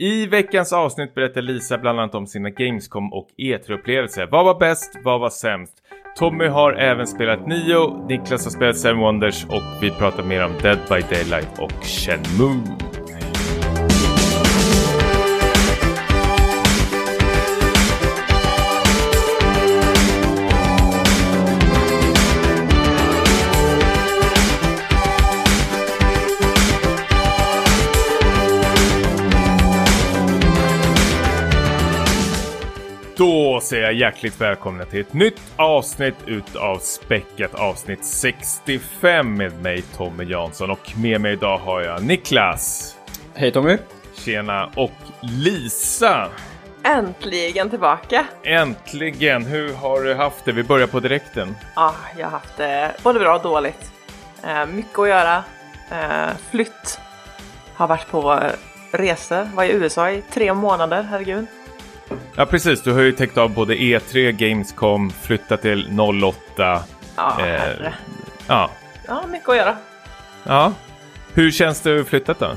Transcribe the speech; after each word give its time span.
I 0.00 0.26
veckans 0.26 0.72
avsnitt 0.72 1.14
berättar 1.14 1.42
Lisa 1.42 1.78
bland 1.78 2.00
annat 2.00 2.14
om 2.14 2.26
sina 2.26 2.50
Gamescom 2.50 3.12
och 3.12 3.28
E3-upplevelser. 3.38 4.28
Vad 4.30 4.44
var 4.44 4.58
bäst? 4.58 4.96
Vad 5.04 5.20
var 5.20 5.30
sämst? 5.30 5.72
Tommy 6.18 6.46
har 6.46 6.72
även 6.72 7.06
spelat 7.06 7.46
Nio, 7.46 8.06
Niklas 8.08 8.44
har 8.44 8.50
spelat 8.50 8.78
Seven 8.78 8.98
Wonders 8.98 9.44
och 9.44 9.62
vi 9.82 9.90
pratar 9.90 10.22
mer 10.22 10.44
om 10.44 10.52
Dead 10.62 10.78
by 10.88 11.00
Daylight 11.00 11.58
och 11.58 11.84
Shenmue. 11.84 12.87
Då 33.58 33.62
säger 33.62 33.82
jag 33.82 33.92
hjärtligt 33.92 34.40
välkomna 34.40 34.84
till 34.84 35.00
ett 35.00 35.12
nytt 35.12 35.40
avsnitt 35.56 36.14
utav 36.26 36.78
Späckat 36.78 37.54
avsnitt 37.54 38.04
65 38.04 39.36
med 39.36 39.62
mig 39.62 39.82
Tommy 39.82 40.24
Jansson 40.24 40.70
och 40.70 40.92
med 40.96 41.20
mig 41.20 41.32
idag 41.32 41.58
har 41.58 41.80
jag 41.80 42.04
Niklas. 42.04 42.96
Hej 43.34 43.52
Tommy! 43.52 43.78
Tjena 44.14 44.70
och 44.76 44.92
Lisa. 45.20 46.28
Äntligen 46.82 47.70
tillbaka! 47.70 48.26
Äntligen! 48.42 49.44
Hur 49.44 49.74
har 49.74 50.02
du 50.02 50.14
haft 50.14 50.44
det? 50.44 50.52
Vi 50.52 50.62
börjar 50.62 50.86
på 50.86 51.00
direkten. 51.00 51.56
Ja, 51.76 51.94
jag 52.18 52.26
har 52.26 52.30
haft 52.30 52.56
det 52.56 52.92
både 53.02 53.18
bra 53.18 53.36
och 53.36 53.42
dåligt. 53.42 53.92
Eh, 54.44 54.66
mycket 54.66 54.98
att 54.98 55.08
göra. 55.08 55.44
Eh, 55.90 56.36
flytt. 56.50 57.00
Har 57.74 57.86
varit 57.86 58.10
på 58.10 58.40
resor. 58.90 59.48
Var 59.54 59.64
i 59.64 59.72
USA 59.72 60.10
i 60.10 60.22
tre 60.30 60.54
månader, 60.54 61.02
herregud. 61.10 61.46
Ja 62.36 62.46
precis, 62.46 62.82
du 62.82 62.92
har 62.92 63.00
ju 63.00 63.12
täckt 63.12 63.38
av 63.38 63.50
både 63.54 63.74
E3, 63.74 64.30
Gamescom, 64.30 65.10
flyttat 65.10 65.62
till 65.62 66.00
08. 66.00 66.82
Ja, 67.16 67.46
Eh. 67.46 67.92
Ja. 68.48 68.70
Ja, 69.06 69.26
mycket 69.26 69.48
att 69.48 69.56
göra. 69.56 69.76
ja. 70.44 70.72
Hur 71.34 71.50
känns 71.50 71.80
det 71.80 72.00
att 72.00 72.08
flyttat 72.08 72.38
då? 72.38 72.50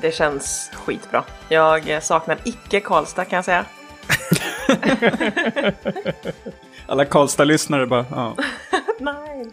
Det 0.00 0.12
känns 0.14 0.70
skitbra. 0.74 1.24
Jag 1.48 2.02
saknar 2.02 2.38
icke 2.44 2.80
Karlstad 2.80 3.24
kan 3.24 3.36
jag 3.36 3.44
säga. 3.44 3.64
Alla 6.86 7.04
Karlstad-lyssnare 7.04 7.86
bara, 7.86 8.04
ja. 8.10 8.36
Nej. 8.98 9.50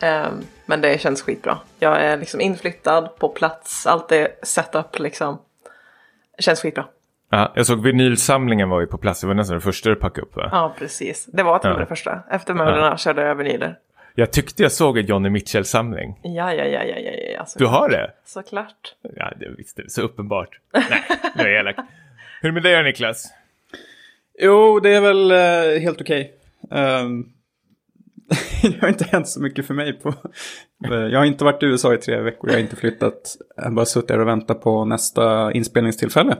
Ehm, 0.00 0.44
men 0.66 0.80
det 0.80 1.00
känns 1.00 1.22
skitbra. 1.22 1.58
Jag 1.78 2.00
är 2.02 2.16
liksom 2.16 2.40
inflyttad 2.40 3.16
på 3.18 3.28
plats. 3.28 3.86
Allt 3.86 4.12
är 4.12 4.28
setup 4.42 4.98
liksom. 4.98 5.38
Det 6.36 6.42
känns 6.42 6.60
skitbra. 6.60 6.84
Ja, 7.30 7.52
jag 7.56 7.66
såg 7.66 7.82
vinylsamlingen 7.82 8.68
var 8.68 8.80
ju 8.80 8.86
på 8.86 8.98
plats, 8.98 9.20
det 9.20 9.26
var 9.26 9.34
nästan 9.34 9.54
det 9.56 9.60
första 9.60 9.88
du 9.88 9.96
packade 9.96 10.26
upp 10.26 10.36
va? 10.36 10.48
Ja, 10.52 10.74
precis. 10.78 11.26
Det 11.32 11.42
var 11.42 11.58
till 11.58 11.70
och 11.70 11.76
med 11.76 11.82
det 11.82 11.88
första. 11.88 12.22
Efter 12.30 12.54
mödrarna 12.54 12.98
körde 12.98 13.22
jag 13.22 13.34
vinyler. 13.34 13.78
Jag 14.14 14.32
tyckte 14.32 14.62
jag 14.62 14.72
såg 14.72 14.98
en 14.98 15.06
Johnny 15.06 15.30
Mitchell-samling. 15.30 16.20
Ja, 16.22 16.54
ja, 16.54 16.64
ja, 16.64 16.84
ja, 16.84 16.98
ja, 16.98 17.12
ja. 17.34 17.46
Du 17.56 17.66
har 17.66 17.88
det? 17.88 18.10
Såklart. 18.24 18.94
Ja, 19.16 19.32
det 19.40 19.48
visste 19.48 19.82
det. 19.82 19.90
Så 19.90 20.02
uppenbart. 20.02 20.48
Nej, 20.72 21.02
nu 21.36 21.42
är 21.42 21.48
jag 21.48 21.60
elak. 21.60 21.76
Hur 22.40 22.48
är 22.48 22.52
det 22.52 22.52
med 22.52 22.62
dig 22.62 22.76
då, 22.76 22.82
Niklas? 22.82 23.32
Jo, 24.38 24.80
det 24.80 24.90
är 24.90 25.00
väl 25.00 25.30
eh, 25.30 25.80
helt 25.80 26.00
okej. 26.00 26.32
Ehm, 26.70 27.24
det 28.62 28.80
har 28.80 28.88
inte 28.88 29.04
hänt 29.04 29.28
så 29.28 29.40
mycket 29.42 29.66
för 29.66 29.74
mig 29.74 29.92
på... 29.92 30.08
Eh, 30.84 30.92
jag 30.92 31.18
har 31.18 31.24
inte 31.24 31.44
varit 31.44 31.62
i 31.62 31.66
USA 31.66 31.94
i 31.94 31.98
tre 31.98 32.20
veckor, 32.20 32.50
jag 32.50 32.56
har 32.56 32.60
inte 32.60 32.76
flyttat. 32.76 33.36
Jag 33.56 33.64
har 33.64 33.70
bara 33.70 33.86
suttit 33.86 34.10
här 34.10 34.20
och 34.20 34.28
väntat 34.28 34.60
på 34.60 34.84
nästa 34.84 35.52
inspelningstillfälle. 35.52 36.36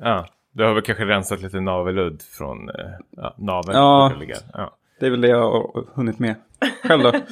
Ja, 0.00 0.26
du 0.52 0.64
har 0.64 0.74
väl 0.74 0.82
kanske 0.82 1.04
rensat 1.04 1.42
lite 1.42 1.60
naveludd 1.60 2.22
från 2.22 2.68
eh, 2.68 2.74
ja, 3.16 3.34
naveln? 3.38 3.78
Ja. 3.78 4.12
ja. 4.52 4.76
Det 5.00 5.06
är 5.06 5.10
väl 5.10 5.20
det 5.20 5.28
jag 5.28 5.50
har 5.50 5.84
hunnit 5.94 6.18
med. 6.18 6.34
Själv 6.82 7.02
då? 7.02 7.12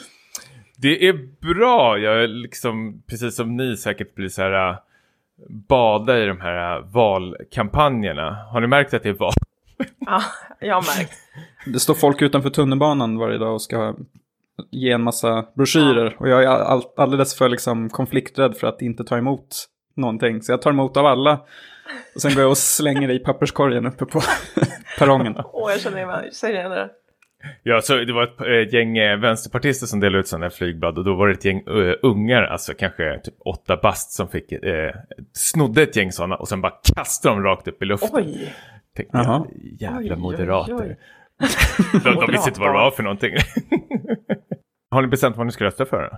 Det 0.79 1.09
är 1.09 1.29
bra. 1.55 1.99
Jag 1.99 2.23
är 2.23 2.29
liksom, 2.29 3.03
precis 3.07 3.37
som 3.37 3.57
ni 3.57 3.77
säkert 3.77 4.15
blir 4.15 4.29
så 4.29 4.43
här 4.43 4.71
äh, 4.71 4.77
bada 5.49 6.19
i 6.19 6.27
de 6.27 6.41
här 6.41 6.77
äh, 6.77 6.85
valkampanjerna. 6.85 8.35
Har 8.53 8.61
ni 8.61 8.67
märkt 8.67 8.95
att 8.95 9.03
det 9.03 9.09
är 9.09 9.13
val? 9.13 9.33
Ja, 9.99 10.23
jag 10.61 10.75
har 10.75 10.99
märkt. 10.99 11.13
Det 11.67 11.81
står 11.81 11.95
folk 11.95 12.23
utanför 12.23 12.51
tunnelbanan 12.51 13.19
varje 13.19 13.39
dag 13.39 13.55
och 13.55 13.63
ska 13.63 13.95
ge 14.71 14.93
en 14.93 15.03
massa 15.03 15.47
broschyrer. 15.55 16.17
Och 16.19 16.29
jag 16.29 16.43
är 16.43 16.49
all, 16.49 16.83
alldeles 16.97 17.39
för 17.39 17.49
liksom, 17.49 17.91
konflikträdd 17.91 18.57
för 18.57 18.67
att 18.67 18.83
inte 18.83 19.05
ta 19.05 19.19
emot 19.19 19.67
någonting. 19.95 20.43
Så 20.43 20.53
jag 20.53 20.63
tar 20.63 20.71
emot 20.71 20.97
av 20.97 21.07
alla. 21.07 21.41
Och 22.15 22.21
sen 22.21 22.35
går 22.35 22.43
jag 22.43 22.51
och 22.51 22.59
slänger 22.59 23.09
det 23.09 23.15
i 23.15 23.19
papperskorgen 23.19 23.87
uppe 23.87 24.05
på 24.07 24.21
perrongen. 24.99 25.37
Åh, 25.53 25.71
jag 25.71 25.81
känner 25.81 25.97
igen 25.97 26.33
känner 26.33 26.55
igen 26.55 26.71
det. 26.71 26.91
Ja, 27.63 27.81
så 27.81 27.97
det 27.97 28.13
var 28.13 28.51
ett 28.63 28.73
gäng 28.73 28.99
eh, 28.99 29.19
vänsterpartister 29.19 29.87
som 29.87 30.01
delade 30.01 30.19
ut 30.21 30.29
sådana 30.29 30.45
här 30.45 30.51
flygblad 30.51 30.99
och 30.99 31.05
då 31.05 31.15
var 31.15 31.27
det 31.29 31.33
ett 31.35 31.45
gäng 31.45 31.63
ungar, 32.03 32.43
alltså 32.43 32.75
kanske 32.75 33.21
typ 33.25 33.35
åtta 33.45 33.77
bast 33.83 34.13
som 34.13 34.29
fick, 34.29 34.53
eh, 34.53 34.95
snodde 35.33 35.83
ett 35.83 35.97
gäng 35.97 36.13
sådana 36.13 36.37
och 36.37 36.49
sen 36.49 36.61
bara 36.61 36.73
kastade 36.95 37.35
dem 37.35 37.45
rakt 37.45 37.69
upp 37.69 37.83
i 37.83 37.85
luften. 37.85 38.11
Oj! 38.13 38.55
Tänkte 38.97 39.19
Jaha. 39.19 39.47
jag, 39.79 39.81
jävla 39.81 40.01
Oj, 40.01 40.13
oj, 40.13 40.19
moderater. 40.19 40.75
oj. 40.75 40.97
de, 42.05 42.15
de 42.15 42.33
visste 42.33 42.49
inte 42.49 42.61
vad 42.61 42.69
det 42.69 42.73
var 42.73 42.91
för 42.91 43.03
någonting. 43.03 43.35
Har 44.91 45.03
ni 45.03 45.09
bestämt 45.09 45.37
vad 45.37 45.47
ni 45.47 45.53
ska 45.53 45.65
rösta 45.65 45.87
för? 45.87 46.17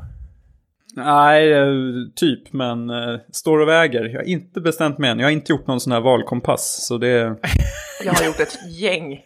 Nej, 0.95 1.53
eh, 1.53 1.67
typ, 2.15 2.53
men 2.53 2.91
eh, 2.91 3.21
står 3.33 3.59
och 3.61 3.69
väger. 3.69 4.05
Jag 4.05 4.19
har 4.21 4.29
inte 4.29 4.61
bestämt 4.61 4.99
mig 4.99 5.11
än. 5.11 5.19
Jag 5.19 5.27
har 5.27 5.33
inte 5.33 5.53
gjort 5.53 5.67
någon 5.67 5.81
sån 5.81 5.93
här 5.93 6.01
valkompass. 6.01 6.87
Så 6.87 6.99
det... 6.99 7.09
Jag 8.05 8.13
har 8.13 8.27
gjort 8.27 8.41
ett 8.41 8.59
gäng. 8.71 9.25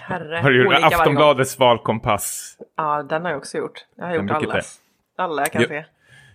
Herre. 0.00 0.36
Har 0.36 0.50
du 0.50 0.64
gjort. 0.64 0.74
Aftonbladets 0.82 1.58
valkompass? 1.58 2.56
Ja, 2.76 3.02
den 3.02 3.22
har 3.22 3.30
jag 3.30 3.38
också 3.38 3.58
gjort. 3.58 3.84
Jag 3.96 4.04
har 4.06 4.16
Men 4.16 4.26
gjort 4.28 4.36
allas. 4.36 4.76
Alla 5.18 5.42
jag 5.42 5.52
kan 5.52 5.62
Ja. 5.62 5.68
se. 5.68 5.84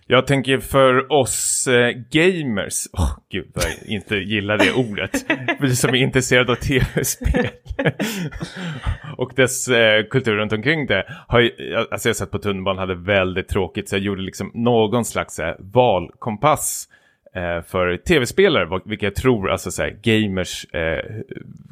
Jag 0.08 0.26
tänker 0.26 0.58
för 0.58 1.12
oss 1.12 1.66
eh, 1.66 1.90
gamers, 2.10 2.86
åh 2.92 3.18
gud 3.30 3.50
vad 3.54 3.64
jag 3.64 3.88
inte 3.88 4.16
gillar 4.16 4.58
det 4.58 4.72
ordet, 4.72 5.26
vi 5.60 5.76
som 5.76 5.90
är 5.90 5.98
intresserade 5.98 6.52
av 6.52 6.56
tv-spel 6.56 7.48
och 9.16 9.32
dess 9.36 9.68
eh, 9.68 10.04
kultur 10.10 10.36
runt 10.36 10.52
omkring 10.52 10.86
det. 10.86 11.06
Har 11.28 11.40
ju, 11.40 11.76
alltså 11.90 12.08
jag 12.08 12.16
satt 12.16 12.30
på 12.30 12.38
tunnelbanan 12.38 12.78
hade 12.78 12.94
väldigt 12.94 13.48
tråkigt 13.48 13.88
så 13.88 13.96
jag 13.96 14.02
gjorde 14.02 14.22
liksom 14.22 14.50
någon 14.54 15.04
slags 15.04 15.38
eh, 15.38 15.54
valkompass 15.58 16.88
eh, 17.34 17.62
för 17.62 17.96
tv-spelare, 17.96 18.80
vilka 18.84 19.06
jag 19.06 19.14
tror 19.14 19.50
alltså 19.50 19.70
så 19.70 19.82
här, 19.82 19.98
gamers 20.02 20.64
eh, 20.74 21.22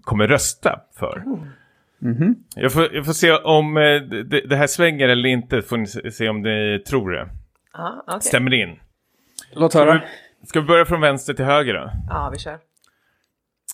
kommer 0.02 0.28
rösta 0.28 0.80
för. 0.98 1.22
Mhm. 1.98 2.34
Jag, 2.56 2.72
får, 2.72 2.94
jag 2.94 3.06
får 3.06 3.12
se 3.12 3.32
om 3.32 3.76
eh, 3.76 3.82
det, 4.24 4.40
det 4.40 4.56
här 4.56 4.66
svänger 4.66 5.08
eller 5.08 5.28
inte, 5.28 5.62
får 5.62 5.76
ni 5.76 5.86
se 5.86 6.10
se 6.10 6.28
om 6.28 6.42
ni 6.42 6.82
tror 6.86 7.10
det. 7.10 7.28
Ja, 7.74 8.04
okej. 8.06 8.20
Stämmer 8.20 8.54
in? 8.54 8.78
Låt 9.52 9.72
Ska 9.72 9.78
höra. 9.84 10.02
vi, 10.40 10.46
ska 10.46 10.60
vi 10.60 10.66
börja 10.66 10.84
från 10.84 11.00
vänster 11.00 11.34
till 11.34 11.44
höger 11.44 11.74
då? 11.74 11.90
Ja, 12.08 12.30
vi 12.32 12.38
kör. 12.38 12.58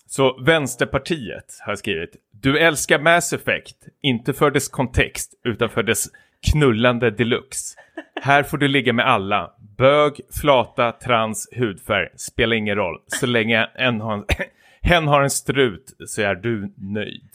Så 0.06 0.42
Vänsterpartiet 0.42 1.58
har 1.66 1.76
skrivit 1.76 2.16
Du 2.30 2.58
älskar 2.58 2.98
Mass 2.98 3.32
Effect, 3.32 3.76
inte 4.02 4.32
för 4.32 4.50
dess 4.50 4.68
kontext 4.68 5.34
utan 5.44 5.68
för 5.68 5.82
dess 5.82 6.06
knullande 6.52 7.10
deluxe. 7.10 7.78
Här 8.22 8.42
får 8.42 8.58
du 8.58 8.68
ligga 8.68 8.92
med 8.92 9.06
alla. 9.06 9.50
Bög, 9.78 10.20
flata, 10.40 10.92
trans, 10.92 11.48
hudfärg. 11.56 12.08
Spelar 12.16 12.56
ingen 12.56 12.76
roll. 12.76 12.98
Så 13.06 13.26
länge 13.26 13.70
en 13.74 14.00
har 14.00 14.14
en, 14.14 14.24
hen 14.80 15.08
har 15.08 15.22
en 15.22 15.30
strut 15.30 15.94
så 16.06 16.22
är 16.22 16.34
du 16.34 16.74
nöjd. 16.76 17.30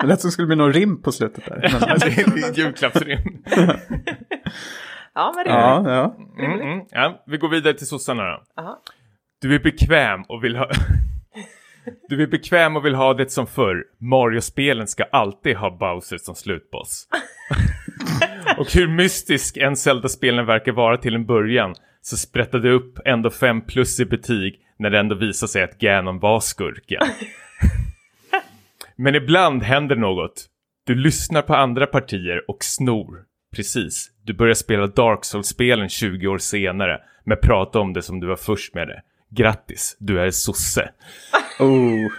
Det 0.00 0.06
lät 0.06 0.20
som 0.20 0.28
det 0.28 0.32
skulle 0.32 0.46
bli 0.46 0.56
någon 0.56 0.72
rim 0.72 1.02
på 1.02 1.12
slutet 1.12 1.44
där. 1.44 1.78
Men... 1.88 1.98
det 1.98 2.06
är 2.06 2.48
en 2.48 2.54
julklappsrim. 2.54 3.44
Ja, 5.14 5.32
men 5.36 5.44
det 5.44 5.50
ja, 5.50 5.82
ja. 5.86 6.16
Mm, 6.44 6.60
mm. 6.60 6.86
Ja, 6.90 7.22
vi 7.26 7.38
går 7.38 7.48
vidare 7.48 7.74
till 7.74 7.86
sossarna 7.86 8.22
då. 8.22 8.42
Aha. 8.62 8.82
Du 9.40 9.54
är 9.54 9.58
bekväm 9.58 10.22
och 10.22 10.44
vill 10.44 10.56
ha... 10.56 10.70
Du 12.08 12.22
är 12.22 12.26
bekväm 12.26 12.76
och 12.76 12.84
vill 12.84 12.94
ha 12.94 13.14
det 13.14 13.30
som 13.30 13.46
förr. 13.46 13.84
Mario-spelen 13.98 14.86
ska 14.86 15.04
alltid 15.04 15.56
ha 15.56 15.70
Bowser 15.70 16.18
som 16.18 16.34
slutboss. 16.34 17.08
och 18.58 18.72
hur 18.72 18.88
mystisk 18.88 19.56
en 19.56 19.76
Zelda-spelen 19.76 20.46
verkar 20.46 20.72
vara 20.72 20.96
till 20.96 21.14
en 21.14 21.26
början 21.26 21.74
så 22.00 22.16
sprättade 22.16 22.68
det 22.68 22.74
upp 22.74 22.98
ändå 23.04 23.30
5 23.30 23.60
plus 23.60 24.00
i 24.00 24.04
betyg 24.04 24.60
när 24.78 24.90
det 24.90 24.98
ändå 24.98 25.14
visade 25.14 25.52
sig 25.52 25.62
att 25.62 25.78
Ganon 25.78 26.18
var 26.18 26.40
skurken. 26.40 27.02
Men 28.96 29.14
ibland 29.14 29.62
händer 29.62 29.96
något. 29.96 30.46
Du 30.86 30.94
lyssnar 30.94 31.42
på 31.42 31.54
andra 31.54 31.86
partier 31.86 32.50
och 32.50 32.58
snor. 32.60 33.24
Precis. 33.56 34.11
Du 34.24 34.34
börjar 34.34 34.54
spela 34.54 34.86
Dark 34.86 35.24
Souls-spelen 35.24 35.88
20 35.88 36.28
år 36.28 36.38
senare, 36.38 37.00
men 37.24 37.38
prata 37.42 37.78
om 37.78 37.92
det 37.92 38.02
som 38.02 38.20
du 38.20 38.26
var 38.26 38.36
först 38.36 38.74
med 38.74 38.88
det. 38.88 39.02
Grattis, 39.30 39.96
du 39.98 40.20
är 40.20 40.30
sosse. 40.30 40.90
Oh. 41.58 42.10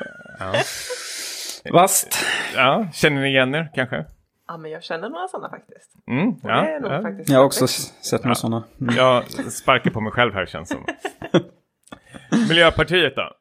Vasst. 1.73 2.25
Ja, 2.55 2.87
känner 2.93 3.21
ni 3.21 3.27
igen 3.27 3.55
er 3.55 3.71
kanske? 3.75 4.05
Ja, 4.47 4.57
men 4.57 4.71
jag 4.71 4.83
känner 4.83 5.09
några 5.09 5.27
sådana 5.27 5.49
faktiskt. 5.49 5.91
Mm, 6.07 6.35
ja, 6.43 6.61
det 6.61 6.73
är 6.73 6.79
nog 6.79 6.91
ja. 6.91 7.01
faktiskt 7.01 7.29
Jag 7.29 7.37
har 7.37 7.45
också 7.45 7.67
sett 7.67 8.23
några 8.23 8.35
sådana. 8.35 8.63
Mm. 8.81 8.95
Jag 8.95 9.23
sparkar 9.51 9.91
på 9.91 10.01
mig 10.01 10.11
själv 10.11 10.33
här 10.33 10.45
känns 10.45 10.69
som. 10.69 10.85
Miljöpartiet 12.49 13.15
då? 13.15 13.31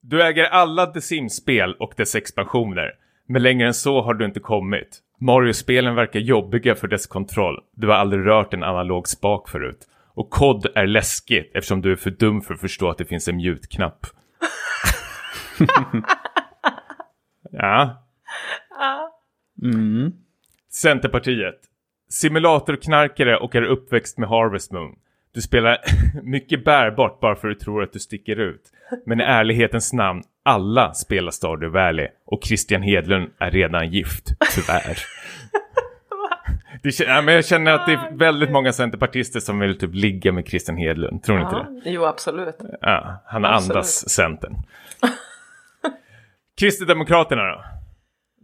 Du 0.00 0.22
äger 0.22 0.44
alla 0.44 0.86
The 0.86 1.00
Sims-spel 1.00 1.74
och 1.78 1.94
dess 1.96 2.14
expansioner. 2.14 2.90
Men 3.28 3.42
längre 3.42 3.66
än 3.66 3.74
så 3.74 4.02
har 4.02 4.14
du 4.14 4.24
inte 4.24 4.40
kommit. 4.40 5.00
Mario-spelen 5.22 5.94
verkar 5.94 6.20
jobbiga 6.20 6.74
för 6.74 6.88
dess 6.88 7.06
kontroll. 7.06 7.60
Du 7.72 7.86
har 7.86 7.94
aldrig 7.94 8.26
rört 8.26 8.54
en 8.54 8.62
analog 8.62 9.08
spak 9.08 9.48
förut. 9.48 9.88
Och 10.14 10.30
kod 10.30 10.66
är 10.74 10.86
läskigt 10.86 11.50
eftersom 11.54 11.82
du 11.82 11.92
är 11.92 11.96
för 11.96 12.10
dum 12.10 12.42
för 12.42 12.54
att 12.54 12.60
förstå 12.60 12.90
att 12.90 12.98
det 12.98 13.04
finns 13.04 13.28
en 13.28 13.36
mute-knapp. 13.36 14.06
ja. 17.50 18.04
Mm. 19.62 20.12
Centerpartiet. 20.70 21.60
Simulatorknarkare 22.08 23.36
och 23.36 23.54
är 23.54 23.62
uppväxt 23.62 24.18
med 24.18 24.28
Harvest 24.28 24.72
Moon. 24.72 24.98
Du 25.34 25.40
spelar 25.40 25.78
mycket 26.22 26.64
bärbart 26.64 27.20
bara 27.20 27.36
för 27.36 27.48
att 27.48 27.58
du 27.58 27.64
tror 27.64 27.82
att 27.82 27.92
du 27.92 27.98
sticker 27.98 28.36
ut. 28.36 28.62
Men 29.06 29.20
i 29.20 29.24
ärlighetens 29.24 29.92
namn, 29.92 30.22
alla 30.42 30.94
spelar 30.94 31.30
Stardew 31.30 31.80
Valley 31.80 32.08
och 32.26 32.44
Christian 32.44 32.82
Hedlund 32.82 33.30
är 33.38 33.50
redan 33.50 33.90
gift, 33.90 34.24
tyvärr. 34.54 34.98
Det, 36.82 37.00
ja, 37.00 37.22
men 37.22 37.34
jag 37.34 37.44
känner 37.44 37.72
att 37.72 37.86
det 37.86 37.92
är 37.92 38.18
väldigt 38.18 38.50
många 38.50 38.72
centerpartister 38.72 39.40
som 39.40 39.58
vill 39.58 39.78
typ 39.78 39.94
ligga 39.94 40.32
med 40.32 40.48
Christian 40.48 40.76
Hedlund, 40.76 41.22
tror 41.22 41.36
ni 41.36 41.42
inte 41.42 41.54
det? 41.54 41.66
Ja, 41.68 41.80
jo, 41.84 42.04
absolut. 42.04 42.56
Ja, 42.80 43.22
han 43.26 43.44
Absolut. 43.44 43.70
andas 43.70 44.08
Centern. 44.08 44.56
Kristdemokraterna 46.60 47.42
då? 47.42 47.64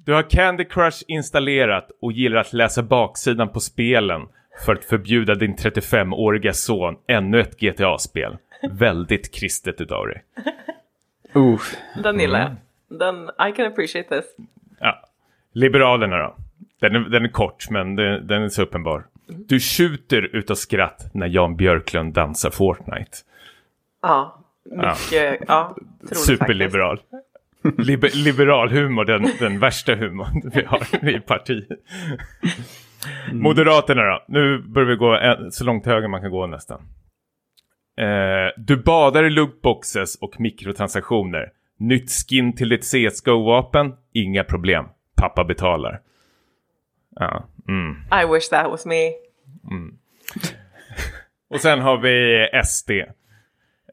Du 0.04 0.12
har 0.12 0.30
Candy 0.30 0.64
Crush 0.64 1.02
installerat 1.08 1.88
och 2.02 2.12
gillar 2.12 2.40
att 2.40 2.52
läsa 2.52 2.82
baksidan 2.82 3.48
på 3.48 3.60
spelen 3.60 4.22
för 4.64 4.74
att 4.74 4.84
förbjuda 4.84 5.34
din 5.34 5.56
35-åriga 5.56 6.52
son 6.52 6.96
ännu 7.06 7.40
ett 7.40 7.60
GTA-spel. 7.60 8.36
Väldigt 8.70 9.34
kristet 9.34 9.80
utav 9.80 10.06
dig. 10.06 10.22
Uh. 11.36 11.60
Den 12.02 12.20
gillar 12.20 12.40
Mm. 12.40 12.56
jag. 12.88 12.98
Den, 12.98 13.48
I 13.48 13.52
can 13.56 13.66
appreciate 13.66 14.08
this. 14.08 14.24
Ja. 14.80 15.02
Liberalerna 15.52 16.16
då? 16.18 16.36
Den 16.80 16.94
är, 16.96 17.00
den 17.00 17.24
är 17.24 17.28
kort, 17.28 17.70
men 17.70 17.96
det, 17.96 18.20
den 18.20 18.42
är 18.42 18.48
så 18.48 18.62
uppenbar. 18.62 19.06
Du 19.26 19.60
tjuter 19.60 20.36
utav 20.36 20.54
skratt 20.54 21.10
när 21.14 21.26
Jan 21.26 21.56
Björklund 21.56 22.14
dansar 22.14 22.50
Fortnite. 22.50 23.16
Ja, 24.02 24.44
mycket, 24.64 25.38
ja, 25.48 25.76
troligt 26.00 26.18
Superliberal. 26.18 27.00
Liber, 27.78 28.10
liberal 28.24 28.70
humor, 28.70 29.04
den, 29.04 29.28
den 29.38 29.58
värsta 29.58 29.94
humorn 29.94 30.50
vi 30.54 30.64
har 30.64 31.08
i 31.08 31.20
partiet. 33.02 33.42
Moderaterna 33.42 34.02
då? 34.02 34.24
Nu 34.28 34.58
börjar 34.58 34.88
vi 34.88 34.96
gå 34.96 35.16
en, 35.16 35.52
så 35.52 35.64
långt 35.64 35.86
höger 35.86 36.08
man 36.08 36.20
kan 36.20 36.30
gå 36.30 36.46
nästan. 36.46 36.80
Eh, 38.00 38.52
du 38.56 38.76
badar 38.76 39.24
i 39.24 39.30
lootboxes 39.30 40.16
och 40.16 40.40
mikrotransaktioner. 40.40 41.52
Nytt 41.78 42.10
skin 42.10 42.56
till 42.56 42.68
ditt 42.68 42.84
CSGO-vapen? 42.84 43.94
Inga 44.12 44.44
problem. 44.44 44.84
Pappa 45.16 45.44
betalar. 45.44 46.00
Ja, 47.16 47.44
mm. 47.68 47.96
I 48.22 48.32
wish 48.34 48.48
that 48.48 48.70
was 48.70 48.86
me. 48.86 49.12
Och 51.50 51.60
sen 51.60 51.80
har 51.80 51.98
vi 51.98 52.48
SD. 52.64 52.90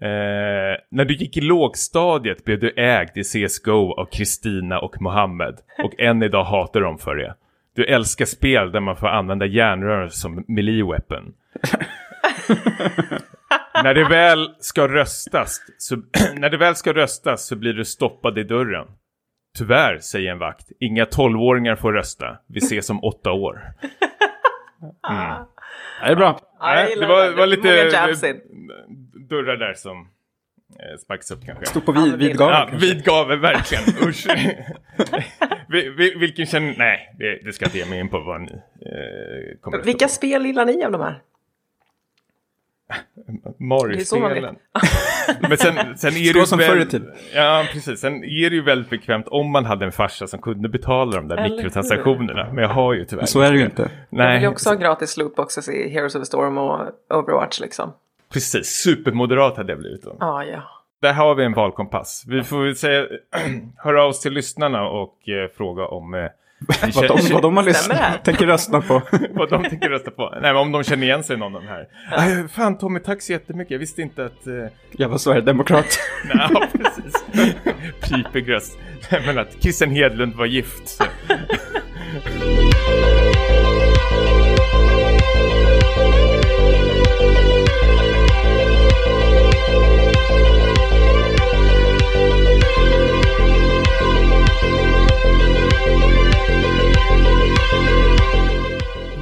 Eh, 0.01 0.77
när 0.89 1.05
du 1.05 1.15
gick 1.15 1.37
i 1.37 1.41
lågstadiet 1.41 2.45
blev 2.45 2.59
du 2.59 2.69
ägd 2.69 3.17
i 3.17 3.23
CSGO 3.23 3.93
av 3.93 4.05
Kristina 4.05 4.79
och 4.79 5.01
Mohammed. 5.01 5.55
Och 5.83 5.99
än 5.99 6.23
idag 6.23 6.43
hatar 6.43 6.81
de 6.81 6.97
för 6.97 7.15
det. 7.15 7.35
Du 7.75 7.85
älskar 7.85 8.25
spel 8.25 8.71
där 8.71 8.79
man 8.79 8.95
får 8.97 9.07
använda 9.07 9.45
järnrör 9.45 10.07
som 10.07 10.45
melee 10.47 10.83
weapon. 10.83 11.33
när 13.83 13.93
det 13.93 14.03
väl 14.09 14.49
ska 14.59 14.87
röstas 14.87 15.59
så, 15.77 15.95
när 16.35 16.49
det 16.49 16.57
väl 16.57 16.75
ska 16.75 16.93
röstas 16.93 17.47
så 17.47 17.55
blir 17.55 17.73
du 17.73 17.85
stoppad 17.85 18.37
i 18.37 18.43
dörren. 18.43 18.87
Tyvärr, 19.57 19.99
säger 19.99 20.31
en 20.31 20.39
vakt. 20.39 20.67
Inga 20.79 21.05
tolvåringar 21.05 21.75
får 21.75 21.93
rösta. 21.93 22.37
Vi 22.47 22.57
ses 22.57 22.89
om 22.89 23.03
åtta 23.03 23.31
år. 23.31 23.61
Det 26.05 26.11
är 26.11 26.15
bra. 26.15 26.39
Ja, 26.59 26.89
gillar 26.89 27.07
det 27.07 27.13
var, 27.13 27.29
var 27.37 27.47
lite 27.47 27.67
dörrar 29.29 29.57
där 29.57 29.73
som 29.73 29.97
eh, 30.79 30.97
sparkas 31.03 31.31
upp 31.31 31.45
kanske. 31.45 31.65
Stod 31.65 31.85
på 31.85 31.93
Ja, 31.95 32.01
vid, 32.01 32.11
men 32.11 32.19
det- 32.19 32.25
vid 32.27 32.37
gavel 32.37 32.53
Ja, 32.53 32.67
kanske. 32.69 32.87
vid 32.87 33.03
gavel, 33.05 33.39
verkligen. 33.39 33.83
Usch. 34.09 34.27
Vi- 35.75 35.89
vi- 35.89 36.15
Vilken 36.19 36.45
känner... 36.45 36.75
Nej, 36.77 37.15
det, 37.19 37.39
det 37.45 37.53
ska 37.53 37.65
jag 37.65 37.67
inte 37.69 37.77
ge 37.77 37.85
mig 37.85 37.99
in 37.99 38.09
på 38.09 38.19
vad 38.19 38.41
ni 38.41 38.51
eh, 38.51 39.59
kommer 39.61 39.77
att 39.79 39.85
Vilka 39.85 40.07
spel 40.07 40.45
gillar 40.45 40.65
ni 40.65 40.83
av 40.85 40.91
de 40.91 41.01
här? 41.01 41.21
Mario-spelen. 43.59 44.55
Men 45.49 45.57
sen, 45.57 45.97
sen 45.97 46.09
är 46.13 46.33
det 46.33 46.39
ju 46.39 46.45
som 46.45 46.59
väl- 46.59 46.69
förr 46.69 46.77
i 46.81 46.85
tiden. 46.85 47.11
Ja, 47.33 47.65
precis. 47.73 47.99
Sen 47.99 48.13
är 48.23 48.49
det 48.49 48.55
ju 48.55 48.61
väldigt 48.61 48.89
bekvämt 48.89 49.27
om 49.27 49.51
man 49.51 49.65
hade 49.65 49.85
en 49.85 49.91
farsa 49.91 50.27
som 50.27 50.41
kunde 50.41 50.69
betala 50.69 51.15
de 51.15 51.27
där 51.27 51.37
Eller 51.37 51.49
hur? 51.49 51.55
mikrotransaktionerna. 51.55 52.53
Men 52.53 52.63
jag 52.63 52.69
har 52.69 52.93
ju 52.93 53.05
tyvärr 53.05 53.25
Så 53.25 53.41
är 53.41 53.51
det 53.51 53.57
ju 53.57 53.65
inte. 53.65 53.81
Jag 53.81 53.89
Nej, 54.09 54.33
vill 54.33 54.41
ju 54.41 54.47
också 54.47 54.69
ha 54.69 54.75
gratis 54.75 55.17
lootboxes 55.17 55.69
i 55.69 55.89
Heroes 55.89 56.15
of 56.15 56.21
the 56.21 56.25
Storm 56.25 56.57
och 56.57 56.79
Overwatch 57.09 57.59
liksom. 57.59 57.93
precis. 58.33 58.65
Supermoderat 58.67 59.57
hade 59.57 59.71
jag 59.71 59.79
blivit 59.79 60.03
då. 60.03 60.17
Ja, 60.19 60.43
ja. 60.43 60.63
Där 61.05 61.13
har 61.13 61.35
vi 61.35 61.43
en 61.45 61.53
valkompass. 61.53 62.23
Vi 62.27 62.43
får 62.43 62.63
väl 62.65 62.75
säga, 62.75 63.05
höra 63.77 64.03
av 64.03 64.09
oss 64.09 64.21
till 64.21 64.33
lyssnarna 64.33 64.87
och 64.89 65.29
eh, 65.29 65.49
fråga 65.57 65.85
om 65.85 66.13
eh, 66.13 66.19
Vad 66.95 67.07
de, 67.07 67.33
vad 67.33 67.41
de 67.41 67.57
har 67.57 67.63
lyssnat, 67.63 67.97
tänker 68.25 68.45
rösta 68.47 68.81
på. 68.81 69.01
vad 69.31 69.49
de 69.49 69.63
tänker 69.63 69.89
rösta 69.89 70.11
på. 70.11 70.29
Nej, 70.31 70.41
men 70.41 70.55
om 70.55 70.71
de 70.71 70.83
känner 70.83 71.03
igen 71.07 71.23
sig 71.23 71.37
någon 71.37 71.55
av 71.55 71.61
de 71.61 71.67
här. 71.67 71.87
Ja. 72.11 72.47
Fan 72.47 72.77
Tommy, 72.77 72.99
tack 72.99 73.21
så 73.21 73.31
jättemycket. 73.31 73.71
Jag 73.71 73.79
visste 73.79 74.01
inte 74.01 74.25
att... 74.25 74.47
Eh, 74.47 74.53
Jag 74.91 75.09
var 75.09 75.17
sverigedemokrat. 75.17 75.99
nej, 76.33 76.47
ja, 76.53 76.67
precis. 76.73 77.25
Pipig 78.01 78.49
röst. 78.51 78.77
Nej, 79.11 79.21
men 79.25 79.37
att 79.37 79.61
Christian 79.63 79.89
Hedlund 79.91 80.33
var 80.35 80.45
gift. 80.45 81.01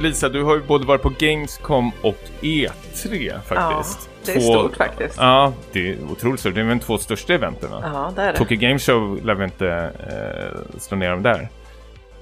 Lisa, 0.04 0.28
du 0.28 0.42
har 0.42 0.54
ju 0.54 0.62
både 0.62 0.86
varit 0.86 1.02
på 1.02 1.12
Gamescom 1.18 1.92
och 2.02 2.18
E3 2.40 3.40
faktiskt. 3.40 4.10
Ja, 4.10 4.22
det 4.24 4.32
är 4.32 4.40
stort 4.40 4.76
faktiskt. 4.76 5.16
Ja, 5.18 5.52
det 5.72 5.90
är 5.90 6.04
otroligt 6.12 6.40
stort. 6.40 6.54
Det 6.54 6.60
är 6.60 6.64
väl 6.64 6.78
de 6.78 6.84
två 6.84 6.98
största 6.98 7.34
eventen 7.34 7.70
va? 7.70 7.80
Ja, 7.82 8.12
det 8.16 8.22
är 8.22 8.32
det. 8.32 8.38
Tokyo 8.38 8.58
Game 8.58 8.78
Show 8.78 9.24
lär 9.24 9.34
vi 9.34 9.44
inte 9.44 9.68
eh, 9.68 10.78
slå 10.78 10.96
ner 10.96 11.10
dem 11.10 11.22
där. 11.22 11.48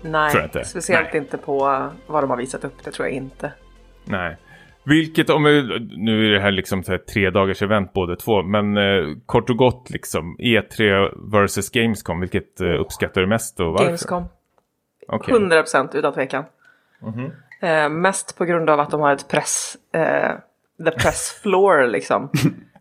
Nej, 0.03 0.43
inte. 0.45 0.65
speciellt 0.65 1.09
Nej. 1.12 1.23
inte 1.23 1.39
på 1.39 1.59
vad 2.07 2.23
de 2.23 2.31
har 2.31 2.37
visat 2.37 2.65
upp. 2.65 2.85
Det 2.85 2.91
tror 2.91 3.09
jag 3.09 3.17
inte. 3.17 3.53
Nej. 4.05 4.37
Vilket, 4.85 5.31
om 5.31 5.43
nu 5.97 6.27
är 6.27 6.31
det 6.31 6.41
här 6.41 6.51
liksom 6.51 6.83
så 6.85 6.93
här 6.93 6.99
tre 6.99 7.31
dagars 7.31 7.62
event 7.62 7.93
båda 7.93 8.17
två, 8.17 8.43
men 8.43 8.77
eh, 8.77 9.05
kort 9.27 9.51
och 9.51 9.57
gott 9.57 9.91
liksom, 9.91 10.37
E3 10.39 11.11
versus 11.33 11.71
Gamescom, 11.71 12.21
vilket 12.21 12.61
eh, 12.61 12.81
uppskattar 12.81 13.21
du 13.21 13.27
mest 13.27 13.61
och 13.61 13.73
varför? 13.73 13.85
Gamescom. 13.85 14.25
Mhm. 15.09 15.53
100% 15.53 15.97
utan 15.97 16.12
tvekan. 16.12 16.45
Eh, 17.62 17.88
mest 17.88 18.38
på 18.38 18.45
grund 18.45 18.71
av 18.71 18.81
att 18.81 18.90
de 18.90 19.00
har 19.00 19.12
ett 19.12 19.28
press, 19.28 19.76
eh, 19.92 20.31
the 20.85 20.90
press 20.90 21.31
floor 21.42 21.87
liksom. 21.87 22.31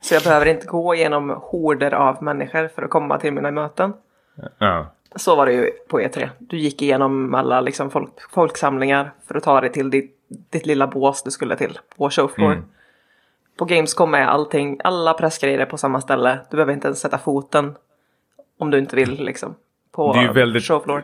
Så 0.01 0.13
jag 0.13 0.23
behöver 0.23 0.45
inte 0.45 0.67
gå 0.67 0.95
igenom 0.95 1.29
horder 1.29 1.91
av 1.93 2.23
människor 2.23 2.67
för 2.67 2.81
att 2.81 2.89
komma 2.89 3.17
till 3.19 3.33
mina 3.33 3.51
möten. 3.51 3.93
Ja. 4.57 4.91
Så 5.15 5.35
var 5.35 5.45
det 5.45 5.53
ju 5.53 5.71
på 5.89 6.00
E3. 6.00 6.29
Du 6.39 6.57
gick 6.57 6.81
igenom 6.81 7.35
alla 7.35 7.61
liksom, 7.61 7.89
folk, 7.91 8.31
folksamlingar 8.31 9.11
för 9.27 9.35
att 9.35 9.43
ta 9.43 9.61
dig 9.61 9.71
till 9.71 9.89
ditt, 9.89 10.17
ditt 10.51 10.65
lilla 10.65 10.88
bås 10.88 11.23
du 11.23 11.31
skulle 11.31 11.55
till 11.55 11.79
på 11.97 12.09
showfloor. 12.09 12.51
Mm. 12.51 12.65
På 13.57 13.65
Gamescom 13.65 14.13
är 14.13 14.21
allting, 14.25 14.79
alla 14.83 15.13
pressgrejer 15.13 15.65
på 15.65 15.77
samma 15.77 16.01
ställe. 16.01 16.39
Du 16.50 16.55
behöver 16.57 16.73
inte 16.73 16.88
ens 16.88 17.00
sätta 17.00 17.17
foten 17.17 17.75
om 18.59 18.69
du 18.71 18.77
inte 18.77 18.95
vill 18.95 19.23
liksom. 19.25 19.55
På 19.91 20.13
Det 20.13 20.19
är 20.19 20.23
ju 20.23 20.31
väldigt- 20.33 20.63
showfloor. 20.63 21.03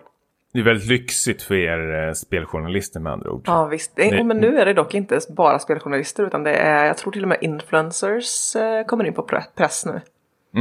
Det 0.53 0.59
är 0.59 0.63
väldigt 0.63 0.87
lyxigt 0.87 1.41
för 1.41 1.55
er 1.55 2.07
eh, 2.07 2.13
speljournalister 2.13 2.99
med 2.99 3.13
andra 3.13 3.31
ord. 3.31 3.43
Ja 3.45 3.65
visst, 3.65 3.95
det, 3.95 4.23
men 4.23 4.37
nu 4.37 4.57
är 4.59 4.65
det 4.65 4.73
dock 4.73 4.93
inte 4.93 5.19
bara 5.29 5.59
speljournalister 5.59 6.27
utan 6.27 6.43
det 6.43 6.53
är, 6.53 6.85
jag 6.85 6.97
tror 6.97 7.11
till 7.11 7.23
och 7.23 7.29
med 7.29 7.37
influencers 7.41 8.55
eh, 8.55 8.85
kommer 8.85 9.03
in 9.05 9.13
på 9.13 9.25
pre- 9.25 9.43
press 9.55 9.85
nu. 9.85 10.01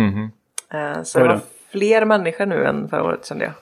Mhm. 0.00 0.31
Eh, 0.73 1.02
så 1.02 1.19
det 1.19 1.25
var 1.28 1.40
fler 1.73 2.05
människor 2.05 2.47
nu 2.47 2.64
än 2.64 2.88
förra 2.88 3.05
året 3.05 3.26
kände 3.26 3.45
jag. 3.45 3.52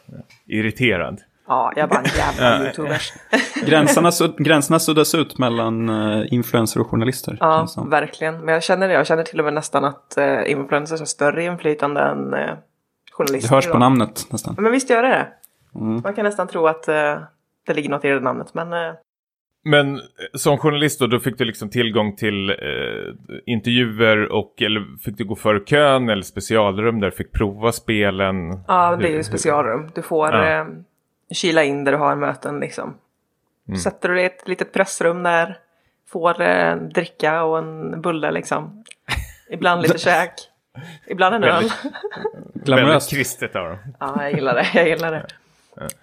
Irriterad. 0.46 1.20
Ja, 1.48 1.72
jag 1.76 1.88
bara 1.88 2.02
jävla 2.16 2.64
youtubers. 2.64 3.12
Gränserna, 3.66 4.10
gränserna 4.38 4.78
suddas 4.78 5.14
ut 5.14 5.38
mellan 5.38 5.88
uh, 5.90 6.32
influencer 6.34 6.80
och 6.80 6.86
journalister. 6.86 7.36
Ja, 7.40 7.68
verkligen. 7.86 8.38
Men 8.40 8.54
jag 8.54 8.62
känner 8.62 8.88
det. 8.88 8.94
Jag 8.94 9.06
känner 9.06 9.22
till 9.22 9.38
och 9.38 9.44
med 9.44 9.54
nästan 9.54 9.84
att 9.84 10.18
influencers 10.46 11.00
har 11.00 11.06
större 11.06 11.44
inflytande 11.44 12.00
än 12.00 12.34
journalister. 13.12 13.48
Det 13.50 13.54
hörs 13.54 13.68
på 13.68 13.78
namnet 13.78 14.26
nästan. 14.30 14.56
Men 14.58 14.72
visst 14.72 14.90
gör 14.90 15.02
det 15.02 15.08
det. 15.08 15.26
Mm. 15.74 16.00
Man 16.04 16.14
kan 16.14 16.24
nästan 16.24 16.46
tro 16.48 16.66
att 16.66 16.88
eh, 16.88 17.18
det 17.66 17.74
ligger 17.74 17.90
något 17.90 18.04
i 18.04 18.08
det 18.08 18.20
namnet. 18.20 18.54
Men 18.54 18.72
eh, 18.72 18.92
Men 19.64 19.94
eh, 19.96 20.00
som 20.34 20.58
journalist 20.58 21.00
då, 21.00 21.06
då 21.06 21.18
fick 21.20 21.38
du 21.38 21.44
liksom 21.44 21.70
tillgång 21.70 22.16
till 22.16 22.50
eh, 22.50 22.56
intervjuer 23.46 24.32
och 24.32 24.62
eller 24.62 24.98
fick 25.04 25.18
du 25.18 25.24
gå 25.24 25.36
före 25.36 25.60
kön 25.60 26.08
eller 26.08 26.22
specialrum 26.22 27.00
där 27.00 27.10
du 27.10 27.16
fick 27.16 27.32
prova 27.32 27.72
spelen? 27.72 28.64
Ja, 28.68 28.96
det 28.96 29.08
är 29.08 29.12
ju 29.12 29.22
specialrum. 29.24 29.90
Du 29.94 30.02
får 30.02 30.34
Ja. 30.34 30.44
eh, 30.60 30.66
kila 31.34 31.64
in 31.64 31.84
där 31.84 31.92
du 31.92 31.98
har 31.98 32.16
möten 32.16 32.60
liksom. 32.60 32.94
Mm. 33.68 33.78
Sätter 33.78 34.08
du 34.08 34.14
dig 34.14 34.22
i 34.24 34.26
ett 34.26 34.48
litet 34.48 34.72
pressrum 34.72 35.22
där. 35.22 35.58
Får 36.08 36.40
eh, 36.42 36.76
dricka 36.76 37.42
och 37.44 37.58
en 37.58 38.00
bulle 38.02 38.30
liksom. 38.30 38.84
Ibland 39.50 39.82
lite 39.82 39.98
käk. 40.08 40.32
Ibland 41.06 41.34
en 41.34 41.44
öl. 41.44 41.50
Väldigt- 41.52 41.72
Väldigt 42.54 42.64
Glamoröst. 42.64 43.10
kristet 43.10 43.56
av 43.56 43.64
dem. 43.68 43.76
Ja, 44.00 44.22
jag 44.22 44.32
gillar 44.32 44.54
det. 44.54 44.66
Jag 44.74 44.88
gillar 44.88 45.12
det. 45.12 45.26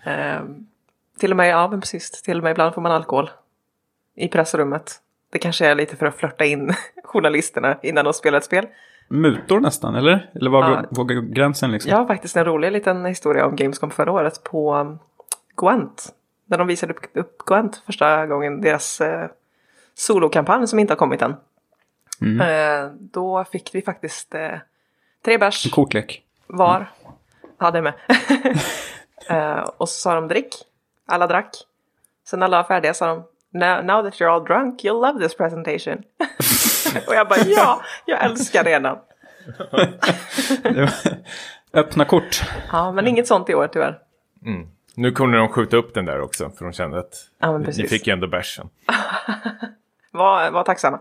Ehm, 0.04 0.68
till 1.20 1.32
och 1.32 1.38
med, 1.38 1.50
ja 1.50 1.68
men 1.68 1.80
precis. 1.82 2.12
Till 2.12 2.38
och 2.38 2.44
med 2.44 2.52
ibland 2.52 2.74
får 2.74 2.82
man 2.82 2.92
alkohol. 2.92 3.30
I 4.16 4.28
pressrummet. 4.28 4.96
Det 5.32 5.40
kanske 5.40 5.68
är 5.68 5.76
lite 5.76 5.96
för 5.96 6.06
att 6.06 6.16
flörta 6.16 6.46
in 6.46 6.74
journalisterna 7.04 7.78
innan 7.82 8.06
de 8.06 8.14
spelar 8.14 8.38
ett 8.38 8.44
spel. 8.46 8.68
Mutor 9.08 9.60
nästan, 9.60 9.96
eller? 9.96 10.30
Eller 10.36 10.50
var 10.50 10.70
Ja. 10.92 11.04
går 11.04 11.22
gränsen 11.34 11.72
liksom? 11.72 11.90
Jag 11.92 11.98
har 11.98 12.06
faktiskt 12.06 12.36
en 12.38 12.46
rolig 12.46 12.72
liten 12.72 13.06
historia 13.06 13.46
om 13.46 13.56
Gamescom 13.56 13.92
förra 13.92 14.12
året 14.12 14.44
på 14.44 14.76
um, 14.76 15.00
Gwent. 15.58 16.10
När 16.46 16.58
de 16.58 16.68
visade 16.68 16.94
upp, 16.94 17.00
upp 17.14 17.38
Gwent 17.46 17.82
första 17.86 18.28
gången, 18.28 18.62
deras 18.62 19.02
eh, 19.02 19.30
solokampanj 19.94 20.68
som 20.68 20.80
inte 20.80 20.94
har 20.94 20.98
kommit 20.98 21.22
än. 21.22 21.36
Mm. 22.22 22.42
Eh, 22.42 22.92
då 23.00 23.44
fick 23.52 23.76
vi 23.76 23.82
faktiskt 23.82 24.36
eh, 24.36 24.52
tre 25.26 25.38
bärs 25.38 25.66
En 25.66 25.72
kortlek. 25.72 26.24
var. 26.48 26.92
Ja, 27.58 27.72
det 27.72 27.82
med. 27.82 27.94
eh, 29.30 29.70
och 29.78 29.90
så 29.90 30.00
sa 30.00 30.16
de 30.16 30.28
drick. 30.28 30.56
Alla 31.06 31.28
drack. 31.28 31.56
Sen 32.28 32.40
när 32.40 32.46
alla 32.46 32.58
var 32.58 32.64
färdiga 32.64 32.94
sa 32.94 33.08
de 33.08 33.24
now, 33.60 33.86
now 33.86 34.04
that 34.04 34.14
you're 34.14 34.30
all 34.30 34.44
drunk 34.44 34.84
you'll 34.84 35.02
love 35.02 35.20
this 35.20 35.38
presentation. 35.38 36.04
och 37.08 37.16
jag 37.16 37.28
bara 37.28 37.40
ja, 37.40 37.82
jag 38.06 38.24
älskar 38.24 38.64
redan. 38.64 38.98
Öppna 41.74 42.06
kort. 42.06 42.42
Ja, 42.72 42.92
men 42.92 43.08
inget 43.08 43.28
sånt 43.28 43.50
i 43.50 43.56
år 43.56 43.68
tyvärr. 43.68 44.00
Mm. 44.46 44.68
Nu 44.96 45.12
kunde 45.12 45.38
de 45.38 45.50
skjuta 45.50 45.78
upp 45.78 45.94
den 45.94 46.06
där 46.06 46.22
också 46.22 46.50
för 46.50 46.66
de 46.66 46.74
kände 46.74 47.00
att 47.00 47.14
Ja, 47.40 47.52
men 47.52 47.62
ni 47.62 47.88
fick 47.88 48.08
ju 48.08 48.14
ändå 48.14 48.28
bärsen. 48.28 48.70
Var, 50.14 50.52
var 50.52 50.64
tacksamma. 50.64 51.00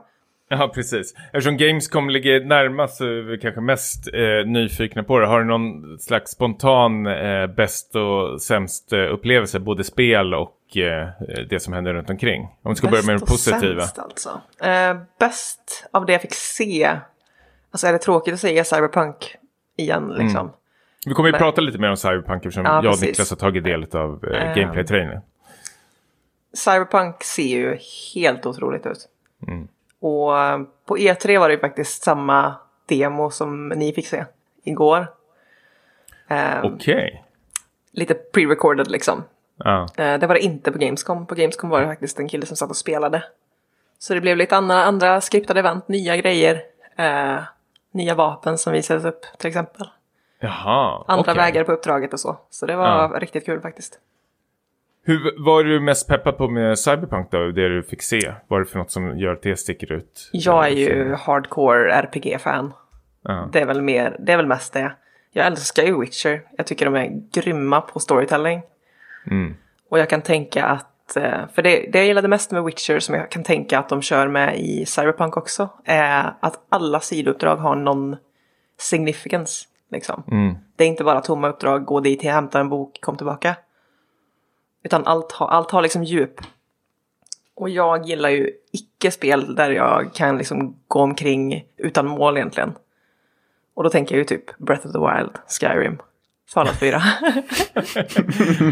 Ja, 0.52 0.69
precis. 0.75 1.14
Eftersom 1.33 1.57
Gamescom 1.57 2.11
ligger 2.11 2.45
närmast 2.45 2.97
så 2.97 3.04
är 3.04 3.21
vi 3.23 3.38
kanske 3.38 3.61
mest 3.61 4.09
eh, 4.14 4.47
nyfikna 4.47 5.02
på 5.02 5.19
det. 5.19 5.26
Har 5.26 5.38
du 5.40 5.45
någon 5.47 5.99
slags 5.99 6.30
spontan 6.30 7.07
eh, 7.07 7.47
bäst 7.47 7.97
och 7.97 8.42
sämst 8.42 8.92
eh, 8.92 8.99
upplevelse, 8.99 9.61
både 9.61 9.85
spel 9.85 10.35
och 10.35 10.76
eh, 10.76 11.09
det 11.50 11.61
som 11.61 11.73
händer 11.73 11.95
runt 11.95 12.11
omkring? 12.11 12.42
Om 12.62 12.71
vi 12.73 12.76
ska 12.76 12.88
börja 12.88 13.02
med 13.02 13.14
det 13.14 13.19
Bäst 13.21 13.26
positiva. 13.33 13.80
sämst, 13.80 13.99
alltså. 13.99 14.40
Eh, 14.62 14.97
bäst 15.19 15.88
av 15.90 16.07
det 16.07 16.12
jag 16.12 16.23
fick 16.23 16.35
se. 16.35 16.97
Alltså 17.71 17.87
är 17.87 17.92
det 17.92 17.99
tråkigt 17.99 18.35
att 18.35 18.40
säga 18.40 18.64
Cyberpunk 18.64 19.37
igen 19.76 20.14
liksom. 20.19 20.52
Vi 21.07 21.14
kommer 21.14 21.28
ju 21.28 21.33
Men- 21.33 21.38
prata 21.38 21.61
lite 21.61 21.78
mer 21.78 21.90
om 21.90 21.97
Cyberpunk 21.97 22.47
eftersom 22.47 22.64
Ja, 22.64 22.71
jag 22.73 22.78
och 22.78 22.85
precis. 22.90 23.09
Niklas 23.09 23.30
har 23.30 23.37
tagit 23.37 23.64
del 23.64 23.87
av 23.92 24.25
eh, 24.25 24.54
gameplay-trailern. 24.54 25.21
Cyberpunk 26.64 27.23
ser 27.25 27.42
ju 27.59 27.78
helt 28.14 28.47
otroligt 28.47 28.87
ut. 28.87 29.09
Mm. 29.49 29.69
Och 30.00 30.38
eh, 30.38 30.61
på 30.87 30.97
E3 30.97 31.38
var 31.38 31.49
det 31.49 31.54
ju 31.54 31.61
faktiskt 31.61 32.02
samma 32.02 32.54
demo 32.87 33.30
som 33.30 33.69
ni 33.69 33.92
fick 33.92 34.07
se 34.07 34.25
igår. 34.64 35.07
Eh, 36.28 36.64
Okej. 36.64 37.25
Lite 37.92 38.14
pre-recorded 38.35 38.88
liksom. 38.88 39.25
Ja. 39.57 39.87
Eh, 39.97 40.19
det 40.19 40.26
var 40.26 40.35
det 40.35 40.40
inte 40.40 40.73
på 40.73 40.78
Gamescom. 40.78 41.26
På 41.26 41.35
Gamescom 41.35 41.71
var 41.71 41.80
det 41.80 41.87
faktiskt 41.87 42.19
en 42.21 42.28
kille 42.28 42.47
som 42.47 42.57
satt 42.57 42.71
och 42.71 42.76
spelade. 42.76 43.23
Så 43.99 44.14
det 44.14 44.21
blev 44.21 44.37
lite 44.37 44.57
andra, 44.57 44.85
andra 44.85 45.21
skriptade 45.21 45.61
event, 45.61 45.88
nya 45.88 46.16
grejer. 46.16 46.62
Eh, 46.97 47.38
nya 47.92 48.14
vapen 48.14 48.59
som 48.59 48.73
visades 48.73 49.04
upp 49.04 49.21
till 49.38 49.49
exempel. 49.49 49.88
Jaha. 50.40 51.04
Andra 51.09 51.33
okej. 51.33 51.35
vägar 51.45 51.64
på 51.64 51.73
uppdraget 51.73 52.12
och 52.12 52.21
så. 52.21 52.37
Så 52.50 52.66
det 52.66 52.76
var 52.76 52.87
Ja. 52.87 53.19
riktigt 53.19 53.47
kul 53.47 53.61
faktiskt. 53.61 53.99
Hur 55.02 55.45
var 55.45 55.64
du 55.64 55.80
mest 55.80 56.09
peppad 56.09 56.37
på 56.38 56.49
med 56.49 56.78
Cyberpunk 56.78 57.30
då, 57.30 57.38
det 57.38 57.69
du 57.69 57.83
fick 57.83 58.02
se? 58.02 58.33
Vad 58.49 58.61
är 58.61 58.64
det 58.64 58.71
för 58.71 58.78
något 58.78 58.90
som 58.90 59.19
gör 59.19 59.33
att 59.33 59.42
det 59.42 59.57
sticker 59.57 59.92
ut? 59.92 60.30
Jag 60.33 60.66
är 60.66 60.71
ju 60.71 61.14
hardcore 61.14 61.92
RPG-fan. 61.92 62.73
Ja. 63.23 63.49
Det 63.52 63.61
är 63.61 63.66
väl 63.66 63.83
mer, 63.83 64.16
det 64.21 64.33
är 64.33 64.37
väl 64.37 64.47
mest 64.47 64.73
det. 64.73 64.92
Jag 65.33 65.47
älskar 65.47 65.83
ju 65.83 66.00
Witcher. 66.00 66.42
Jag 66.57 66.66
tycker 66.66 66.85
de 66.85 66.95
är 66.95 67.11
grymma 67.33 67.80
på 67.80 68.00
storytelling. 68.00 68.62
Mm. 69.26 69.57
Och 69.90 69.99
jag 69.99 70.09
kan 70.09 70.23
tänka 70.23 70.64
att, 70.64 71.16
eh, 71.16 71.49
för 71.54 71.62
det, 71.62 71.90
det 71.92 71.99
jag 71.99 72.07
gillade 72.07 72.28
mest 72.28 72.50
med 72.50 72.64
Witcher 72.64 72.99
som 72.99 73.14
jag 73.14 73.30
kan 73.30 73.42
tänka 73.42 73.78
att 73.78 73.88
de 73.88 74.02
kör 74.02 74.28
med 74.28 74.61
i 74.61 74.87
Cyberpunk 74.87 75.37
också, 75.37 75.69
är 75.85 76.35
att 76.40 76.66
alla 76.69 77.00
sidouppdrag 77.00 77.57
har 77.57 77.76
någon 77.76 78.16
significance. 78.78 79.66
Liksom. 79.90 80.23
Mm. 80.30 80.54
Det 80.76 80.85
är 80.85 80.88
inte 80.88 81.04
bara 81.04 81.21
tomma 81.21 81.49
uppdrag, 81.49 81.85
gå 81.85 82.00
dit, 82.00 82.23
hämta 82.23 82.61
en 82.61 82.69
bok, 82.69 82.99
kom 83.00 83.16
tillbaka. 83.16 83.57
Utan 84.83 85.07
allt 85.07 85.33
har, 85.33 85.49
allt 85.49 85.71
har 85.71 85.83
liksom 85.83 86.05
djup. 86.05 86.41
Och 87.55 87.69
jag 87.69 88.07
gillar 88.07 88.29
ju 88.29 88.51
icke-spel 88.73 89.55
där 89.55 89.71
jag 89.71 90.15
kan 90.15 90.39
liksom 90.39 90.77
gå 90.89 91.01
omkring 91.01 91.65
utan 91.77 92.07
mål 92.07 92.37
egentligen. 92.37 92.73
Och 93.75 93.83
då 93.85 93.91
tänker 93.91 94.15
jag 94.15 94.19
ju 94.19 94.25
typ 94.25 94.59
Breath 94.59 94.87
of 94.87 94.93
the 94.93 94.99
Wild, 94.99 95.31
Skyrim, 95.61 95.99
Fallout 96.55 96.77
4. 96.81 96.99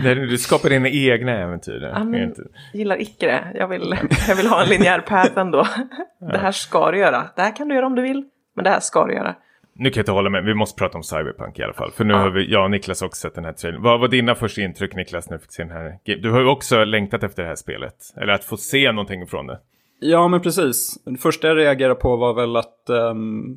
Där 0.02 0.14
du 0.26 0.38
skapar 0.38 0.68
dina 0.68 0.88
egna 0.88 1.32
äventyr. 1.32 1.80
där. 1.80 1.88
Ja, 1.88 2.04
men- 2.04 2.14
Är 2.14 2.24
inte- 2.24 2.42
gillar 2.74 3.00
icke 3.02 3.26
det. 3.26 3.52
Jag 3.58 3.68
vill, 3.68 3.96
jag 4.28 4.36
vill 4.36 4.46
ha 4.46 4.62
en 4.62 4.68
linjär 4.68 5.00
path 5.00 5.38
ändå. 5.38 5.66
Det 6.32 6.38
här 6.38 6.52
ska 6.52 6.90
du 6.90 6.98
göra. 6.98 7.28
Det 7.36 7.42
här 7.42 7.56
kan 7.56 7.68
du 7.68 7.74
göra 7.74 7.86
om 7.86 7.94
du 7.94 8.02
vill. 8.02 8.24
Men 8.54 8.64
det 8.64 8.70
här 8.70 8.80
ska 8.80 9.04
du 9.06 9.14
göra. 9.14 9.34
Nu 9.78 9.90
kan 9.90 9.98
jag 10.00 10.02
inte 10.02 10.12
hålla 10.12 10.30
med, 10.30 10.44
vi 10.44 10.54
måste 10.54 10.78
prata 10.78 10.96
om 10.98 11.02
Cyberpunk 11.04 11.58
i 11.58 11.62
alla 11.62 11.72
fall. 11.72 11.90
För 11.90 12.04
nu 12.04 12.12
Ja. 12.14 12.18
har 12.18 12.30
vi, 12.30 12.50
jag 12.52 12.64
och 12.64 12.70
Niklas 12.70 13.02
också 13.02 13.20
sett 13.20 13.34
den 13.34 13.44
här 13.44 13.52
trailern. 13.52 13.82
Vad 13.82 14.00
var 14.00 14.08
dina 14.08 14.34
första 14.34 14.60
intryck 14.60 14.94
Niklas 14.94 15.30
när 15.30 15.36
du 15.36 15.42
fick 15.42 15.52
se 15.52 15.62
den 15.62 15.72
här? 15.72 15.98
Du 16.04 16.30
har 16.30 16.40
ju 16.40 16.46
också 16.46 16.84
längtat 16.84 17.22
efter 17.22 17.42
det 17.42 17.48
här 17.48 17.56
spelet. 17.56 17.94
Eller 18.16 18.32
att 18.32 18.44
få 18.44 18.56
se 18.56 18.92
någonting 18.92 19.26
från 19.26 19.46
det. 19.46 19.58
Ja, 20.00 20.28
men 20.28 20.40
precis. 20.40 20.98
Det 21.04 21.16
första 21.18 21.48
jag 21.48 21.56
reagerade 21.56 21.94
på 21.94 22.16
var 22.16 22.34
väl 22.34 22.56
att, 22.56 22.88
ehm, 22.90 23.56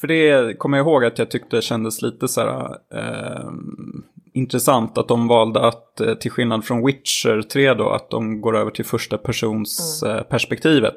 för 0.00 0.06
det 0.08 0.58
kommer 0.58 0.76
jag 0.78 0.84
ihåg 0.86 1.04
att 1.04 1.18
jag 1.18 1.30
tyckte 1.30 1.62
kändes 1.62 2.02
lite 2.02 2.28
så 2.28 2.40
här 2.40 2.76
ehm, 2.94 4.02
intressant 4.32 4.98
att 4.98 5.08
de 5.08 5.28
valde 5.28 5.60
att, 5.60 6.00
eh, 6.00 6.14
till 6.14 6.30
skillnad 6.30 6.64
från 6.64 6.86
Witcher 6.86 7.42
3 7.42 7.74
då, 7.74 7.88
att 7.90 8.10
de 8.10 8.40
går 8.40 8.56
över 8.56 8.70
till 8.70 8.84
första 8.84 9.18
persons 9.18 10.02
eh, 10.02 10.22
perspektivet. 10.22 10.96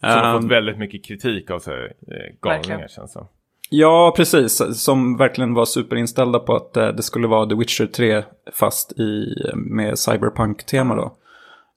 Som 0.00 0.08
har 0.10 0.34
Ehm, 0.34 0.42
fått 0.42 0.50
väldigt 0.50 0.78
mycket 0.78 1.04
kritik 1.04 1.50
av 1.50 1.58
så 1.58 1.70
här, 1.70 1.84
eh, 1.84 2.16
galningar 2.40 2.68
Verkligen. 2.68 2.88
känns 2.88 3.14
det. 3.14 3.26
Ja, 3.70 4.14
precis. 4.16 4.82
Som 4.84 5.16
verkligen 5.16 5.54
var 5.54 5.64
superinställda 5.64 6.38
på 6.38 6.56
att 6.56 6.76
eh, 6.76 6.88
det 6.88 7.02
skulle 7.02 7.26
vara 7.26 7.46
The 7.46 7.54
Witcher 7.54 7.86
3 7.86 8.22
fast 8.52 8.92
i, 8.92 9.34
med 9.54 9.98
cyberpunk-tema 9.98 10.94
då. 10.94 11.16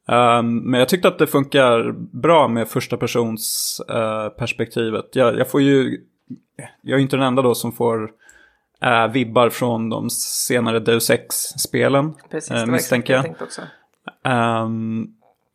Ehm, 0.08 0.58
men 0.58 0.80
jag 0.80 0.90
tyckte 0.90 1.08
att 1.08 1.20
det 1.20 1.28
funkar 1.28 1.92
bra 2.22 2.48
med 2.48 2.68
första 2.68 2.98
persons 2.98 3.82
eh, 3.90 4.30
perspektivet. 4.30 5.06
Jag, 5.14 5.40
jag 5.40 5.50
får 5.50 5.62
ju, 5.62 6.02
jag 6.82 6.98
är 6.98 7.02
inte 7.02 7.16
den 7.16 7.26
enda 7.26 7.42
då 7.42 7.56
som 7.56 7.72
får 7.72 8.12
eh, 8.82 9.08
vibbar 9.08 9.50
från 9.50 9.90
de 9.90 10.10
senare 10.10 10.80
Deus 10.80 11.10
Ex-spelen. 11.10 12.14
Precis, 12.32 12.52
eh, 12.52 12.58
det 12.58 12.66
var 12.66 12.72
misstänker 12.72 13.14
jag 13.14 13.26
jag. 13.26 13.42
också. 13.42 13.62
Ehm, 14.24 15.08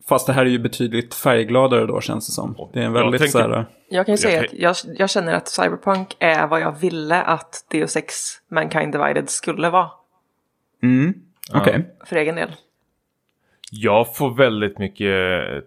fast 0.08 0.26
det 0.26 0.32
här 0.32 0.42
är 0.46 0.50
ju 0.50 0.58
betydligt 0.58 1.14
färggladare 1.14 1.86
då 1.86 2.00
känns 2.00 2.26
det 2.26 2.32
som. 2.32 2.70
Det 2.72 2.78
är 2.78 2.84
en 2.84 2.94
Jag 2.94 3.02
väldigt 3.02 3.20
tänker- 3.20 3.32
så 3.32 3.38
här... 3.38 3.66
Jag 3.88 4.06
kan 4.06 4.12
ju 4.12 4.16
säga 4.18 4.40
att 4.40 4.52
jag, 4.52 4.76
jag 4.98 5.10
känner 5.10 5.32
att 5.34 5.48
Cyberpunk 5.48 6.16
är 6.18 6.46
vad 6.46 6.60
jag 6.60 6.72
ville 6.72 7.22
att 7.22 7.64
Deus 7.70 7.96
Ex 7.96 8.14
Mankind 8.50 8.92
Divided 8.92 9.30
skulle 9.30 9.70
vara. 9.70 9.90
Mm, 10.82 11.14
okej. 11.54 11.94
För 12.04 12.16
egen 12.16 12.34
del. 12.34 12.52
Jag 13.70 14.16
får 14.16 14.30
väldigt 14.34 14.78
mycket 14.78 15.08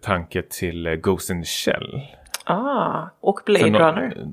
tanke 0.01 0.41
till 0.41 0.87
eh, 0.87 0.93
Ghost 0.93 1.29
in 1.29 1.41
the 1.41 1.45
Shell. 1.47 2.01
Ah, 2.43 3.03
och 3.19 3.39
Blade 3.45 3.69
nå- 3.69 3.79
Runner. 3.79 4.27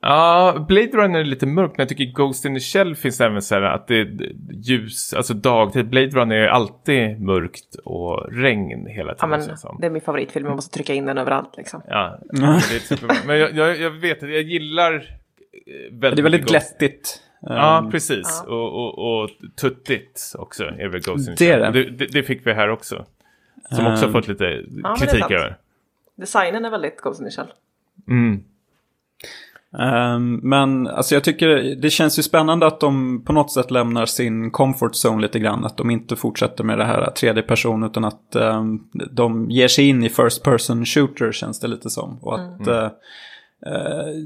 Ja, 0.00 0.64
Blade 0.68 0.86
Runner 0.92 1.18
är 1.20 1.24
lite 1.24 1.46
mörk, 1.46 1.70
men 1.70 1.78
jag 1.78 1.88
tycker 1.88 2.04
Ghost 2.04 2.44
in 2.44 2.54
the 2.54 2.60
Shell 2.60 2.94
finns 2.96 3.20
även 3.20 3.42
så 3.42 3.54
här 3.54 3.62
att 3.62 3.86
det 3.88 3.94
är 4.00 4.32
ljus, 4.50 5.14
alltså 5.14 5.34
dagtid. 5.34 5.88
Blade 5.88 6.06
Runner 6.10 6.36
är 6.36 6.48
alltid 6.48 7.20
mörkt 7.20 7.74
och 7.84 8.32
regn 8.32 8.86
hela 8.86 9.10
Ja, 9.10 9.14
tiden. 9.14 9.30
men, 9.30 9.42
känns 9.46 9.60
som. 9.60 9.76
det 9.80 9.86
är 9.86 9.90
min 9.90 10.02
favoritfilm, 10.02 10.46
man 10.46 10.54
måste 10.56 10.74
trycka 10.74 10.94
in 10.94 11.06
den 11.06 11.18
överallt 11.18 11.56
liksom. 11.56 11.82
Ja, 11.88 12.18
det 12.30 12.42
är 12.44 12.78
superbra. 12.78 13.16
Men 13.26 13.38
jag, 13.38 13.52
jag, 13.56 13.80
jag 13.80 13.90
vet 13.90 14.22
att 14.22 14.30
jag 14.30 14.42
gillar 14.42 14.94
eh, 14.94 15.00
väldigt 15.92 16.00
Det 16.16 16.20
är 16.20 16.22
väldigt 16.22 16.48
glättigt. 16.48 17.22
Ja, 17.40 17.78
Ehm, 17.78 17.90
precis. 17.90 18.44
Och, 18.46 18.72
och, 18.74 19.22
och 19.22 19.30
tuttigt 19.60 20.32
också 20.38 20.64
är 20.64 20.88
väl 20.88 21.00
Ghost 21.00 21.28
in 21.28 21.36
the 21.36 21.46
Shell. 21.46 21.72
det. 21.72 21.90
Det, 21.90 22.06
det, 22.06 22.22
fick 22.22 22.46
vi 22.46 22.52
här 22.52 22.68
också. 22.70 23.04
Som 23.70 23.86
också 23.86 24.06
Ehm. 24.06 24.12
fått 24.12 24.28
lite 24.28 24.62
kritik 24.98 25.30
över. 25.30 25.56
Designen 26.16 26.64
är 26.64 26.70
väldigt 26.70 27.00
Ghost 27.00 27.20
in 27.20 27.26
the 27.26 27.32
Shell. 27.36 27.46
Mm. 28.08 28.44
Um, 29.72 30.40
men 30.42 30.86
alltså 30.86 31.14
jag 31.14 31.24
tycker 31.24 31.48
det 31.82 31.90
känns 31.90 32.18
ju 32.18 32.22
spännande 32.22 32.66
att 32.66 32.80
de 32.80 33.24
på 33.24 33.32
något 33.32 33.52
sätt 33.52 33.70
lämnar 33.70 34.06
sin 34.06 34.50
comfort 34.50 34.92
zone 35.06 35.22
lite 35.22 35.38
grann. 35.38 35.64
Att 35.64 35.76
de 35.76 35.90
inte 35.90 36.16
fortsätter 36.16 36.64
med 36.64 36.78
det 36.78 36.84
här 36.84 37.10
tredje 37.10 37.42
person 37.42 37.84
utan 37.84 38.04
att 38.04 38.36
um, 38.36 38.88
de 39.10 39.50
ger 39.50 39.68
sig 39.68 39.88
in 39.88 40.04
i 40.04 40.08
first 40.08 40.42
person 40.42 40.84
shooter 40.84 41.32
känns 41.32 41.60
det 41.60 41.68
lite 41.68 41.90
som. 41.90 42.18
Och 42.22 42.34
att 42.34 42.66
mm. 42.66 42.84
uh, 42.84 42.90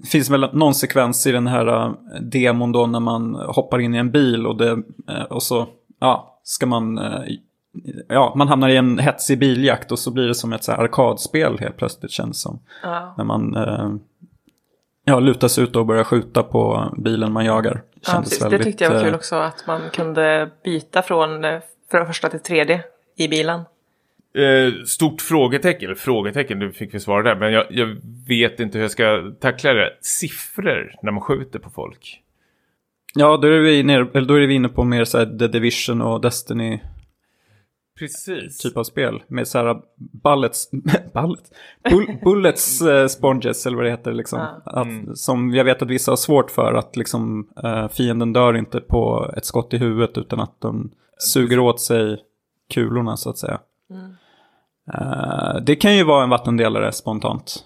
det 0.03 0.09
finns 0.09 0.31
väl 0.31 0.49
någon 0.53 0.75
sekvens 0.75 1.27
i 1.27 1.33
den 1.33 1.47
här 1.47 1.87
uh, 1.87 1.95
demon 2.21 2.73
då 2.73 2.87
när 2.87 3.01
man 3.01 3.35
hoppar 3.35 3.79
in 3.79 3.95
i 3.95 3.99
en 3.99 4.11
bil 4.11 4.47
och, 4.47 4.57
det, 4.57 4.83
och 5.31 5.43
så 5.43 5.69
ja, 6.01 6.41
ska 6.45 6.67
man 6.67 7.01
ja, 8.09 8.33
man 8.37 8.49
hamnar 8.49 8.69
i 8.69 8.77
en 8.77 8.99
hetsig 8.99 9.39
biljakt 9.39 9.93
och 9.93 9.99
så 9.99 10.11
blir 10.11 10.29
det 10.29 10.35
som 10.35 10.53
ett 10.53 10.65
så 10.65 10.73
arkadspel 10.73 11.59
helt 11.59 11.77
plötsligt 11.77 12.11
känns 12.11 12.43
som. 12.43 12.59
Ja. 12.83 13.15
När 13.17 13.25
man 13.25 13.57
ja, 15.05 15.21
luta 15.21 15.49
sig 15.49 15.65
ut 15.65 15.77
och 15.77 15.87
börja 15.87 16.05
skjuta 16.05 16.43
på 16.43 16.93
bilen 16.99 17.33
man 17.33 17.45
jagar. 17.45 17.83
Ja, 18.07 18.21
precis. 18.23 18.43
Väldigt, 18.43 18.59
det 18.59 18.65
tyckte 18.65 18.85
jag 18.85 18.91
var 18.91 19.01
kul 19.01 19.09
eh, 19.09 19.15
också, 19.15 19.37
att 19.37 19.67
man 19.67 19.81
kunde 19.93 20.51
byta 20.65 21.03
från, 21.03 21.45
eh, 21.45 21.61
från 21.91 22.07
första 22.07 22.29
till 22.29 22.41
tredje 22.41 22.85
i 23.17 23.29
bilen. 23.29 23.61
Eh, 24.35 24.85
stort 24.87 25.21
frågetecken, 25.21 25.97
frågetecken, 25.97 26.59
du 26.59 26.73
fick 26.73 26.95
vi 26.95 27.01
svara 27.01 27.23
där, 27.23 27.37
men 27.37 27.53
jag, 27.53 27.67
jag, 27.71 27.97
vet 28.29 28.61
inte 28.61 28.79
hur 28.79 28.85
jag 28.85 28.91
ska 28.91 29.33
tackla 29.41 29.73
det. 29.73 29.91
Siffror 30.01 30.95
när 31.03 31.13
man 31.13 31.21
skjuter 31.21 31.59
på 31.59 31.71
folk. 31.71 32.21
Ja, 33.15 33.37
då 33.37 33.49
är 33.49 33.59
vi, 33.59 33.83
ner, 33.83 34.05
då 34.05 34.35
är 34.35 34.47
vi 34.47 34.55
inne 34.55 34.69
på 34.69 34.85
mer 34.85 35.05
så 35.05 35.19
här 35.19 35.39
The 35.39 35.49
Division 35.49 36.03
och 36.03 36.21
Destiny 36.21 36.81
Precis. 37.99 38.59
typ 38.59 38.77
av 38.77 38.85
spel. 38.85 39.23
Med 39.27 39.49
så 39.49 39.59
här 39.59 39.77
bullets, 40.23 40.71
bullets, 41.15 41.51
Bull, 41.91 42.19
bullets 42.25 42.83
uh, 42.83 43.07
sponges 43.09 43.67
eller 43.67 43.77
vad 43.77 43.87
det 43.87 43.91
heter. 43.91 44.13
Liksom. 44.13 44.39
Ja. 44.39 44.63
Att, 44.65 44.87
mm. 44.87 45.17
Som 45.17 45.55
jag 45.55 45.65
vet 45.65 45.83
att 45.83 45.91
vissa 45.91 46.11
har 46.11 46.17
svårt 46.17 46.51
för 46.51 46.75
att 46.75 46.97
liksom, 46.97 47.49
uh, 47.65 47.89
fienden 47.89 48.33
dör 48.33 48.57
inte 48.57 48.81
på 48.81 49.33
ett 49.37 49.45
skott 49.45 49.75
i 49.75 49.79
huvudet 49.79 50.19
utan 50.19 50.41
att 50.41 50.61
de 50.61 50.91
suger 51.19 51.59
åt 51.59 51.81
sig 51.81 52.19
kulorna 52.75 53.17
så 53.17 53.31
att 53.31 53.39
säga. 53.39 53.61
Mm. 53.91 54.15
Uh, 54.95 55.63
det 55.65 55.77
kan 55.77 55.97
ju 55.97 56.05
vara 56.05 56.23
en 56.25 56.31
vattendelare 56.31 56.93
spontant. 56.93 57.65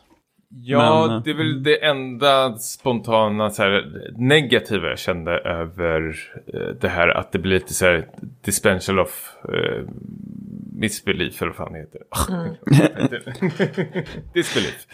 Ja, 0.62 1.06
Men, 1.06 1.22
det 1.22 1.30
är 1.30 1.34
väl 1.34 1.62
det 1.62 1.84
enda 1.84 2.58
spontana 2.58 3.50
så 3.50 3.62
här, 3.62 4.10
negativa 4.16 4.88
jag 4.88 4.98
kände 4.98 5.38
över 5.38 6.16
eh, 6.54 6.74
det 6.80 6.88
här 6.88 7.08
att 7.08 7.32
det 7.32 7.38
blir 7.38 7.52
lite 7.52 7.74
så 7.74 7.84
här 7.84 8.08
dispensal 8.40 8.98
of 8.98 9.36
eh, 9.48 9.84
misbelief 10.72 11.42
eller 11.42 11.52
vad 11.52 11.56
fan 11.56 11.72
det 11.72 11.78
heter. 11.78 12.00
Mm. 12.28 12.54
Disbelief. 14.34 14.86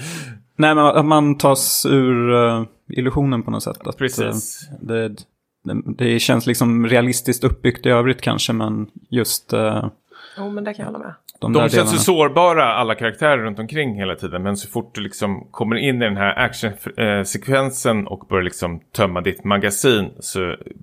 Nej, 0.57 0.75
men 0.75 0.79
att 0.79 1.05
man 1.05 1.39
tas 1.39 1.87
ur 1.87 2.31
uh, 2.31 2.65
illusionen 2.89 3.43
på 3.43 3.51
något 3.51 3.63
sätt. 3.63 3.87
Att, 3.87 3.99
Precis. 3.99 4.69
Uh, 4.73 4.79
det, 4.87 5.09
det, 5.65 5.83
det, 5.85 6.19
känns 6.19 6.47
liksom 6.47 6.87
realistiskt 6.87 7.45
uppbyggt 7.45 7.87
i 7.87 7.89
övrigt 7.89 8.21
kanske, 8.21 8.53
men 8.53 8.91
just... 9.11 9.55
Uh, 9.55 9.89
Jo, 10.37 10.51
men 10.51 10.65
det 10.65 10.75
kan 10.75 10.85
jag 10.85 10.93
hålla 10.93 11.05
med. 11.05 11.15
De, 11.43 11.53
de 11.53 11.69
känns 11.69 11.91
så 11.91 11.99
sårbara, 11.99 12.75
alla 12.75 12.95
karaktärer 12.95 13.39
runt 13.39 13.59
omkring 13.59 13.95
hela 13.95 14.15
tiden. 14.15 14.43
Men 14.43 14.57
så 14.57 14.69
fort 14.69 14.95
du 14.95 15.01
liksom 15.01 15.47
kommer 15.51 15.77
in 15.77 16.03
i 16.03 16.05
den 16.05 16.17
här 16.17 16.39
actionsekvensen 16.39 18.07
och 18.07 18.27
börjar 18.29 18.43
liksom 18.43 18.81
tömma 18.93 19.21
ditt 19.21 19.45
magasin 19.45 20.11
så 20.21 20.39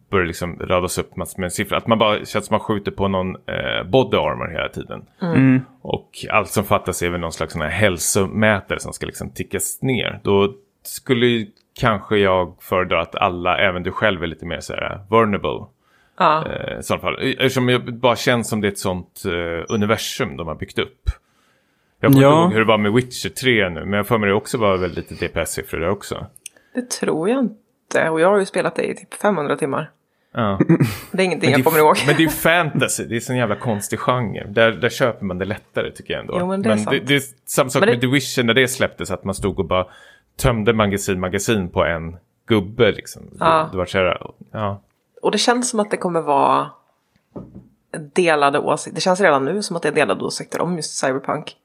börjar 0.10 0.24
det 0.24 0.28
liksom 0.28 0.60
radas 0.60 0.98
upp 0.98 1.16
massor 1.16 1.42
med 1.42 1.54
siffror. 1.54 1.78
Att 1.78 1.88
man 1.88 2.00
bara 2.00 2.16
känns 2.16 2.32
som 2.32 2.42
att 2.42 2.52
man 2.52 2.60
skjuter 2.60 2.92
på 2.92 3.08
någon 3.08 3.36
eh, 3.36 3.90
body 3.90 4.18
armor 4.18 4.48
hela 4.48 4.70
tiden. 4.70 5.02
Mm. 5.22 5.36
mm. 5.36 5.62
Och 5.82 6.26
allt 6.30 6.50
som 6.50 6.64
fattas 6.64 7.02
är 7.02 7.10
väl 7.10 7.20
någon 7.20 7.32
slags 7.32 7.54
sån 7.54 7.62
här 7.62 7.70
hälsomätare 7.70 8.80
som 8.80 8.94
ska 8.94 9.06
liksom 9.06 9.30
tickas 9.30 9.82
ner. 9.82 10.20
Då 10.24 10.54
skulle 10.84 11.46
kanske 11.80 12.18
jag 12.18 12.56
föredra 12.60 13.02
att 13.02 13.16
alla, 13.16 13.58
även 13.58 13.84
du 13.84 13.92
själv, 13.92 14.24
är 14.24 14.28
lite 14.28 14.46
mer 14.46 14.60
så 14.60 14.74
här 14.74 15.02
vulnerable. 15.10 15.66
Ja. 16.20 16.46
Eh, 16.48 16.80
I 16.80 16.84
sådana 16.84 17.02
fall. 17.02 17.18
Eftersom 17.22 17.68
det 17.68 17.80
bara 17.80 18.16
känns 18.16 18.50
som 18.50 18.62
det 18.62 18.68
är 18.68 18.72
ett 18.72 18.80
sånt 18.80 19.24
eh, 19.26 19.74
universum 19.76 20.38
de 20.38 20.48
har 20.48 20.56
byggt 20.56 20.80
upp. 20.80 21.10
Jag 22.00 22.12
kommer 22.12 22.24
ja. 22.24 22.30
inte 22.30 22.44
ihåg 22.44 22.54
hur 22.54 22.60
det 22.60 22.66
var 22.66 22.78
med 22.78 22.94
Witcher 22.94 23.30
3 23.30 23.70
nu, 23.70 23.86
men 23.86 23.94
jag 23.94 24.08
får 24.08 24.18
mig 24.18 24.30
det 24.30 24.36
också 24.36 24.58
var 24.58 24.78
väldigt 24.78 25.12
lite 25.12 25.28
DPS-siffror 25.28 25.80
där 25.80 25.90
också. 25.90 26.26
Det 26.74 26.90
tror 26.90 27.30
jag 27.30 27.40
inte, 27.40 28.10
och 28.10 28.22
jag 28.22 28.30
har 28.30 28.40
ju 28.40 28.46
spelat 28.46 28.76
det 28.76 28.84
i 28.84 28.96
typ 28.96 29.14
500 29.14 29.56
timmar. 29.56 29.92
Ja. 30.34 30.60
Det 31.12 31.22
är 31.22 31.26
ingenting 31.26 31.52
jag 31.52 31.64
kommer 31.64 31.80
ihåg. 31.80 31.98
Men 32.08 32.16
det 32.18 32.24
är 32.24 32.30
fantasy, 32.30 33.06
det 33.06 33.16
är 33.16 33.32
en 33.32 33.38
jävla 33.38 33.56
konstig 33.56 34.00
genre. 34.00 34.48
Där, 34.50 34.72
där 34.72 34.90
köper 34.90 35.26
man 35.26 35.38
det 35.38 35.46
lättare 35.46 35.92
tycker 35.92 36.14
jag 36.14 36.22
ändå. 36.22 36.38
Jo, 36.40 36.48
men 36.48 36.62
det 36.62 36.70
är, 36.70 36.76
men 36.76 36.86
det, 36.86 37.00
det, 37.00 37.16
är 37.16 37.22
samma 37.46 37.70
sak 37.70 37.86
det... 37.86 37.92
med 37.92 38.02
The 38.02 38.08
Vision 38.08 38.46
när 38.46 38.54
det 38.54 38.68
släpptes, 38.68 39.12
att 39.12 39.24
man 39.24 39.36
stod 39.36 39.60
och 39.60 39.66
bara 39.66 39.86
tömde 40.38 40.74
magasin, 40.74 41.20
magasin 41.20 41.70
på 41.70 41.86
en 41.86 42.18
gubbe 42.48 42.92
liksom. 42.92 43.22
Ja. 43.40 43.46
Det, 43.46 43.68
det 43.72 43.78
var 43.78 43.86
så 43.86 43.98
här, 43.98 44.18
ja. 44.52 44.82
Och 45.22 45.32
det 45.32 45.38
känns 45.38 45.70
som 45.70 45.80
att 45.80 45.92
det 45.92 45.98
kommer 45.98 46.22
vara 46.22 46.70
delade 48.14 48.60
åsikter. 48.60 48.96
Det 48.96 49.02
känns 49.02 49.22
redan 49.22 49.46
nu 49.46 49.64
som 49.64 49.76
att 49.76 49.82
det 49.82 49.88
är 49.88 49.94
delade 49.94 50.24
åsikter 50.24 50.62
om 50.62 50.76
just 50.76 50.98
Cyberpunk. 50.98 51.56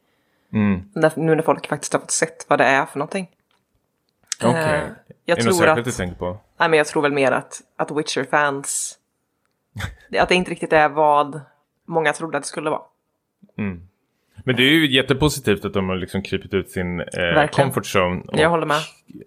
Mm. 0.52 0.90
När, 0.94 1.12
nu 1.16 1.34
när 1.34 1.42
folk 1.42 1.68
faktiskt 1.68 1.92
har 1.92 2.00
fått 2.00 2.10
sett 2.10 2.46
vad 2.48 2.58
det 2.58 2.64
är 2.64 2.86
för 2.86 2.98
någonting. 2.98 3.30
Okej. 4.42 4.50
Okay. 4.50 4.78
Eh, 4.78 4.88
jag 5.24 5.38
är 5.38 5.42
det 5.42 5.48
något 5.48 5.58
särskilt 5.58 5.84
du 5.84 5.92
tänker 5.92 6.16
på? 6.16 6.38
Nej, 6.56 6.68
men 6.68 6.78
jag 6.78 6.86
tror 6.86 7.02
väl 7.02 7.12
mer 7.12 7.32
att, 7.32 7.62
att 7.76 7.90
Witcher-fans... 7.90 8.98
att 10.18 10.28
det 10.28 10.34
inte 10.34 10.50
riktigt 10.50 10.72
är 10.72 10.88
vad 10.88 11.40
många 11.84 12.12
trodde 12.12 12.36
att 12.36 12.42
det 12.42 12.48
skulle 12.48 12.70
vara. 12.70 12.82
Mm. 13.58 13.88
Men 14.46 14.56
det 14.56 14.62
är 14.62 14.70
ju 14.70 14.92
jättepositivt 14.92 15.64
att 15.64 15.72
de 15.72 15.88
har 15.88 15.96
liksom 15.96 16.22
krypit 16.22 16.54
ut 16.54 16.70
sin 16.70 17.00
eh, 17.00 17.46
comfort 17.52 17.84
zone. 17.96 18.22
Och, 18.26 18.38
jag 18.38 18.50
håller 18.50 18.66
med. 18.66 18.80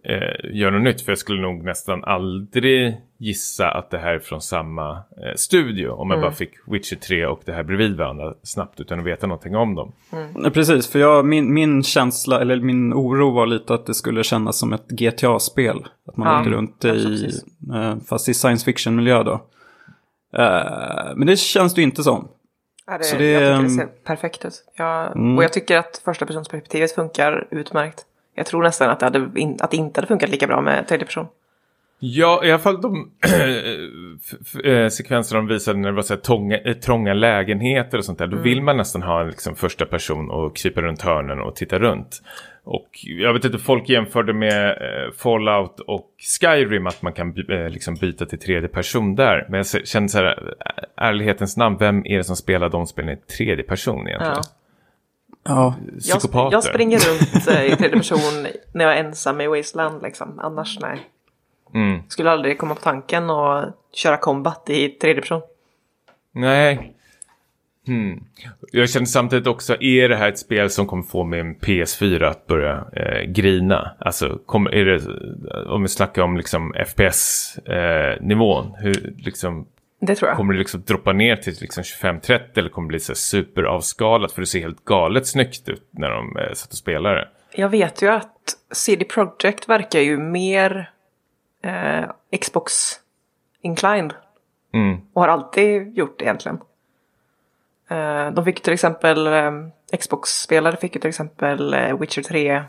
Eh, 0.04 0.56
gör 0.58 0.72
något 0.72 0.84
nytt. 0.84 1.02
För 1.02 1.12
jag 1.12 1.20
skulle 1.20 1.42
nog 1.42 1.64
nästan 1.64 2.04
aldrig 2.04 2.98
gissa 3.18 3.72
att 3.72 3.90
det 3.90 3.98
här 3.98 4.14
är 4.14 4.20
från 4.20 4.42
samma 4.42 4.92
eh, 4.92 5.36
studio. 5.36 5.90
Om 5.90 6.10
jag 6.10 6.18
mm. 6.18 6.22
bara 6.22 6.36
fick 6.36 6.52
Witcher 6.66 6.96
3 6.96 7.26
och 7.26 7.42
det 7.46 7.52
här 7.52 7.64
bredvid 7.64 7.98
varandra 7.98 8.34
snabbt 8.44 8.80
utan 8.80 9.00
att 9.00 9.06
veta 9.06 9.28
någonting 9.28 9.56
om 9.56 9.76
dem. 9.76 9.92
Mm. 10.12 10.52
Precis, 10.52 10.92
för 10.92 11.00
jag, 11.00 11.26
min, 11.26 11.54
min 11.54 11.84
känsla, 11.84 12.42
eller 12.42 12.60
min 12.60 12.94
oro 12.94 13.32
var 13.32 13.46
lite 13.46 13.74
att 13.74 13.86
det 13.86 13.94
skulle 13.94 14.24
kännas 14.24 14.58
som 14.58 14.74
ett 14.74 14.88
GTA-spel. 14.88 15.86
Att 16.08 16.18
man 16.18 16.28
ja, 16.28 16.42
åker 16.42 16.52
runt 16.52 16.86
i, 16.86 17.30
eh, 17.74 17.96
fast 18.10 18.30
i 18.30 18.34
science 18.34 18.66
fiction-miljö 18.66 19.24
då. 19.24 19.42
Uh, 20.38 21.16
men 21.16 21.28
det 21.28 21.38
känns 21.38 21.74
det 21.74 21.82
ju 21.82 21.86
inte 21.86 22.04
som. 22.04 22.28
Ja, 22.88 22.98
det, 22.98 23.04
så 23.04 23.18
det, 23.18 23.32
jag 23.32 23.42
tycker 23.42 23.64
det 23.64 23.70
ser 23.70 23.86
perfekt 23.86 24.46
ut. 24.46 24.64
Jag, 24.76 25.16
mm. 25.16 25.38
Och 25.38 25.44
jag 25.44 25.54
tycker 25.54 25.78
att 25.78 26.02
första 26.06 26.26
personsperspektivet 26.26 26.92
funkar 26.92 27.48
utmärkt. 27.52 28.06
Jag 28.36 28.46
tror 28.46 28.64
nästan 28.64 28.90
att 28.90 29.00
det, 29.00 29.06
hade 29.06 29.40
in, 29.40 29.58
att 29.60 29.72
det 29.72 29.78
inte 29.78 29.98
hade 30.00 30.08
funkat 30.08 30.30
lika 30.30 30.48
bra 30.48 30.62
med 30.62 30.88
tredje 30.88 31.06
person. 31.06 31.28
Ja, 32.00 32.46
i 32.46 32.52
alla 32.52 32.60
fall 32.60 32.82
de 32.82 33.12
eh, 34.64 34.90
sekvenser 34.90 35.36
de 35.36 35.48
visade 35.48 35.80
när 35.80 35.90
det 35.90 35.96
var 35.96 36.02
så 36.02 36.14
här 36.14 36.22
tånga, 36.22 36.58
eh, 36.58 36.74
trånga 36.74 37.14
lägenheter 37.14 37.98
och 37.98 38.06
sånt 38.06 38.20
där. 38.20 38.28
Då 38.28 38.36
mm. 38.36 38.44
vill 38.44 38.62
man 38.62 38.78
nästan 38.78 39.04
ha 39.04 39.22
en 39.22 39.28
liksom, 39.28 39.56
första 39.56 39.86
person 39.86 40.32
och 40.32 40.56
krypa 40.56 40.82
runt 40.82 41.02
hörnen 41.02 41.40
och 41.40 41.56
titta 41.56 41.80
runt. 41.80 42.22
Och 42.68 42.90
jag 43.02 43.34
vet 43.34 43.46
inte, 43.46 43.58
folk 43.58 43.90
jämförde 43.90 44.34
med 44.34 44.70
eh, 44.70 45.12
Fallout 45.18 45.80
och 45.80 46.12
Skyrim 46.42 46.88
att 46.88 47.02
man 47.02 47.14
kan 47.14 47.34
eh, 47.50 47.70
liksom 47.70 47.96
byta 47.96 48.26
till 48.26 48.40
tredje 48.40 48.70
person 48.70 49.16
där. 49.16 49.46
Men 49.50 49.58
jag 49.58 49.88
känner 49.88 50.08
så 50.08 50.18
här, 50.18 50.54
ärlighetens 50.98 51.58
namn, 51.58 51.78
vem 51.78 52.06
är 52.06 52.18
det 52.18 52.24
som 52.24 52.36
spelar 52.36 52.70
de 52.70 52.88
spelen 52.88 53.10
i 53.10 53.18
tredje 53.18 53.64
person 53.64 54.08
egentligen? 54.08 54.36
Ja. 54.36 54.42
Ja. 55.44 55.76
Psykopater. 56.00 56.44
Jag, 56.46 56.54
jag 56.54 56.64
springer 56.64 57.00
runt 57.00 57.36
i 57.74 57.76
tredje 57.76 57.90
person 57.90 58.48
när 58.72 58.86
jag 58.86 58.98
är 58.98 59.04
ensam 59.04 59.42
i 59.42 59.48
Wasteland 59.48 60.02
liksom. 60.04 60.40
Annars 60.40 60.80
nej. 60.80 61.00
Mm. 61.74 62.02
Skulle 62.08 62.32
aldrig 62.32 62.58
komma 62.58 62.76
på 62.76 62.82
tanken 62.82 63.30
att 63.30 63.76
köra 63.94 64.18
combat 64.18 64.70
i 64.70 64.90
tredje 64.90 65.22
person. 65.22 65.42
Nej. 66.32 66.97
Hmm. 67.88 68.24
Jag 68.72 68.90
känner 68.90 69.06
samtidigt 69.06 69.48
också, 69.48 69.82
är 69.82 70.10
det 70.10 70.16
här 70.16 70.30
ett 70.30 70.40
spel 70.40 70.70
som 70.70 70.88
kommer 70.88 71.04
få 71.04 71.24
min 71.24 71.56
PS4 71.56 72.24
att 72.24 72.48
börja 72.48 72.86
eh, 72.94 73.22
grina? 73.22 73.96
Alltså, 74.00 74.40
kommer, 74.46 74.76
är 74.76 74.86
det, 74.86 75.02
om 75.70 75.82
vi 75.82 75.88
snackar 75.88 76.22
om 76.22 76.38
liksom 76.38 76.74
FPS-nivån, 76.88 78.66
eh, 78.66 78.72
hur 78.82 79.14
liksom... 79.18 79.68
Det 80.00 80.16
tror 80.16 80.30
jag. 80.30 80.38
Kommer 80.38 80.54
det 80.54 80.60
liksom 80.60 80.84
droppa 80.88 81.14
ner 81.14 81.36
till 81.36 81.56
liksom 81.62 81.84
25-30 81.84 82.40
eller 82.56 82.70
kommer 82.70 82.88
det 82.88 82.92
bli 82.92 83.00
så 83.00 83.16
superavskalat? 83.16 84.32
För 84.32 84.42
det 84.42 84.46
ser 84.46 84.60
helt 84.60 84.86
galet 84.86 85.28
snyggt 85.28 85.70
ut 85.70 85.90
när 85.92 86.10
de 86.10 86.38
eh, 86.38 86.54
satt 86.54 86.72
och 86.72 86.78
spelade. 86.78 87.28
Jag 87.56 87.70
vet 87.70 88.02
ju 88.02 88.08
att 88.08 88.56
CD 88.72 89.06
Projekt 89.06 89.70
verkar 89.70 90.00
ju 90.00 90.18
mer 90.18 90.90
eh, 91.64 92.38
Xbox 92.42 92.74
inclined. 93.62 94.14
Mm. 94.74 94.98
Och 95.14 95.22
har 95.22 95.30
alltid 95.30 95.98
gjort 95.98 96.22
egentligen. 96.22 96.60
Eh, 97.88 98.32
de 98.32 98.46
fick 98.46 98.62
till 98.62 98.74
exempel, 98.74 99.28
eh, 99.28 99.52
Xbox-spelare 100.00 100.78
fick 100.78 100.96
ju 100.96 101.02
till 101.02 101.10
exempel 101.10 101.74
eh, 101.74 102.00
Witcher 102.00 102.22
3 102.22 102.64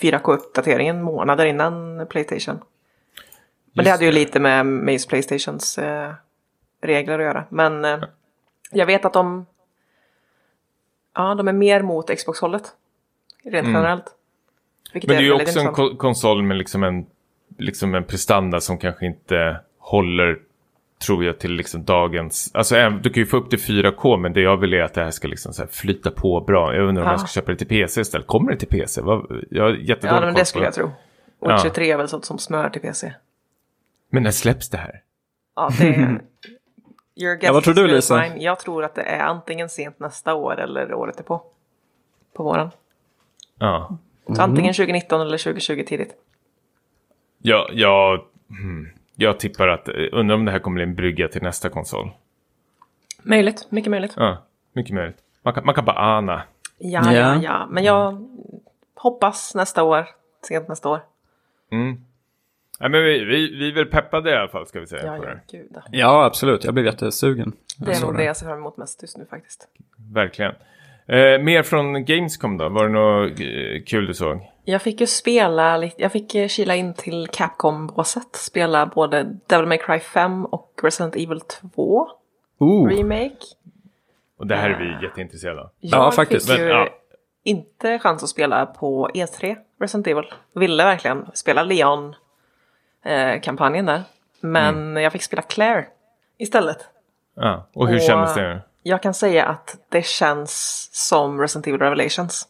4K-uppdateringen 0.00 1.02
månader 1.02 1.46
innan 1.46 2.06
Playstation. 2.06 2.54
Men 3.72 3.84
Just 3.84 3.84
det 3.84 3.90
hade 3.90 4.04
ju 4.04 4.12
lite 4.12 4.40
med, 4.40 4.66
med 4.66 4.92
just 4.92 5.08
Playstations 5.08 5.78
eh, 5.78 6.12
regler 6.80 7.18
att 7.18 7.24
göra. 7.24 7.44
Men 7.48 7.84
eh, 7.84 8.00
jag 8.70 8.86
vet 8.86 9.04
att 9.04 9.12
de, 9.12 9.46
ja, 11.14 11.34
de 11.34 11.48
är 11.48 11.52
mer 11.52 11.82
mot 11.82 12.16
Xbox-hållet. 12.16 12.62
Rent 13.44 13.66
mm. 13.66 13.74
generellt. 13.74 14.04
Men 14.92 15.02
det 15.06 15.16
är 15.16 15.20
ju 15.20 15.32
också 15.32 15.60
en 15.60 15.96
konsol 15.96 16.42
med 16.42 16.56
liksom 16.56 16.82
en 16.82 17.06
liksom 17.58 17.94
en 17.94 18.04
prestanda 18.04 18.60
som 18.60 18.78
kanske 18.78 19.06
inte 19.06 19.60
håller 19.78 20.38
tror 21.06 21.24
jag 21.24 21.38
till 21.38 21.52
liksom 21.52 21.84
dagens, 21.84 22.50
alltså 22.54 22.90
du 23.02 23.10
kan 23.10 23.20
ju 23.22 23.26
få 23.26 23.36
upp 23.36 23.50
till 23.50 23.58
4K 23.58 24.16
men 24.16 24.32
det 24.32 24.40
jag 24.40 24.56
vill 24.56 24.74
är 24.74 24.82
att 24.82 24.94
det 24.94 25.04
här 25.04 25.10
ska 25.10 25.28
liksom 25.28 25.52
så 25.52 25.62
här 25.62 25.68
flyta 25.68 26.10
på 26.10 26.40
bra. 26.40 26.74
Jag 26.74 26.88
undrar 26.88 27.02
om 27.02 27.06
Ja. 27.06 27.12
jag 27.12 27.20
ska 27.20 27.28
köpa 27.40 27.50
det 27.52 27.56
till 27.58 27.66
PC 27.68 28.00
istället. 28.00 28.26
Kommer 28.26 28.52
det 28.52 28.56
till 28.58 28.68
PC? 28.68 29.00
Vad- 29.02 29.44
Jag 29.50 29.62
har 29.64 29.70
jättedålig 29.70 30.16
Ja, 30.22 30.26
men 30.26 30.34
det 30.34 30.44
skulle 30.44 30.64
jag 30.64 30.74
tro. 30.74 30.90
Ja. 31.40 31.56
Witcher 31.56 31.68
3 31.74 31.90
är 31.90 31.96
väl 31.96 32.08
sånt 32.08 32.24
som 32.24 32.38
smör 32.38 32.70
till 32.70 32.80
PC. 32.82 33.12
Men 34.10 34.22
när 34.22 34.30
släpps 34.30 34.68
det 34.70 34.78
här? 34.78 35.02
Ja, 35.56 35.70
det 35.78 35.88
är... 35.88 35.94
Your 37.16 37.34
guess 37.34 37.42
Ja, 37.42 37.52
vad 37.52 37.64
tror 37.64 37.74
du, 37.74 37.86
Lisa? 37.86 38.20
mine. 38.22 38.42
Jag 38.42 38.58
tror 38.58 38.84
att 38.84 38.94
det 38.94 39.02
är 39.02 39.20
antingen 39.24 39.68
sent 39.68 39.98
nästa 40.00 40.34
år 40.34 40.60
eller 40.60 40.94
året 40.94 41.16
därpå. 41.16 41.42
På 42.36 42.42
våren. 42.42 42.70
Ja. 43.58 43.98
Så 44.36 44.42
antingen 44.42 44.74
2019 44.74 45.20
eller 45.20 45.38
2020 45.38 45.84
tidigt. 45.86 46.14
Jag, 47.42 47.70
jag, 47.72 48.20
hmm, 48.48 48.88
jag 49.20 49.40
tippar 49.40 49.68
att, 49.68 49.88
eh, 49.88 49.94
undrar 50.12 50.34
om 50.34 50.44
det 50.44 50.52
här 50.52 50.58
kommer 50.58 50.74
bli 50.74 50.82
en 50.82 50.94
brygga 50.94 51.28
till 51.28 51.42
nästa 51.42 51.68
konsol. 51.68 52.10
Möjligt, 53.22 53.66
mycket 53.70 53.90
möjligt. 53.90 54.12
Ja, 54.16 54.42
mycket 54.72 54.94
möjligt. 54.94 55.16
Man 55.42 55.54
kan, 55.54 55.64
man 55.64 55.74
kan 55.74 55.84
bara 55.84 55.96
ana. 55.96 56.42
Ja, 56.78 57.12
ja, 57.12 57.36
Ja. 57.42 57.66
Men 57.70 57.84
jag 57.84 58.28
hoppas 58.94 59.54
nästa 59.54 59.82
år. 59.82 60.06
Sent 60.48 60.68
nästa 60.68 60.88
år. 60.88 61.00
Mm. 61.72 62.04
Ja, 62.78 62.88
men 62.88 63.02
vi, 63.02 63.24
vi, 63.24 63.56
vi 63.56 63.68
är 63.68 63.74
väl 63.74 63.86
peppade 63.86 64.30
i 64.30 64.34
alla 64.34 64.48
fall 64.48 64.66
ska 64.66 64.80
vi 64.80 64.86
säga. 64.86 65.06
Ja, 65.06 65.16
på 65.16 65.24
ja, 65.24 65.30
det. 65.30 65.56
gud. 65.58 65.76
Ja, 65.90 66.24
absolut. 66.24 66.64
Jag 66.64 66.74
blev 66.74 66.86
jättesugen. 66.86 67.52
Det 67.78 67.92
är 67.92 68.00
nog 68.00 68.16
det 68.16 68.24
jag 68.24 68.36
ser 68.36 68.46
fram 68.46 68.58
emot 68.58 68.76
mest 68.76 69.02
just 69.02 69.18
nu 69.18 69.26
faktiskt. 69.30 69.68
Verkligen. 70.12 70.52
Eh, 71.06 71.38
mer 71.42 71.62
från 71.62 72.04
Gamescom 72.04 72.56
då? 72.58 72.68
Var 72.68 72.84
det 72.86 72.92
något 72.92 73.40
eh, 73.40 73.84
kul 73.86 74.06
du 74.06 74.14
såg? 74.14 74.40
Jag 74.70 74.82
fick 74.82 75.00
ju 75.00 75.06
spela 75.06 75.76
lite, 75.76 76.02
jag 76.02 76.12
fick 76.12 76.34
eh, 76.34 76.48
kila 76.48 76.76
in 76.76 76.94
till 76.94 77.28
Capcom-båset. 77.32 78.36
Spela 78.36 78.86
både 78.86 79.22
Devil 79.46 79.66
May 79.68 79.78
Cry 79.78 80.00
5 80.00 80.44
och 80.44 80.80
Resident 80.82 81.16
Evil 81.16 81.40
2 81.40 82.08
Ooh. 82.58 82.88
Remake. 82.88 83.36
Och 84.38 84.46
det 84.46 84.56
här 84.56 84.70
är 84.70 84.78
vi 84.78 85.06
jätteintresserade 85.06 85.60
av. 85.60 85.70
Jag 85.80 85.98
Ja, 86.06 86.10
faktiskt. 86.10 86.50
fick 86.50 86.58
ju 86.58 86.64
Men, 86.64 86.76
ja. 86.76 86.88
inte 87.44 87.98
chans 87.98 88.22
att 88.22 88.28
spela 88.28 88.66
på 88.66 89.08
E3 89.14 89.56
Resident 89.80 90.06
Evil. 90.06 90.24
Ville 90.54 90.84
verkligen 90.84 91.26
spela 91.34 91.62
Leon-kampanjen 93.04 93.86
där. 93.86 94.02
Men 94.40 94.74
Mm. 94.74 95.02
jag 95.02 95.12
fick 95.12 95.22
spela 95.22 95.42
Claire 95.42 95.86
istället. 96.38 96.78
Ja. 97.36 97.68
Och 97.74 97.88
hur 97.88 97.96
Och- 97.96 98.02
kändes 98.02 98.34
det? 98.34 98.62
Jag 98.82 99.02
kan 99.02 99.14
säga 99.14 99.44
att 99.46 99.76
det 99.88 100.06
känns 100.06 100.88
som 100.92 101.40
Resident 101.40 101.66
Evil 101.66 101.80
Revelations. 101.80 102.48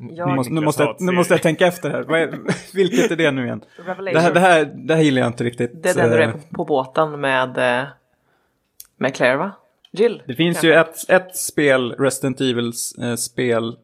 Nu 0.00 0.14
Jag, 0.14 0.28
måste, 0.28 0.52
nu, 0.52 0.60
måste 0.60 0.82
jag, 0.82 0.96
nu 1.00 1.12
måste 1.12 1.34
jag 1.34 1.42
tänka 1.42 1.66
efter 1.66 1.90
här. 1.90 2.14
Är, 2.14 2.38
vilket 2.74 3.10
är 3.10 3.16
det 3.16 3.30
nu 3.30 3.44
igen? 3.44 3.64
Det 3.76 4.20
här, 4.20 4.32
det, 4.34 4.40
här, 4.40 4.64
det 4.64 4.94
här 4.94 5.02
gillar 5.02 5.20
jag 5.22 5.28
inte 5.28 5.44
riktigt. 5.44 5.82
det 5.82 5.90
är 5.90 5.94
den 5.94 6.10
du 6.10 6.16
är 6.16 6.28
Eh, 6.28 6.32
på, 6.32 6.38
på 6.54 6.64
båten 6.64 7.20
med, 7.20 7.80
eh, 7.80 7.88
med 8.96 9.14
Claire 9.14 9.36
va? 9.36 9.52
Jill? 9.92 10.22
Det 10.26 10.34
finns 10.34 10.64
ju 10.64 10.72
ett, 10.72 11.10
ett 11.10 11.36
spel, 11.36 11.92
Resident 11.92 12.40
Evils 12.40 12.94
eh, 12.98 13.14
spel, 13.14 13.76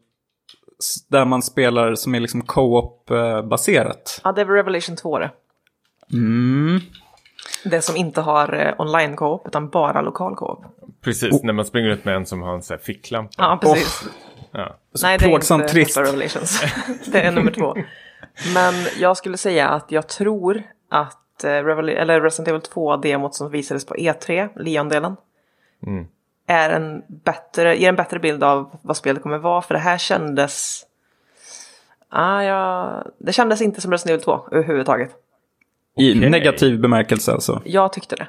där 1.07 1.25
man 1.25 1.41
spelar 1.41 1.95
som 1.95 2.15
är 2.15 2.19
liksom 2.19 2.41
co-op 2.41 3.11
eh, 3.11 3.41
baserat. 3.41 4.21
Ja, 4.23 4.31
det 4.31 4.41
är 4.41 4.45
väl 4.45 4.55
Revelation 4.55 4.95
2 4.95 5.19
det. 5.19 5.31
Mm. 6.13 6.79
Det 7.65 7.81
som 7.81 7.95
inte 7.95 8.21
har 8.21 8.53
eh, 8.53 8.81
online 8.81 9.15
co-op 9.15 9.47
utan 9.47 9.69
bara 9.69 10.01
lokal 10.01 10.35
co-op. 10.35 10.65
Precis, 11.01 11.43
när 11.43 11.53
man 11.53 11.65
springer 11.65 11.89
ut 11.89 12.05
med 12.05 12.15
en 12.15 12.25
som 12.25 12.41
har 12.41 12.53
en 12.53 12.63
sån 12.63 12.75
här 12.77 12.83
ficklampa. 12.83 13.33
Ja, 13.37 13.59
precis. 13.61 14.09
Ja. 14.51 14.75
Nej, 15.03 15.17
det 15.17 15.25
är 15.25 15.29
plågsamt 15.29 15.61
inte 15.61 15.73
trist. 15.73 15.97
Revelations. 15.97 16.61
det 17.05 17.21
är 17.21 17.31
nummer 17.31 17.51
två. 17.51 17.75
Men 18.53 18.73
jag 18.99 19.17
skulle 19.17 19.37
säga 19.37 19.69
att 19.69 19.91
jag 19.91 20.07
tror 20.07 20.63
att 20.89 21.43
eh, 21.43 21.47
Revol- 21.49 21.89
eller 21.97 22.21
Resident 22.21 22.47
Evil 22.47 22.61
2-demot 22.61 23.35
som 23.35 23.49
visades 23.51 23.85
på 23.85 23.95
E3, 23.95 24.49
Leon-delen, 24.55 25.15
Mm. 25.87 26.07
är 26.47 26.69
en 26.69 27.03
bättre, 27.07 27.75
ger 27.77 27.89
en 27.89 27.95
bättre 27.95 28.19
bild 28.19 28.43
av 28.43 28.79
vad 28.81 28.97
spelet 28.97 29.23
kommer 29.23 29.37
vara. 29.37 29.61
För 29.61 29.73
det 29.73 29.79
här 29.79 29.97
kändes... 29.97 30.83
Ah, 32.09 32.41
ja, 32.41 33.03
det 33.17 33.33
kändes 33.33 33.61
inte 33.61 33.81
som 33.81 33.91
Resident 33.91 34.09
Evil 34.13 34.23
2 34.23 34.47
överhuvudtaget. 34.51 35.09
I 35.97 36.11
Okej. 36.19 36.29
negativ 36.29 36.79
bemärkelse 36.79 37.31
alltså. 37.31 37.61
Jag 37.65 37.93
tyckte 37.93 38.15
det. 38.15 38.27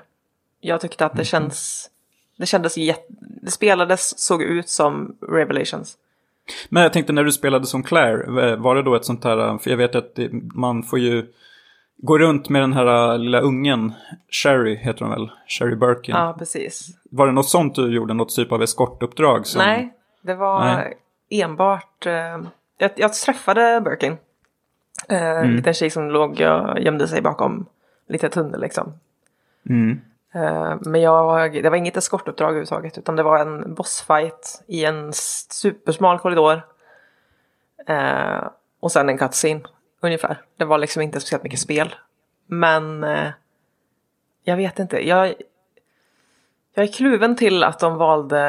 Jag 0.60 0.80
tyckte 0.80 1.06
att 1.06 1.16
det 1.16 1.24
känns... 1.24 1.90
Det 2.36 2.46
kändes 2.46 2.76
jätte... 2.76 3.06
Det 3.18 3.50
spelades, 3.50 4.18
såg 4.18 4.42
ut 4.42 4.68
som 4.68 5.16
Revelations. 5.28 5.96
Men 6.68 6.82
jag 6.82 6.92
tänkte 6.92 7.12
när 7.12 7.24
du 7.24 7.32
spelade 7.32 7.66
som 7.66 7.82
Claire, 7.82 8.50
eh, 8.50 8.56
var 8.56 8.74
det 8.74 8.82
då 8.82 8.94
ett 8.94 9.04
sånt 9.04 9.24
här, 9.24 9.58
för 9.58 9.70
jag 9.70 9.76
vet 9.76 9.94
att 9.94 10.14
det, 10.14 10.30
man 10.54 10.82
får 10.82 10.98
ju 10.98 11.26
gå 11.96 12.18
runt 12.18 12.48
med 12.48 12.62
den 12.62 12.72
här 12.72 13.12
eh, 13.12 13.18
lilla 13.18 13.40
ungen, 13.40 13.92
Sherry 14.30 14.76
heter 14.76 15.04
hon 15.04 15.10
väl, 15.10 15.30
Sherry 15.46 15.76
Birkin. 15.76 16.14
Ja, 16.14 16.36
precis. 16.38 16.88
Var 17.10 17.26
det 17.26 17.32
något 17.32 17.48
sånt 17.48 17.74
du 17.74 17.94
gjorde, 17.94 18.14
något 18.14 18.36
typ 18.36 18.52
av 18.52 18.62
eskortuppdrag? 18.62 19.46
Som... 19.46 19.58
Nej, 19.58 19.94
det 20.22 20.34
var 20.34 20.64
Nej. 20.64 20.98
enbart... 21.30 22.06
Eh, 22.06 22.38
jag, 22.78 22.90
jag 22.96 23.14
träffade 23.14 23.80
Birkin. 23.84 24.16
Eh, 25.08 25.38
En 25.40 25.56
liten 25.56 25.74
tjej 25.74 25.90
som 25.90 26.10
låg 26.10 26.30
och 26.30 26.80
gömde 26.80 27.08
sig 27.08 27.22
bakom 27.22 27.66
lite 28.08 28.28
tunnel 28.28 28.60
liksom. 28.60 28.92
Mm. 29.68 30.00
Eh, 30.38 30.76
men 30.80 31.00
jag, 31.00 31.52
det 31.62 31.70
var 31.70 31.76
inget 31.76 31.96
eskortuppdrag 31.96 32.48
överhuvudtaget 32.48 32.98
utan 32.98 33.16
det 33.16 33.22
var 33.22 33.38
en 33.38 33.74
bossfight 33.74 34.64
i 34.66 34.84
en 34.84 35.12
supersmal 35.12 36.18
korridor. 36.18 36.62
Eh, 37.86 38.48
och 38.80 38.92
sen 38.92 39.08
en 39.08 39.18
cutscene 39.18 39.62
ungefär. 40.00 40.42
Det 40.56 40.64
var 40.64 40.78
liksom 40.78 41.02
inte 41.02 41.20
speciellt 41.20 41.42
mycket 41.44 41.60
spel. 41.60 41.94
Men 42.46 43.04
eh, 43.04 43.30
jag 44.44 44.56
vet 44.56 44.78
inte. 44.78 45.08
Jag, 45.08 45.34
jag 46.74 46.84
är 46.84 46.92
kluven 46.92 47.36
till 47.36 47.64
att 47.64 47.78
de 47.78 47.96
valde 47.96 48.40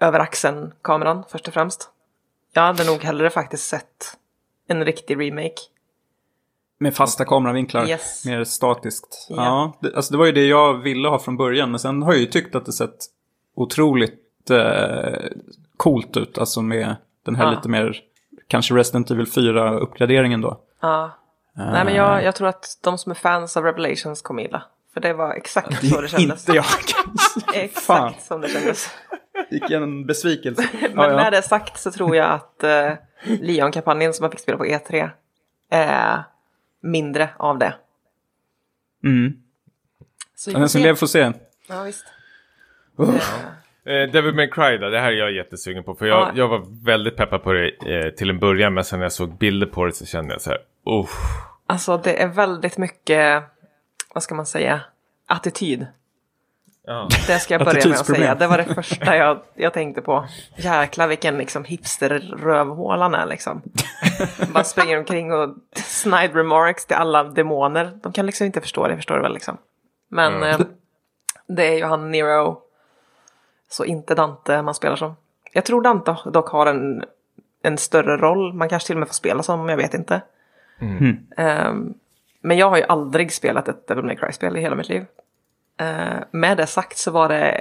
över 0.00 0.20
axeln 0.20 0.72
kameran 0.82 1.24
först 1.28 1.48
och 1.48 1.54
främst. 1.54 1.90
Jag 2.52 2.62
hade 2.62 2.84
nog 2.84 3.02
hellre 3.02 3.30
faktiskt 3.30 3.68
sett 3.68 4.18
en 4.66 4.84
riktig 4.84 5.20
remake. 5.20 5.60
Med 6.84 6.94
fasta 6.94 7.24
kameravinklar, 7.24 7.88
Yes. 7.88 8.24
mer 8.26 8.44
statiskt. 8.44 9.26
Ja. 9.30 9.36
Ja, 9.36 9.72
det, 9.80 9.96
alltså 9.96 10.12
det 10.12 10.18
var 10.18 10.26
ju 10.26 10.32
det 10.32 10.46
jag 10.46 10.74
ville 10.74 11.08
ha 11.08 11.18
från 11.18 11.36
början. 11.36 11.70
Men 11.70 11.80
sen 11.80 12.02
har 12.02 12.12
jag 12.12 12.20
ju 12.20 12.26
tyckt 12.26 12.54
att 12.54 12.66
det 12.66 12.72
sett 12.72 12.96
otroligt 13.56 14.50
eh, 14.50 15.18
coolt 15.76 16.16
ut. 16.16 16.38
Alltså 16.38 16.62
med 16.62 16.96
den 17.24 17.36
här 17.36 17.44
Ja. 17.44 17.50
lite 17.50 17.68
mer, 17.68 18.00
kanske 18.48 18.74
Resident 18.74 19.10
Evil 19.10 19.26
4-uppgraderingen 19.26 20.42
då. 20.42 20.60
Ja. 20.80 21.10
Nej 21.56 21.84
men 21.84 21.94
jag, 21.94 22.24
jag 22.24 22.34
tror 22.34 22.48
att 22.48 22.78
de 22.82 22.98
som 22.98 23.10
är 23.10 23.16
fans 23.16 23.56
av 23.56 23.64
Revelations 23.64 24.22
kommer 24.22 24.42
gilla. 24.42 24.62
För 24.94 25.00
det 25.00 25.12
var 25.12 25.32
exakt 25.34 25.88
så 25.90 26.00
det 26.00 26.08
kändes. 26.08 26.48
Inte 26.48 26.52
jag. 26.56 26.64
Exakt 27.54 27.84
Fan. 27.86 28.12
som 28.20 28.40
det 28.40 28.48
kändes. 28.48 28.88
Vilken 29.50 30.06
besvikelse. 30.06 30.68
Men 30.80 30.90
ja, 30.96 31.10
ja. 31.10 31.16
med 31.16 31.32
det 31.32 31.42
sagt 31.42 31.80
så 31.80 31.90
tror 31.90 32.16
jag 32.16 32.30
att 32.30 32.64
eh, 32.64 32.90
Leon-kampanjen 33.24 34.12
som 34.12 34.24
man 34.24 34.30
fick 34.30 34.40
spela 34.40 34.58
på 34.58 34.64
E3 34.64 35.10
är 35.70 36.22
mindre 36.84 37.28
av 37.36 37.58
det. 37.58 37.74
Mm. 39.04 39.32
Så 40.34 40.50
vi 40.50 40.52
Ja, 40.52 40.56
får 40.56 40.60
Den 40.60 40.68
som 40.68 40.78
se. 40.80 40.84
lever 40.86 40.94
får 40.96 41.06
se. 41.06 41.32
Ja, 41.68 41.82
visst. 41.82 42.04
Eh, 43.86 44.10
Devil 44.12 44.34
May 44.34 44.50
Cry 44.50 44.78
då, 44.78 44.88
det 44.90 45.00
här 45.00 45.12
är 45.12 45.16
jag 45.16 45.32
jättesugen 45.32 45.84
på. 45.84 45.94
För 45.94 46.06
jag, 46.06 46.18
Ja. 46.28 46.32
jag 46.34 46.48
var 46.48 46.84
väldigt 46.84 47.16
peppad 47.16 47.42
på 47.42 47.52
det 47.52 47.68
eh, 47.68 48.10
till 48.10 48.30
en 48.30 48.38
början. 48.38 48.74
Men 48.74 48.84
sen 48.84 48.98
när 48.98 49.04
jag 49.04 49.12
såg 49.12 49.38
bilder 49.38 49.66
på 49.66 49.84
det 49.84 49.92
så 49.92 50.06
kände 50.06 50.34
jag 50.34 50.40
så 50.40 50.50
här, 50.50 50.58
uff. 50.86 51.10
Alltså 51.66 51.96
det 51.98 52.22
är 52.22 52.28
väldigt 52.28 52.78
mycket, 52.78 53.42
vad 54.14 54.22
ska 54.22 54.34
man 54.34 54.46
säga, 54.46 54.80
attityd. 55.26 55.86
Ja. 56.86 57.08
Det 57.26 57.38
ska 57.38 57.54
jag 57.54 57.64
börja 57.64 57.88
med 57.88 57.98
att 58.00 58.06
säga. 58.06 58.34
Det 58.34 58.46
var 58.46 58.58
det 58.58 58.64
första 58.74 59.16
jag, 59.16 59.38
jag 59.54 59.72
tänkte 59.72 60.02
på. 60.02 60.26
Jäklar 60.56 61.08
vilken 61.08 61.38
liksom 61.38 61.64
hipster-rövhål 61.64 63.00
han 63.02 63.14
är 63.14 63.26
liksom. 63.26 63.62
Bara 64.54 64.64
springer 64.64 64.98
omkring 64.98 65.32
och 65.32 65.54
snide 65.76 66.34
remarks 66.34 66.86
till 66.86 66.96
alla 66.96 67.24
demoner. 67.24 67.98
De 68.02 68.12
kan 68.12 68.26
liksom 68.26 68.46
inte 68.46 68.60
förstå 68.60 68.88
det, 68.88 68.96
förstår 68.96 69.16
du 69.16 69.22
väl 69.22 69.32
liksom. 69.34 69.56
Men 70.08 70.34
Mm. 70.34 70.48
eh, 70.50 70.66
det 71.46 71.66
är 71.66 71.76
ju 71.76 71.84
han 71.84 72.10
Nero. 72.10 72.58
Så 73.68 73.84
inte 73.84 74.14
Dante 74.14 74.62
man 74.62 74.74
spelar 74.74 74.96
som. 74.96 75.16
Jag 75.52 75.64
tror 75.64 75.82
Dante 75.82 76.16
dock 76.32 76.48
har 76.48 76.66
en, 76.66 77.04
en 77.62 77.78
större 77.78 78.16
roll. 78.16 78.52
Man 78.52 78.68
kanske 78.68 78.86
till 78.86 78.96
och 78.96 79.00
med 79.00 79.08
får 79.08 79.14
spela 79.14 79.42
som, 79.42 79.68
jag 79.68 79.76
vet 79.76 79.94
inte. 79.94 80.20
Ehm, 81.36 81.94
men 82.40 82.58
jag 82.58 82.70
har 82.70 82.76
ju 82.76 82.82
aldrig 82.82 83.32
spelat 83.32 83.68
ett 83.68 83.88
Devil 83.88 84.04
May 84.04 84.16
Cry-spel 84.16 84.56
i 84.56 84.60
hela 84.60 84.76
mitt 84.76 84.88
liv. 84.88 85.04
Eh, 85.80 86.18
med 86.30 86.56
det 86.56 86.66
sagt 86.66 86.98
så 86.98 87.10
var 87.10 87.28
det 87.28 87.60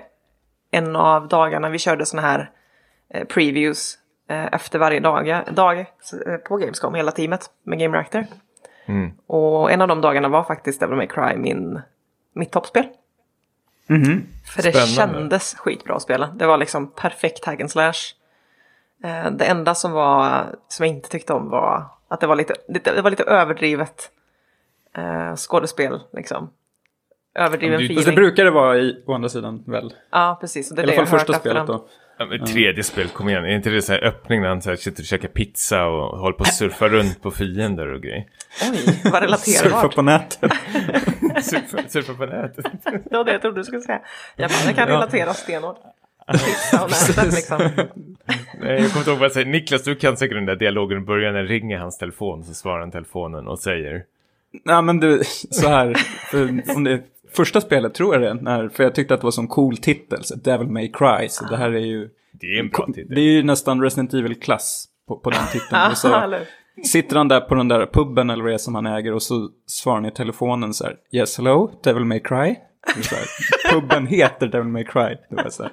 en 0.71 0.95
av 0.95 1.27
dagarna 1.27 1.69
vi 1.69 1.79
körde 1.79 2.05
såna 2.05 2.21
här 2.21 2.51
eh, 3.09 3.27
previews 3.27 3.97
eh, 4.29 4.45
efter 4.45 4.79
varje 4.79 4.99
dag, 4.99 5.43
dag 5.51 5.85
på 6.47 6.57
Gamescom, 6.57 6.95
hela 6.95 7.11
teamet 7.11 7.49
med 7.63 7.79
Game 7.79 7.97
Reactor. 7.97 8.25
Mm. 8.85 9.11
Och 9.27 9.71
en 9.71 9.81
av 9.81 9.87
de 9.87 10.01
dagarna 10.01 10.27
var 10.27 10.43
faktiskt 10.43 10.79
Devil 10.79 10.95
May 10.97 11.07
Cry 11.07 11.37
min, 11.37 11.81
mitt 12.33 12.51
toppspel. 12.51 12.87
Mhm. 13.87 14.27
För 14.55 14.63
det 14.63 14.71
Spännande. 14.71 15.17
kändes 15.17 15.55
skitbra 15.55 15.95
att 15.95 16.01
spela. 16.01 16.27
Det 16.27 16.45
var 16.45 16.57
liksom 16.57 16.91
perfekt 16.91 17.43
tag 17.43 17.61
and 17.61 17.71
slash. 17.71 17.93
Det 19.31 19.45
enda 19.45 19.75
som, 19.75 19.91
var, 19.91 20.45
som 20.67 20.85
jag 20.85 20.95
inte 20.95 21.09
tyckte 21.09 21.33
om 21.33 21.49
var 21.49 21.85
att 22.07 22.19
det 22.19 22.27
var 22.27 22.35
lite, 22.35 22.53
det 22.67 23.01
var 23.01 23.09
lite 23.09 23.23
överdrivet 23.23 24.11
skådespel 25.35 25.99
liksom. 26.13 26.49
Överdriven 27.35 27.73
Ja, 27.73 27.79
men 27.79 27.87
det- 27.87 27.95
Fast 27.95 28.05
det 28.05 28.11
feeling. 28.11 28.15
brukar 28.15 28.45
det 28.45 28.51
vara 28.51 28.77
i, 28.77 29.03
å 29.05 29.13
andra 29.13 29.29
sidan 29.29 29.63
väl? 29.67 29.93
Ja, 30.11 30.37
precis. 30.41 30.69
Det 30.69 30.81
I 30.81 30.85
är 30.85 30.87
alla 30.87 31.05
fall 31.05 31.19
första 31.19 31.33
spelet 31.39 31.67
då. 31.67 31.87
Ja, 32.17 32.25
men 32.25 32.45
tredje 32.45 32.83
spel, 32.83 33.07
kom 33.07 33.29
igen. 33.29 33.45
Är 33.45 33.55
inte 33.55 33.69
det 33.69 33.81
så 33.81 33.93
här 33.93 34.03
öppning 34.03 34.41
när 34.41 34.47
han 34.49 34.61
så 34.61 34.69
här 34.69 34.77
sitter 34.77 35.01
och 35.01 35.05
käkar 35.05 35.27
pizza 35.27 35.85
och 35.85 36.19
håller 36.19 36.37
på 36.37 36.43
att 36.43 36.53
surfa 36.53 36.87
runt 36.89 37.21
på 37.21 37.31
fiender 37.31 37.93
och 37.93 38.01
grejer? 38.01 38.25
Oj, 38.61 38.69
vad 39.03 39.39
Surfa 39.39 39.65
relaterbart. 39.65 39.95
på 39.95 40.01
nätet. 40.01 40.51
Surfa, 41.43 41.77
surfa 41.87 42.13
på 42.13 42.25
nätet. 42.25 42.65
Det 43.09 43.17
var 43.17 43.23
det 43.23 43.31
jag 43.31 43.41
trodde 43.41 43.59
du 43.59 43.63
skulle 43.63 43.81
säga. 43.81 44.01
Jag 44.35 44.51
kan 44.51 44.73
Ja. 44.77 44.85
relatera 44.85 45.33
stenhårt. 45.33 45.77
Pizza 46.31 46.83
och 46.83 46.89
nätet 46.89 47.33
liksom. 47.33 47.57
Nej, 47.57 48.81
jag 48.81 48.87
kommer 48.87 48.97
inte 48.97 49.09
ihåg 49.09 49.19
vad 49.19 49.25
jag 49.25 49.31
säger. 49.31 49.47
Niklas, 49.47 49.83
du 49.83 49.95
kan 49.95 50.17
säkert 50.17 50.37
den 50.37 50.45
där 50.45 50.55
dialogen 50.55 50.97
i 50.97 51.01
början. 51.01 51.33
När 51.33 51.43
ringer 51.43 51.77
hans 51.77 51.97
telefon 51.97 52.43
så 52.43 52.53
svarar 52.53 52.79
han 52.79 52.91
telefonen 52.91 53.47
och 53.47 53.59
säger. 53.59 54.03
Nej 54.65 54.81
men 54.81 54.99
du, 54.99 55.21
så 55.51 55.67
här. 55.69 55.93
För, 56.31 56.75
om 56.75 56.83
det 56.83 56.91
är 56.91 57.01
första 57.35 57.61
spelet 57.61 57.93
tror 57.93 58.13
jag 58.13 58.21
det 58.21 58.29
är. 58.29 58.33
När, 58.33 58.69
för 58.69 58.83
jag 58.83 58.95
tyckte 58.95 59.13
att 59.13 59.21
det 59.21 59.25
var 59.25 59.31
sån 59.31 59.47
cool 59.47 59.77
titel. 59.77 60.23
Så 60.23 60.35
Devil 60.35 60.67
May 60.67 60.91
Cry. 60.91 61.29
Så 61.29 61.45
det 61.45 61.57
här 61.57 61.71
är 61.71 61.79
ju. 61.85 62.09
Det 62.31 62.47
är 62.47 62.59
en 62.59 62.69
bra 62.69 62.85
titel. 62.85 63.15
Det 63.15 63.21
är 63.21 63.31
ju 63.31 63.43
nästan 63.43 63.81
Resident 63.81 64.13
Evil-klass 64.13 64.85
på, 65.07 65.19
på 65.19 65.29
den 65.29 65.47
titeln. 65.51 65.81
Och 65.91 65.97
så 65.97 66.33
sitter 66.85 67.15
han 67.15 67.27
där 67.27 67.41
på 67.41 67.55
den 67.55 67.67
där 67.67 67.85
puben 67.93 68.29
eller 68.29 68.43
vad 68.43 68.51
det 68.51 68.55
är 68.55 68.57
som 68.57 68.75
han 68.75 68.85
äger. 68.85 69.13
Och 69.13 69.23
så 69.23 69.49
svarar 69.67 69.95
han 69.95 70.05
i 70.05 70.11
telefonen 70.11 70.73
så 70.73 70.83
här. 70.83 70.95
Yes 71.11 71.37
hello, 71.37 71.71
Devil 71.83 72.05
May 72.05 72.19
Cry. 72.19 72.55
Så 73.01 73.15
här, 73.15 73.25
puben 73.71 74.07
heter 74.07 74.47
Devil 74.47 74.67
May 74.67 74.83
Cry. 74.83 75.15
Det 75.29 75.35
var 75.43 75.49
så 75.49 75.63
här. 75.63 75.71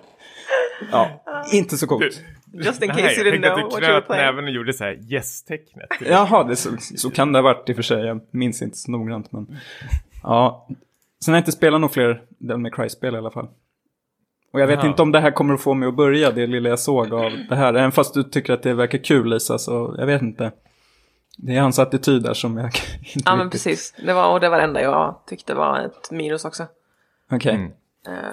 Ja, 0.92 1.24
inte 1.52 1.78
så 1.78 1.86
coolt. 1.86 2.20
Just 2.52 2.82
in 2.82 2.88
Nej, 2.88 3.02
case 3.02 3.14
jag 3.14 3.26
you 3.26 3.36
didn't 3.36 3.54
know 3.54 3.70
what 3.70 3.82
you 3.82 3.92
were 3.92 4.00
playing. 4.00 4.24
näven 4.26 4.44
och 4.44 4.50
gjorde 4.50 4.72
så 4.72 4.84
här 4.84 5.12
yes-tecknet. 5.12 5.88
Jaha, 6.00 6.44
det 6.44 6.56
så, 6.56 6.70
så 6.78 7.10
kan 7.10 7.32
det 7.32 7.38
ha 7.38 7.42
varit 7.42 7.68
i 7.68 7.72
och 7.72 7.76
för 7.76 7.82
sig. 7.82 8.04
Jag 8.06 8.20
minns 8.30 8.62
inte 8.62 8.76
så 8.76 8.90
noggrant. 8.90 9.32
Men... 9.32 9.58
Ja. 10.22 10.68
Sen 11.24 11.32
har 11.34 11.36
jag 11.38 11.40
inte 11.40 11.52
spelat 11.52 11.80
några 11.80 11.92
fler 11.92 12.22
Devil 12.38 12.60
May 12.62 12.70
Cry-spel 12.70 13.14
i 13.14 13.18
alla 13.18 13.30
fall. 13.30 13.48
Och 14.52 14.60
jag 14.60 14.66
vet 14.66 14.78
Jaha. 14.78 14.86
inte 14.88 15.02
om 15.02 15.12
det 15.12 15.20
här 15.20 15.30
kommer 15.30 15.54
att 15.54 15.60
få 15.62 15.74
mig 15.74 15.88
att 15.88 15.96
börja, 15.96 16.30
det 16.30 16.46
lilla 16.46 16.68
jag 16.68 16.78
såg 16.78 17.14
av 17.14 17.32
det 17.48 17.56
här. 17.56 17.74
Även 17.74 17.92
fast 17.92 18.14
du 18.14 18.22
tycker 18.22 18.52
att 18.52 18.62
det 18.62 18.74
verkar 18.74 18.98
kul 18.98 19.30
Lisa, 19.30 19.58
så 19.58 19.94
jag 19.98 20.06
vet 20.06 20.22
inte. 20.22 20.52
Det 21.38 21.56
är 21.56 21.60
hans 21.60 21.78
attityd 21.78 22.22
där 22.22 22.34
som 22.34 22.56
jag 22.56 22.66
inte 22.66 22.78
Ja, 23.24 23.36
men 23.36 23.44
riktigt... 23.46 23.52
precis. 23.64 23.94
Det 24.06 24.12
var, 24.12 24.32
och 24.32 24.40
det 24.40 24.48
var 24.48 24.56
det 24.58 24.64
enda 24.64 24.82
jag 24.82 25.20
tyckte 25.26 25.54
var 25.54 25.80
ett 25.80 26.10
minus 26.10 26.44
också. 26.44 26.66
Okej. 27.32 27.54
Mm. 27.54 27.70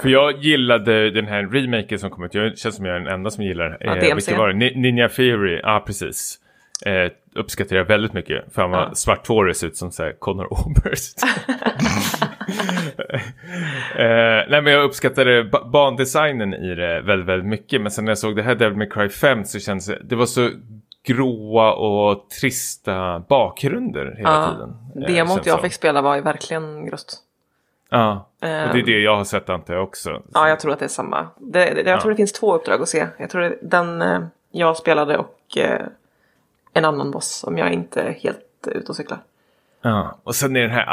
För 0.01 0.09
jag 0.09 0.37
gillade 0.37 1.11
den 1.11 1.25
här 1.27 1.43
remaken 1.47 1.99
som 1.99 2.09
kom 2.09 2.23
ut. 2.23 2.33
Jag 2.33 2.57
känns 2.57 2.75
som 2.75 2.85
jag 2.85 2.95
är 2.95 2.99
den 2.99 3.13
enda 3.13 3.29
som 3.29 3.43
gillar. 3.43 3.77
Ja, 3.79 3.95
eh, 3.95 4.15
vilket 4.15 4.37
var 4.37 4.47
det? 4.47 4.53
Ni- 4.53 4.75
Ninja 4.75 5.09
Fury, 5.09 5.59
ja 5.63 5.83
precis. 5.85 6.39
Eh, 6.85 7.11
uppskattar 7.35 7.75
jag 7.75 7.85
väldigt 7.85 8.13
mycket. 8.13 8.53
För 8.53 8.61
han 8.61 8.71
var 8.71 8.79
Ja. 8.79 8.95
svarthårig 8.95 9.55
ser 9.55 9.67
ut 9.67 9.77
som 9.77 9.91
så 9.91 10.03
här 10.03 10.11
Connor 10.19 10.47
Oberst. 10.53 11.17
eh, 13.95 14.49
nej 14.49 14.61
men 14.61 14.73
jag 14.73 14.83
uppskattade 14.83 15.43
ba- 15.43 15.63
bandesignen 15.65 16.53
i 16.53 16.75
det 16.75 17.01
väldigt, 17.01 17.27
väldigt 17.27 17.49
mycket. 17.49 17.81
Men 17.81 17.91
sen 17.91 18.05
när 18.05 18.11
jag 18.11 18.17
såg 18.17 18.35
det 18.35 18.43
här 18.43 18.55
Devil 18.55 18.77
May 18.77 18.89
Cry 18.89 19.09
5 19.09 19.45
så 19.45 19.59
kändes 19.59 19.85
det, 19.85 19.99
det 20.03 20.15
var 20.15 20.25
så 20.25 20.49
gråa 21.07 21.73
och 21.73 22.29
trista 22.29 23.19
bakgrunder 23.19 24.13
hela 24.17 24.29
Ja, 24.29 24.51
tiden. 24.51 24.75
eh, 25.09 25.15
demot 25.15 25.45
jag 25.45 25.53
som. 25.55 25.63
fick 25.63 25.73
spela 25.73 26.01
var 26.01 26.15
ju 26.15 26.21
verkligen 26.21 26.85
grust. 26.85 27.23
Ja, 27.89 28.29
och 28.41 28.47
det 28.47 28.47
är 28.47 28.75
Ehm. 28.75 28.85
det 28.85 28.99
jag 28.99 29.17
har 29.17 29.23
sett 29.23 29.49
antar 29.49 29.73
jag 29.73 29.83
också. 29.83 30.21
Ja, 30.33 30.49
jag 30.49 30.59
tror 30.59 30.71
att 30.73 30.79
det 30.79 30.85
är 30.85 30.89
samma. 30.89 31.27
Det, 31.37 31.73
det, 31.73 31.89
jag 31.89 32.01
tror 32.01 32.11
det 32.11 32.17
finns 32.17 32.31
två 32.33 32.55
uppdrag 32.55 32.81
att 32.81 32.89
se. 32.89 33.07
Jag 33.17 33.29
tror 33.29 33.41
det, 33.41 33.57
den 33.61 34.01
eh, 34.01 34.19
jag 34.51 34.77
spelade 34.77 35.17
och 35.17 35.57
eh, 35.57 35.81
en 36.73 36.85
annan 36.85 37.11
boss 37.11 37.43
om 37.47 37.57
jag 37.57 37.71
inte 37.73 38.01
är 38.01 38.11
helt 38.11 38.39
ute 38.67 38.89
och 38.89 38.95
cyklar. 38.95 39.19
Ja, 39.81 40.17
och 40.23 40.35
sen 40.35 40.55
är 40.55 40.61
den 40.61 40.71
här 40.71 40.85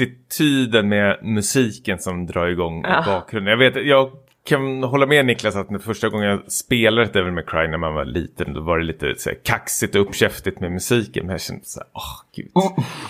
attityden 0.00 0.88
med 0.88 1.18
musiken 1.22 1.98
som 1.98 2.26
drar 2.26 2.46
igång 2.46 2.84
Ja. 2.88 3.02
i 3.02 3.06
bakgrunden. 3.06 3.50
Jag 3.50 3.58
vet, 3.58 3.86
jag 3.86 4.10
kan 4.44 4.82
hålla 4.82 5.06
med 5.06 5.26
Niklas 5.26 5.56
att 5.56 5.68
den 5.68 5.80
första 5.80 6.08
gången 6.08 6.28
jag 6.28 6.52
spelade 6.52 7.06
ett 7.06 7.12
Devil 7.12 7.32
May 7.32 7.44
Cry 7.44 7.68
när 7.68 7.78
man 7.78 7.94
var 7.94 8.04
liten 8.04 8.52
då 8.52 8.60
var 8.60 8.78
det 8.78 8.84
lite 8.84 9.14
så 9.16 9.30
här, 9.30 9.36
kaxigt 9.44 9.94
och 9.94 10.00
uppkäftigt 10.02 10.60
med 10.60 10.72
musiken. 10.72 11.26
Men 11.26 11.32
jag 11.32 11.40
kände 11.40 11.64
så 11.64 11.80
här, 11.80 11.88
åh 11.92 12.20
gud, 12.36 12.50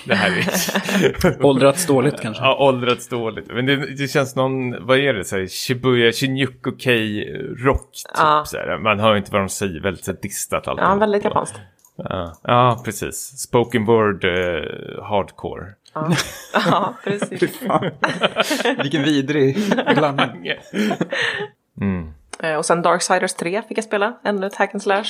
det 0.04 0.14
här 0.14 0.30
är... 0.30 1.44
Åldrats 1.46 1.86
dåligt 1.86 2.20
kanske. 2.20 2.42
Ja, 2.42 2.56
åldrats 2.68 3.08
dåligt. 3.08 3.46
Men 3.48 3.66
det, 3.66 3.76
det 3.96 4.08
känns 4.08 4.36
någon, 4.36 4.86
vad 4.86 4.98
är 4.98 5.14
det, 5.14 5.24
så 5.24 5.36
här, 5.36 5.46
Shibuya, 5.46 6.12
Shinjuku-kei 6.12 7.24
rock 7.58 7.92
typ. 7.92 8.12
Ja. 8.14 8.42
Så 8.46 8.56
här. 8.56 8.78
Man 8.78 9.00
hör 9.00 9.16
inte 9.16 9.32
vad 9.32 9.40
de 9.40 9.48
säger, 9.48 9.80
väldigt 9.80 10.04
så 10.04 10.12
här, 10.12 10.18
distat 10.22 10.68
allt. 10.68 10.80
Ja, 10.80 10.94
väldigt 10.94 11.24
japanskt. 11.24 11.60
Ja, 11.96 12.38
ja, 12.42 12.82
precis. 12.84 13.16
Spoken 13.38 13.84
word 13.84 14.24
eh, 14.24 14.32
hardcore. 15.02 15.66
Ja, 15.92 16.10
ja 16.70 16.94
precis. 17.04 17.60
Vilken 18.82 19.02
vidrig 19.02 19.56
blandning. 19.96 20.52
Mm. 21.80 22.12
Eh, 22.42 22.56
och 22.56 22.64
sen 22.64 22.82
Darksiders 22.82 23.34
3 23.34 23.62
fick 23.68 23.78
jag 23.78 23.84
spela. 23.84 24.18
Ännu 24.24 24.46
ett 24.46 24.54
hack 24.54 24.74
and 24.74 24.82
slash. 24.82 25.04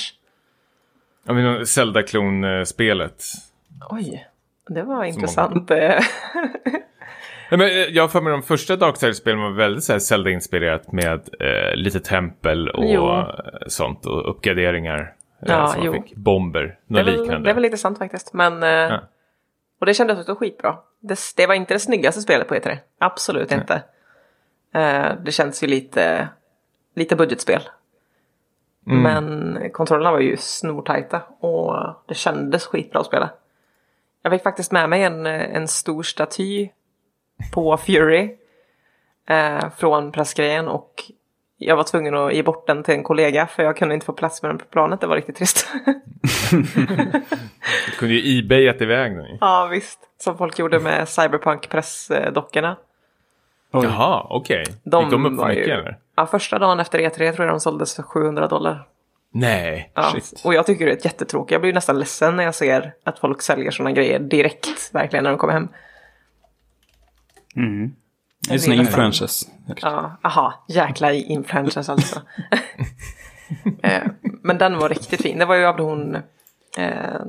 Ja, 1.27 1.33
men 1.33 1.67
Zelda-klon-spelet. 1.67 3.23
Oj, 3.91 4.27
det 4.69 4.83
var 4.83 5.05
intressant. 5.05 5.71
eh. 5.71 5.77
Nej, 7.51 7.59
men 7.59 7.61
eh, 7.61 7.67
jag 7.73 8.03
har 8.03 8.09
för 8.09 8.21
mig 8.21 8.31
de 8.33 8.43
första 8.43 8.77
Darksiders-spelen 8.77 9.41
var 9.41 9.51
väldigt 9.51 9.85
så 9.85 9.93
här 9.93 9.99
Zelda-inspirerat 10.01 10.93
med 10.93 11.21
eh, 11.41 11.75
lite 11.77 12.01
tempel 12.01 12.69
och 12.69 12.85
Jo. 12.85 13.11
eh, 13.11 13.27
sånt 13.67 14.07
och 14.07 14.31
uppgraderingar. 14.31 14.99
Eh, 15.01 15.07
Ja, 15.49 15.67
som 15.67 15.85
man 15.85 15.87
jo. 15.87 15.93
fick. 16.03 16.17
Bomber, 16.17 16.63
det, 16.63 16.75
något 16.87 17.07
väl, 17.07 17.21
liknande. 17.21 17.45
det 17.49 17.51
är 17.51 17.55
väl 17.55 17.63
lite 17.63 17.79
sant 17.79 17.99
faktiskt. 17.99 18.33
Men, 18.33 18.63
eh, 18.63 18.99
Och 19.81 19.87
det 19.87 19.95
kändes 19.95 20.19
också 20.19 20.35
skitbra. 20.35 20.79
Det, 21.01 21.19
det 21.37 21.47
var 21.47 21.55
inte 21.55 21.75
det 21.75 21.81
snyggaste 21.81 22.21
spelet 22.21 22.49
på 22.49 22.55
E3. 22.55 22.79
Absolut 22.99 23.53
inte. 23.53 23.83
Eh, 24.75 25.13
det 25.25 25.33
känns 25.33 25.63
ju 25.63 25.67
lite, 25.67 26.29
lite 26.95 27.17
budgetspel. 27.17 27.69
Mm. 28.87 29.03
Men 29.03 29.71
kontrollerna 29.71 30.11
var 30.11 30.21
ju 30.21 30.37
snortajta 30.37 31.23
och 31.41 31.77
det 32.09 32.15
kändes 32.15 32.67
skitbra 32.67 33.01
att 33.01 33.07
spela. 33.07 33.31
Jag 34.23 34.33
fick 34.33 34.43
faktiskt 34.43 34.73
med 34.73 34.91
mig 34.91 35.03
en, 35.03 35.27
en 35.27 35.69
stor 35.69 36.03
staty 36.03 36.69
på 37.53 37.77
Fury 37.77 38.37
eh, 39.29 39.71
från 39.71 40.13
pressgrejen 40.13 40.69
och 40.69 41.03
jag 41.63 41.77
var 41.77 41.85
tvungen 41.85 42.15
att 42.15 42.35
ge 42.35 42.43
bort 42.43 42.67
den 42.67 42.83
till 42.83 42.95
en 42.95 43.03
kollega 43.03 43.47
för 43.47 43.63
jag 43.63 43.77
kunde 43.77 43.95
inte 43.95 44.07
få 44.07 44.13
plats 44.13 44.43
med 44.43 44.51
den 44.51 44.59
på 44.59 44.65
planet. 44.65 45.01
Det 45.01 45.07
var 45.07 45.17
riktigt 45.17 45.37
trist. 45.37 45.67
Du 47.87 47.93
kunde 47.99 48.15
ju 48.15 48.39
ebayat 48.39 48.81
iväg 48.81 49.17
den. 49.17 49.39
ja 49.41 49.69
visst, 49.71 49.99
som 50.19 50.39
folk 50.39 50.59
gjorde 50.59 50.79
med 50.81 51.09
Cyberpunk-pressdockorna. 51.09 52.77
Oj. 53.73 53.85
Jaha, 53.85 54.27
okej. 54.31 54.65
De 54.85 55.03
Gick 55.05 55.11
de 55.11 55.27
upp 55.27 55.41
för 55.41 55.49
mycket 55.49 55.67
ju- 55.69 55.73
eller? 55.73 55.99
Ja, 56.17 56.27
första 56.27 56.59
dagen 56.59 56.81
efter 56.81 56.99
E3 56.99 57.33
tror 57.33 57.47
jag 57.47 57.55
de 57.55 57.61
såldes 57.61 57.97
för 57.97 58.03
700 58.03 58.47
dollar. 58.47 58.87
Nej, 59.33 59.91
Ja, 59.95 60.11
shit. 60.13 60.43
och 60.45 60.55
jag 60.55 60.67
tycker 60.67 60.87
det 60.87 60.93
är 60.93 61.05
jättetråkigt. 61.07 61.53
Jag 61.53 61.61
blir 61.61 61.73
nästan 61.73 61.99
ledsen 61.99 62.37
när 62.37 62.45
jag 62.45 62.55
ser 62.55 62.93
att 63.05 63.19
folk 63.19 63.43
säljer 63.43 63.71
sådana 63.71 63.93
grejer 63.93 64.19
direkt, 64.19 64.91
verkligen, 64.95 65.23
när 65.25 65.31
de 65.31 65.39
kommer 65.39 65.53
hem. 65.53 65.69
Mm. 67.57 67.93
Det 68.51 68.57
är 68.57 68.59
såna 68.59 68.77
vill 68.77 68.87
influencers. 68.87 69.43
Ja, 69.83 70.17
aha, 70.23 70.65
jäkla 70.69 71.13
influencers 71.13 71.89
alltså. 71.89 72.23
eh, 73.83 74.03
men 74.23 74.59
den 74.59 74.79
var 74.79 74.89
riktigt 74.89 75.23
fin. 75.23 75.39
Det 75.39 75.45
var 75.45 75.55
ju 75.55 75.65
av 75.65 75.81
hon 75.81 76.17
eh, 76.77 77.21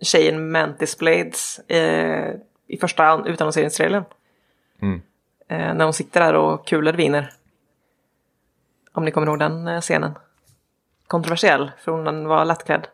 tjejen 0.00 0.50
Mantis 0.50 0.98
Blades 0.98 1.58
eh, 1.58 2.34
i 2.66 2.76
första 2.80 3.24
utannonseringstrailern. 3.26 4.04
Mm. 4.82 5.02
Eh, 5.48 5.74
när 5.74 5.84
hon 5.84 5.92
sitter 5.92 6.20
där 6.20 6.34
och 6.34 6.66
kuler 6.66 6.92
viner. 6.92 7.32
Om 8.92 9.04
ni 9.04 9.10
kommer 9.10 9.26
ihåg 9.26 9.38
den 9.38 9.68
eh, 9.68 9.80
scenen. 9.80 10.14
Kontroversiell, 11.06 11.70
för 11.78 11.92
hon 11.92 12.28
var 12.28 12.44
lättklädd. 12.44 12.86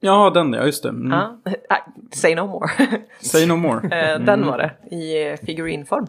Ja, 0.00 0.30
den 0.30 0.52
ja, 0.52 0.64
just 0.66 0.82
det. 0.82 0.88
Mm. 0.88 1.10
Ja, 1.12 1.36
ah, 1.68 1.76
say 2.12 2.34
no 2.34 2.46
more. 2.46 2.68
Say 3.20 3.46
no 3.46 3.56
more. 3.56 3.88
Eh, 3.96 4.20
Den 4.20 4.46
var 4.46 4.58
det, 4.58 4.96
i 4.96 5.30
eh, 5.30 5.36
figurinform. 5.46 6.06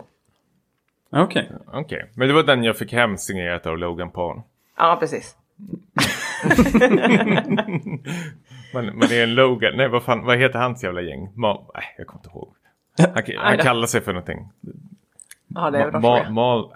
Okej. 1.10 1.52
Okej, 1.68 2.12
men 2.16 2.28
det 2.28 2.34
var 2.34 2.44
den 2.44 2.64
jag 2.64 2.78
fick 2.78 2.94
hem 2.94 3.18
signerat 3.18 3.66
av 3.66 3.78
Logan 3.78 4.12
Paul. 4.12 4.42
Ja, 4.78 4.98
precis. 5.00 5.36
Man, 8.74 8.98
man 8.98 9.12
är 9.12 9.24
en 9.24 9.36
Logan, 9.36 9.78
nej 9.78 9.88
vad 9.88 10.04
fan, 10.04 10.26
vad 10.26 10.38
heter 10.38 10.60
hans 10.60 10.84
jävla 10.84 11.02
gäng? 11.02 11.30
Ma, 11.36 11.66
nej, 11.74 11.84
jag 11.98 12.08
kommer 12.08 12.20
inte 12.20 12.30
ihåg. 12.30 12.54
Han, 12.98 13.48
han 13.48 13.58
kallar 13.58 13.88
sig 13.88 14.02
för 14.02 14.14
någonting. 14.14 14.50
Ja, 15.48 15.72
det 15.72 15.80
är 15.80 16.30
Ma, 16.30 16.72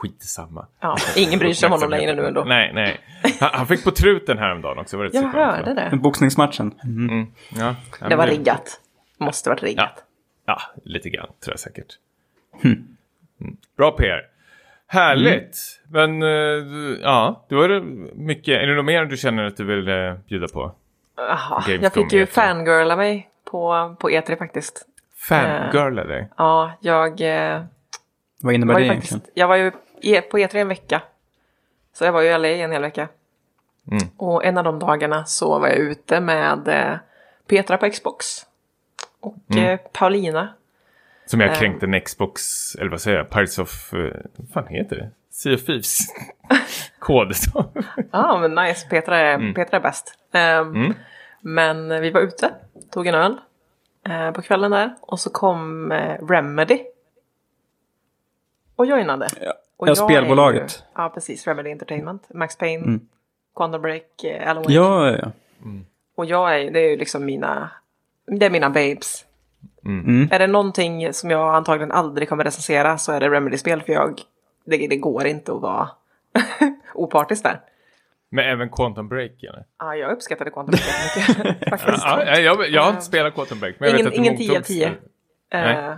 skitsamma. 0.00 0.66
Ja, 0.80 0.96
ingen 1.16 1.38
bryr 1.38 1.52
sig 1.52 1.66
om 1.66 1.72
honom 1.72 1.90
längre 1.90 2.14
nu 2.14 2.26
ändå. 2.26 2.44
Nej, 2.44 2.70
nej. 2.74 3.00
Han, 3.40 3.50
han 3.52 3.66
fick 3.66 3.84
på 3.84 3.90
truten 3.90 4.38
häromdagen 4.38 4.78
också. 4.78 4.96
Var 4.96 5.04
det 5.04 5.14
Jag 5.14 5.22
hörde 5.28 5.74
det. 5.74 5.96
Boxningsmatchen. 5.96 6.74
Mm. 6.84 7.08
Mm, 7.10 7.26
ja, 7.56 7.74
ja, 8.00 8.08
Det 8.08 8.16
var 8.16 8.26
riggat. 8.26 8.80
Måste 9.18 9.48
varit 9.50 9.62
Ja, 9.62 9.68
riggat. 9.68 10.04
ja, 10.46 10.60
lite 10.84 11.10
grann 11.10 11.26
tror 11.44 11.52
jag 11.52 11.60
säkert. 11.60 11.86
Mm. 12.64 12.86
Bra 13.76 13.90
PR. 13.90 14.26
Härligt. 14.86 15.80
Men 15.88 16.22
eh, 16.22 16.28
ja, 17.02 17.46
det 17.48 17.54
var 17.54 17.80
mycket. 18.16 18.62
Är 18.62 18.66
det 18.66 18.74
något 18.74 18.84
mer 18.84 19.04
du 19.04 19.16
känner 19.16 19.44
att 19.44 19.56
du 19.56 19.64
vill 19.64 19.88
eh, 19.88 20.14
bjuda 20.28 20.48
på? 20.48 20.72
Gamescom 21.66 21.78
jag 21.82 21.92
fick 21.92 22.12
ju 22.12 22.24
E3. 22.24 22.26
fangirla 22.26 22.96
mig 22.96 23.28
på, 23.50 23.96
på 24.00 24.10
E3 24.10 24.38
faktiskt. 24.38 24.86
Fangirlade? 25.28 26.28
Ja, 26.36 26.72
jag 26.80 27.20
eh, 27.20 27.62
Vad 28.40 28.54
innebär 28.54 28.72
var 28.74 28.80
det 28.80 28.86
egentligen? 28.86 29.18
faktiskt, 29.20 29.36
jag 29.36 29.48
var 29.48 29.56
ju 29.56 29.66
e- 29.68 29.72
på 30.30 30.38
E3 30.38 30.56
en 30.56 30.68
vecka. 30.68 31.02
Så 31.92 32.04
jag 32.04 32.12
var 32.12 32.20
ju 32.22 32.28
i 32.28 32.38
LA 32.38 32.48
en 32.48 32.72
hel 32.72 32.82
vecka. 32.82 33.08
Mm. 33.90 34.02
Och 34.16 34.44
en 34.44 34.58
av 34.58 34.64
de 34.64 34.78
dagarna 34.78 35.24
så 35.24 35.58
var 35.58 35.68
jag 35.68 35.76
ute 35.78 36.20
med 36.20 36.68
eh, 36.68 36.96
Petra 37.46 37.76
på 37.78 37.90
Xbox. 37.90 38.46
Och 39.20 39.36
Mm. 39.50 39.64
eh, 39.64 39.80
Paulina. 39.92 40.48
Som 41.26 41.40
jag 41.40 41.50
Ehm. 41.50 41.56
kränkte 41.56 41.86
en 41.86 42.00
Xbox, 42.00 42.42
eller 42.74 42.90
vad 42.90 43.00
säger 43.00 43.16
jag, 43.18 43.30
Pirates 43.30 43.58
of, 43.58 43.94
eh, 43.94 44.16
vad 44.36 44.48
fan 44.52 44.66
heter 44.66 44.96
det? 44.96 45.10
Sea 45.30 45.54
of 45.54 45.64
Thieves. 45.64 45.98
Kod. 46.98 47.32
Ja, 48.12 48.38
men 48.38 48.54
nice. 48.66 48.88
Petra 48.88 49.18
är, 49.18 49.34
Mm. 49.34 49.54
Petra 49.54 49.76
är 49.76 49.80
bäst. 49.80 50.14
Ehm, 50.32 50.94
Men 51.40 51.90
eh, 51.90 52.00
vi 52.00 52.10
var 52.10 52.20
ute, 52.20 52.50
tog 52.90 53.06
en 53.06 53.14
öl 53.14 53.36
eh, 54.08 54.30
på 54.30 54.42
kvällen 54.42 54.70
där. 54.70 54.94
Och 55.00 55.20
så 55.20 55.30
kom 55.30 55.92
eh, 55.92 56.26
Remedy. 56.28 56.80
Och 58.80 58.86
joinade. 58.86 59.26
Ja. 59.40 59.52
Och 59.76 59.88
Ja, 59.88 59.90
jag 59.90 59.96
spelbolaget. 59.96 60.72
ju- 60.96 61.02
Ja, 61.02 61.08
precis. 61.08 61.46
Remedy 61.46 61.70
Entertainment. 61.70 62.26
Max 62.34 62.56
Payne, 62.58 62.98
Quantum 63.56 63.82
Break, 63.82 64.24
eh, 64.24 64.50
Alan 64.50 64.62
Wake. 64.62 64.72
Ja, 64.74 65.10
ja, 65.10 65.18
ja. 65.22 65.30
Och 66.16 66.24
jag 66.26 66.60
är, 66.60 66.70
det 66.70 66.80
är 66.80 66.90
ju 66.90 66.96
liksom 66.96 67.24
mina, 67.24 67.70
det 68.26 68.46
är 68.46 68.50
mina 68.50 68.70
babes. 68.70 69.24
Mm. 69.84 70.28
Är 70.32 70.38
det 70.38 70.46
någonting 70.46 71.12
som 71.12 71.30
jag 71.30 71.54
antagligen 71.54 71.92
aldrig 71.92 72.28
kommer 72.28 72.44
recensera 72.44 72.98
så 72.98 73.12
är 73.12 73.20
det 73.20 73.28
Remedy-spel 73.30 73.82
för 73.82 73.92
jag, 73.92 74.20
det, 74.64 74.86
det 74.86 74.96
går 74.96 75.26
inte 75.26 75.52
att 75.52 75.60
vara 75.60 75.88
opartisk 76.94 77.42
där. 77.42 77.60
Men 78.30 78.44
även 78.44 78.68
Quantum 78.68 79.08
Break 79.08 79.42
eller? 79.42 79.64
Ja, 79.78 79.94
jag 79.96 80.12
uppskattade 80.12 80.50
Quantum 80.50 80.70
Break 80.72 81.26
mycket 81.46 81.68
faktiskt. 81.80 82.04
Ja, 82.04 82.24
ja, 82.24 82.38
jag, 82.38 82.68
jag 82.70 82.82
har 82.82 82.90
inte 82.90 83.02
spelat 83.02 83.34
Quantum 83.34 83.60
Break. 83.60 83.74
Men 83.78 83.90
jag 83.90 84.00
ingen 84.00 84.10
vet 84.10 84.12
att 84.12 84.18
ingen 84.18 84.32
det 84.36 84.38
10 84.38 84.50
av 84.50 84.56
mottogs- 84.56 84.66
10. 84.66 84.92
Nej. 85.52 85.96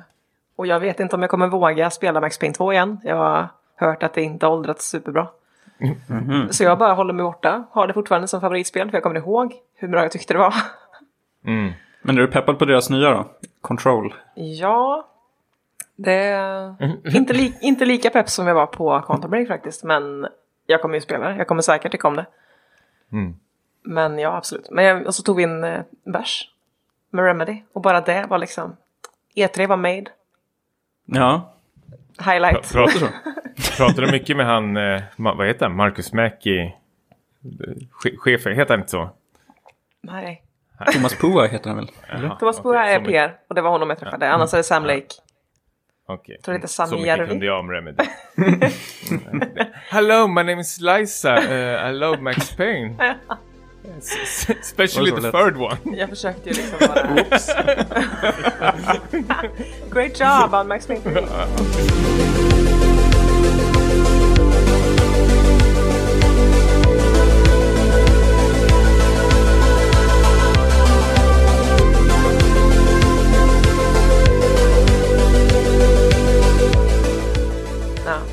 Och 0.57 0.67
jag 0.67 0.81
vet 0.81 1.01
inte 1.01 1.17
om 1.17 1.23
jag 1.23 1.31
kommer 1.31 1.49
våga 1.49 1.91
spela 1.91 2.21
Max 2.21 2.39
Payne 2.39 2.55
2 2.55 2.73
igen. 2.73 3.01
Jag 3.05 3.17
har 3.17 3.49
hört 3.77 4.03
att 4.03 4.15
det 4.15 4.23
inte 4.23 4.47
har 4.47 4.53
åldrats 4.53 4.89
superbra. 4.89 5.29
Så 6.51 6.65
jag 6.65 6.79
bara 6.79 6.93
håller 6.93 7.13
mig 7.13 7.25
borta. 7.25 7.65
Har 7.71 7.87
det 7.87 7.93
fortfarande 7.93 8.29
som 8.29 8.41
favoritspel 8.41 8.91
för 8.91 8.97
jag 8.97 9.03
kommer 9.03 9.17
ihåg 9.17 9.55
hur 9.75 9.89
bra 9.89 10.03
jag 10.03 10.13
tyckte 10.13 10.35
det 10.35 10.39
var. 10.39 10.55
Mm. 11.45 11.73
Men 12.03 12.17
är 12.17 12.21
du 12.21 12.29
peppad 12.29 12.59
på 12.59 12.65
deras 12.65 12.91
nya 12.91 13.11
då? 13.11 13.31
Control. 13.61 14.15
Ja, 14.35 15.09
det 15.97 16.13
är 16.13 17.17
inte, 17.17 17.33
li 17.33 17.55
inte 17.61 17.85
lika 17.85 18.11
pepp 18.11 18.29
som 18.29 18.47
jag 18.47 18.55
var 18.55 18.67
på 18.67 19.01
Quantum 19.07 19.31
Break 19.31 19.49
faktiskt. 19.49 19.85
Men 19.85 20.27
jag 20.67 20.83
kommer 20.83 20.95
ju 20.95 21.01
spela 21.01 21.29
det. 21.29 21.37
Jag 21.37 21.47
kommer 21.47 21.63
säkert 21.63 21.93
tycka 21.93 22.09
om 22.09 22.17
det. 22.17 22.27
Mm. 23.13 23.35
Men 23.83 24.19
ja, 24.19 24.37
absolut. 24.37 24.71
Men 24.71 24.85
jag, 24.85 25.07
och 25.07 25.15
så 25.15 25.23
tog 25.23 25.37
vi 25.37 25.43
en 25.43 25.65
eh, 25.65 25.81
bärs 26.05 26.51
med 27.11 27.25
Remedy. 27.25 27.63
Och 27.73 27.83
bara 27.83 28.01
det 28.01 28.27
var 28.29 28.39
liksom... 28.39 28.77
E3 29.35 29.67
var 29.67 29.77
made. 29.77 30.07
Ja. 31.07 31.55
Highlight. 32.19 32.73
Pratar, 32.73 33.09
pratar 33.77 34.03
du 34.03 34.13
mycket 34.13 34.37
med 34.37 34.47
han, 34.47 34.77
eh, 34.77 35.03
vad 35.17 35.47
heter 35.47 35.67
han, 35.67 35.77
Marcus 35.77 36.13
Mäki? 36.13 36.73
Che- 38.05 38.17
Chefen, 38.19 38.57
heter 38.57 38.71
han 38.75 38.81
inte 38.81 38.91
så? 38.91 39.11
Nej. 40.03 40.43
Thomas 40.93 41.19
Pua 41.19 41.47
heter 41.47 41.69
han 41.71 41.77
väl? 41.77 41.91
Jaha, 42.09 42.37
Thomas 42.37 42.59
okej, 42.59 42.63
Boa 42.63 42.85
är 42.85 42.99
så 42.99 43.05
PR 43.05 43.37
och 43.49 43.55
det 43.55 43.63
var 43.63 43.71
honom 43.71 43.89
jag 43.91 43.99
träffade. 43.99 44.31
Annars 44.33 44.53
är 44.53 44.57
det 44.57 44.63
Sam 44.65 44.85
Lake. 44.85 45.07
Okej. 46.07 46.39
Tror 46.43 46.53
det 46.53 46.59
heter 46.59 46.69
Så 46.69 46.87
Sami 46.87 46.93
mycket 46.93 47.07
Järvi. 47.07 47.29
kunde 47.31 47.47
jag 47.47 47.61
om 47.61 47.71
Remedy. 47.71 48.05
Hello, 49.91 50.27
my 50.29 50.43
name 50.43 50.61
is 50.61 50.81
Liza. 50.81 51.37
Uh, 51.39 51.91
I 51.91 51.93
love 51.93 52.21
Max 52.23 52.57
Payne. 52.57 52.95
S- 53.99 54.13
s- 54.23 54.47
Especially 54.61 55.11
the 55.11 55.31
third 55.33 55.57
one. 55.57 55.77
Jag 55.97 56.09
försökte 56.09 56.51
ju 56.51 56.55
liksom 56.57 56.79
bara... 56.81 57.15
Oops. 57.15 57.47
Great 59.91 60.21
job 60.21 60.55
on 60.55 60.69
Max 60.69 60.87
Payne. 60.87 61.01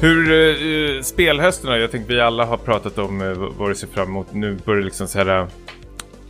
Hur 0.02 0.32
uh, 0.32 1.02
spelhösten 1.02 1.72
då? 1.72 1.78
Jag 1.78 1.92
tänkte 1.92 2.14
vi 2.14 2.22
alla 2.22 2.46
har 2.46 2.58
pratat 2.58 2.98
om 2.98 3.22
uh, 3.22 3.52
vad 3.58 3.70
det 3.70 3.76
ser 3.76 3.88
fram 3.88 4.08
emot. 4.08 4.34
Nu 4.34 4.58
börjar 4.66 4.80
det 4.80 4.86
liksom 4.86 5.08
så 5.08 5.20
här 5.20 5.42
uh, 5.42 5.48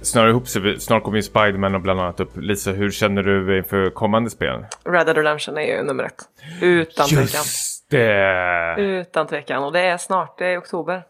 snarare 0.01 0.29
ihop 0.29 0.47
sig. 0.47 0.79
Snart 0.79 1.03
kommer 1.03 1.17
ju 1.17 1.23
Spiderman 1.23 1.75
och 1.75 1.81
bland 1.81 1.99
annat 1.99 2.19
upp. 2.19 2.37
Lisa, 2.37 2.71
hur 2.71 2.91
känner 2.91 3.23
du 3.23 3.57
inför 3.57 3.89
kommande 3.89 4.29
spel? 4.29 4.65
Red 4.85 5.05
Dead 5.05 5.17
Redemption 5.17 5.57
är 5.57 5.61
ju 5.61 5.83
nummer 5.83 6.03
ett. 6.03 6.23
Utan 6.61 7.07
tvekan. 7.07 7.23
Just 7.23 7.89
det! 7.89 8.75
Utan 8.77 9.27
tvekan. 9.27 9.63
Och 9.63 9.71
det 9.73 9.79
är 9.79 9.97
snart, 9.97 10.37
det 10.37 10.45
är 10.45 10.59
oktober. 10.59 11.03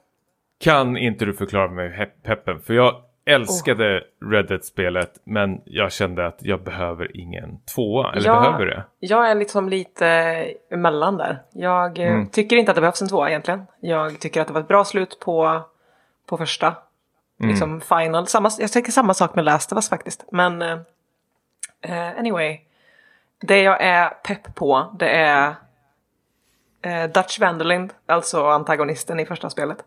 Kan 0.64 0.98
inte 0.98 1.26
du 1.26 1.34
förklara 1.34 1.72
mig 1.72 1.90
he- 1.90 2.28
peppen? 2.28 2.60
För 2.60 2.74
jag 2.74 2.96
älskade 3.34 4.04
Red 4.32 4.48
Dead-spelet 4.48 5.20
men 5.24 5.62
jag 5.66 5.92
kände 5.92 6.28
att 6.28 6.38
jag 6.40 6.64
behöver 6.64 7.18
ingen 7.18 7.60
tvåa. 7.76 8.12
Eller 8.14 8.28
Ja. 8.28 8.40
behöver 8.42 8.66
det? 8.66 8.84
Jag 9.00 9.32
är 9.32 9.36
liksom 9.36 9.70
lite 9.70 10.08
emellan 10.72 11.18
där. 11.18 11.42
Jag 11.52 12.00
eh, 12.00 12.26
tycker 12.32 12.56
inte 12.56 12.72
att 12.72 12.76
det 12.76 12.82
behövs 12.82 13.02
en 13.02 13.08
tvåa 13.10 13.30
egentligen. 13.30 13.66
Jag 13.80 14.20
tycker 14.20 14.42
att 14.42 14.48
det 14.48 14.54
var 14.54 14.62
ett 14.62 14.68
bra 14.68 14.86
slut 14.86 15.20
på, 15.20 15.62
på 16.30 16.38
första. 16.38 16.76
Liksom 17.42 17.82
final. 17.82 18.28
Samma, 18.28 18.50
jag 18.60 18.72
tycker 18.72 18.92
samma 18.92 19.14
sak 19.14 19.36
med 19.36 19.46
Last 19.46 19.72
of 19.72 19.76
Us 19.76 19.90
faktiskt. 19.90 20.26
Men 20.32 20.62
eh, 21.82 22.10
anyway. 22.18 22.60
Det 23.42 23.62
jag 23.62 23.82
är 23.82 24.10
pepp 24.10 24.56
på 24.56 24.96
det 25.00 25.10
är 25.10 25.56
eh, 26.82 27.04
Dutch 27.04 27.40
Vanderlind, 27.40 27.94
alltså 28.06 28.46
antagonisten 28.46 29.20
i 29.20 29.26
första 29.26 29.50
spelet. 29.50 29.78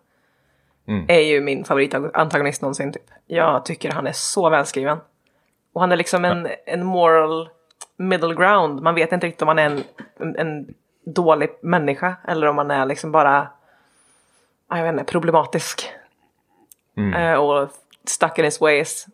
Mm. 0.89 1.05
Är 1.09 1.21
ju 1.21 1.41
min 1.41 1.65
favoritantagonist 1.65 2.63
någonsin 2.63 2.93
typ. 2.93 3.11
Jag 3.27 3.65
tycker 3.65 3.91
han 3.91 4.07
är 4.07 4.13
så 4.13 4.51
välskriven. 4.51 4.99
Och 5.73 5.81
han 5.81 5.93
är 5.93 5.97
liksom 5.97 6.25
en, 6.25 6.49
en 6.67 6.85
moral 6.85 7.49
middle 7.97 8.35
ground. 8.35 8.83
Man 8.83 8.95
vet 8.95 9.13
inte 9.13 9.27
riktigt 9.27 9.43
om 9.43 9.49
han 9.49 9.59
är 9.59 9.67
en, 9.67 9.83
en, 10.19 10.37
en 10.37 10.75
dålig 11.05 11.51
människa 11.63 12.17
eller 12.29 12.47
om 12.47 12.59
han 12.59 12.71
är 12.71 12.87
liksom 12.87 13.13
bara 13.13 13.49
ja, 14.71 14.77
jag 14.77 14.85
vet 14.85 14.93
inte, 14.93 15.13
problematisk. 15.13 15.91
Mm. 16.97 17.15
Eh, 17.15 17.39
och 17.39 17.69
stuck 18.05 18.39
in 18.39 18.45
his 18.45 18.61
ways. 18.61 19.07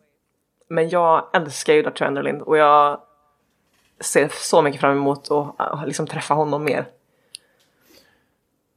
Men 0.67 0.89
jag 0.89 1.29
älskar 1.33 1.73
ju 1.73 1.81
Dutch 1.81 2.01
Vanderlind 2.01 2.41
och 2.41 2.57
jag 2.57 3.01
ser 3.99 4.29
så 4.31 4.61
mycket 4.61 4.81
fram 4.81 4.97
emot 4.97 5.31
att 5.31 5.73
uh, 5.73 5.85
liksom 5.85 6.07
träffa 6.07 6.33
honom 6.33 6.63
mer. 6.63 6.85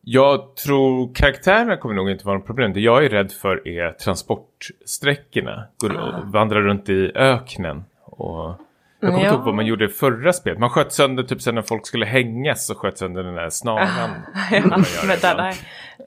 Jag 0.04 0.56
tror 0.56 1.14
karaktärerna 1.14 1.76
kommer 1.76 1.94
nog 1.94 2.10
inte 2.10 2.26
vara 2.26 2.36
något 2.38 2.46
problem. 2.46 2.72
Det 2.72 2.80
jag 2.80 3.04
är 3.04 3.08
rädd 3.08 3.32
för 3.32 3.68
är 3.68 3.92
transportsträckorna. 3.92 5.64
Går, 5.78 5.96
Ah. 5.96 6.20
Vandrar 6.24 6.60
runt 6.62 6.88
i 6.88 7.12
öknen. 7.14 7.84
Och 8.04 8.54
jag 9.00 9.10
kommer 9.10 9.14
inte 9.18 9.26
Ja. 9.26 9.34
ihåg 9.34 9.44
vad 9.44 9.54
man 9.54 9.66
gjorde 9.66 9.84
i 9.84 9.88
förra 9.88 10.32
spelet. 10.32 10.58
Man 10.58 10.70
sköt 10.70 10.92
sönder 10.92 11.22
typ 11.22 11.42
sen 11.42 11.54
när 11.54 11.62
folk 11.62 11.86
skulle 11.86 12.06
hängas 12.06 12.66
så 12.66 12.74
sköt 12.74 12.98
sönder 12.98 13.22
den 13.22 13.34
där 13.34 13.50
snaran. 13.50 14.10
Ja, 14.50 14.56
gör 14.56 15.06
med 15.06 15.16
ibland. 15.16 15.20
Deadeye. 15.22 15.50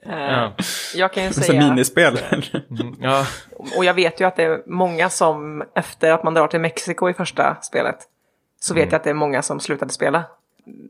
Eh, 0.06 0.32
Ja. 0.32 0.52
Jag 0.94 1.12
kan 1.12 1.24
ju 1.24 1.32
säga... 1.32 1.60
minispel. 1.68 2.18
Mm, 2.70 2.94
ja. 3.00 3.24
Och 3.76 3.84
jag 3.84 3.94
vet 3.94 4.20
ju 4.20 4.24
att 4.24 4.36
det 4.36 4.42
är 4.42 4.62
många 4.66 5.08
som 5.10 5.62
efter 5.74 6.12
att 6.12 6.24
man 6.24 6.34
drar 6.34 6.46
till 6.48 6.60
Mexiko 6.60 7.10
i 7.10 7.14
första 7.14 7.56
spelet 7.62 7.96
så 8.60 8.74
vet 8.74 8.84
jag 8.92 8.94
att 8.94 9.04
det 9.04 9.10
är 9.10 9.14
många 9.14 9.42
som 9.42 9.60
slutade 9.60 9.92
spela. 9.92 10.24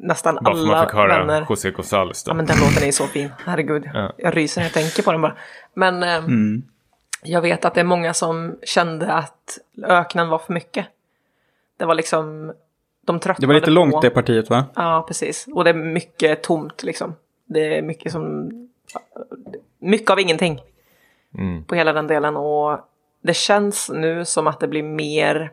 Nästan 0.00 0.34
Bara 0.34 0.54
för 0.54 0.60
alla 0.60 0.72
man 0.72 0.86
fick 0.86 0.94
höra 0.94 1.18
vänner. 1.18 1.46
José 1.50 1.70
González 1.70 2.26
då. 2.26 2.30
Ja 2.30 2.34
men 2.34 2.46
den 2.46 2.56
låten 2.60 2.82
är 2.82 2.86
ju 2.86 2.92
så 2.92 3.06
fin, 3.06 3.30
herregud. 3.44 3.90
Ja. 3.94 4.12
Jag 4.16 4.36
ryser 4.36 4.60
när 4.60 4.66
jag 4.66 4.72
tänker 4.72 5.02
på 5.02 5.12
den 5.12 5.20
bara. 5.22 5.36
Men 5.74 6.02
eh, 6.02 6.22
jag 7.22 7.40
vet 7.40 7.64
att 7.64 7.74
det 7.74 7.80
är 7.80 7.84
många 7.84 8.14
som 8.14 8.58
kände 8.62 9.12
att 9.12 9.58
öknen 9.84 10.28
var 10.28 10.38
för 10.38 10.52
mycket. 10.52 10.86
Det 11.76 11.84
var 11.84 11.94
liksom, 11.94 12.52
de 13.06 13.20
tröttnade 13.20 13.42
Det 13.42 13.46
var 13.46 13.54
lite 13.54 13.64
på- 13.66 13.70
långt 13.70 14.02
det 14.02 14.10
partiet 14.10 14.50
va? 14.50 14.64
Ja, 14.74 15.04
precis. 15.08 15.46
Och 15.52 15.64
det 15.64 15.70
är 15.70 15.74
mycket 15.74 16.42
tomt 16.42 16.82
liksom. 16.82 17.14
Det 17.44 17.78
är 17.78 17.82
mycket 17.82 18.12
som... 18.12 18.50
Mycket 19.78 20.10
av 20.10 20.20
ingenting. 20.20 20.60
Mm. 21.38 21.64
På 21.64 21.74
hela 21.74 21.92
den 21.92 22.06
delen. 22.06 22.36
Och 22.36 22.78
det 23.22 23.34
känns 23.34 23.90
nu 23.94 24.24
som 24.24 24.46
att 24.46 24.60
det 24.60 24.68
blir 24.68 24.82
mer 24.82 25.52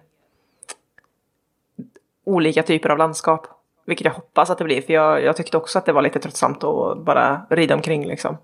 olika 2.25 2.63
typer 2.63 2.89
av 2.89 2.97
landskap. 2.97 3.47
Vilket 3.85 4.05
jag 4.05 4.11
hoppas 4.11 4.49
att 4.49 4.57
det 4.57 4.63
blir. 4.63 4.81
För 4.81 4.93
jag, 4.93 5.23
jag 5.23 5.35
tyckte 5.37 5.57
också 5.57 5.79
att 5.79 5.85
det 5.85 5.91
var 5.93 6.01
lite 6.01 6.19
tröttsamt 6.19 6.63
att 6.63 6.97
bara 7.05 7.41
rida 7.49 7.75
omkring 7.75 8.07
liksom. 8.07 8.37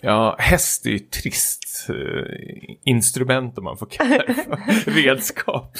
Ja, 0.00 0.36
häst 0.38 0.86
är 0.86 0.90
ju 0.90 0.96
ett 0.96 1.10
trist 1.12 1.86
eh, 1.88 2.74
instrument 2.84 3.58
om 3.58 3.64
man 3.64 3.76
får 3.76 3.86
kalla 3.86 4.18
det 4.26 4.34
för. 4.34 4.90
Redskap. 4.90 5.76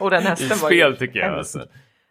Och 0.00 0.10
den 0.10 0.22
I 0.22 0.26
hästen 0.26 0.58
var 0.62 0.70
ju 0.70 0.80
spel 0.80 0.96
tycker 0.96 1.18
jag. 1.20 1.38
Alltså. 1.38 1.64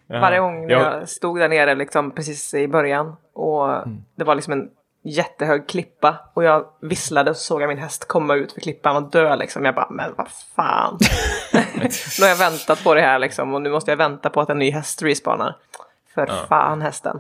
Ja. 0.08 0.20
Varje 0.20 0.40
gång 0.40 0.68
när 0.68 0.74
Ja, 0.74 0.98
jag 1.00 1.10
stod 1.10 1.40
där 1.40 1.50
nere 1.50 1.76
liksom 1.76 2.12
precis 2.12 2.54
i 2.54 2.68
början 2.68 3.16
och 3.34 3.74
Mm. 3.74 4.04
det 4.16 4.24
var 4.24 4.36
liksom 4.36 4.54
en 4.54 4.70
jättehög 5.04 5.68
klippa 5.68 6.32
och 6.34 6.44
jag 6.44 6.66
visslade 6.82 7.30
och 7.30 7.38
så 7.38 7.44
såg 7.44 7.62
jag 7.62 7.68
min 7.68 7.78
häst 7.78 8.08
komma 8.08 8.36
ut 8.36 8.52
för 8.52 8.62
klippan 8.62 8.96
och 9.04 9.12
dö 9.12 9.36
liksom. 9.36 9.66
Jag 9.66 9.76
bara, 9.76 9.90
men 9.90 10.14
vad 10.18 10.28
fan. 10.56 10.98
nu 12.20 12.24
har 12.26 12.28
jag 12.30 12.38
väntat 12.38 12.84
på 12.84 12.94
det 12.94 13.02
här 13.02 13.20
liksom 13.20 13.54
och 13.54 13.62
nu 13.62 13.70
måste 13.70 13.92
jag 13.92 13.98
vänta 13.98 14.30
på 14.30 14.42
att 14.42 14.50
en 14.50 14.60
ny 14.60 14.72
häst 14.72 15.02
respawnar. 15.04 15.56
För 16.26 16.48
fan 16.48 16.82
hästen. 16.82 17.20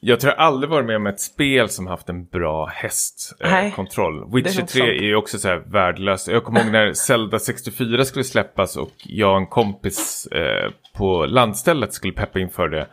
Jag 0.00 0.20
tror 0.20 0.32
jag 0.32 0.40
aldrig 0.40 0.70
varit 0.70 0.86
med 0.86 0.96
om 0.96 1.06
ett 1.06 1.20
spel 1.20 1.68
som 1.68 1.86
haft 1.86 2.08
en 2.08 2.26
bra 2.26 2.66
hästkontroll. 2.66 4.22
Eh, 4.22 4.34
Witcher 4.34 4.60
nog 4.60 4.68
3 4.68 4.80
sant. 4.80 4.90
är 4.90 5.04
ju 5.04 5.16
också 5.16 5.38
så 5.38 5.48
här 5.48 5.62
värdelöst. 5.66 6.28
Jag 6.28 6.44
kommer 6.44 6.60
ihåg 6.60 6.72
när 6.72 6.92
Zelda 6.92 7.38
64 7.38 8.04
skulle 8.04 8.24
släppas 8.24 8.76
och 8.76 8.92
jag 9.04 9.30
och 9.30 9.36
en 9.36 9.46
kompis 9.46 10.26
eh, 10.26 10.70
på 10.94 11.26
landstället 11.26 11.92
skulle 11.92 12.12
peppa 12.12 12.38
inför 12.38 12.68
det. 12.68 12.86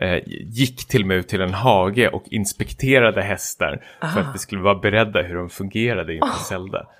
Eh, 0.00 0.18
gick 0.26 0.88
till 0.88 1.00
och 1.02 1.06
med 1.08 1.16
ut 1.16 1.28
till 1.28 1.40
en 1.40 1.54
hage 1.54 2.08
och 2.08 2.24
inspekterade 2.30 3.22
hästar 3.22 3.82
för 4.14 4.20
att 4.20 4.34
vi 4.34 4.38
skulle 4.38 4.62
vara 4.62 4.74
beredda 4.74 5.22
hur 5.22 5.34
de 5.36 5.50
fungerade 5.50 6.14
inför 6.14 6.28
Zelda. 6.48 6.86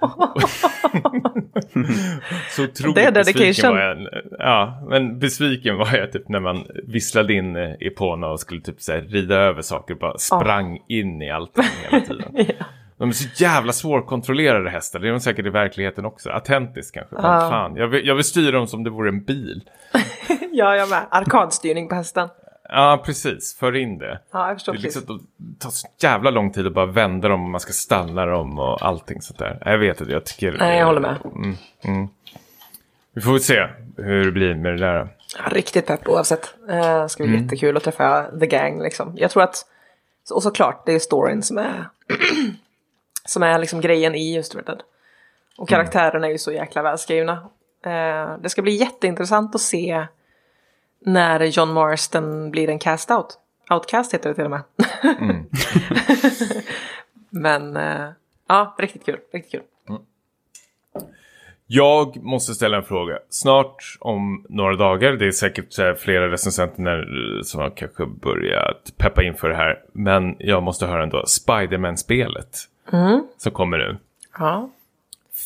så 2.51 2.65
otroligt 2.65 2.95
Det 2.95 3.03
är 3.03 3.13
besviken 3.13 3.71
var 3.71 3.81
jag. 3.81 4.09
Ja, 4.39 4.87
men 4.91 5.19
besviken 5.19 5.77
var 5.77 5.97
jag 5.97 6.13
typ 6.13 6.29
när 6.29 6.41
man 6.41 6.67
visslade 6.87 7.35
in 7.35 7.57
eh, 7.57 7.71
Epona 7.81 8.27
och 8.29 8.41
skulle 8.41 8.61
typ 8.61 8.81
så 8.81 8.93
här 8.93 9.01
rida 9.01 9.35
över 9.35 9.63
saker 9.63 9.95
och 9.95 10.01
bara 10.01 10.19
sprang 10.19 10.79
in 10.89 11.23
i 11.23 11.31
allting 11.31 11.65
hela 11.91 12.05
tiden. 12.05 12.33
Ja. 12.59 12.65
De 12.99 13.09
är 13.09 13.13
så 13.13 13.45
jävla 13.45 13.73
svårkontrollerade 13.73 14.71
hästar. 14.71 14.99
Det 14.99 15.09
är 15.09 15.13
de 15.13 15.21
säkert 15.21 15.47
i 15.47 15.51
verkligheten 15.51 16.05
också. 16.05 16.31
Attentis 16.31 16.91
kanske. 16.91 17.15
Men 17.15 17.25
Ja. 17.25 17.51
fan, 17.51 17.77
jag 17.77 17.89
vill, 17.89 18.07
jag 18.07 18.15
vill 18.15 18.25
styra 18.25 18.51
dem 18.51 18.67
som 18.67 18.85
det 18.85 18.91
vore 18.91 19.09
en 19.09 19.25
bil. 19.25 19.63
ja, 20.53 20.77
jag 20.77 20.89
med. 20.91 21.07
Arkadstyrning 21.11 21.89
på 21.89 21.95
hästen. 21.95 22.29
Ja, 22.69 23.03
precis. 23.05 23.57
För 23.59 23.77
in 23.77 23.99
det. 23.99 24.21
Ja, 24.33 24.49
jag 24.49 24.57
förstår 24.57 24.73
Det, 24.73 24.79
precis. 24.79 24.97
liksom, 24.97 25.27
det 25.37 25.61
tar 25.61 25.71
så 25.71 25.89
jävla 25.99 26.31
lång 26.31 26.53
tid 26.53 26.67
att 26.67 26.75
bara 26.75 26.87
vända 26.87 27.29
dem 27.29 27.45
och 27.45 27.51
man 27.51 27.61
ska 27.61 27.73
stanna 27.73 28.27
dem 28.27 28.59
och 28.59 28.87
allting 28.87 29.23
sånt 29.23 29.39
där. 29.39 29.63
Jag 29.65 29.79
vet 29.79 30.01
att 30.01 30.09
jag 30.09 30.25
tycker... 30.25 30.57
Nej, 30.59 30.79
jag 30.79 30.87
håller 30.87 31.01
med. 31.01 31.17
Mm, 31.25 31.57
mm. 31.85 32.09
Vi 33.13 33.21
får 33.21 33.33
väl 33.33 33.41
se 33.41 33.67
hur 33.97 34.25
det 34.25 34.33
blir 34.33 34.55
med 34.55 34.73
det 34.73 34.79
där. 34.79 35.09
Ja, 35.39 35.51
Riktigt 35.51 35.87
pepp 35.87 36.09
oavsett. 36.09 36.55
Eh, 36.71 37.07
ska 37.07 37.25
bli 37.25 37.43
jättekul 37.43 37.77
att 37.77 37.83
träffa 37.85 38.27
The 38.41 38.47
Gang 38.47 38.83
liksom. 38.83 39.13
Jag 39.17 39.31
tror 39.31 39.43
att, 39.43 39.67
och 40.35 40.43
såklart, 40.43 40.87
det 40.87 40.93
är 40.93 40.99
storyn 40.99 41.43
som 41.43 41.59
är, 41.59 41.89
som 43.27 43.43
är 43.43 43.59
liksom 43.59 43.81
grejen 43.81 44.15
i 44.15 44.35
just 44.35 44.55
Red 44.55 44.65
Dead. 44.65 44.83
Och 45.59 45.69
karaktärerna 45.69 46.27
är 46.27 46.31
ju 46.31 46.39
så 46.39 46.53
jäkla 46.53 46.83
välskrivna. 46.83 47.33
Eh, 47.85 48.39
det 48.43 48.49
ska 48.49 48.63
bli 48.63 48.75
jätteintressant 48.77 49.55
att 49.55 49.61
se 49.61 50.07
när 51.01 51.45
John 51.45 51.73
Marston 51.73 52.51
blir 52.51 52.69
en 52.69 52.79
cast 52.79 53.11
out. 53.11 53.39
Outcast 53.71 54.15
heter 54.15 54.29
det 54.29 54.35
till 54.35 54.45
och 54.45 54.51
med. 54.51 54.63
Men 57.31 57.77
eh, 57.77 58.09
ja, 58.49 58.75
riktigt 58.79 59.07
kul. 59.07 59.19
Riktigt 59.33 59.53
kul. 59.53 59.63
Jag 61.71 62.23
måste 62.23 62.55
ställa 62.55 62.77
en 62.77 62.83
fråga. 62.83 63.19
Snart 63.31 63.97
om 64.01 64.47
några 64.49 64.77
dagar, 64.77 65.13
det 65.13 65.27
är 65.27 65.31
säkert 65.31 65.99
flera 65.99 66.33
recensenter 66.33 67.05
som 67.43 67.61
har 67.61 67.71
kanske 67.71 68.07
börjat 68.07 68.93
peppa 68.97 69.23
inför 69.23 69.49
det 69.49 69.57
här. 69.57 69.83
Men 69.93 70.37
jag 70.39 70.63
måste 70.63 70.87
höra 70.87 71.03
ändå, 71.03 71.27
Spiderman-spelet 71.27 72.59
som 73.37 73.53
kommer 73.53 73.79
nu. 73.79 73.97
Ja. 74.39 74.71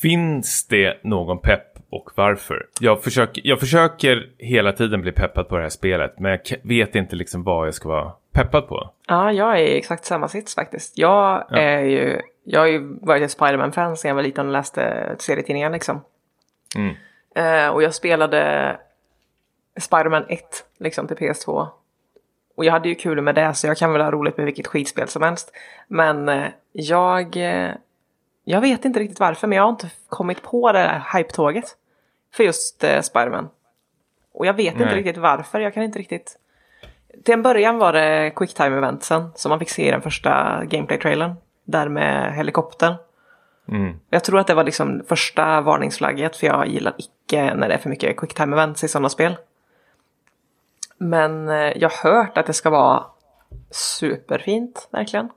Finns 0.03 0.67
det 0.67 1.05
någon 1.05 1.39
pepp 1.39 1.72
och 1.93 2.11
varför? 2.15 2.67
Jag 2.81 3.03
försöker, 3.03 3.43
jag 3.45 3.61
försöker 3.61 4.31
hela 4.39 4.73
tiden 4.73 5.01
bli 5.01 5.13
peppad 5.13 5.49
på 5.49 5.57
det 5.57 5.63
här 5.63 5.69
spelet, 5.69 6.19
men 6.19 6.31
jag 6.31 6.59
vet 6.63 6.95
inte 6.95 7.17
liksom 7.17 7.43
vad 7.43 7.67
jag 7.67 7.75
ska 7.75 7.89
vara 7.89 8.13
peppad 8.33 8.69
på. 8.69 8.91
Ja, 9.09 9.33
jag 9.33 9.61
är 9.61 9.63
i 9.63 9.79
exakt 9.79 10.05
samma 10.05 10.29
sits 10.29 10.55
faktiskt. 10.55 10.99
Jag 10.99 11.47
är 11.51 11.81
ju, 11.81 12.21
jag 12.45 12.61
har 12.61 12.67
ju 12.67 12.99
varit 13.01 13.23
ett 13.23 13.31
Spiderman-fan 13.31 13.97
sedan 13.97 14.09
jag 14.09 14.15
var 14.15 14.23
liten 14.23 14.47
och 14.47 14.53
läste 14.53 15.15
serietidningar 15.19 15.71
liksom. 15.71 16.05
Mm. 16.77 16.95
Eh, 17.35 17.69
och 17.69 17.83
jag 17.83 17.95
spelade 17.95 18.77
Spiderman 19.81 20.25
1 20.29 20.65
liksom 20.79 21.07
till 21.07 21.17
PS2. 21.17 21.69
Och 22.57 22.65
jag 22.65 22.73
hade 22.73 22.89
ju 22.89 22.95
kul 22.95 23.21
med 23.21 23.35
det 23.35 23.55
så 23.55 23.67
jag 23.67 23.77
kan 23.77 23.93
väl 23.93 24.03
ha 24.03 24.11
roligt 24.11 24.37
med 24.37 24.47
vilket 24.47 24.67
skitspel 24.67 25.09
som 25.09 25.23
helst. 25.23 25.53
Men 25.89 26.29
eh, 26.29 26.47
jag, 26.73 27.37
eh, 27.37 27.71
jag 28.45 28.61
vet 28.61 28.85
inte 28.85 29.01
riktigt 29.01 29.21
varför 29.21 29.47
men 29.47 29.57
jag 29.57 29.63
har 29.63 29.71
inte 29.71 29.91
kommit 30.09 30.43
på 30.43 30.73
det 30.73 30.79
där 30.79 31.03
hype-tåget. 31.15 31.77
För 32.35 32.45
just 32.45 32.85
eh, 32.85 33.01
Spiderman. 33.01 33.49
Och 34.33 34.47
jag 34.47 34.55
vet 34.55 34.73
inte 34.73 34.85
Nej. 34.85 34.95
riktigt 34.95 35.17
varför, 35.17 35.61
jag 35.61 35.75
kan 35.75 35.83
inte 35.83 35.99
riktigt... 35.99 36.39
Till 37.25 37.35
en 37.35 37.43
början 37.43 37.79
var 37.79 37.93
det 37.93 38.31
quicktime-eventsen 38.37 39.31
som 39.35 39.51
man 39.51 39.59
fick 39.59 39.71
se 39.71 39.89
i 39.89 39.91
den 39.91 40.03
första 40.03 40.63
gameplay-trailern. 40.65 41.35
Där 41.65 41.89
med 41.89 42.35
helikoptern. 42.37 42.95
Mm. 43.69 44.01
Jag 44.11 44.25
tror 44.25 44.39
att 44.41 44.47
det 44.47 44.55
var 44.55 44.65
liksom 44.65 45.03
första 45.09 45.61
varningsflagget 45.61 46.37
för 46.37 46.47
jag 46.47 46.69
gillar 46.69 46.95
icke 46.99 47.55
när 47.55 47.69
det 47.69 47.75
är 47.75 47.79
för 47.79 47.91
mycket 47.91 48.17
quicktime-events 48.17 48.85
i 48.85 48.89
sådana 48.89 49.09
spel. 49.09 49.37
Men 50.99 51.49
eh, 51.49 51.73
jag 51.77 51.89
har 51.89 52.11
hört 52.13 52.39
att 52.39 52.47
det 52.47 52.53
ska 52.53 52.71
vara 52.71 53.05
superfint, 53.71 54.89
verkligen. 54.91 55.29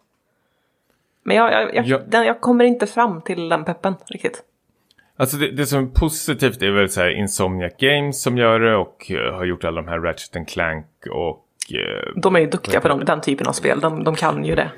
Men 1.24 1.38
jag, 1.38 1.52
jag, 1.54 1.76
jag, 1.76 1.86
Ja. 1.86 2.00
den, 2.08 2.26
jag 2.26 2.42
kommer 2.42 2.66
inte 2.66 2.88
fram 2.88 3.22
till 3.22 3.50
den 3.50 3.66
peppen 3.66 3.96
riktigt. 4.06 4.44
Alltså 5.18 5.38
det, 5.38 5.52
det 5.52 5.66
som 5.66 5.84
är 5.84 5.88
positivt 5.88 6.62
är 6.62 6.72
väl 6.72 6.90
så 6.90 7.02
här 7.02 7.10
Insomniac 7.10 7.74
Games 7.80 8.22
som 8.22 8.38
gör 8.38 8.60
det 8.60 8.76
och 8.76 9.12
eh, 9.12 9.34
har 9.34 9.46
gjort 9.46 9.64
alla 9.64 9.82
de 9.82 9.88
här 9.88 10.00
Ratchet 10.00 10.36
and 10.36 10.48
Clank 10.48 10.86
och 11.12 11.46
eh, 11.74 12.22
De 12.22 12.36
är 12.36 12.40
ju 12.40 12.46
duktiga 12.46 12.82
på 12.82 12.88
de, 12.88 13.06
den 13.06 13.22
typen 13.22 13.48
av 13.48 13.54
spel, 13.54 13.80
de, 13.80 14.04
de 14.04 14.16
kan 14.16 14.46
ju 14.46 14.56
det. 14.56 14.72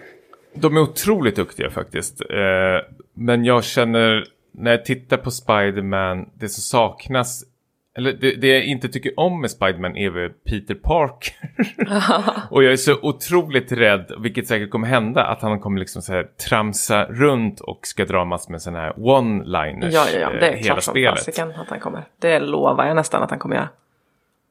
De 0.53 0.77
är 0.77 0.81
otroligt 0.81 1.35
duktiga 1.35 1.69
faktiskt. 1.69 2.21
Eh, 2.21 2.95
men 3.13 3.45
jag 3.45 3.63
känner 3.63 4.25
när 4.51 4.71
jag 4.71 4.85
tittar 4.85 5.17
på 5.17 5.31
Spider-Man, 5.31 6.29
det 6.33 6.49
som 6.49 6.61
saknas, 6.61 7.43
eller 7.97 8.13
det, 8.13 8.35
det 8.35 8.47
jag 8.47 8.63
inte 8.63 8.89
tycker 8.89 9.19
om 9.19 9.41
med 9.41 9.51
Spider-Man 9.51 9.97
är 9.97 10.09
väl 10.09 10.29
Peter 10.29 10.75
Parker. 10.75 11.33
och 12.53 12.63
jag 12.63 12.71
är 12.73 12.77
så 12.77 12.95
otroligt 13.01 13.71
rädd, 13.71 14.11
vilket 14.19 14.47
säkert 14.47 14.69
kommer 14.69 14.87
hända, 14.87 15.23
att 15.25 15.41
han 15.41 15.59
kommer 15.59 15.79
liksom 15.79 16.01
så 16.01 16.13
här 16.13 16.27
tramsa 16.49 17.05
runt 17.05 17.59
och 17.59 17.79
ska 17.87 18.05
dra 18.05 18.25
massor 18.25 18.51
med 18.51 18.61
sådana 18.61 18.79
här 18.79 18.93
one-liners 18.93 19.89
Ja, 19.91 20.05
ja, 20.13 20.19
ja, 20.19 20.29
det 20.29 20.47
eh, 20.47 20.53
är 20.53 20.57
hela 20.57 20.63
klart 20.73 20.83
som 20.83 20.93
fasiken 20.93 21.51
att 21.51 21.69
han 21.69 21.79
kommer. 21.79 22.03
Det 22.19 22.39
lovar 22.39 22.85
jag 22.85 22.95
nästan 22.95 23.23
att 23.23 23.29
han 23.29 23.39
kommer 23.39 23.55
göra. 23.55 23.69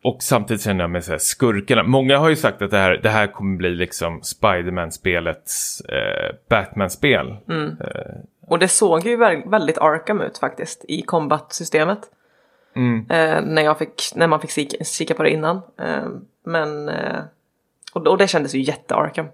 Och 0.05 0.22
samtidigt 0.22 0.62
känner 0.62 0.84
jag 0.84 0.90
med 0.90 1.05
så 1.05 1.11
här 1.11 1.18
skurkarna. 1.18 1.82
Många 1.82 2.18
har 2.18 2.28
ju 2.28 2.36
sagt 2.36 2.62
att 2.62 2.70
det 2.70 2.78
här, 2.78 3.01
det 3.03 3.09
här 3.09 3.26
kommer 3.26 3.57
bli 3.57 3.70
liksom 3.70 4.22
Spider-Man-spelets 4.22 5.80
eh, 5.80 6.34
Batman-spel. 6.49 7.36
Och 8.47 8.59
det 8.59 8.68
såg 8.68 9.07
ju 9.07 9.16
vä- 9.16 9.51
väldigt 9.51 9.78
Arkham 9.78 10.20
ut 10.20 10.38
faktiskt 10.38 10.84
i 10.88 11.03
combat-systemet. 11.03 11.99
Mm. 12.77 12.99
Eh, 13.11 13.43
när, 13.53 13.62
jag 13.62 13.79
fick, 13.79 14.03
när 14.14 14.27
man 14.27 14.41
fick 14.41 14.51
kika, 14.51 14.85
kika 14.85 15.14
på 15.14 15.22
det 15.22 15.31
innan. 15.31 15.57
Eh, 15.79 16.05
men... 16.45 16.89
Eh, 16.89 17.20
och, 17.93 18.07
och 18.07 18.18
det 18.18 18.29
kändes 18.29 18.55
ju 18.55 18.61
jätte-Arkham. 18.61 19.27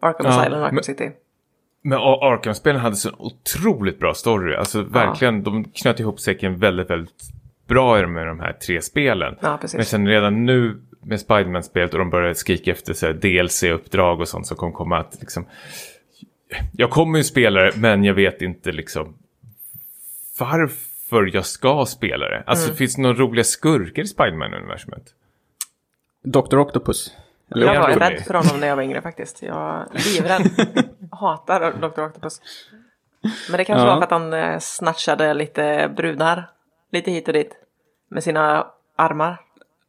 Arkham 0.00 0.26
Ja, 0.26 0.40
Asylum 0.40 0.58
och 0.58 0.64
Arkham 0.64 0.74
men- 0.74 0.84
City. 0.84 1.10
Men 1.82 1.98
Ar- 1.98 2.32
Arkham-spelen 2.32 2.80
hade 2.80 2.96
så 2.96 3.10
otroligt 3.18 3.98
bra 3.98 4.14
story. 4.14 4.54
Alltså 4.54 4.82
verkligen, 4.82 5.42
de 5.42 5.64
knöt 5.64 6.00
ihop 6.00 6.20
säcken 6.20 6.58
väldigt, 6.58 6.90
väldigt 6.90 7.22
bra 7.66 8.06
med 8.06 8.26
de 8.26 8.40
här 8.40 8.52
tre 8.52 8.82
spelen. 8.82 9.36
Ja. 9.40 9.58
Men 9.74 9.84
känner 9.84 10.10
redan 10.10 10.46
nu 10.46 10.80
med 11.00 11.20
Spiderman-spelet 11.20 11.92
och 11.92 11.98
de 11.98 12.10
börjar 12.10 12.34
skrika 12.34 12.70
efter 12.70 12.94
så 12.94 13.12
DLC-uppdrag 13.12 14.20
och 14.20 14.28
sånt 14.28 14.46
som 14.46 14.56
kommer 14.56 14.72
komma 14.72 14.98
att 14.98 15.16
liksom... 15.20 15.46
Jag 16.72 16.90
kommer 16.90 17.18
ju 17.18 17.24
spela 17.24 17.60
det, 17.60 17.76
men 17.76 18.04
jag 18.04 18.14
vet 18.14 18.42
inte 18.42 18.72
liksom 18.72 19.14
varför 20.38 20.85
jag 21.10 21.46
ska 21.46 21.84
spela 21.86 22.28
det. 22.28 22.42
Alltså 22.46 22.64
Mm. 22.66 22.76
finns 22.76 22.96
det 22.96 23.02
några 23.02 23.14
roliga 23.16 23.44
skurkar 23.44 24.02
i 24.02 24.06
Spiderman-universumet? 24.06 25.02
Dr. 26.24 26.58
Octopus. 26.58 27.12
Eller 27.50 27.66
Jag 27.74 27.80
var 27.80 27.88
rädd 27.88 28.22
för 28.26 28.34
honom 28.34 28.60
när 28.60 28.66
jag 28.66 28.76
var 28.76 28.82
yngre 28.82 29.02
faktiskt. 29.02 29.42
Jag 29.42 29.54
var 29.54 29.86
livrädd. 29.92 30.68
Hatar 31.12 31.72
Dr. 31.72 32.00
Octopus. 32.02 32.40
Men 33.50 33.58
det 33.58 33.64
kanske 33.64 33.86
Ja. 33.86 33.90
var 33.94 33.96
för 33.96 34.02
att 34.04 34.10
han 34.10 34.32
eh, 34.32 34.58
snatchade 34.58 35.34
lite 35.34 35.92
brudar. 35.96 36.50
Lite 36.92 37.10
hit 37.10 37.28
och 37.28 37.34
dit. 37.34 37.52
Med 38.08 38.22
sina 38.22 38.66
armar. 38.96 39.40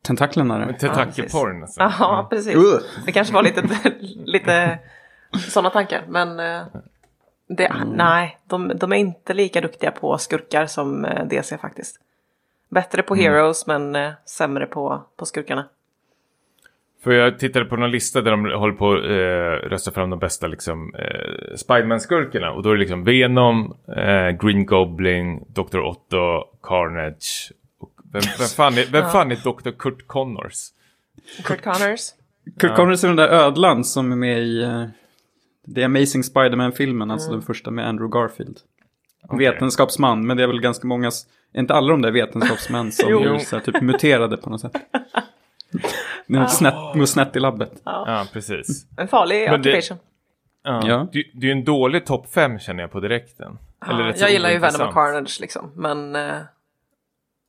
Tentaklerna. 0.01 0.73
Tentakelporn 0.73 1.61
alltså. 1.61 1.79
Ja, 1.81 2.27
precis. 2.29 2.55
Uh. 2.55 2.79
Det 3.05 3.11
kanske 3.11 3.33
var 3.33 3.43
lite, 3.43 3.63
lite 4.25 4.79
sådana 5.49 5.69
tankar. 5.69 6.03
Men 6.07 6.39
eh, 6.39 6.61
det, 7.47 7.85
nej, 7.85 8.37
de, 8.47 8.71
de 8.75 8.91
är 8.91 8.97
inte 8.97 9.33
lika 9.33 9.61
duktiga 9.61 9.91
på 9.91 10.17
skurkar 10.17 10.65
som 10.65 11.05
eh, 11.05 11.25
DC 11.25 11.57
faktiskt. 11.57 11.99
Bättre 12.69 13.01
på 13.01 13.15
heroes 13.15 13.67
men 13.67 13.95
eh, 13.95 14.11
sämre 14.25 14.65
på, 14.65 15.03
på 15.17 15.25
skurkarna. 15.25 15.69
För 17.03 17.11
jag 17.11 17.39
tittade 17.39 17.65
på 17.65 17.75
någon 17.75 17.91
lista 17.91 18.21
där 18.21 18.31
de 18.31 18.45
håller 18.45 18.73
på 18.73 18.93
att 18.93 19.03
eh, 19.03 19.69
rösta 19.69 19.91
fram 19.91 20.09
de 20.09 20.19
bästa 20.19 20.47
liksom, 20.47 20.95
eh, 20.95 21.55
Spiderman-skurkarna. 21.55 22.51
Och 22.51 22.63
då 22.63 22.69
är 22.69 22.73
det 22.73 22.79
liksom 22.79 23.03
Venom, 23.03 23.77
eh, 23.97 24.29
Green 24.29 24.65
Goblin, 24.65 25.45
Dr. 25.47 25.79
Otto, 25.79 26.43
Carnage. 26.63 27.51
Och 27.79 27.91
vem, 28.13 28.21
vem, 28.39 28.47
fan 28.47 28.77
är, 28.77 28.91
vem 28.91 29.09
fan 29.11 29.31
är 29.31 29.35
Dr. 29.35 29.71
Kurt 29.79 30.07
Connors? 30.07 30.67
Kurt 31.43 31.63
Connors. 31.63 31.99
Kurt 32.59 32.75
Connors 32.75 33.03
är 33.03 33.07
den 33.07 33.17
där 33.17 33.29
ödlan 33.29 33.83
som 33.83 34.11
är 34.11 34.15
med 34.15 34.39
i 34.39 34.63
Det 35.67 35.81
är 35.81 35.85
Amazing 35.85 36.23
Spider-Man-filmen, 36.23 37.11
alltså 37.11 37.27
Mm. 37.29 37.39
den 37.39 37.45
första 37.45 37.71
med 37.71 37.87
Andrew 37.87 38.19
Garfield. 38.19 38.57
Okej. 39.23 39.39
Vetenskapsman, 39.51 40.27
men 40.27 40.37
det 40.37 40.43
är 40.43 40.47
väl 40.47 40.61
ganska 40.61 40.87
många, 40.87 41.07
är 41.53 41.59
inte 41.59 41.73
alla 41.73 41.91
de 41.91 42.01
där 42.01 42.11
vetenskapsmän 42.11 42.91
som 42.91 43.09
Jo. 43.11 43.19
är 43.19 43.39
så 43.39 43.55
här, 43.55 43.63
typ 43.63 43.81
muterade 43.81 44.37
på 44.37 44.49
något 44.49 44.61
sätt? 44.61 44.71
Det 46.27 46.39
något 46.39 46.51
snett, 46.53 47.09
snett 47.09 47.35
i 47.35 47.39
labbet. 47.39 47.71
Ja, 47.83 48.25
precis. 48.33 48.85
En 48.97 49.07
farlig 49.07 49.49
Men 49.51 49.61
det- 49.61 49.69
occupation. 49.69 49.97
Ja. 50.63 50.81
Ja. 50.87 51.07
Det, 51.11 51.23
det 51.33 51.45
är 51.45 51.45
ju 51.45 51.51
en 51.51 51.63
dålig 51.63 52.05
topp 52.05 52.33
fem 52.33 52.59
känner 52.59 52.83
jag 52.83 52.91
på 52.91 52.99
direkten. 52.99 53.57
Ja, 53.85 54.13
jag 54.17 54.31
gillar 54.31 54.49
ju 54.49 54.57
Venom 54.57 54.87
och 54.87 54.93
Carnage 54.93 55.37
liksom. 55.41 55.71
Men 55.75 56.15
eh, 56.15 56.35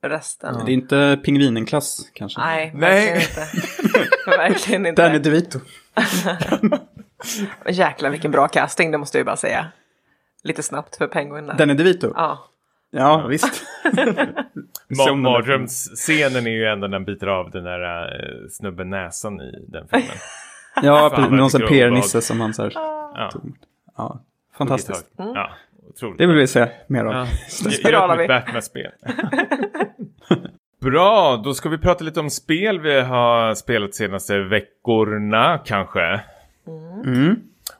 resten. 0.06 0.64
Det 0.64 0.72
är 0.72 0.74
inte 0.74 1.20
pingvinen-klass 1.24 2.10
kanske. 2.14 2.40
Nej, 2.40 2.72
Nej. 2.74 3.14
verkligen 3.14 3.20
inte. 3.20 4.26
verkligen 4.26 4.86
inte. 4.86 5.02
Danny 5.02 5.18
DeVito. 5.18 5.58
Jäklar 7.68 8.10
vilken 8.10 8.30
bra 8.30 8.48
casting, 8.48 8.90
det 8.90 8.98
måste 8.98 9.18
jag 9.18 9.20
ju 9.20 9.24
bara 9.26 9.36
säga. 9.36 9.66
Lite 10.42 10.62
snabbt 10.62 10.96
för 10.96 11.06
Penguin 11.06 11.46
där. 11.46 11.54
Danny 11.54 11.74
DeVito? 11.74 12.12
Ja, 12.14 12.44
Ja. 12.90 13.26
visst. 13.28 13.62
Den 15.06 15.20
Mardrömsscenen 15.20 16.46
är 16.46 16.50
ju 16.50 16.64
ändå 16.64 16.86
när 16.86 16.98
den 16.98 17.04
biter 17.04 17.26
av 17.26 17.50
den 17.50 17.64
där 17.64 17.80
uh, 18.04 18.48
snubben 18.50 18.90
näsan 18.90 19.40
i 19.40 19.64
den 19.68 19.88
filmen. 19.88 20.08
Ja, 20.82 21.10
Fan, 21.14 21.36
Någon 21.36 21.50
sån 21.50 21.62
är 21.62 21.66
PR-nisse 21.66 22.20
som 22.20 22.40
han 22.40 22.54
så 22.54 22.62
här, 22.62 22.72
Ja, 22.74 23.32
ja, 23.96 24.20
fantastiskt. 24.58 25.06
Ja, 25.16 25.50
otroligt. 25.88 26.18
Det 26.18 26.26
vill 26.26 26.36
vi 26.36 26.46
se 26.46 26.68
mer 26.86 27.04
av. 27.04 27.12
Ja. 27.14 27.26
Spiralar 27.70 28.16
vi. 28.16 28.28
Batman-spel. 28.28 28.90
Bra, 30.80 31.40
då 31.44 31.54
ska 31.54 31.68
vi 31.68 31.78
prata 31.78 32.04
lite 32.04 32.20
om 32.20 32.30
spel 32.30 32.80
vi 32.80 33.00
har 33.00 33.54
spelat 33.54 33.94
senaste 33.94 34.38
veckorna 34.38 35.58
kanske. 35.64 36.20
Mm. 37.04 37.36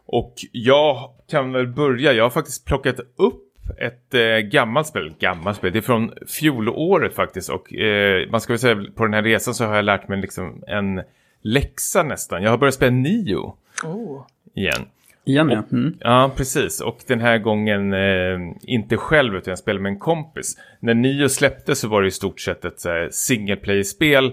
Och 0.06 0.34
jag 0.52 1.10
kan 1.30 1.52
väl 1.52 1.66
börja. 1.66 2.12
Jag 2.12 2.24
har 2.24 2.30
faktiskt 2.30 2.64
plockat 2.64 3.00
upp 3.16 3.44
ett 3.78 4.14
eh, 4.14 4.38
gammalt 4.38 4.86
spel. 4.86 5.14
Gammalt 5.18 5.56
spel. 5.56 5.72
Det 5.72 5.78
är 5.78 5.82
från 5.82 6.12
fjolåret 6.26 7.14
faktiskt. 7.14 7.50
Och 7.50 7.74
eh, 7.74 8.30
man 8.30 8.40
ska 8.40 8.52
väl 8.52 8.60
säga 8.60 8.84
på 8.94 9.04
den 9.04 9.14
här 9.14 9.22
resan 9.22 9.54
så 9.54 9.64
har 9.64 9.76
jag 9.76 9.84
lärt 9.84 10.08
mig 10.08 10.20
liksom 10.20 10.64
en 10.66 11.02
läxa 11.42 12.02
nästan. 12.02 12.42
Jag 12.42 12.50
har 12.50 12.58
börjat 12.58 12.74
spela 12.74 12.90
Nio 12.90 13.54
Oh. 13.84 14.26
igen. 14.54 14.86
Igen 15.24 15.50
ja. 15.50 15.62
Mm. 15.72 15.96
Ja, 16.00 16.30
precis. 16.36 16.80
Och 16.80 16.98
den 17.06 17.20
här 17.20 17.38
gången 17.38 17.92
eh, 17.92 18.54
inte 18.62 18.96
själv 18.96 19.36
utan 19.36 19.50
jag 19.50 19.58
spelade 19.58 19.82
med 19.82 19.92
en 19.92 19.98
kompis. 19.98 20.56
När 20.80 20.94
Nio 20.94 21.28
släpptes 21.28 21.78
så 21.78 21.88
var 21.88 22.02
det 22.02 22.08
i 22.08 22.10
stort 22.10 22.40
sett 22.40 22.64
ett 22.64 22.84
här, 22.84 23.08
single 23.12 23.56
play-spel. 23.56 24.32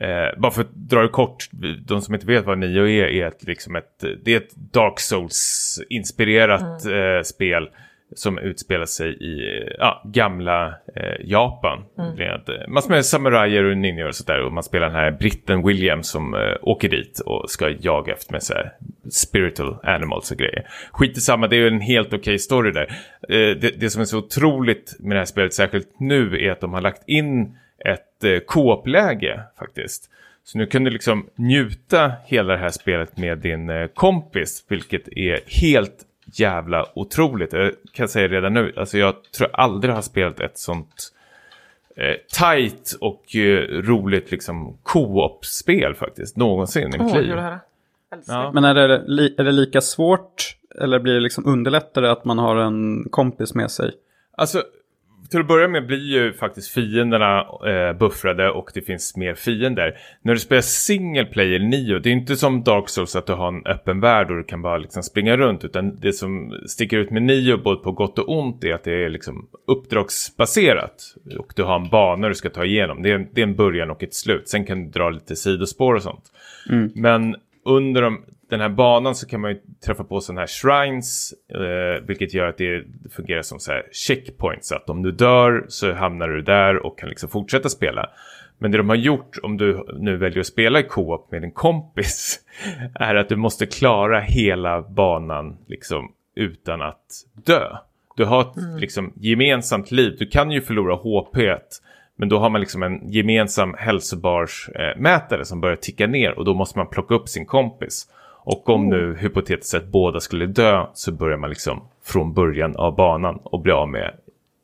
Eh, 0.00 0.40
bara 0.40 0.52
för 0.52 0.60
att 0.60 0.74
dra 0.74 1.02
det 1.02 1.08
kort, 1.08 1.48
de 1.86 2.02
som 2.02 2.14
inte 2.14 2.26
vet 2.26 2.44
vad 2.44 2.58
Nio 2.58 2.88
är, 2.88 3.06
är 3.06 3.26
ett, 3.26 3.44
liksom 3.44 3.76
ett, 3.76 4.04
det 4.24 4.32
är 4.32 4.36
ett 4.36 4.54
Dark 4.54 5.00
Souls-inspirerat 5.00 6.86
eh, 6.86 7.22
spel 7.24 7.68
som 8.14 8.38
utspelar 8.38 8.86
sig 8.86 9.08
i 9.10 9.64
ja, 9.78 10.02
gamla 10.04 10.68
eh, 10.96 11.24
Japan. 11.24 11.84
Med 11.96 12.48
eh, 12.48 12.68
massor 12.68 12.90
med 12.90 13.06
samurajer 13.06 13.64
och 13.64 13.76
ninjor 13.76 14.08
och 14.08 14.14
sådär. 14.14 14.44
Och 14.44 14.52
man 14.52 14.62
spelar 14.62 14.86
den 14.86 14.96
här 14.96 15.10
britten 15.10 15.66
Williams 15.66 16.08
som 16.08 16.34
eh, 16.34 16.40
åker 16.62 16.88
dit 16.88 17.20
och 17.26 17.50
ska 17.50 17.70
jaga 17.80 18.12
efter 18.12 18.32
med 18.32 18.42
så 18.42 18.54
här 18.54 18.72
spiritual 19.10 19.76
animals 19.82 20.30
och 20.30 20.36
grejer. 20.36 20.66
Skit 20.92 21.18
i 21.18 21.20
samma, 21.20 21.46
det 21.46 21.56
är 21.56 21.60
ju 21.60 21.68
en 21.68 21.80
helt 21.80 22.12
okej 22.12 22.38
story 22.38 22.70
där. 22.70 22.86
Eh, 23.28 23.56
det, 23.56 23.80
det 23.80 23.90
som 23.90 24.00
är 24.00 24.04
så 24.04 24.18
otroligt 24.18 24.96
med 24.98 25.16
det 25.16 25.20
här 25.20 25.26
spelet, 25.26 25.54
särskilt 25.54 25.88
nu, 26.00 26.46
är 26.46 26.50
att 26.50 26.60
de 26.60 26.72
har 26.72 26.80
lagt 26.80 27.08
in 27.08 27.58
ett 27.84 28.24
eh, 28.24 28.38
co-op-läge 28.38 29.40
faktiskt. 29.58 30.10
Så 30.44 30.58
nu 30.58 30.66
kan 30.66 30.84
du 30.84 30.90
liksom 30.90 31.26
njuta 31.36 32.12
hela 32.24 32.52
det 32.52 32.58
här 32.58 32.70
spelet 32.70 33.16
med 33.16 33.38
din 33.38 33.70
eh, 33.70 33.86
kompis, 33.86 34.64
vilket 34.68 35.08
är 35.08 35.40
helt 35.46 36.04
jävla 36.32 36.86
otroligt. 36.94 37.52
Jag 37.52 37.72
kan 37.92 38.08
säga 38.08 38.28
redan 38.28 38.54
nu, 38.54 38.72
alltså 38.76 38.98
jag 38.98 39.14
tror 39.36 39.50
jag 39.52 39.60
aldrig 39.60 39.94
har 39.94 40.02
spelat 40.02 40.40
ett 40.40 40.58
sånt 40.58 41.12
eh, 41.96 42.14
tight 42.40 42.96
och 43.00 43.36
eh, 43.36 43.82
roligt 43.82 44.30
liksom 44.30 44.78
co-op-spel 44.82 45.94
faktiskt, 45.94 46.36
någonsin 46.36 46.94
i 46.94 46.98
mitt 46.98 47.14
liv. 47.14 47.34
Ja. 48.26 48.50
Men 48.54 48.64
är 48.64 48.74
det, 48.74 49.04
li- 49.06 49.34
är 49.38 49.44
det 49.44 49.52
lika 49.52 49.80
svårt 49.80 50.56
eller 50.80 50.98
blir 50.98 51.14
det 51.14 51.20
liksom 51.20 51.46
underlättare 51.46 52.10
att 52.10 52.24
man 52.24 52.38
har 52.38 52.56
en 52.56 53.08
kompis 53.10 53.54
med 53.54 53.70
sig? 53.70 53.92
Alltså, 54.36 54.62
till 55.30 55.40
att 55.40 55.48
börja 55.48 55.68
med 55.68 55.86
blir 55.86 56.12
ju 56.12 56.32
faktiskt 56.32 56.70
fienderna 56.70 57.40
eh, 57.66 57.98
buffrade 57.98 58.50
och 58.50 58.70
det 58.74 58.80
finns 58.80 59.16
mer 59.16 59.34
fiender. 59.34 59.98
När 60.22 60.32
du 60.32 60.40
spelar 60.40 60.62
single 60.62 61.24
player 61.24 61.58
Nio, 61.58 61.98
det 61.98 62.08
är 62.08 62.12
inte 62.12 62.36
som 62.36 62.62
Dark 62.62 62.88
Souls 62.88 63.16
att 63.16 63.26
du 63.26 63.32
har 63.32 63.48
en 63.48 63.66
öppen 63.66 64.00
värld 64.00 64.30
och 64.30 64.36
du 64.36 64.44
kan 64.44 64.62
bara 64.62 64.78
liksom 64.78 65.02
springa 65.02 65.36
runt. 65.36 65.64
Utan 65.64 65.96
det 66.00 66.12
som 66.12 66.60
sticker 66.66 66.98
ut 66.98 67.10
med 67.10 67.22
Nio, 67.22 67.56
både 67.56 67.82
på 67.82 67.92
gott 67.92 68.18
och 68.18 68.38
ont, 68.38 68.64
är 68.64 68.74
att 68.74 68.84
det 68.84 69.04
är 69.04 69.08
liksom 69.08 69.48
uppdragsbaserat. 69.66 71.14
Och 71.38 71.52
du 71.56 71.62
har 71.62 71.76
en 71.76 71.88
bana 71.88 72.28
du 72.28 72.34
ska 72.34 72.50
ta 72.50 72.64
igenom. 72.64 73.02
Det 73.02 73.10
är, 73.10 73.26
det 73.32 73.40
är 73.40 73.46
en 73.46 73.56
början 73.56 73.90
och 73.90 74.02
ett 74.02 74.14
slut. 74.14 74.48
Sen 74.48 74.64
kan 74.64 74.84
du 74.84 74.90
dra 74.90 75.10
lite 75.10 75.36
sidospår 75.36 75.94
och 75.94 76.02
sånt. 76.02 76.24
Men 76.94 77.36
under 77.64 78.02
de, 78.02 78.24
den 78.50 78.60
här 78.60 78.68
banan 78.68 79.14
så 79.14 79.26
kan 79.26 79.40
man 79.40 79.50
ju 79.50 79.60
träffa 79.86 80.04
på 80.04 80.20
sådana 80.20 80.40
här 80.40 80.46
shrines. 80.46 81.34
Eh, 81.48 82.06
vilket 82.06 82.34
gör 82.34 82.46
att 82.46 82.58
det 82.58 82.84
fungerar 83.16 83.42
som 83.42 83.58
så 83.58 83.72
här 83.72 83.82
checkpoints. 83.92 84.68
Så 84.68 84.74
att 84.74 84.90
om 84.90 85.02
du 85.02 85.12
dör 85.12 85.64
så 85.68 85.92
hamnar 85.92 86.28
du 86.28 86.42
där 86.42 86.86
och 86.86 86.98
kan 86.98 87.08
liksom 87.08 87.28
fortsätta 87.28 87.68
spela. 87.68 88.10
Men 88.58 88.70
det 88.70 88.78
de 88.78 88.88
har 88.88 88.96
gjort 88.96 89.38
om 89.42 89.56
du 89.56 89.86
nu 89.98 90.16
väljer 90.16 90.40
att 90.40 90.46
spela 90.46 90.80
i 90.80 90.82
co-op 90.82 91.30
med 91.30 91.44
en 91.44 91.52
kompis. 91.52 92.40
Är 92.94 93.14
att 93.14 93.28
du 93.28 93.36
måste 93.36 93.66
klara 93.66 94.20
hela 94.20 94.82
banan 94.82 95.56
liksom 95.66 96.12
utan 96.36 96.82
att 96.82 97.04
dö. 97.46 97.76
Du 98.16 98.24
har 98.24 98.40
ett 98.40 98.80
liksom, 98.80 99.12
gemensamt 99.16 99.90
liv. 99.90 100.16
Du 100.18 100.26
kan 100.26 100.50
ju 100.50 100.60
förlora 100.60 100.94
HP. 100.94 101.36
Men 102.16 102.28
då 102.28 102.38
har 102.38 102.50
man 102.50 102.60
liksom 102.60 102.82
en 102.82 103.12
gemensam 103.12 103.74
hälsobarsmätare 103.78 105.40
eh, 105.40 105.44
som 105.44 105.60
börjar 105.60 105.76
ticka 105.76 106.06
ner 106.06 106.38
och 106.38 106.44
då 106.44 106.54
måste 106.54 106.78
man 106.78 106.88
plocka 106.88 107.14
upp 107.14 107.28
sin 107.28 107.46
kompis. 107.46 108.06
Och 108.44 108.68
om 108.68 108.88
nu 108.88 109.16
hypotetiskt 109.20 109.70
sett 109.70 109.86
båda 109.86 110.20
skulle 110.20 110.46
dö 110.46 110.86
så 110.94 111.12
börjar 111.12 111.38
man 111.38 111.50
liksom 111.50 111.88
från 112.04 112.34
början 112.34 112.76
av 112.76 112.96
banan 112.96 113.38
och 113.42 113.60
bli 113.60 113.72
av 113.72 113.88
med 113.88 114.14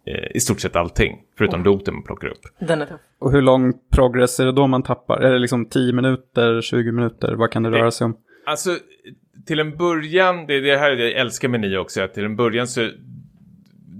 eh, 0.07 0.37
i 0.37 0.41
stort 0.41 0.61
sett 0.61 0.77
allting. 0.77 1.23
Förutom 1.39 1.65
looten 1.65 1.95
man 1.95 2.03
plockar 2.03 2.29
upp. 2.29 2.41
Den 2.59 2.83
är 2.83 2.87
tuff. 2.87 3.01
Och 3.19 3.33
hur 3.33 3.43
lång 3.43 3.73
progress 3.91 4.41
är 4.41 4.45
det 4.45 4.53
då 4.53 4.67
man 4.67 4.83
tappar? 4.83 5.21
Är 5.21 5.33
det 5.33 5.39
liksom 5.39 5.67
10 5.67 5.93
minuter, 5.93 6.61
20 6.61 6.93
minuter? 6.93 7.35
Vad 7.35 7.51
kan 7.51 7.63
det 7.63 7.71
röra 7.71 7.91
sig 7.91 8.05
om? 8.05 8.17
Alltså 8.47 8.71
till 9.47 9.61
en 9.61 9.77
början, 9.77 10.47
det 10.47 10.55
är 10.55 10.63
det 10.63 10.77
här 10.77 10.91
jag 10.91 11.13
älskar 11.13 11.49
med 11.49 11.61
Nio 11.61 11.79
också, 11.79 12.03
att 12.03 12.15
till 12.15 12.25
en 12.25 12.37
början 12.37 12.67
så 12.67 12.89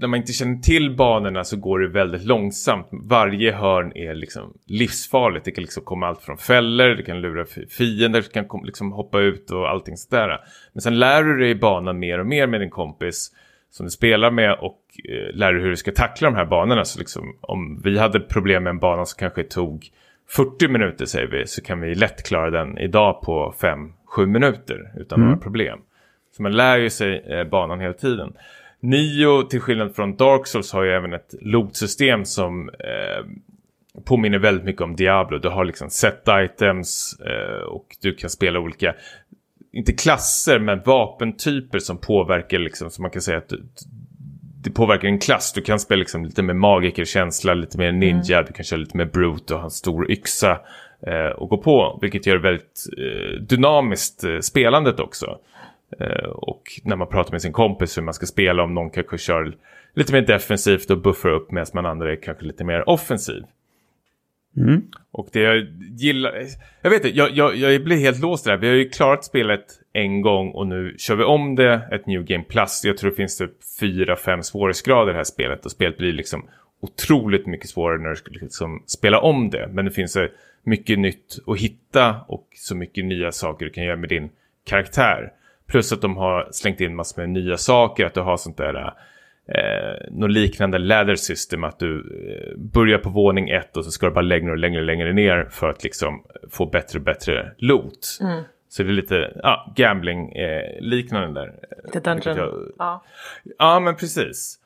när 0.01 0.07
man 0.07 0.19
inte 0.19 0.33
känner 0.33 0.57
till 0.59 0.95
banorna 0.95 1.43
så 1.43 1.57
går 1.57 1.79
det 1.79 1.87
väldigt 1.87 2.23
långsamt. 2.25 2.87
Varje 2.91 3.51
hörn 3.51 3.91
är 3.95 4.13
liksom 4.15 4.53
livsfarligt. 4.65 5.45
Det 5.45 5.51
kan 5.51 5.61
liksom 5.61 5.83
komma 5.83 6.07
allt 6.07 6.21
från 6.21 6.37
fällor, 6.37 6.87
det 6.95 7.03
kan 7.03 7.21
lura 7.21 7.45
fi- 7.45 7.65
fiender, 7.67 8.21
det 8.21 8.33
kan 8.33 8.61
liksom 8.63 8.91
hoppa 8.91 9.19
ut 9.19 9.51
och 9.51 9.69
allting 9.69 9.97
sådär. 9.97 10.39
Men 10.73 10.81
sen 10.81 10.99
lär 10.99 11.23
du 11.23 11.37
dig 11.37 11.55
banan 11.55 11.99
mer 11.99 12.19
och 12.19 12.25
mer 12.25 12.47
med 12.47 12.61
din 12.61 12.69
kompis 12.69 13.31
som 13.69 13.85
du 13.85 13.89
spelar 13.89 14.31
med 14.31 14.53
och 14.53 14.79
eh, 15.09 15.35
lär 15.35 15.53
dig 15.53 15.61
hur 15.61 15.69
du 15.69 15.75
ska 15.77 15.91
tackla 15.91 16.29
de 16.29 16.35
här 16.35 16.45
banorna. 16.45 16.85
Så 16.85 16.99
liksom, 16.99 17.35
om 17.41 17.81
vi 17.83 17.99
hade 17.99 18.19
problem 18.19 18.63
med 18.63 18.71
en 18.71 18.79
bana 18.79 19.05
som 19.05 19.19
kanske 19.19 19.43
tog 19.43 19.87
40 20.29 20.67
minuter 20.67 21.05
säger 21.05 21.27
vi, 21.27 21.47
så 21.47 21.61
kan 21.61 21.81
vi 21.81 21.95
lätt 21.95 22.23
klara 22.27 22.49
den 22.49 22.77
idag 22.77 23.21
på 23.21 23.53
5-7 24.17 24.25
minuter 24.25 24.91
utan 24.97 25.19
några 25.19 25.37
problem. 25.37 25.79
Så 26.35 26.43
man 26.43 26.51
lär 26.51 26.77
ju 26.77 26.89
sig 26.89 27.23
eh, 27.27 27.43
banan 27.43 27.79
hela 27.79 27.93
tiden. 27.93 28.33
Nio, 28.81 29.43
till 29.43 29.59
skillnad 29.59 29.95
från 29.95 30.15
Dark 30.15 30.47
Souls, 30.47 30.73
har 30.73 30.83
ju 30.83 30.91
även 30.91 31.13
ett 31.13 31.35
loot-system 31.41 32.25
som 32.25 32.69
eh, 32.69 33.25
påminner 34.05 34.39
väldigt 34.39 34.65
mycket 34.65 34.81
om 34.81 34.95
Diablo. 34.95 35.37
Du 35.37 35.49
har 35.49 35.65
liksom 35.65 35.89
set 35.89 36.23
items 36.29 37.19
eh, 37.25 37.63
och 37.63 37.85
du 38.01 38.15
kan 38.15 38.29
spela 38.29 38.59
olika, 38.59 38.95
inte 39.73 39.93
klasser, 39.93 40.59
men 40.59 40.81
vapentyper 40.85 41.79
som 41.79 41.97
påverkar 41.97 42.59
liksom, 42.59 42.91
så 42.91 43.01
man 43.01 43.11
kan 43.11 43.21
säga 43.21 43.37
att 43.37 43.49
du, 43.49 43.63
det 44.63 44.71
påverkar 44.71 45.07
en 45.07 45.19
klass. 45.19 45.53
Du 45.53 45.61
kan 45.61 45.79
spela 45.79 45.99
liksom 45.99 46.25
lite 46.25 46.43
med 46.43 46.55
magikerkänsla, 46.55 47.53
lite 47.53 47.77
mer 47.77 47.91
ninja, 47.91 48.43
du 48.43 48.53
kan 48.53 48.63
köra 48.63 48.79
lite 48.79 48.97
mer 48.97 49.05
brute 49.05 49.53
och 49.53 49.59
ha 49.59 49.65
en 49.65 49.71
stor 49.71 50.11
yxa 50.11 50.59
eh, 51.07 51.31
och 51.37 51.49
gå 51.49 51.57
på. 51.57 51.99
Vilket 52.01 52.25
gör 52.25 52.35
det 52.35 52.41
väldigt 52.41 52.85
eh, 52.97 53.41
dynamiskt 53.41 54.23
eh, 54.23 54.39
spelandet 54.39 54.99
också. 54.99 55.37
Eh, 55.99 56.29
och 56.29 56.63
när 56.83 56.95
man 56.95 57.07
pratar 57.07 57.31
med 57.31 57.41
sin 57.41 57.53
kompis 57.53 57.97
hur 57.97 58.01
man 58.01 58.13
ska 58.13 58.25
spela, 58.25 58.63
om 58.63 58.73
någon 58.73 58.89
kanske 58.89 59.17
kör 59.17 59.53
lite 59.93 60.13
mer 60.13 60.21
defensivt 60.21 60.89
och 60.89 60.97
buffar 60.97 61.29
upp 61.29 61.51
medan 61.51 61.67
man 61.73 61.85
andra 61.85 62.11
är 62.11 62.15
kanske 62.15 62.45
lite 62.45 62.63
mer 62.63 62.89
offensiv. 62.89 63.43
Mm. 64.57 64.81
Och 65.11 65.29
det 65.31 65.39
jag 65.39 65.67
gillar, 65.97 66.43
jag 66.81 66.89
vet 66.89 67.05
inte, 67.05 67.17
jag, 67.17 67.31
jag, 67.31 67.55
jag 67.55 67.83
blir 67.83 67.97
helt 67.97 68.21
låst 68.21 68.45
där. 68.45 68.57
Vi 68.57 68.67
har 68.67 68.75
ju 68.75 68.89
klarat 68.89 69.25
spelet 69.25 69.65
en 69.93 70.21
gång 70.21 70.51
och 70.51 70.67
nu 70.67 70.95
kör 70.97 71.15
vi 71.15 71.23
om 71.23 71.55
det, 71.55 71.81
ett 71.91 72.05
New 72.05 72.23
Game 72.23 72.43
Plus. 72.43 72.81
Jag 72.85 72.97
tror 72.97 73.09
det 73.09 73.15
finns 73.15 73.37
typ 73.37 73.51
fyra, 73.79 74.15
fem 74.15 74.43
svårighetsgrader 74.43 75.11
i 75.11 75.13
det 75.13 75.19
här 75.19 75.23
spelet 75.23 75.65
och 75.65 75.71
spelet 75.71 75.97
blir 75.97 76.13
liksom 76.13 76.45
otroligt 76.81 77.47
mycket 77.47 77.69
svårare 77.69 77.97
när 77.97 78.09
du 78.09 78.15
ska 78.15 78.31
liksom 78.31 78.83
spela 78.87 79.19
om 79.19 79.49
det. 79.49 79.69
Men 79.73 79.85
det 79.85 79.91
finns 79.91 80.11
så 80.11 80.27
mycket 80.63 80.99
nytt 80.99 81.39
att 81.47 81.59
hitta 81.59 82.15
och 82.27 82.47
så 82.55 82.75
mycket 82.75 83.05
nya 83.05 83.31
saker 83.31 83.65
du 83.65 83.71
kan 83.71 83.83
göra 83.83 83.97
med 83.97 84.09
din 84.09 84.29
karaktär. 84.65 85.31
Plus 85.71 85.93
att 85.93 86.01
de 86.01 86.17
har 86.17 86.47
slängt 86.51 86.81
in 86.81 86.95
massor 86.95 87.21
med 87.21 87.29
nya 87.29 87.57
saker, 87.57 88.05
att 88.05 88.13
du 88.13 88.21
har 88.21 88.37
sånt 88.37 88.57
där 88.57 88.93
eh, 89.47 90.11
något 90.11 90.31
liknande 90.31 90.77
ladder 90.77 91.15
system, 91.15 91.63
att 91.63 91.79
du 91.79 91.99
eh, 91.99 92.57
börjar 92.57 92.97
på 92.97 93.09
våning 93.09 93.49
ett 93.49 93.77
och 93.77 93.85
så 93.85 93.91
ska 93.91 94.05
du 94.05 94.11
bara 94.11 94.21
längre 94.21 94.51
och 94.51 94.57
längre 94.57 94.79
och 94.79 94.85
längre 94.85 95.13
ner 95.13 95.47
för 95.51 95.69
att 95.69 95.83
liksom 95.83 96.25
få 96.51 96.65
bättre 96.65 96.99
och 96.99 97.05
bättre 97.05 97.53
loot. 97.57 98.17
Mm. 98.21 98.43
Så 98.69 98.83
det 98.83 98.89
är 98.89 98.93
lite 98.93 99.39
ja, 99.43 99.73
gambling-liknande 99.75 101.41
där. 101.41 101.53
Lite 101.83 101.99
dungeon. 101.99 102.37
Jag, 102.37 102.71
Ja. 102.77 103.03
ja, 103.57 103.79
men 103.79 103.95
precis. 103.95 104.59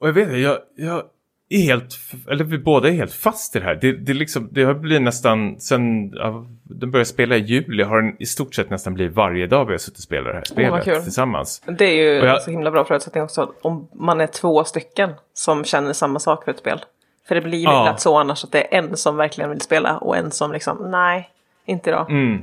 Och 0.00 0.08
jag 0.08 0.12
vet 0.12 0.38
jag, 0.38 0.58
jag 0.76 1.02
är 1.50 1.58
helt, 1.62 1.98
eller 2.30 2.44
vi 2.44 2.58
båda 2.58 2.88
är 2.88 2.92
helt 2.92 3.12
fast 3.14 3.56
i 3.56 3.58
det 3.58 3.64
här. 3.64 3.74
Det, 3.80 3.92
det, 3.92 4.14
liksom, 4.14 4.48
det 4.52 4.64
har 4.64 4.74
blivit 4.74 5.02
nästan, 5.02 5.60
sen 5.60 6.10
ja, 6.14 6.46
den 6.62 6.90
började 6.90 7.08
spela 7.08 7.36
i 7.36 7.40
juli, 7.40 7.82
har 7.82 8.02
den 8.02 8.16
i 8.22 8.26
stort 8.26 8.54
sett 8.54 8.70
nästan 8.70 8.94
blivit 8.94 9.14
varje 9.16 9.46
dag 9.46 9.64
vi 9.64 9.72
har 9.72 9.78
suttit 9.78 9.98
och 9.98 10.02
spelat 10.02 10.26
det 10.32 10.34
här 10.36 10.44
spelet 10.44 10.84
kul. 10.84 11.02
tillsammans. 11.02 11.62
Det 11.78 11.84
är 11.84 11.94
ju 11.94 12.26
jag- 12.26 12.42
så 12.42 12.50
himla 12.50 12.70
bra 12.70 12.84
förutsättning 12.84 13.22
också 13.24 13.52
om 13.62 13.88
man 13.92 14.20
är 14.20 14.26
två 14.26 14.64
stycken 14.64 15.10
som 15.34 15.64
känner 15.64 15.92
samma 15.92 16.18
sak 16.18 16.44
för 16.44 16.50
ett 16.50 16.58
spel. 16.58 16.80
För 17.28 17.34
det 17.34 17.40
blir 17.40 17.58
ju 17.58 17.64
Ja. 17.64 17.84
lätt 17.84 18.00
så 18.00 18.16
annars 18.18 18.44
att 18.44 18.52
det 18.52 18.74
är 18.74 18.78
en 18.78 18.96
som 18.96 19.16
verkligen 19.16 19.50
vill 19.50 19.60
spela 19.60 19.98
och 19.98 20.16
en 20.16 20.30
som 20.30 20.52
liksom 20.52 20.90
nej, 20.90 21.28
inte 21.66 21.90
idag. 21.90 22.10
Mm. 22.10 22.42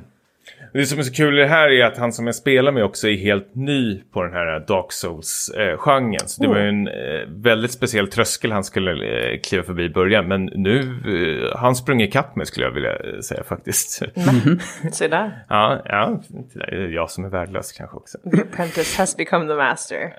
Det 0.73 0.85
som 0.85 0.99
är 0.99 1.03
så 1.03 1.13
kul 1.13 1.39
i 1.39 1.41
det 1.41 1.47
här 1.47 1.69
är 1.69 1.85
att 1.85 1.97
han 1.97 2.13
som 2.13 2.25
jag 2.25 2.35
spelar 2.35 2.71
med 2.71 2.83
också 2.83 3.07
är 3.07 3.17
helt 3.17 3.55
ny 3.55 4.01
på 4.13 4.23
den 4.23 4.33
här 4.33 4.59
Dark 4.67 4.91
Souls-genren. 4.91 6.27
Så 6.27 6.41
det 6.41 6.47
var 6.47 6.57
ju 6.57 6.69
en 6.69 6.87
eh, 6.87 6.93
väldigt 7.27 7.71
speciell 7.71 8.07
tröskel 8.07 8.51
han 8.51 8.63
skulle 8.63 8.91
eh, 8.91 9.39
kliva 9.39 9.63
förbi 9.63 9.83
i 9.83 9.89
början. 9.89 10.27
Men 10.27 10.45
nu 10.45 10.79
eh, 10.79 11.57
han 11.57 11.75
sprungit 11.75 12.09
ikapp 12.09 12.35
mig 12.35 12.45
skulle 12.45 12.65
jag 12.65 12.73
vilja 12.73 13.21
säga 13.21 13.43
faktiskt. 13.43 14.01
Se 14.91 15.07
där. 15.07 15.45
ja, 15.49 15.81
ja, 15.85 16.21
det 16.53 16.75
är 16.75 16.87
jag 16.87 17.11
som 17.11 17.25
är 17.25 17.29
värdelös 17.29 17.71
kanske 17.71 17.97
också. 17.97 18.17
The 18.17 18.41
apprentice 18.41 18.97
has 18.97 19.17
become 19.17 19.47
the 19.47 19.55
master. 19.55 20.13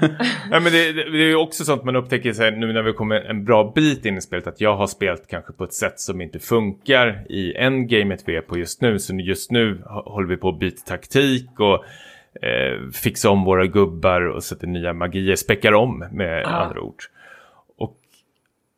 Ja, 0.50 0.60
men 0.60 0.72
det, 0.72 0.92
det, 0.92 1.22
är 1.22 1.28
ju 1.28 1.36
också 1.36 1.64
sånt 1.64 1.84
man 1.84 1.96
upptäcker 1.96 2.32
så 2.32 2.42
här, 2.42 2.50
nu 2.50 2.72
när 2.72 2.82
vi 2.82 2.92
kommer 2.92 3.20
en 3.20 3.44
bra 3.44 3.72
bit 3.74 4.04
in 4.04 4.16
i 4.16 4.20
spelet 4.20 4.46
att 4.46 4.60
jag 4.60 4.76
har 4.76 4.86
spelat 4.86 5.26
kanske 5.28 5.52
på 5.52 5.64
ett 5.64 5.72
sätt 5.72 6.00
som 6.00 6.20
inte 6.20 6.38
funkar 6.38 7.26
i 7.28 7.54
en 7.54 7.86
gamet 7.86 8.22
vi 8.26 8.36
är 8.36 8.40
på 8.40 8.58
just 8.58 8.80
nu. 8.80 8.98
Så 8.98 9.14
just 9.24 9.50
nu 9.50 9.82
hå- 9.86 10.10
håller 10.10 10.28
vi 10.28 10.36
på 10.36 10.48
att 10.48 10.58
byta 10.58 10.82
taktik 10.86 11.60
och 11.60 11.84
eh, 12.44 12.90
fixa 12.92 13.30
om 13.30 13.44
våra 13.44 13.66
gubbar 13.66 14.20
och 14.20 14.44
sätta 14.44 14.66
nya 14.66 14.92
magier, 14.92 15.36
späckar 15.36 15.72
om 15.72 16.04
med 16.12 16.44
andra 16.46 16.80
ord. 16.80 17.02
Och 17.76 17.98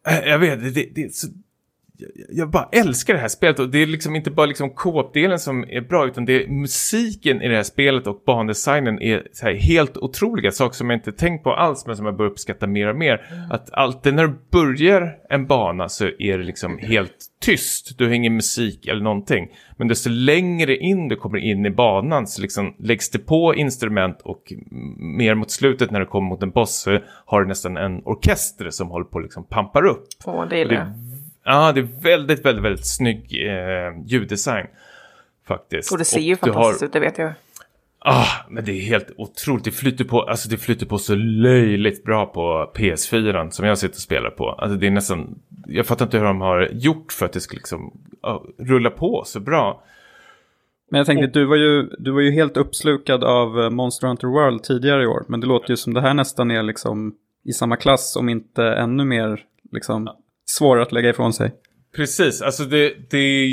eh, 0.09 0.29
jag 0.29 0.39
vet, 0.39 0.63
det, 0.63 0.71
det, 0.71 0.91
det 0.95 1.13
jag- 2.31 2.51
bara 2.51 2.69
älskar 2.73 3.15
det 3.15 3.21
här 3.21 3.29
spelet 3.29 3.59
och 3.59 3.69
det 3.69 3.83
är 3.83 3.87
liksom 3.87 4.17
inte 4.17 4.31
bara 4.31 4.47
liksom 4.47 4.71
co-op-delen 4.71 5.39
som 5.39 5.65
är 5.69 5.81
bra 5.81 6.07
utan 6.07 6.25
det 6.25 6.45
är 6.45 6.49
musiken 6.49 7.43
i 7.43 7.49
det 7.49 7.57
här 7.57 7.63
spelet 7.63 8.07
och 8.07 8.23
bandesignen 8.27 9.03
är 9.03 9.27
så 9.33 9.47
här 9.47 9.55
helt 9.55 9.97
otroliga 9.97 10.51
saker 10.51 10.75
som 10.77 10.91
jag 10.91 10.97
inte 10.97 11.13
tänkt 11.13 11.45
på 11.45 11.53
alls 11.55 11.87
men 11.87 11.97
som 11.97 12.07
jag 12.07 12.17
börjar 12.17 12.31
uppskatta 12.31 12.67
mer 12.67 12.89
och 12.89 12.97
mer. 12.97 13.27
Att 13.51 13.73
alltid 13.73 14.15
när 14.15 14.27
du 14.27 14.35
börjar 14.51 15.17
en 15.31 15.47
bana 15.47 15.89
så 15.89 16.05
är 16.19 16.39
det 16.39 16.45
liksom 16.45 16.79
helt 16.79 17.13
tyst. 17.41 17.99
Du 17.99 18.05
har 18.05 18.13
ingen 18.13 18.35
musik 18.35 18.87
eller 18.87 19.03
någonting. 19.03 19.49
Men 19.77 19.89
desto 19.89 20.11
längre 20.11 20.77
in 20.77 21.09
du 21.09 21.17
kommer 21.17 21.39
in 21.39 21.67
i 21.67 21.71
banan 21.71 22.27
så 22.27 22.43
liksom 22.43 22.75
läggs 22.79 23.11
det 23.11 23.19
på 23.19 23.55
instrument 23.55 24.21
och 24.23 24.53
mer 24.99 25.35
mot 25.35 25.51
slutet 25.51 25.91
när 25.91 26.01
du 26.01 26.07
kommer 26.07 26.29
mot 26.29 26.43
en 26.43 26.51
boss 26.51 26.77
så 26.81 26.99
har 27.27 27.41
du 27.43 27.49
nästan 27.49 27.77
en 27.77 28.01
orkester 28.05 28.71
som 28.71 28.89
håller 28.89 29.05
på 29.07 29.19
att 29.19 29.25
liksom 29.25 29.45
pampar 29.45 29.87
upp. 29.87 30.07
Åh, 30.25 30.49
det 30.49 30.59
jag. 30.59 30.87
Ja, 31.47 31.73
det 31.73 31.81
är 31.81 32.03
väldigt, 32.03 32.45
väldigt, 32.45 32.65
väldigt 32.65 32.87
snygg 32.87 33.47
eh, 33.47 34.05
ljuddesign. 34.07 34.67
Faktiskt. 35.47 35.93
Och 35.93 35.99
det 35.99 36.05
ser 36.05 36.21
ju 36.21 36.35
du 36.35 36.37
fantastiskt 36.37 36.81
har, 36.81 36.87
ut, 36.87 36.93
det 36.93 37.01
vet 37.01 37.19
jag. 37.19 37.33
Ah, 37.99 38.27
men 38.49 38.65
det 38.65 38.73
är 38.73 38.81
helt 38.81 39.11
otroligt. 39.17 39.65
Det 39.65 39.71
flyter 39.71 40.05
på, 40.05 40.23
alltså 40.23 40.49
det 40.49 40.57
flyter 40.57 40.87
på 40.87 40.99
så 40.99 41.15
löjligt 41.15 42.05
bra 42.05 42.27
på 42.27 42.73
PS4 42.75 43.51
som 43.51 43.67
jag 43.67 43.79
sitter 43.79 43.95
och 43.95 44.01
spelar 44.01 44.31
på. 44.31 44.51
Alltså 44.51 44.79
det 44.79 44.87
är 44.87 44.91
nästan, 44.91 45.39
jag 45.67 45.87
fattar 45.87 46.05
inte 46.05 46.19
hur 46.19 46.25
de 46.25 46.41
har 46.41 46.69
gjort 46.73 47.13
för 47.13 47.27
att 47.27 47.33
det 47.33 47.41
ska 47.41 47.55
liksom 47.55 48.01
ja, 48.23 48.45
rulla 48.59 48.91
på 48.91 49.23
så 49.27 49.41
bra. 49.41 49.83
Men 50.91 50.99
jag 50.99 51.07
tänkte, 51.07 51.27
du 51.27 51.45
var, 51.45 51.57
ju, 51.57 51.83
du 51.99 52.11
var 52.11 52.21
ju 52.21 52.31
helt 52.31 52.57
uppslukad 52.57 53.25
av 53.25 53.61
eh, 53.61 53.71
Monster 53.71 54.07
Hunter 54.09 54.29
World 54.29 54.63
tidigare 54.63 55.03
i 55.03 55.07
år. 55.07 55.25
Men 55.29 55.41
det 55.41 55.47
låter 55.47 55.71
ju 55.71 55.77
som 55.77 55.95
det 55.95 56.01
här 56.01 56.15
nästan 56.15 56.51
är 56.51 56.63
liksom 56.63 57.15
i 57.45 57.53
samma 57.53 57.77
klass, 57.77 58.17
om 58.17 58.29
inte 58.29 58.65
ännu 58.65 59.05
mer 59.05 59.41
liksom, 59.73 60.09
svårare 60.47 60.83
att 60.83 60.93
lägga 60.93 61.11
ifrån 61.11 61.33
sig. 61.33 61.53
Precis, 61.97 62.43
alltså 62.43 62.65
det, 62.65 63.11
det 63.11 63.49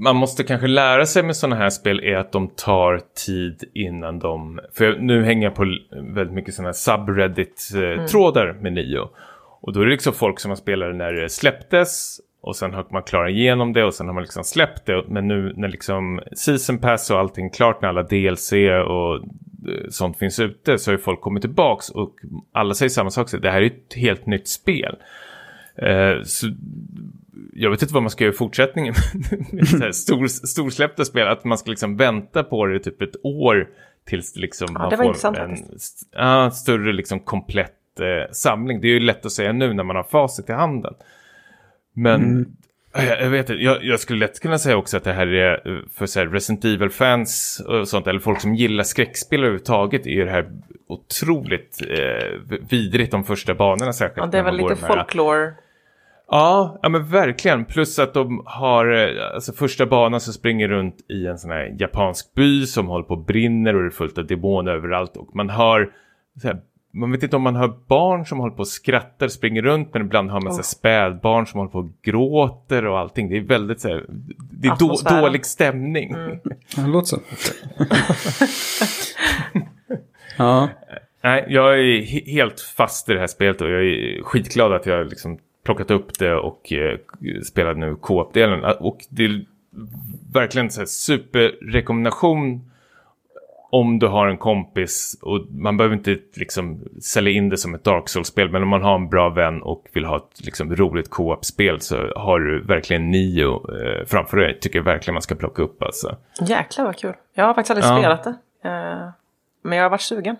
man 0.00 0.16
måste 0.16 0.44
kanske 0.44 0.66
lära 0.66 1.06
sig 1.06 1.22
med 1.22 1.36
sådana 1.36 1.56
här 1.56 1.70
spel 1.70 2.00
är 2.00 2.16
att 2.16 2.32
de 2.32 2.48
tar 2.48 3.00
tid 3.26 3.64
innan 3.74 4.18
de, 4.18 4.60
för 4.74 4.98
nu 4.98 5.24
hänger 5.24 5.46
jag 5.46 5.54
på 5.54 5.76
väldigt 6.14 6.34
mycket 6.34 6.54
sådana 6.54 6.68
här 6.68 6.72
subreddit-trådar 6.72 8.52
med 8.62 8.72
Nio. 8.72 9.08
Och 9.60 9.72
då 9.72 9.80
är 9.80 9.84
det 9.84 9.90
liksom 9.90 10.12
folk 10.12 10.40
som 10.40 10.50
har 10.50 10.56
spelat 10.56 10.96
när 10.96 11.12
det 11.12 11.28
släpptes 11.28 12.20
och 12.42 12.56
sen 12.56 12.74
har 12.74 12.86
man 12.90 13.02
klarat 13.02 13.30
igenom 13.30 13.72
det 13.72 13.84
och 13.84 13.94
sen 13.94 14.06
har 14.06 14.14
man 14.14 14.22
liksom 14.22 14.44
släppt 14.44 14.86
det. 14.86 15.04
Men 15.08 15.28
nu 15.28 15.52
när 15.56 15.68
liksom 15.68 16.20
season 16.32 16.78
pass 16.78 17.10
och 17.10 17.18
allting 17.18 17.50
klart 17.50 17.82
när 17.82 17.88
alla 17.88 18.02
DLC 18.02 18.52
och 18.86 19.14
eh, 19.16 19.88
sånt 19.88 20.18
finns 20.18 20.40
ute 20.40 20.78
så 20.78 20.90
har 20.90 20.96
ju 20.96 21.02
folk 21.02 21.20
kommit 21.20 21.42
tillbaks 21.42 21.90
och 21.90 22.14
alla 22.52 22.74
säger 22.74 22.90
samma 22.90 23.10
sak. 23.10 23.28
Så 23.28 23.36
det 23.36 23.50
här 23.50 23.62
är 23.62 23.66
ett 23.66 23.94
helt 23.96 24.26
nytt 24.26 24.48
spel. 24.48 24.96
Eh, 25.82 26.22
så 26.24 26.46
jag 27.52 27.70
vet 27.70 27.82
inte 27.82 27.94
vad 27.94 28.02
man 28.02 28.10
ska 28.10 28.24
göra 28.24 28.34
i 28.34 28.36
fortsättningen 28.36 28.94
stor, 29.92 30.26
storsläppta 30.26 31.04
spel. 31.04 31.28
Att 31.28 31.44
man 31.44 31.58
ska 31.58 31.70
liksom 31.70 31.96
vänta 31.96 32.42
på 32.44 32.66
det 32.66 32.76
i 32.76 32.80
typ 32.80 33.02
ett 33.02 33.16
år 33.24 33.68
tills 34.06 34.36
liksom 34.36 34.68
Ja, 34.74 34.78
man 34.80 34.90
får 35.14 35.38
en 35.38 35.56
ja, 36.12 36.50
större 36.50 36.92
liksom 36.92 37.20
komplett 37.20 38.00
eh, 38.00 38.32
samling. 38.32 38.80
Det 38.80 38.88
är 38.88 38.92
ju 38.92 39.00
lätt 39.00 39.26
att 39.26 39.32
säga 39.32 39.52
nu 39.52 39.72
när 39.74 39.84
man 39.84 39.96
har 39.96 40.02
facit 40.02 40.48
i 40.48 40.52
handen. 40.52 40.94
Men 41.92 42.22
Mm. 42.22 42.46
jag, 43.08 43.20
jag 43.22 43.30
vet 43.30 43.50
inte, 43.50 43.62
jag, 43.62 43.84
jag 43.84 44.00
skulle 44.00 44.18
lätt 44.18 44.40
kunna 44.40 44.58
säga 44.58 44.76
också 44.76 44.96
att 44.96 45.04
det 45.04 45.12
här 45.12 45.26
är 45.26 45.68
eh, 45.68 45.78
för 45.94 46.06
så 46.06 46.20
här, 46.20 46.26
Resident 46.26 46.64
Evil-fans 46.64 47.62
och 47.66 47.88
sånt, 47.88 48.06
eller 48.06 48.20
folk 48.20 48.40
som 48.40 48.54
gillar 48.54 48.84
skräckspel 48.84 49.40
överhuvudtaget, 49.40 50.06
är 50.06 50.10
ju 50.10 50.24
det 50.24 50.30
här 50.30 50.50
otroligt 50.86 51.82
eh, 51.88 52.56
vidrigt 52.70 53.10
de 53.10 53.24
första 53.24 53.54
banorna 53.54 53.92
särskilt. 53.92 54.16
Ja, 54.24 54.26
det 54.26 54.38
är 54.38 54.42
väl 54.42 54.56
lite 54.56 54.74
de 54.74 54.80
här- 54.80 54.88
folklore. 54.96 55.52
Ja, 56.30 56.78
ja 56.82 56.88
men 56.88 57.04
verkligen. 57.06 57.64
Plus 57.64 57.98
att 57.98 58.14
de 58.14 58.42
har, 58.46 58.92
eh, 58.92 59.34
alltså 59.34 59.52
första 59.52 59.86
banan 59.86 60.20
så 60.20 60.32
springer 60.32 60.68
runt 60.68 60.96
i 61.10 61.26
en 61.26 61.38
sån 61.38 61.50
här 61.50 61.76
japansk 61.78 62.34
by 62.34 62.66
som 62.66 62.86
håller 62.86 63.04
på 63.04 63.14
och 63.14 63.24
brinner 63.24 63.76
och 63.76 63.82
det 63.82 63.88
är 63.88 63.90
fullt 63.90 64.18
av 64.18 64.26
demoner 64.26 64.72
överallt. 64.72 65.16
Och 65.16 65.36
man 65.36 65.50
hör, 65.50 65.92
så 66.42 66.48
här, 66.48 66.60
man 66.92 67.12
vet 67.12 67.22
inte 67.22 67.36
om 67.36 67.42
man 67.42 67.56
hör 67.56 67.72
barn 67.86 68.26
som 68.26 68.38
håller 68.38 68.54
på 68.54 68.60
och 68.60 68.68
skrattar, 68.68 69.28
springer 69.28 69.62
runt, 69.62 69.94
men 69.94 70.02
ibland 70.02 70.30
har 70.30 70.40
man 70.40 70.52
så 70.52 70.58
här 70.58 70.62
spädbarn 70.62 71.46
som 71.46 71.58
håller 71.58 71.70
på 71.70 71.78
och 71.78 71.90
gråter 72.02 72.86
och 72.86 72.98
allting. 72.98 73.28
Det 73.28 73.36
är 73.36 73.40
väldigt 73.40 73.80
så 73.80 73.88
här, 73.88 74.04
det 74.38 74.68
är 74.68 74.76
då, 74.78 75.20
dålig 75.20 75.46
stämning. 75.46 76.14
Ja, 76.76 76.82
det 76.82 76.88
låter 76.88 77.06
så. 77.06 77.18
ja, 80.38 80.68
Nej, 81.22 81.46
jag 81.48 81.74
är 81.78 81.82
he- 81.82 82.26
helt 82.26 82.60
fast 82.60 83.08
i 83.08 83.12
det 83.12 83.20
här 83.20 83.26
spelet 83.26 83.60
och 83.60 83.70
jag 83.70 83.84
är 83.84 84.22
skitglad 84.22 84.72
att 84.72 84.86
jag 84.86 85.06
liksom 85.08 85.38
plockat 85.64 85.90
upp 85.90 86.18
det 86.18 86.34
och 86.34 86.72
eh, 86.72 86.98
spelar 87.44 87.74
nu 87.74 87.96
co-op-delen. 87.96 88.64
Och 88.80 88.98
det 89.08 89.24
är 89.24 89.44
verkligen 90.32 90.70
så 90.70 90.80
här 90.80 90.86
superrekommendation 90.86 92.70
om 93.72 93.98
du 93.98 94.06
har 94.06 94.26
en 94.26 94.38
kompis 94.38 95.18
och 95.22 95.40
man 95.50 95.76
behöver 95.76 95.96
inte 95.96 96.18
liksom 96.34 96.80
sälja 97.02 97.32
in 97.32 97.48
det 97.48 97.56
som 97.56 97.74
ett 97.74 97.84
Dark 97.84 98.08
Souls-spel 98.08 98.50
men 98.50 98.62
om 98.62 98.68
man 98.68 98.82
har 98.82 98.94
en 98.94 99.08
bra 99.08 99.28
vän 99.28 99.62
och 99.62 99.84
vill 99.92 100.04
ha 100.04 100.16
ett 100.16 100.44
liksom, 100.44 100.76
roligt 100.76 101.10
co-op-spel 101.10 101.80
så 101.80 102.12
har 102.16 102.40
du 102.40 102.62
verkligen 102.62 103.10
Nio 103.10 103.54
eh, 103.54 104.06
framför 104.06 104.36
dig. 104.36 104.58
Tycker 104.60 104.78
jag 104.78 104.84
verkligen 104.84 105.14
man 105.14 105.22
ska 105.22 105.34
plocka 105.34 105.62
upp 105.62 105.82
alltså. 105.82 106.16
Jäklar 106.40 106.84
vad 106.84 106.96
kul. 106.96 107.14
Jag 107.34 107.44
har 107.44 107.54
faktiskt 107.54 107.70
aldrig 107.70 107.84
Ja. 107.90 107.98
spelat 107.98 108.24
det. 108.24 108.68
Eh, 108.68 109.08
men 109.62 109.78
jag 109.78 109.84
har 109.84 109.90
varit 109.90 110.00
sugen. 110.00 110.36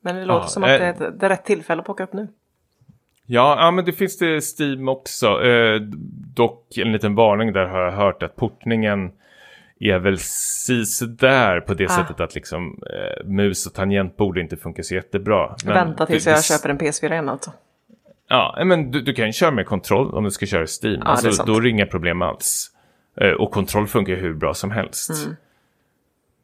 Men 0.00 0.16
det 0.16 0.24
låter 0.24 0.40
Ja, 0.44 0.46
som 0.48 0.62
att 0.64 0.70
eh. 0.70 0.78
det 0.78 0.84
är, 0.86 1.10
det 1.10 1.26
är 1.26 1.30
rätt 1.30 1.44
tillfälle 1.44 1.78
att 1.80 1.84
plocka 1.84 2.04
upp 2.04 2.12
nu. 2.12 2.28
Ja, 3.30 3.56
ja, 3.60 3.70
men 3.70 3.84
det 3.84 3.92
finns 3.92 4.18
det 4.18 4.40
Steam 4.60 4.88
också. 4.88 5.44
Eh, 5.44 5.80
dock 6.34 6.78
en 6.78 6.92
liten 6.92 7.14
varning 7.14 7.52
där 7.52 7.66
har 7.66 7.80
jag 7.80 7.92
hört 7.92 8.22
att 8.22 8.36
portningen 8.36 9.10
är 9.80 9.98
väl 9.98 10.18
där 11.18 11.60
på 11.60 11.74
det 11.74 11.84
Ah. 11.84 11.88
sättet 11.88 12.20
att 12.20 12.34
liksom 12.34 12.82
eh, 12.90 13.26
mus 13.26 13.66
och 13.66 13.74
tangentbord 13.74 14.38
inte 14.38 14.56
funkar 14.56 14.82
så 14.82 14.94
jättebra. 14.94 15.56
Men 15.64 15.74
Vänta 15.74 16.06
tills 16.06 16.24
det, 16.24 16.30
jag 16.30 16.38
det, 16.38 16.42
köper 16.42 16.68
en 16.68 16.78
PS4 16.78 17.12
igen 17.12 17.28
alltså. 17.28 17.52
Ja, 18.28 18.62
men 18.64 18.90
du, 18.90 19.00
du 19.00 19.14
kan 19.14 19.26
ju 19.26 19.32
köra 19.32 19.50
med 19.50 19.66
kontroll 19.66 20.14
om 20.14 20.24
du 20.24 20.30
ska 20.30 20.46
köra 20.46 20.66
Steam. 20.82 21.02
är 21.02 21.06
alltså, 21.06 21.44
då 21.44 21.56
är 21.56 21.60
det 21.60 21.68
inga 21.70 21.86
problem 21.86 22.22
alls. 22.22 22.70
Eh, 23.20 23.30
och 23.30 23.50
kontroll 23.50 23.86
funkar 23.86 24.16
hur 24.16 24.34
bra 24.34 24.54
som 24.54 24.70
helst. 24.70 25.10
Mm. 25.24 25.36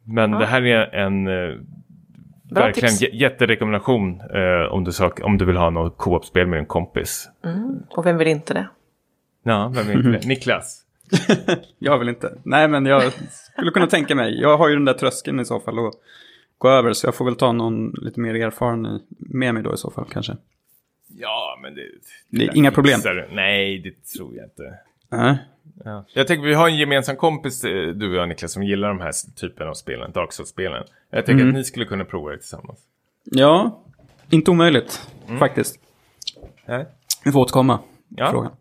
Men 0.04 0.30
det 0.30 0.46
här 0.46 0.62
är 0.62 0.94
en 0.94 1.26
eh, 2.56 2.62
verkligen 2.62 2.96
tips. 2.96 3.14
jätterekommendation 3.14 4.20
eh, 4.20 4.72
om, 4.72 4.84
du 4.84 4.92
sak, 4.92 5.20
om 5.22 5.38
du 5.38 5.44
vill 5.44 5.56
ha 5.56 5.70
något 5.70 5.96
co-op-spel 5.96 6.46
med 6.46 6.58
en 6.58 6.66
kompis. 6.66 7.28
Och 7.90 8.06
vem 8.06 8.18
vill 8.18 8.28
inte 8.28 8.54
det? 8.54 8.68
Ja, 9.42 9.72
vem 9.74 9.88
är 9.88 9.92
inte 9.92 10.08
det? 10.08 10.26
Niklas? 10.28 10.84
jag 11.78 11.98
vill 11.98 12.08
inte. 12.08 12.38
Nej, 12.42 12.68
men 12.68 12.86
jag 12.86 13.12
skulle 13.52 13.70
kunna 13.70 13.86
tänka 13.86 14.14
mig. 14.14 14.40
Jag 14.40 14.56
har 14.58 14.68
ju 14.68 14.74
den 14.74 14.84
där 14.84 14.94
tröskeln 14.94 15.40
i 15.40 15.44
så 15.44 15.60
fall 15.60 15.86
att 15.86 15.94
gå 16.58 16.68
över. 16.68 16.92
Så 16.92 17.06
jag 17.06 17.14
får 17.14 17.24
väl 17.24 17.36
ta 17.36 17.52
någon 17.52 17.90
lite 17.90 18.20
mer 18.20 18.34
erfaren 18.34 19.00
med 19.18 19.54
mig 19.54 19.62
då 19.62 19.74
i 19.74 19.76
så 19.76 19.90
fall 19.90 20.06
kanske. 20.10 20.36
Ja, 21.08 21.58
men 21.62 21.74
det... 21.74 21.82
Det 22.28 22.44
är 22.44 22.56
inga 22.56 22.70
problem. 22.70 23.00
du. 23.04 23.28
Nej, 23.32 23.78
det 23.78 24.18
tror 24.18 24.36
jag 24.36 24.44
inte. 24.44 24.78
Nej. 25.10 25.38
Ja. 25.84 26.04
Jag 26.14 26.26
tänker, 26.26 26.46
vi 26.48 26.54
har 26.54 26.68
en 26.68 26.76
gemensam 26.76 27.16
kompis, 27.16 27.64
eh, 27.64 27.86
du 27.88 28.08
och 28.10 28.14
jag 28.16 28.28
Niklas, 28.28 28.52
som 28.52 28.62
gillar 28.62 28.88
de 28.88 29.00
här 29.00 29.12
typen 29.40 29.68
av 29.68 29.74
spelen, 29.74 30.12
Dark 30.12 30.32
Souls-spelen. 30.32 30.84
Jag 31.10 31.26
tänker 31.26 31.42
Mm. 31.42 31.48
att 31.48 31.54
ni 31.58 31.64
skulle 31.64 31.84
kunna 31.84 32.04
prova 32.04 32.30
det 32.30 32.38
tillsammans. 32.38 32.78
Ja, 33.24 33.82
inte 34.30 34.50
omöjligt 34.50 35.08
Mm. 35.26 35.38
faktiskt. 35.38 35.78
Nej? 36.66 36.86
Vi 37.24 37.32
får 37.32 37.40
återkomma 37.40 37.78
Ja. 38.08 38.30
frågan. 38.30 38.52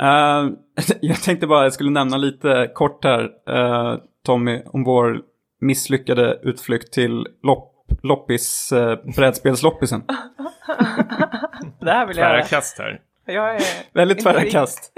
Eh, 0.00 0.52
jag 1.00 1.16
tänkte 1.22 1.46
bara, 1.46 1.62
jag 1.62 1.72
skulle 1.72 1.90
nämna 1.90 2.16
lite 2.16 2.70
kort 2.74 3.04
här, 3.04 3.30
eh, 3.48 3.96
Tommy, 4.24 4.62
om 4.66 4.84
vår 4.84 5.20
misslyckade 5.60 6.38
utflykt 6.42 6.92
till 6.92 7.26
lopp, 7.42 7.68
loppis, 8.02 8.72
uh, 8.72 8.94
brädspelsloppisen. 9.16 10.02
Det 11.80 11.90
här 11.90 12.06
vill 12.06 12.16
jag 12.16 12.26
Tvära 12.30 12.42
kast 12.42 12.78
här. 12.78 13.00
Jag 13.26 13.54
är 13.56 13.62
Väldigt 13.94 14.22
tvära 14.22 14.40
kast. 14.50 14.92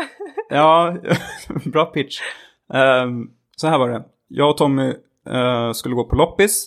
Ja, 0.50 0.96
bra 1.64 1.84
pitch. 1.84 2.20
Ehm, 2.74 3.30
så 3.56 3.66
här 3.68 3.78
var 3.78 3.88
det. 3.88 4.04
Jag 4.28 4.50
och 4.50 4.56
Tommy 4.56 4.92
eh, 5.30 5.72
skulle 5.72 5.94
gå 5.94 6.04
på 6.04 6.16
loppis. 6.16 6.66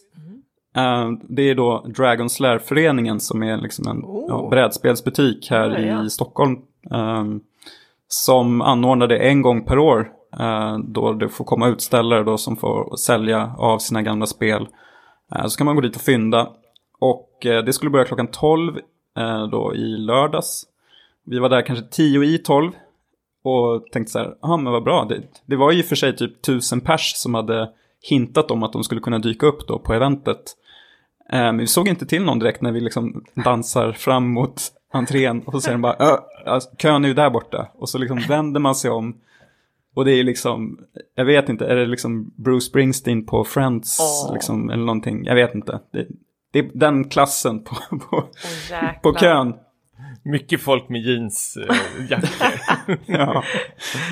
Ehm, 0.76 1.20
det 1.36 1.41
är 1.49 1.55
då 1.55 1.86
Dragon 1.95 2.30
Slayer-föreningen 2.30 3.20
som 3.20 3.43
är 3.43 3.58
liksom 3.58 3.88
en 3.88 3.97
Oh. 4.05 4.26
ja, 4.30 4.47
brädspelsbutik 4.51 5.47
här 5.51 5.70
Ja, 5.70 5.80
ja. 5.80 6.03
i 6.05 6.10
Stockholm. 6.10 6.55
ehm, 6.93 7.39
som 8.08 8.62
anordnade 8.62 9.18
en 9.18 9.41
gång 9.41 9.66
per 9.66 9.80
år. 9.80 10.12
eh, 10.39 10.78
då 10.78 11.14
det 11.14 11.30
får 11.30 11.45
komma 11.45 11.68
utställare 11.68 12.24
då 12.24 12.38
som 12.38 12.58
får 12.58 12.95
sälja 12.95 13.51
av 13.58 13.78
sina 13.80 14.01
gamla 14.01 14.26
spel. 14.26 14.68
Eh, 15.36 15.45
så 15.45 15.58
kan 15.58 15.66
man 15.66 15.76
gå 15.76 15.82
dit 15.82 15.95
och 15.95 16.01
fynda. 16.01 16.47
Och 16.99 17.30
det 17.41 17.74
skulle 17.74 17.91
börja 17.91 18.05
klockan 18.05 18.28
12 18.28 18.78
eh, 19.18 19.47
då 19.51 19.76
i 19.76 19.97
lördags. 19.97 20.64
Vi 21.28 21.40
var 21.40 21.50
där 21.50 21.62
kanske 21.62 21.86
10 21.92 22.24
i 22.24 22.38
12. 22.38 22.72
Och 23.44 23.86
tänkte 23.92 24.12
så 24.12 24.20
här, 24.20 24.36
ja 24.42 24.58
men 24.58 24.74
vad 24.74 24.84
bra. 24.84 25.06
Det, 25.06 25.22
det 25.46 25.56
var 25.56 25.72
ju 25.72 25.84
för 25.84 25.96
sig 25.96 26.16
typ 26.16 26.42
tusen 26.42 26.82
pers 26.82 27.14
som 27.16 27.34
hade 27.34 27.70
hintat 28.10 28.52
om 28.52 28.64
att 28.64 28.74
de 28.74 28.84
skulle 28.84 29.02
kunna 29.02 29.20
dyka 29.20 29.46
upp 29.46 29.68
då 29.68 29.80
på 29.80 29.94
eventet. 29.94 30.56
Eh, 31.32 31.38
Men 31.40 31.58
vi 31.58 31.68
såg 31.68 31.88
inte 31.88 32.06
till 32.06 32.24
någon 32.24 32.40
direkt 32.40 32.62
när 32.62 32.72
vi 32.72 32.80
liksom 32.80 33.24
dansar 33.46 33.92
fram 33.92 34.30
mot 34.34 34.62
entrén. 34.94 35.42
Och 35.42 35.54
så 35.54 35.62
säger 35.62 35.74
de 35.78 35.82
bara, 35.82 35.96
"Ö, 36.00 36.18
alltså, 36.46 36.70
kön 36.78 37.04
är 37.04 37.08
ju 37.08 37.14
där 37.14 37.30
borta. 37.30 37.68
Och 37.76 37.90
så 37.90 37.98
liksom 37.98 38.20
vänder 38.30 38.60
man 38.60 38.76
sig 38.76 38.92
om. 38.92 39.18
Och 39.96 40.06
det 40.06 40.12
är 40.12 40.24
liksom, 40.24 40.80
jag 41.16 41.26
vet 41.26 41.50
inte, 41.50 41.66
är 41.66 41.76
det 41.76 41.86
liksom 41.86 42.32
Bruce 42.36 42.66
Springsteen 42.66 43.26
på 43.26 43.44
Friends 43.44 43.98
Åh. 44.28 44.34
liksom, 44.34 44.70
eller 44.70 44.84
någonting? 44.86 45.26
Jag 45.26 45.36
vet 45.36 45.56
inte. 45.56 45.80
Det, 45.94 46.08
det 46.54 46.60
är 46.60 46.70
den 46.74 47.10
klassen 47.10 47.64
på, 47.64 47.76
på, 47.98 48.24
jäklar. 48.72 49.00
på 49.04 49.14
kön. 49.14 49.54
Mycket 50.32 50.62
folk 50.62 50.90
med 50.90 51.02
jeansjackor. 51.02 52.98
Ja. 53.06 53.44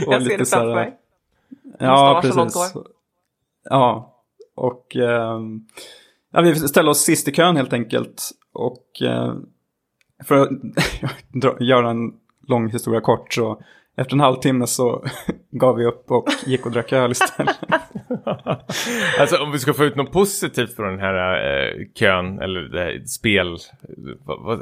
Och 0.07 0.13
Jag 0.13 0.23
ser 0.23 0.37
det 0.37 0.45
framför 0.45 0.75
mig. 0.75 0.97
Ja, 1.79 2.19
precis. 2.23 2.73
Ja, 3.69 4.15
och 4.55 4.95
ehm, 4.95 5.67
ja, 6.31 6.41
vi 6.41 6.55
ställde 6.55 6.91
oss 6.91 7.01
sist 7.01 7.27
i 7.27 7.31
kön 7.31 7.55
helt 7.55 7.73
enkelt. 7.73 8.31
Och 8.53 9.01
eh, 9.01 9.35
för 10.23 10.35
att 10.35 10.49
göra 11.59 11.89
en 11.89 12.13
lång 12.47 12.69
historia 12.69 13.01
kort 13.01 13.33
så 13.33 13.61
efter 13.97 14.13
en 14.15 14.19
halvtimme 14.19 14.67
så 14.67 15.05
gav 15.51 15.75
vi 15.75 15.85
upp 15.85 16.11
och 16.11 16.27
gick 16.45 16.65
och 16.65 16.71
drack 16.71 16.93
öl 16.93 17.11
istället. 17.11 17.55
alltså 19.19 19.37
om 19.43 19.51
vi 19.51 19.59
ska 19.59 19.73
få 19.73 19.83
ut 19.85 19.95
något 19.95 20.11
positivt 20.11 20.75
från 20.75 20.87
den 20.89 20.99
här 20.99 21.35
eh, 21.35 21.85
kön, 21.99 22.39
eller 22.39 22.61
det 22.61 22.79
här 22.79 23.03
spel, 23.05 23.57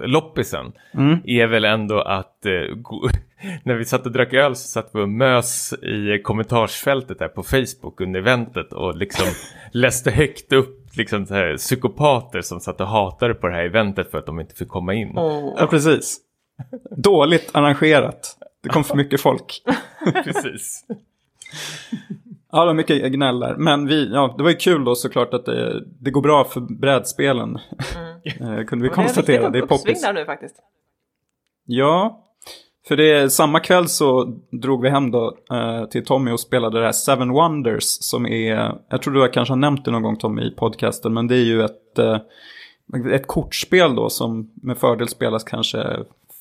loppisen, 0.04 0.72
Mm. 0.94 1.18
är 1.26 1.48
väl 1.48 1.66
ändå 1.66 2.00
att 2.02 2.46
eh, 2.46 2.76
gå, 2.76 3.10
när 3.64 3.76
vi 3.76 3.86
satt 3.86 4.06
och 4.06 4.12
drack 4.12 4.34
öl 4.34 4.56
så 4.56 4.68
satt 4.68 4.90
vi 4.94 5.02
och 5.02 5.10
mös 5.10 5.74
i 5.74 6.22
kommentarsfältet 6.24 7.20
där 7.20 7.28
på 7.28 7.44
Facebook 7.44 8.02
under 8.02 8.20
eventet 8.20 8.74
och 8.74 8.96
liksom 8.98 9.26
läste 9.72 10.12
högt 10.12 10.54
upp 10.54 10.80
liksom 10.98 11.26
så 11.26 11.34
här, 11.34 11.58
psykopater 11.58 12.42
som 12.42 12.60
satt 12.60 12.82
och 12.82 12.88
hatade 12.88 13.34
på 13.34 13.48
det 13.48 13.54
här 13.54 13.64
eventet 13.66 14.12
för 14.12 14.18
att 14.18 14.26
de 14.26 14.40
inte 14.40 14.56
fick 14.56 14.68
komma 14.70 14.94
in. 14.94 15.18
Åh. 15.18 15.54
Ja, 15.58 15.68
precis. 15.68 16.18
Dåligt 16.98 17.50
arrangerat. 17.54 18.38
Det 18.64 18.70
kom 18.70 18.84
för 18.84 18.96
mycket 18.96 19.22
folk. 19.22 19.64
Precis. 20.24 20.86
Ja, 22.52 22.60
det 22.60 22.66
var 22.66 22.74
mycket 22.74 23.12
gnäll 23.12 23.40
där. 23.40 23.56
Men 23.56 23.88
vi, 23.88 24.12
ja, 24.14 24.34
det 24.38 24.44
var 24.44 24.50
ju 24.50 24.56
kul 24.56 24.84
då 24.86 24.96
såklart 24.96 25.34
att 25.34 25.46
det, 25.46 25.84
det 26.00 26.12
går 26.12 26.22
bra 26.22 26.44
för 26.44 26.60
brädspelen. 26.60 27.58
Eh, 28.26 28.64
kunde 28.66 28.84
vi 28.84 28.90
Och 28.90 28.94
konstatera. 28.94 29.42
Det 29.42 29.48
är 29.48 29.52
Det 29.52 29.58
är 29.58 29.62
poppis. 29.68 30.02
där 30.02 30.14
nu 30.14 30.26
faktiskt. 30.26 30.56
Ja, 31.66 32.24
för 32.88 32.98
det 32.98 33.30
samma 33.34 33.60
kväll 33.60 33.88
så 33.88 34.24
drog 34.52 34.82
vi 34.82 34.90
hem 34.90 35.12
då 35.12 35.38
eh, 35.52 35.86
till 35.86 36.06
Tommy 36.06 36.32
och 36.32 36.40
spelade 36.40 36.80
det 36.80 36.86
här 36.86 36.92
Seven 36.92 37.30
Wonders 37.30 37.84
som 37.84 38.26
är, 38.26 38.76
jag 38.90 39.02
tror 39.02 39.14
du 39.14 39.30
kanske 39.32 39.52
har 39.52 39.60
nämnt 39.60 39.86
det 39.86 39.92
någon 39.92 40.02
gång 40.02 40.18
Tommy 40.18 40.42
i 40.42 40.52
podcasten, 40.52 41.14
men 41.14 41.28
det 41.28 41.36
är 41.36 41.44
ju 41.46 41.64
ett, 41.64 42.00
eh, 42.00 42.20
ett 43.14 43.28
kortspel 43.28 43.96
då 43.96 44.10
som 44.10 44.52
med 44.56 44.78
fördel 44.78 45.08
spelas 45.08 45.44
kanske 45.44 46.00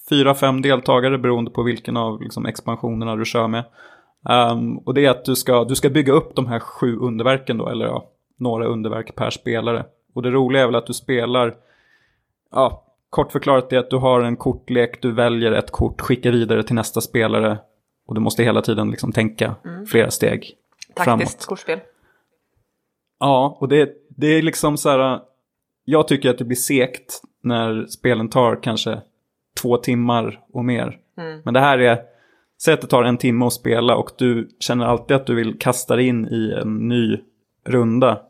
fyra, 0.09 0.34
fem 0.34 0.62
deltagare 0.62 1.18
beroende 1.18 1.50
på 1.50 1.62
vilken 1.62 1.96
av 1.96 2.22
liksom, 2.22 2.46
expansionerna 2.46 3.16
du 3.16 3.24
kör 3.24 3.48
med. 3.48 3.64
Ehm, 4.28 4.78
och 4.78 4.94
det 4.94 5.05
är 5.07 5.11
att 5.11 5.24
du 5.24 5.36
ska, 5.36 5.64
du 5.64 5.74
ska 5.74 5.90
bygga 5.90 6.12
upp 6.12 6.34
de 6.36 6.46
här 6.46 6.59
sju 6.59 6.96
underverken 6.96 7.59
då, 7.59 7.68
eller 7.68 7.86
ja, 7.86 8.11
några 8.38 8.66
underverk 8.66 9.14
per 9.14 9.30
spelare. 9.30 9.84
Och 10.14 10.22
det 10.22 10.30
roliga 10.30 10.62
är 10.62 10.66
väl 10.66 10.74
att 10.74 10.86
du 10.86 10.94
spelar, 10.94 11.55
ja, 12.50 12.84
kort 13.11 13.32
förklarat 13.32 13.72
är 13.72 13.78
att 13.78 13.90
du 13.90 13.96
har 13.96 14.20
en 14.20 14.36
kortlek, 14.36 15.03
du 15.03 15.12
väljer 15.12 15.53
ett 15.53 15.70
kort, 15.70 16.00
skickar 16.00 16.32
vidare 16.32 16.62
till 16.62 16.74
nästa 16.74 17.00
spelare. 17.00 17.59
Och 18.07 18.14
du 18.14 18.20
måste 18.20 18.42
hela 18.42 18.62
tiden 18.62 18.90
liksom 18.90 19.12
tänka 19.12 19.55
flera 19.88 20.11
steg 20.11 20.40
Taktiskt 20.94 21.05
framåt. 21.05 21.46
kortspel. 21.46 21.80
Ja, 23.20 23.57
och 23.61 23.68
det, 23.68 23.92
det 24.09 24.26
är 24.26 24.42
liksom 24.42 24.76
så 24.76 24.90
här, 24.90 25.20
jag 25.84 26.09
tycker 26.09 26.30
att 26.30 26.38
det 26.38 26.44
blir 26.44 26.57
segt 26.57 27.20
när 27.42 27.86
spelen 27.86 28.28
tar 28.28 28.62
kanske 28.62 29.00
två 29.61 29.76
timmar 29.76 30.40
och 30.53 30.64
mer. 30.64 30.98
Men 31.44 31.55
det 31.55 31.61
här 31.61 31.78
är, 31.78 31.98
säg 32.62 32.74
att 32.74 32.80
det 32.80 32.86
tar 32.86 33.05
en 33.05 33.18
timme 33.18 33.46
att 33.46 33.53
spela 33.53 33.96
och 33.96 34.11
du 34.18 34.48
känner 34.61 34.86
alltid 34.86 35.16
att 35.16 35.26
du 35.26 35.34
vill 35.34 35.59
kasta 35.59 35.96
dig 35.96 36.07
in 36.07 36.26
i 36.26 36.55
en 36.62 36.88
ny 36.88 37.20
runda. 37.66 38.20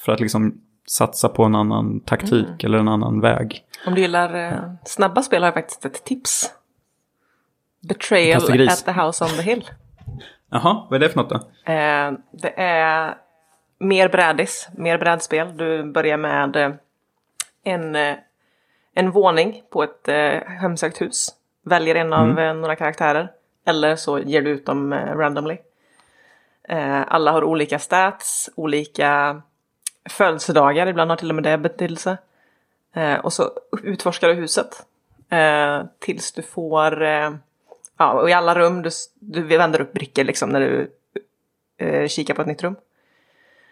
För 0.00 0.12
att 0.12 0.20
liksom 0.20 0.60
satsa 0.88 1.28
på 1.28 1.44
en 1.44 1.54
annan 1.54 2.00
taktik 2.00 2.64
eller 2.64 2.78
en 2.78 2.88
annan 2.88 3.20
väg. 3.20 3.64
Om 3.86 3.94
du 3.94 4.00
gillar 4.00 4.34
eh, 4.34 4.58
snabba 4.84 5.22
spel 5.22 5.42
har 5.42 5.46
jag 5.46 5.54
faktiskt 5.54 5.84
ett 5.84 6.04
tips. 6.04 6.50
Betrayal 7.88 8.68
at 8.68 8.84
the 8.84 8.92
house 8.92 9.24
on 9.24 9.30
the 9.30 9.42
hill. 9.42 9.70
Jaha, 10.50 10.86
vad 10.90 10.94
är 10.94 10.98
det 10.98 11.08
för 11.08 11.16
något 11.16 11.30
då? 11.30 11.36
Eh, 11.72 12.12
det 12.32 12.60
är 12.60 13.14
mer 13.78 14.08
brädis, 14.08 14.68
mer 14.76 14.98
brädspel. 14.98 15.56
Du 15.56 15.92
börjar 15.92 16.16
med 16.16 16.56
eh, 16.56 16.72
en, 17.64 17.96
eh, 17.96 18.14
en 18.94 19.10
våning 19.10 19.62
på 19.70 19.82
ett 19.82 20.08
eh, 20.08 20.48
hemsökt 20.48 21.00
hus. 21.00 21.28
Väljer 21.62 21.94
en 21.94 22.12
av 22.12 22.38
eh, 22.38 22.54
några 22.54 22.76
karaktärer. 22.76 23.32
Eller 23.64 23.96
så 23.96 24.18
ger 24.18 24.42
du 24.42 24.50
ut 24.50 24.66
dem 24.66 24.92
eh, 24.92 25.16
randomly. 25.16 25.56
Eh, 26.68 27.02
alla 27.08 27.32
har 27.32 27.44
olika 27.44 27.78
stats, 27.78 28.50
olika 28.54 29.42
födelsedagar. 30.10 30.86
Ibland 30.86 31.10
har 31.10 31.16
till 31.16 31.28
och 31.28 31.34
med 31.34 31.44
det 31.44 31.58
betydelse. 31.58 32.18
Eh, 32.94 33.14
och 33.14 33.32
så 33.32 33.50
utforskar 33.82 34.28
du 34.28 34.34
huset. 34.34 34.86
Eh, 35.30 35.82
tills 35.98 36.32
du 36.32 36.42
får... 36.42 37.02
Eh, 37.02 37.30
ja, 37.98 38.12
och 38.12 38.30
i 38.30 38.32
alla 38.32 38.54
rum, 38.54 38.82
du, 38.82 38.90
du 39.20 39.42
vänder 39.42 39.80
upp 39.80 39.92
brickor 39.92 40.24
liksom 40.24 40.50
när 40.50 40.60
du 40.60 40.90
kikar 42.08 42.34
på 42.34 42.42
ett 42.42 42.48
nytt 42.48 42.62
rum. 42.62 42.76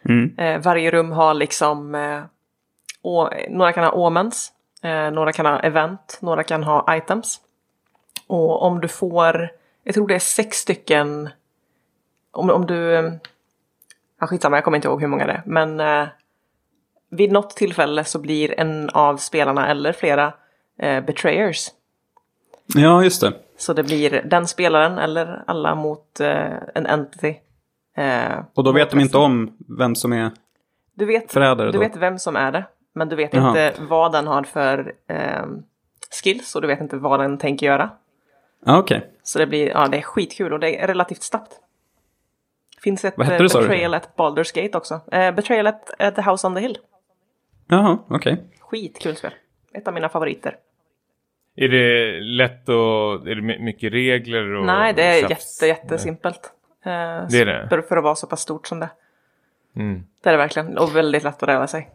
Mm. 0.05 0.63
Varje 0.63 0.91
rum 0.91 1.13
har 1.13 1.35
liksom, 1.35 1.95
å, 3.03 3.31
några 3.49 3.73
kan 3.73 3.85
ha 3.85 3.91
omens, 3.91 4.53
eh, 4.83 5.11
några 5.11 5.33
kan 5.33 5.47
ha 5.47 5.61
event, 5.61 6.19
några 6.23 6.43
kan 6.43 6.63
ha 6.65 6.97
items. 6.97 7.41
Och 8.27 8.63
om 8.63 8.81
du 8.81 8.89
får, 8.89 9.51
jag 9.85 9.95
tror 9.95 10.09
det 10.09 10.15
är 10.15 10.19
sex 10.19 10.57
stycken, 10.57 11.29
om, 12.33 12.51
om 12.51 12.67
du, 12.67 12.95
eh, 12.95 13.13
ja 14.21 14.27
skitsamma 14.27 14.57
jag 14.57 14.65
kommer 14.65 14.77
inte 14.79 14.89
ihåg 14.89 15.01
hur 15.01 15.09
många 15.09 15.27
det 15.27 15.33
är, 15.33 15.43
men 15.47 15.81
eh, 15.81 16.09
vid 17.11 17.33
något 17.33 17.51
tillfälle 17.57 18.05
så 18.05 18.19
blir 18.19 18.61
en 18.61 18.91
av 18.91 19.17
spelarna 19.17 19.69
eller 19.69 19.93
flera 19.93 20.33
eh, 20.79 21.05
betrayers. 21.05 21.69
Ja, 22.75 23.03
just 23.05 23.21
det. 23.21 23.33
Så 23.57 23.73
det 23.73 23.83
blir 23.83 24.23
den 24.25 24.47
spelaren 24.47 24.99
eller 24.99 25.45
alla 25.47 25.75
mot 25.75 26.21
eh, 26.21 26.53
en 26.75 26.87
entity. 26.87 27.37
Eh, 27.97 28.39
Och 28.55 28.65
då 28.65 28.73
vet 28.73 28.91
de 28.91 29.01
inte 29.01 29.19
om 29.19 29.57
vem 29.79 29.95
som 29.95 30.13
är 30.13 30.31
Du 30.95 31.05
vet, 31.07 31.33
förrädare 31.33 31.67
du 31.67 31.73
då? 31.73 31.79
vet 31.79 31.97
vem 31.97 32.19
som 32.19 32.37
är 32.37 32.53
det, 32.53 32.65
men 32.93 33.09
du 33.09 33.17
vet 33.17 33.35
Jaha. 33.35 33.49
inte 33.49 33.73
vad 33.83 34.13
den 34.13 34.27
har 34.27 34.43
för 34.43 34.95
eh, 35.07 35.43
skills 36.23 36.55
och 36.55 36.63
du 36.63 36.69
vet 36.69 36.81
inte 36.81 36.97
vad 36.97 37.21
den 37.21 37.39
tänker 37.39 37.67
göra. 37.67 37.91
Ja, 38.65 38.79
okej. 38.79 39.11
Så 39.23 39.39
det 39.39 39.47
blir, 39.47 39.69
ja 39.69 39.89
det 39.89 39.97
är 39.99 40.03
skitkul 40.03 40.53
och 40.53 40.61
det 40.61 40.83
är 40.83 40.87
relativt 40.87 41.23
snabbt. 41.23 41.61
Finns 42.83 43.05
ett 43.05 43.19
eh, 43.19 43.29
du? 43.29 43.39
Betrayal 43.39 43.95
at 43.95 44.17
Baldur's 44.17 44.63
Gate 44.63 44.79
också. 44.79 45.01
Eh, 45.13 45.35
Betrayal 45.35 45.67
at, 45.67 45.91
at 45.99 46.15
the 46.17 46.23
House 46.23 46.47
on 46.47 46.55
the 46.55 46.61
Hill. 46.61 46.79
Jaha, 47.69 47.99
okej. 48.09 48.45
Skitkul 48.61 49.17
spel. 49.17 49.35
Ett 49.73 49.89
av 49.89 49.95
mina 49.95 50.09
favoriter. 50.09 50.57
Är 51.57 51.69
det 51.69 52.21
lätt 52.21 52.69
och 52.69 53.29
är 53.29 53.35
det 53.35 53.43
my- 53.43 53.59
mycket 53.59 53.93
regler? 53.93 54.55
Och 54.55 54.67
Nej, 54.67 54.93
det 54.93 55.03
är 55.03 55.31
jätte, 55.31 55.67
jättesimpelt. 55.67 56.53
Eh, 56.85 56.91
Det 57.31 57.39
är 57.41 57.47
det? 57.47 57.67
För, 57.69 57.83
för 57.83 57.97
att 57.97 58.05
vara 58.05 58.15
så 58.15 58.27
pass 58.27 58.41
stort 58.41 58.67
som 58.67 58.81
det. 58.81 58.91
Mm. 59.77 60.07
Det 60.23 60.29
är 60.29 60.33
det 60.33 60.39
verkligen. 60.39 60.79
Och 60.79 60.97
väldigt 60.97 61.23
lätt 61.23 61.43
att 61.43 61.47
lära 61.49 61.67
sig. 61.67 61.91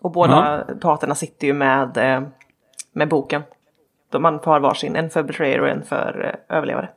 Och 0.00 0.10
båda 0.10 0.64
parterna 0.80 1.14
sitter 1.14 1.46
ju 1.46 1.52
med, 1.52 1.96
eh, 1.96 2.28
med 2.92 3.08
boken. 3.08 3.42
De 4.10 4.22
man 4.22 4.40
har 4.44 4.60
varsin, 4.60 4.96
en 4.96 5.10
för 5.10 5.22
betrayer 5.22 5.60
och 5.60 5.68
en 5.68 5.82
för 5.82 6.34
eh, 6.48 6.56
överlevare. 6.56 6.90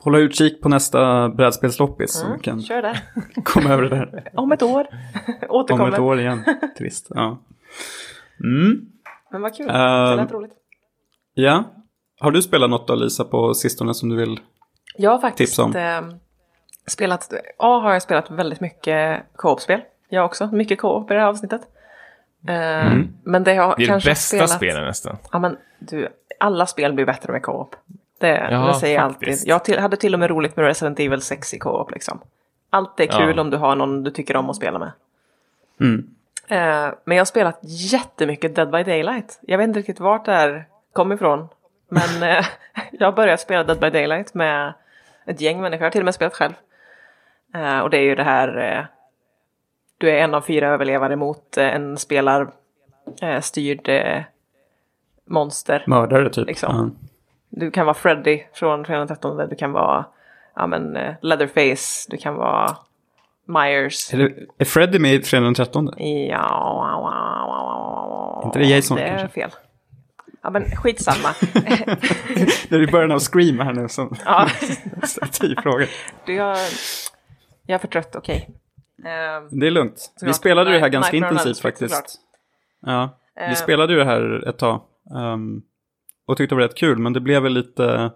Hålla 0.00 0.18
utkik 0.18 0.60
på 0.62 0.68
nästa 0.68 1.28
brädspelsloppis 1.28 2.12
så 2.12 2.26
vi 2.32 2.38
kan 2.38 2.52
Mm, 2.52 2.62
Kör 2.64 2.82
där. 2.82 3.00
komma 3.44 3.70
över 3.70 3.82
det 3.82 3.88
där. 3.88 4.30
Om 4.34 4.52
ett 4.52 4.62
år. 4.62 4.86
Om 5.48 5.48
Återkommer. 5.48 5.92
ett 5.92 5.98
år 5.98 6.20
igen. 6.20 6.44
Trist. 6.78 7.06
Ja. 7.10 7.38
Mm. 8.40 8.80
Men 9.30 9.42
vad 9.42 9.56
kul. 9.56 9.68
Eh, 9.68 9.74
det 9.74 10.16
lät 10.16 10.32
roligt. 10.32 10.52
ja. 11.34 11.64
Har 12.20 12.30
du 12.30 12.42
spelat 12.42 12.70
något 12.70 12.88
då 12.88 12.94
Lisa 12.94 13.24
på 13.24 13.54
sistone 13.54 13.94
som 13.94 14.08
du 14.08 14.16
vill? 14.16 14.40
Jag 14.96 15.10
har 15.10 15.18
faktiskt 15.18 15.52
Tips 15.52 15.58
om. 15.58 16.18
spelat, 16.86 17.32
ja 17.58 17.78
har 17.78 17.92
jag 17.92 18.02
spelat 18.02 18.30
väldigt 18.30 18.60
mycket 18.60 19.22
co-op-spel. 19.36 19.80
Jag 20.08 20.24
också, 20.24 20.46
mycket 20.46 20.80
co-op 20.80 21.10
i 21.10 21.14
det 21.14 21.20
här 21.20 21.26
avsnittet. 21.26 21.60
Eh, 22.48 22.92
Men 23.22 23.44
det 23.44 23.54
jag 23.54 23.74
Det 23.76 23.82
är 23.82 23.86
kanske 23.86 24.08
det 24.08 24.10
bästa 24.12 24.36
spelat, 24.36 24.50
spelet 24.50 24.82
nästan. 24.82 25.16
Ja 25.32 25.38
men 25.38 25.56
du, 25.78 26.08
alla 26.40 26.66
spel 26.66 26.92
blir 26.92 27.06
bättre 27.06 27.32
med 27.32 27.42
co-op. 27.42 27.76
Det, 28.20 28.48
Ja, 28.50 28.66
det 28.66 28.74
säger 28.74 28.94
jag 28.94 29.04
alltid. 29.04 29.38
Jag 29.46 29.64
till, 29.64 29.78
hade 29.78 29.96
till 29.96 30.14
och 30.14 30.20
med 30.20 30.30
roligt 30.30 30.56
med 30.56 30.64
Resident 30.64 31.00
Evil 31.00 31.20
6 31.22 31.54
i 31.54 31.58
co-op 31.58 31.90
liksom. 31.90 32.20
Allt 32.70 33.00
är 33.00 33.06
kul 33.06 33.36
Ja. 33.36 33.40
om 33.42 33.50
du 33.50 33.56
har 33.56 33.76
någon 33.76 34.02
du 34.04 34.10
tycker 34.10 34.36
om 34.36 34.50
att 34.50 34.56
spela 34.56 34.78
med. 34.78 34.90
Mm. 35.80 36.06
Eh, 36.48 36.94
men 37.04 37.16
jag 37.16 37.20
har 37.20 37.24
spelat 37.24 37.58
jättemycket 37.62 38.54
Dead 38.54 38.70
by 38.70 38.82
Daylight. 38.82 39.38
Jag 39.42 39.58
vet 39.58 39.68
inte 39.68 39.78
riktigt 39.78 40.00
vart 40.00 40.24
det 40.24 40.32
här 40.32 40.66
kom 40.92 41.12
ifrån. 41.12 41.48
Men 41.88 42.22
eh, 42.36 42.44
jag 42.92 43.06
har 43.06 43.12
börjat 43.12 43.40
spela 43.40 43.64
Dead 43.64 43.80
by 43.80 43.90
Daylight 43.90 44.34
med 44.34 44.72
ett 45.26 45.40
gäng 45.40 45.60
människor. 45.60 45.82
Jag 45.82 45.86
har 45.86 45.90
till 45.90 46.00
och 46.00 46.04
med 46.04 46.14
spelat 46.14 46.34
själv. 46.34 46.52
Och 47.82 47.90
det 47.90 47.98
är 47.98 48.02
ju 48.02 48.14
det 48.14 48.24
här. 48.24 48.88
Du 49.98 50.10
är 50.10 50.14
en 50.14 50.34
av 50.34 50.40
fyra 50.40 50.68
överlevare 50.68 51.16
mot 51.16 51.56
eh, 51.56 51.74
en 51.74 51.96
spelar 51.96 52.50
eh, 53.22 53.40
eh, 53.88 54.22
monster. 55.26 55.84
Mördare 55.86 56.30
typ? 56.30 56.46
Liksom. 56.46 56.96
Du 57.48 57.70
kan 57.70 57.86
vara 57.86 57.94
Freddy 57.94 58.42
från 58.52 58.84
313. 58.84 59.48
Du 59.50 59.56
kan 59.56 59.72
vara 59.72 60.04
ja, 60.56 60.66
men, 60.66 60.98
Leatherface. 61.22 62.06
Du 62.10 62.16
kan 62.16 62.34
vara 62.34 62.76
Myers. 63.46 64.14
Är, 64.14 64.18
det, 64.18 64.32
är 64.58 64.64
Freddy 64.64 64.98
med 64.98 65.14
i 65.14 65.18
313? 65.18 65.90
Ja, 66.30 68.42
Inte 68.44 68.58
det 68.58 68.64
Jason 68.64 68.96
Det 68.96 69.02
är 69.02 69.18
kanske? 69.18 69.28
fel. 69.28 69.50
Ja 70.42 70.50
men 70.50 70.76
skitsamma. 70.76 71.34
Det 72.68 72.76
är 72.76 72.82
i 72.82 72.86
början 72.86 73.12
av 73.12 73.18
Scream 73.18 73.58
här 73.58 73.72
nu 73.72 73.88
som 73.88 74.16
ja, 74.24 74.48
frågor. 75.62 75.86
du 76.26 76.40
har... 76.40 76.56
Jag 77.66 77.74
är 77.74 77.78
för 77.78 77.88
trött, 77.88 78.16
okej. 78.16 78.44
Ehm, 78.48 78.54
Det 79.50 79.66
är 79.66 79.70
lugnt. 79.70 80.12
Vi 80.22 80.32
spelade 80.32 80.70
ju 80.70 80.74
det 80.76 80.80
här 80.80 80.88
ganska 80.88 81.16
intensivt 81.16 81.58
faktiskt. 81.60 82.20
Ja, 82.86 83.08
Eh. 83.40 83.48
vi 83.48 83.56
spelade 83.56 83.92
ju 83.92 83.98
det 83.98 84.04
här 84.04 84.48
ett 84.48 84.58
tag. 84.58 84.80
ehm, 85.16 85.62
och 86.26 86.36
tyckte 86.36 86.54
det 86.54 86.56
var 86.60 86.68
rätt 86.68 86.76
kul, 86.76 86.98
men 86.98 87.12
det 87.12 87.20
blev 87.20 87.42
väl 87.42 87.52
lite... 87.52 88.10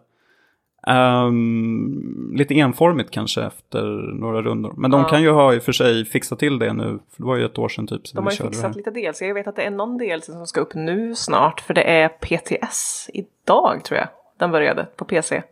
ehm, 0.86 2.32
lite 2.34 2.54
enformigt 2.54 3.10
kanske 3.10 3.42
efter 3.42 3.82
några 4.20 4.42
rundor. 4.42 4.74
Men 4.76 4.90
de 4.90 5.00
Ja. 5.00 5.08
kan 5.08 5.22
ju 5.22 5.30
ha 5.30 5.54
i 5.54 5.58
och 5.58 5.62
för 5.62 5.72
sig 5.72 6.04
fixat 6.04 6.38
till 6.38 6.58
det 6.58 6.72
nu. 6.72 6.84
För 6.84 7.22
det 7.22 7.24
var 7.24 7.36
ju 7.36 7.44
ett 7.44 7.58
år 7.58 7.68
sedan 7.68 7.86
typ 7.86 8.06
som 8.06 8.16
de 8.16 8.24
har 8.24 8.32
ju 8.32 8.36
fixat 8.50 8.76
lite 8.76 8.90
DLC. 8.90 9.22
Jag 9.22 9.34
vet 9.34 9.46
att 9.46 9.56
det 9.56 9.62
är 9.62 9.70
någon 9.70 9.98
DLC 9.98 10.24
som 10.26 10.46
ska 10.46 10.60
upp 10.60 10.74
nu 10.74 11.14
snart. 11.14 11.60
För 11.60 11.74
det 11.74 11.82
är 11.82 12.08
PTS 12.08 13.10
idag 13.14 13.84
tror 13.84 13.98
jag. 13.98 14.08
Den 14.38 14.50
började 14.50 14.86
på 14.96 15.04
PC. 15.04 15.42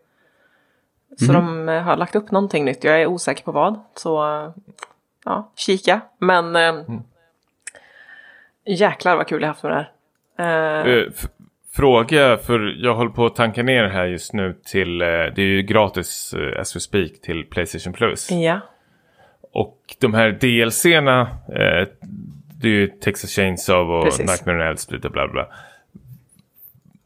Så 1.26 1.32
de 1.32 1.68
eh, 1.68 1.82
har 1.82 1.96
lagt 1.96 2.16
upp 2.16 2.30
någonting 2.30 2.64
nytt. 2.64 2.84
Jag 2.84 3.02
är 3.02 3.06
osäker 3.06 3.44
på 3.44 3.52
vad. 3.52 3.80
Så 3.94 4.42
eh, 4.44 4.50
ja, 5.24 5.52
kika. 5.56 6.00
Men 6.18 6.56
eh, 6.56 6.74
jäklar 8.66 9.16
vad 9.16 9.26
kul 9.28 9.40
jag 9.42 9.48
haft 9.48 9.62
med 9.62 9.72
det 9.72 9.76
här. 9.76 10.86
Eh, 10.86 10.92
Eh, 10.92 11.04
f- 11.16 11.26
Fråga, 11.72 12.36
för 12.36 12.74
jag 12.84 12.94
håller 12.94 13.10
på 13.10 13.26
att 13.26 13.34
tanka 13.36 13.62
ner 13.62 13.84
här 13.84 14.04
just 14.06 14.32
nu 14.32 14.54
till, 14.64 15.00
eh, 15.02 15.06
det 15.06 15.38
är 15.38 15.46
ju 15.46 15.62
gratis 15.62 16.34
eh, 16.34 16.60
as 16.60 16.76
we 16.76 16.80
speak 16.80 17.20
till 17.22 17.44
Playstation 17.44 17.92
Plus. 17.92 18.30
ja. 18.30 18.60
Och 19.52 19.78
de 20.00 20.14
här 20.14 20.30
DLC-erna, 20.30 21.20
eh, 21.48 21.88
det 22.60 22.68
är 22.68 22.72
ju 22.72 22.86
Texas 22.86 23.30
Chainsaw 23.30 23.94
och 23.98 24.04
Precis. 24.04 24.26
Nightmare 24.30 24.56
on 24.56 24.62
Elm 24.68 24.76
Street 24.76 25.04
och 25.04 25.10
bla 25.10 25.28
bla. 25.28 25.48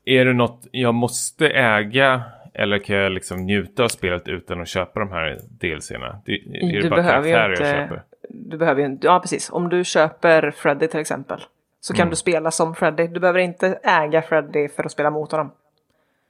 Är 0.04 0.24
det 0.24 0.32
något 0.32 0.66
jag 0.70 0.94
måste 0.94 1.48
äga 1.48 2.22
eller 2.54 2.78
kan 2.78 2.96
jag 2.96 3.12
liksom 3.12 3.40
njuta 3.40 3.84
av 3.84 3.88
spelet 3.88 4.28
utan 4.28 4.60
att 4.60 4.68
köpa 4.68 5.00
de 5.00 5.12
här 5.12 5.38
DLC-erna? 5.60 6.18
Det, 6.24 6.32
är 6.32 6.72
det 6.72 6.80
Du 6.82 6.90
bara 6.90 6.96
behöver 7.02 7.28
ju 7.28 7.34
karaktärer 7.34 7.50
inte... 7.52 7.78
jag 7.78 7.88
köper? 7.88 8.02
Du 8.28 8.56
behöver 8.56 8.80
ju 8.80 8.86
inte... 8.86 9.06
Ja, 9.06 9.20
precis. 9.20 9.50
Om 9.50 9.68
du 9.68 9.84
köper 9.84 10.50
Freddy 10.50 10.86
till 10.88 11.00
exempel. 11.00 11.40
Så 11.80 11.92
Mm. 11.92 11.98
kan 11.98 12.10
du 12.10 12.16
spela 12.16 12.50
som 12.50 12.74
Freddy. 12.74 13.06
Du 13.06 13.20
behöver 13.20 13.38
inte 13.40 13.78
äga 13.82 14.22
Freddy 14.22 14.68
för 14.68 14.84
att 14.84 14.92
spela 14.92 15.10
mot 15.10 15.30
honom. 15.32 15.50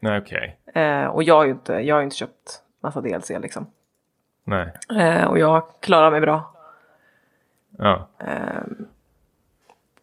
Nej, 0.00 0.18
okej. 0.18 0.56
Eh, 0.74 1.04
och 1.06 1.22
jag 1.22 1.34
har 1.34 1.44
ju 1.44 1.50
inte, 1.50 1.72
jag 1.72 1.94
har 1.96 2.02
inte 2.02 2.16
köpt 2.16 2.62
massa 2.80 3.00
DLC 3.00 3.30
liksom. 3.30 3.66
Nej. 4.44 4.72
Eh, 4.98 5.24
och 5.24 5.38
jag 5.38 5.62
klarar 5.80 6.10
mig 6.10 6.20
bra. 6.20 6.54
Ja. 7.78 8.08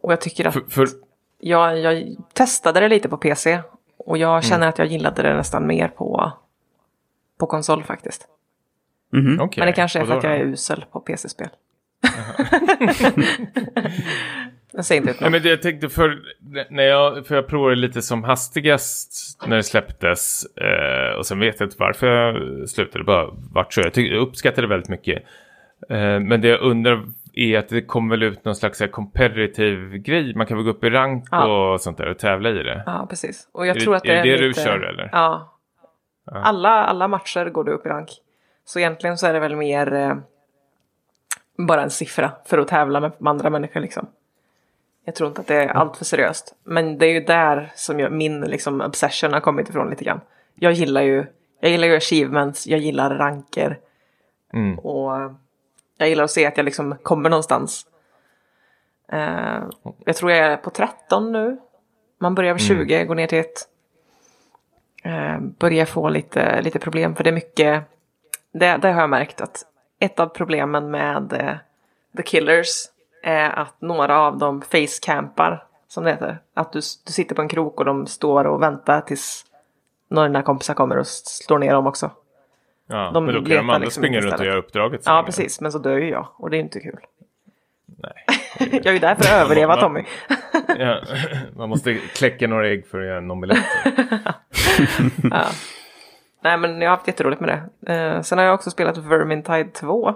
Och 0.01 0.11
jag 0.11 0.21
tycker 0.21 0.47
att 0.47 0.53
För, 0.53 0.61
för, 0.61 0.87
jag, 1.39 1.79
jag 1.79 2.15
testade 2.33 2.79
det 2.79 2.87
lite 2.87 3.09
på 3.09 3.17
PC. 3.17 3.59
Och 4.05 4.15
Mm. 4.17 4.21
jag 4.21 4.43
känner 4.43 4.67
att 4.67 4.77
jag 4.77 4.87
gillade 4.87 5.21
det 5.21 5.33
nästan 5.35 5.67
mer 5.67 5.87
på, 5.87 6.31
på 7.39 7.45
konsol 7.45 7.83
faktiskt. 7.83 8.27
Mhm. 9.13 9.39
okej. 9.41 9.61
Men 9.61 9.67
det 9.67 9.73
kanske 9.73 9.99
är 9.99 10.05
för 10.05 10.17
att 10.17 10.23
jag 10.23 10.35
är 10.35 10.39
usel 10.45 10.85
på 10.91 10.99
PC-spel. 10.99 11.49
jag 14.73 14.85
säger 14.85 15.01
inte 15.01 15.11
ut 15.11 15.21
Nej, 15.21 15.29
men 15.29 15.43
jag 15.43 15.61
tänkte 15.61 15.89
för, 15.89 16.19
när 16.69 16.83
jag, 16.83 17.27
för 17.27 17.35
jag 17.35 17.47
provade 17.47 17.75
lite 17.75 18.01
som 18.01 18.23
hastigast 18.23 19.37
när 19.47 19.55
det 19.55 19.63
släpptes. 19.63 20.45
Eh, 20.55 21.17
och 21.17 21.25
sen 21.25 21.39
vet 21.39 21.59
jag 21.59 21.67
inte 21.67 21.75
varför 21.79 22.07
jag 22.07 22.69
slutade. 22.69 23.03
Bara 23.03 23.29
vart 23.51 23.73
så. 23.73 23.81
Jag, 23.81 23.93
tyck, 23.93 24.11
jag 24.11 24.21
uppskattade 24.21 24.61
det 24.61 24.69
väldigt 24.69 24.89
mycket. 24.89 25.23
Eh, 25.89 26.19
men 26.19 26.41
det 26.41 26.47
jag 26.47 26.61
undrar 26.61 27.05
är 27.33 27.57
att 27.59 27.69
det 27.69 27.81
kommer 27.81 28.09
väl 28.17 28.23
ut 28.23 28.45
någon 28.45 28.55
slags 28.55 28.81
competitive 28.91 29.97
grej. 29.97 30.35
Man 30.35 30.47
kan 30.47 30.57
väl 30.57 30.63
gå 30.65 30.71
upp 30.71 30.83
i 30.83 30.89
rank 30.89 31.27
Ja. 31.31 31.71
och 31.73 31.81
sånt 31.81 31.97
där 31.97 32.07
och 32.07 32.19
tävla 32.19 32.49
i 32.49 32.53
det. 32.63 32.83
Ja, 32.85 33.05
precis. 33.09 33.47
Och 33.51 33.67
jag 33.67 33.75
Är 33.77 33.79
tror 33.81 33.91
det- 33.93 33.97
att 33.97 34.03
det 34.03 34.11
är 34.11 34.17
är, 34.17 34.23
det 34.23 34.31
det 34.31 34.37
du 34.37 34.47
lite... 34.47 34.61
kör, 34.63 34.79
eller? 34.79 35.09
Ja. 35.11 35.57
Alla, 36.25 36.69
alla 36.69 37.07
matcher 37.07 37.45
går 37.45 37.63
du 37.63 37.71
upp 37.71 37.85
i 37.85 37.89
rank. 37.89 38.09
Så 38.65 38.79
egentligen 38.79 39.17
så 39.17 39.27
är 39.27 39.33
det 39.33 39.39
väl 39.39 39.55
mer 39.55 39.93
eh, 39.93 40.15
bara 41.57 41.81
en 41.83 41.89
siffra 41.89 42.31
för 42.45 42.57
att 42.57 42.67
tävla 42.67 42.99
med 42.99 43.11
andra 43.25 43.49
människor 43.49 43.79
liksom. 43.79 44.07
Jag 45.05 45.15
tror 45.15 45.27
inte 45.29 45.41
att 45.41 45.47
det 45.47 45.55
är 45.55 45.67
allt 45.67 45.97
för 45.97 46.05
seriöst. 46.05 46.55
Men 46.63 46.97
det 46.97 47.05
är 47.05 47.13
ju 47.13 47.19
där 47.19 47.71
som 47.75 47.99
jag, 47.99 48.11
min 48.11 48.41
liksom, 48.41 48.81
obsession 48.81 49.33
har 49.33 49.39
kommit 49.39 49.69
ifrån 49.69 49.89
lite 49.89 50.03
grann. 50.03 50.21
Jag 50.55 50.71
gillar 50.73 51.01
ju, 51.01 51.25
jag 51.59 51.71
gillar 51.71 51.87
ju 51.87 51.95
achievements, 51.95 52.67
jag 52.67 52.79
gillar 52.79 53.15
ranker. 53.17 53.77
Mm. 54.53 54.79
Och 54.79 55.11
jag 56.01 56.09
gillar 56.09 56.23
att 56.23 56.31
se 56.31 56.45
att 56.45 56.57
jag 56.57 56.63
liksom 56.63 56.95
kommer 57.03 57.29
någonstans. 57.29 57.85
Eh, 59.11 59.63
jag 60.05 60.15
tror 60.15 60.31
jag 60.31 60.39
är 60.39 60.57
på 60.57 60.69
13 60.69 61.31
nu. 61.31 61.57
Man 62.19 62.35
börjar 62.35 62.53
vid 62.53 62.61
20, 62.61 63.05
går 63.05 63.15
ner 63.15 63.27
till 63.27 63.39
1. 63.39 63.47
Eh, 65.03 65.39
börjar 65.39 65.85
få 65.85 66.09
lite, 66.09 66.61
lite 66.61 66.79
problem 66.79 67.15
för 67.15 67.23
det 67.23 67.29
är 67.29 67.33
mycket. 67.33 67.83
Det, 68.51 68.77
det 68.77 68.91
har 68.91 69.01
jag 69.01 69.09
märkt 69.09 69.41
att 69.41 69.65
ett 69.99 70.19
av 70.19 70.27
problemen 70.27 70.91
med 70.91 71.33
eh, 71.33 71.55
The 72.17 72.23
Killers 72.23 72.85
är 73.23 73.49
att 73.49 73.81
några 73.81 74.19
av 74.19 74.37
dem 74.37 74.61
facecampar 74.61 75.67
som 75.87 76.03
det 76.03 76.11
heter. 76.11 76.39
Att 76.53 76.73
du, 76.73 76.79
du 77.05 77.13
sitter 77.13 77.35
på 77.35 77.41
en 77.41 77.49
krok 77.49 77.79
och 77.79 77.85
de 77.85 78.07
står 78.07 78.45
och 78.45 78.61
väntar 78.61 79.01
tills 79.01 79.45
några 80.07 80.25
av 80.25 80.29
dina 80.29 80.43
kompisar 80.43 80.73
kommer 80.73 80.97
och 80.97 81.07
slår 81.07 81.59
ner 81.59 81.73
dem 81.73 81.87
också. 81.87 82.11
Ja, 82.91 83.11
De 83.13 83.25
men 83.25 83.35
då 83.35 83.41
kan 83.41 83.49
de 83.49 83.57
andra 83.57 83.77
liksom 83.77 84.01
springa 84.03 84.19
runt 84.21 84.39
och 84.39 84.45
göra 84.45 84.57
uppdraget. 84.57 85.01
Ja, 85.05 85.11
eller? 85.13 85.23
precis. 85.23 85.61
Men 85.61 85.71
så 85.71 85.79
dör 85.79 85.97
ju 85.97 86.09
jag 86.09 86.27
och 86.37 86.49
det 86.49 86.57
är 86.57 86.59
inte 86.59 86.79
kul. 86.79 86.99
Nej. 87.85 88.25
Jag 88.71 88.85
är 88.85 88.93
ju 88.93 88.99
där 88.99 89.15
för 89.15 89.23
att 89.23 89.45
överleva 89.45 89.75
Tommy. 89.81 90.03
Ja, 90.79 91.01
man 91.55 91.69
måste 91.69 91.93
kläcka 91.95 92.47
några 92.47 92.67
ägg 92.69 92.87
för 92.87 92.99
att 92.99 93.05
göra 93.05 93.17
en 93.17 93.31
omelett. 93.31 93.65
Ja. 95.23 95.45
Nej 96.43 96.57
men 96.57 96.81
jag 96.81 96.89
har 96.89 96.95
haft 96.95 97.07
jätteroligt 97.07 97.41
med 97.41 97.49
det. 97.85 97.93
Eh, 97.93 98.21
sen 98.21 98.37
har 98.37 98.45
jag 98.45 98.53
också 98.53 98.71
spelat 98.71 98.97
Vermintide 98.97 99.69
2. 99.73 100.15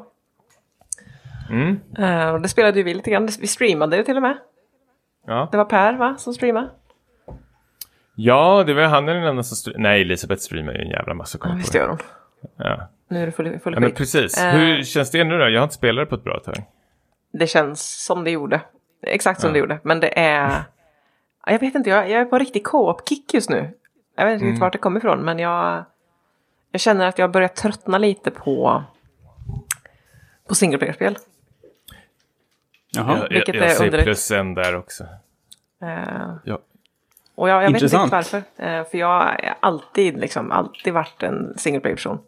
Mm. 1.49 1.79
Eh, 1.97 2.29
och 2.33 2.41
det 2.41 2.47
spelade 2.49 2.77
ju 2.77 2.83
vi 2.83 2.93
lite 2.93 3.11
grann. 3.11 3.25
Vi 3.39 3.47
streamade 3.47 3.97
det 3.97 4.03
till 4.03 4.15
och 4.15 4.21
med. 4.21 4.37
Ja. 5.27 5.49
Det 5.51 5.57
var 5.57 5.65
Per 5.65 5.93
va, 5.93 6.15
som 6.17 6.33
streamade? 6.33 6.69
ja, 8.15 8.63
det 8.67 8.73
var 8.73 8.83
han 8.83 9.05
den 9.05 9.23
enda 9.23 9.43
som... 9.43 9.55
Str- 9.73 9.77
Nej, 9.77 10.01
Elisabeth 10.01 10.41
streamar 10.41 10.73
ju 10.73 10.79
en 10.81 10.89
jävla 10.89 11.13
massa 11.13 11.37
Ja, 11.43 11.53
visst 11.57 11.75
gör 11.75 11.87
hon. 11.87 11.97
Ja. 12.57 12.87
Nu 13.07 13.21
är 13.21 13.25
det 13.25 13.31
full, 13.31 13.59
full 13.59 13.73
Ja, 13.73 13.79
men 13.79 13.91
precis. 13.91 14.37
Eh. 14.37 14.51
Hur 14.51 14.83
känns 14.83 15.11
det 15.11 15.23
nu 15.23 15.37
då? 15.37 15.49
Jag 15.49 15.59
har 15.59 15.63
inte 15.63 15.75
spelat 15.75 16.01
det 16.05 16.09
på 16.09 16.15
ett 16.15 16.23
bra 16.23 16.39
tag. 16.39 16.55
Det 17.33 17.47
känns 17.47 18.05
som 18.05 18.23
det 18.23 18.31
gjorde. 18.31 18.61
Exakt 19.01 19.41
som 19.41 19.53
det 19.53 19.59
gjorde. 19.59 19.79
Men 19.83 19.99
det 19.99 20.19
är... 20.19 20.63
Ja, 21.45 21.51
Jag 21.51 21.59
vet 21.59 21.75
inte, 21.75 21.89
jag, 21.89 22.09
jag 22.09 22.21
är 22.21 22.25
på 22.25 22.37
riktig 22.39 22.63
co-op-kick 22.63 23.33
just 23.33 23.49
nu. 23.49 23.73
Jag 24.15 24.25
vet 24.25 24.33
inte 24.33 24.45
Mm. 24.45 24.59
vart 24.59 24.73
det 24.73 24.77
kommer 24.79 24.99
ifrån, 24.99 25.19
men 25.25 25.39
jag... 25.39 25.85
Jag 26.71 26.81
känner 26.81 27.07
att 27.07 27.17
jag 27.19 27.31
börjar 27.31 27.47
tröttna 27.47 27.97
lite 27.97 28.31
på... 28.31 28.83
På 30.47 30.55
single 30.55 30.77
player-spel. 30.77 31.17
Jaha. 32.91 33.17
jag 33.21 33.29
vilket 33.29 33.55
jag, 33.55 33.63
jag 33.63 33.69
är 33.71 33.75
säger 33.75 33.85
underligt. 33.87 34.05
plus 34.05 34.31
en 34.31 34.53
där 34.53 34.75
också. 34.75 35.03
Eh, 35.81 36.33
Ja. 36.43 36.59
Och 37.35 37.49
jag, 37.49 37.63
jag 37.63 37.71
vet 37.71 37.81
inte 37.81 37.97
varför. 38.11 38.37
Eh, 38.37 38.83
för 38.83 38.97
jag 38.97 39.07
har 39.07 39.55
alltid, 39.59 40.17
liksom, 40.17 40.51
alltid 40.51 40.93
varit 40.93 41.23
en 41.23 41.57
single 41.57 41.79
player 41.79 41.95
person. 41.95 42.19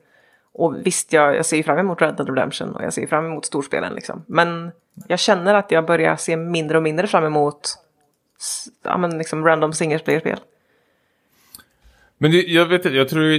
Och 0.57 0.75
visst, 0.85 1.13
jag, 1.13 1.35
jag 1.35 1.45
ser 1.45 1.57
ju 1.57 1.63
fram 1.63 1.77
emot 1.77 2.01
Red 2.01 2.15
Dead 2.15 2.29
Redemption 2.29 2.75
och 2.75 2.83
jag 2.83 2.93
ser 2.93 3.07
fram 3.07 3.25
emot 3.25 3.45
storspelen. 3.45 3.93
Liksom. 3.93 4.23
Men 4.27 4.71
jag 5.07 5.19
känner 5.19 5.55
att 5.55 5.71
jag 5.71 5.85
börjar 5.85 6.15
se 6.15 6.37
mindre 6.37 6.77
och 6.77 6.83
mindre 6.83 7.07
fram 7.07 7.23
emot 7.23 7.59
ja, 8.83 8.97
men 8.97 9.17
liksom 9.17 9.45
random 9.45 9.73
single 9.73 9.99
player-spel. 9.99 10.39
Men 12.17 12.31
det, 12.31 12.41
jag 12.41 12.65
vet 12.65 12.85
inte, 12.85 12.97
jag 12.97 13.09
tror 13.09 13.21
det 13.21 13.35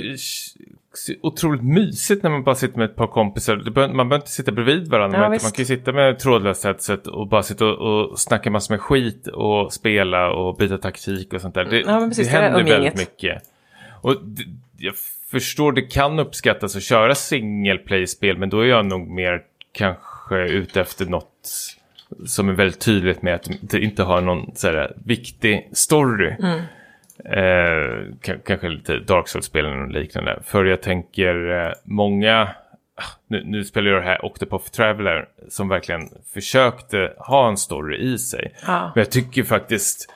är 1.13 1.17
otroligt 1.23 1.63
mysigt 1.63 2.23
när 2.23 2.31
man 2.31 2.45
bara 2.45 2.55
sitter 2.55 2.79
med 2.79 2.91
ett 2.91 2.97
par 2.97 3.07
kompisar. 3.07 3.57
Det 3.57 3.71
bör, 3.71 3.89
man 3.89 4.09
behöver 4.09 4.17
inte 4.17 4.33
sitta 4.33 4.53
bredvid 4.53 4.89
varandra. 4.89 5.19
Ja, 5.19 5.29
man, 5.29 5.39
kan 5.39 5.53
ju 5.57 5.65
sitta 5.65 5.93
med 5.93 6.19
trådlöst 6.19 6.65
headset 6.65 7.07
och 7.07 7.29
bara 7.29 7.43
sitta 7.43 7.67
och, 7.67 8.11
och 8.11 8.19
snacka 8.19 8.51
massor 8.51 8.75
med 8.75 8.81
skit 8.81 9.27
och 9.27 9.73
spela 9.73 10.31
och 10.31 10.57
byta 10.57 10.79
taktik 10.79 11.33
och 11.33 11.41
sånt 11.41 11.55
där. 11.55 11.65
Det, 11.65 11.81
Ja, 11.81 12.07
precis, 12.09 12.27
det 12.27 12.33
det 12.33 12.43
händer 12.43 12.61
umgänget. 12.61 12.83
väldigt 12.83 12.99
mycket. 12.99 13.43
Och 14.01 14.15
jag 14.79 14.95
förstår 15.31 15.73
det 15.73 15.83
kan 15.83 16.19
uppskattas 16.19 16.77
att 16.77 16.83
köra 16.83 17.15
single 17.15 17.79
play-spel 17.79 18.39
men 18.39 18.51
då 18.51 18.61
är 18.61 18.67
jag 18.67 18.87
nog 18.87 19.09
mer 19.09 19.43
kanske 19.73 20.37
ute 20.49 20.81
efter 20.81 21.07
något 21.07 21.49
som 22.27 22.49
är 22.49 22.53
väldigt 22.53 22.81
tydligt 22.81 23.23
med 23.23 23.35
att 23.35 23.49
det 23.61 23.81
inte 23.81 24.03
har 24.03 24.21
någon 24.21 24.51
så 24.57 24.67
här, 24.69 24.93
viktig 25.05 25.69
story. 25.73 26.35
Eh, 27.25 28.13
k- 28.27 28.41
kanske 28.47 28.69
lite 28.69 28.99
Dark 28.99 29.29
Souls-spel 29.29 29.65
eller 29.67 29.77
något 29.77 29.93
liknande. 29.95 30.41
För 30.45 30.65
jag 30.65 30.83
tänker 30.83 31.51
eh, 31.67 31.73
många, 31.85 32.43
ah, 32.95 33.03
nu, 33.29 33.43
nu 33.45 33.65
spelar 33.65 33.91
jag 33.91 34.03
det 34.03 34.07
här 34.07 34.25
Octopath 34.25 34.71
Traveler 34.71 35.29
som 35.49 35.69
verkligen 35.69 36.09
försökte 36.35 37.13
ha 37.19 37.49
en 37.49 37.57
story 37.57 38.13
i 38.13 38.19
sig. 38.19 38.55
Ja. 38.67 38.93
Men 38.95 39.01
jag 39.05 39.11
tycker 39.11 39.43
faktiskt 39.43 40.13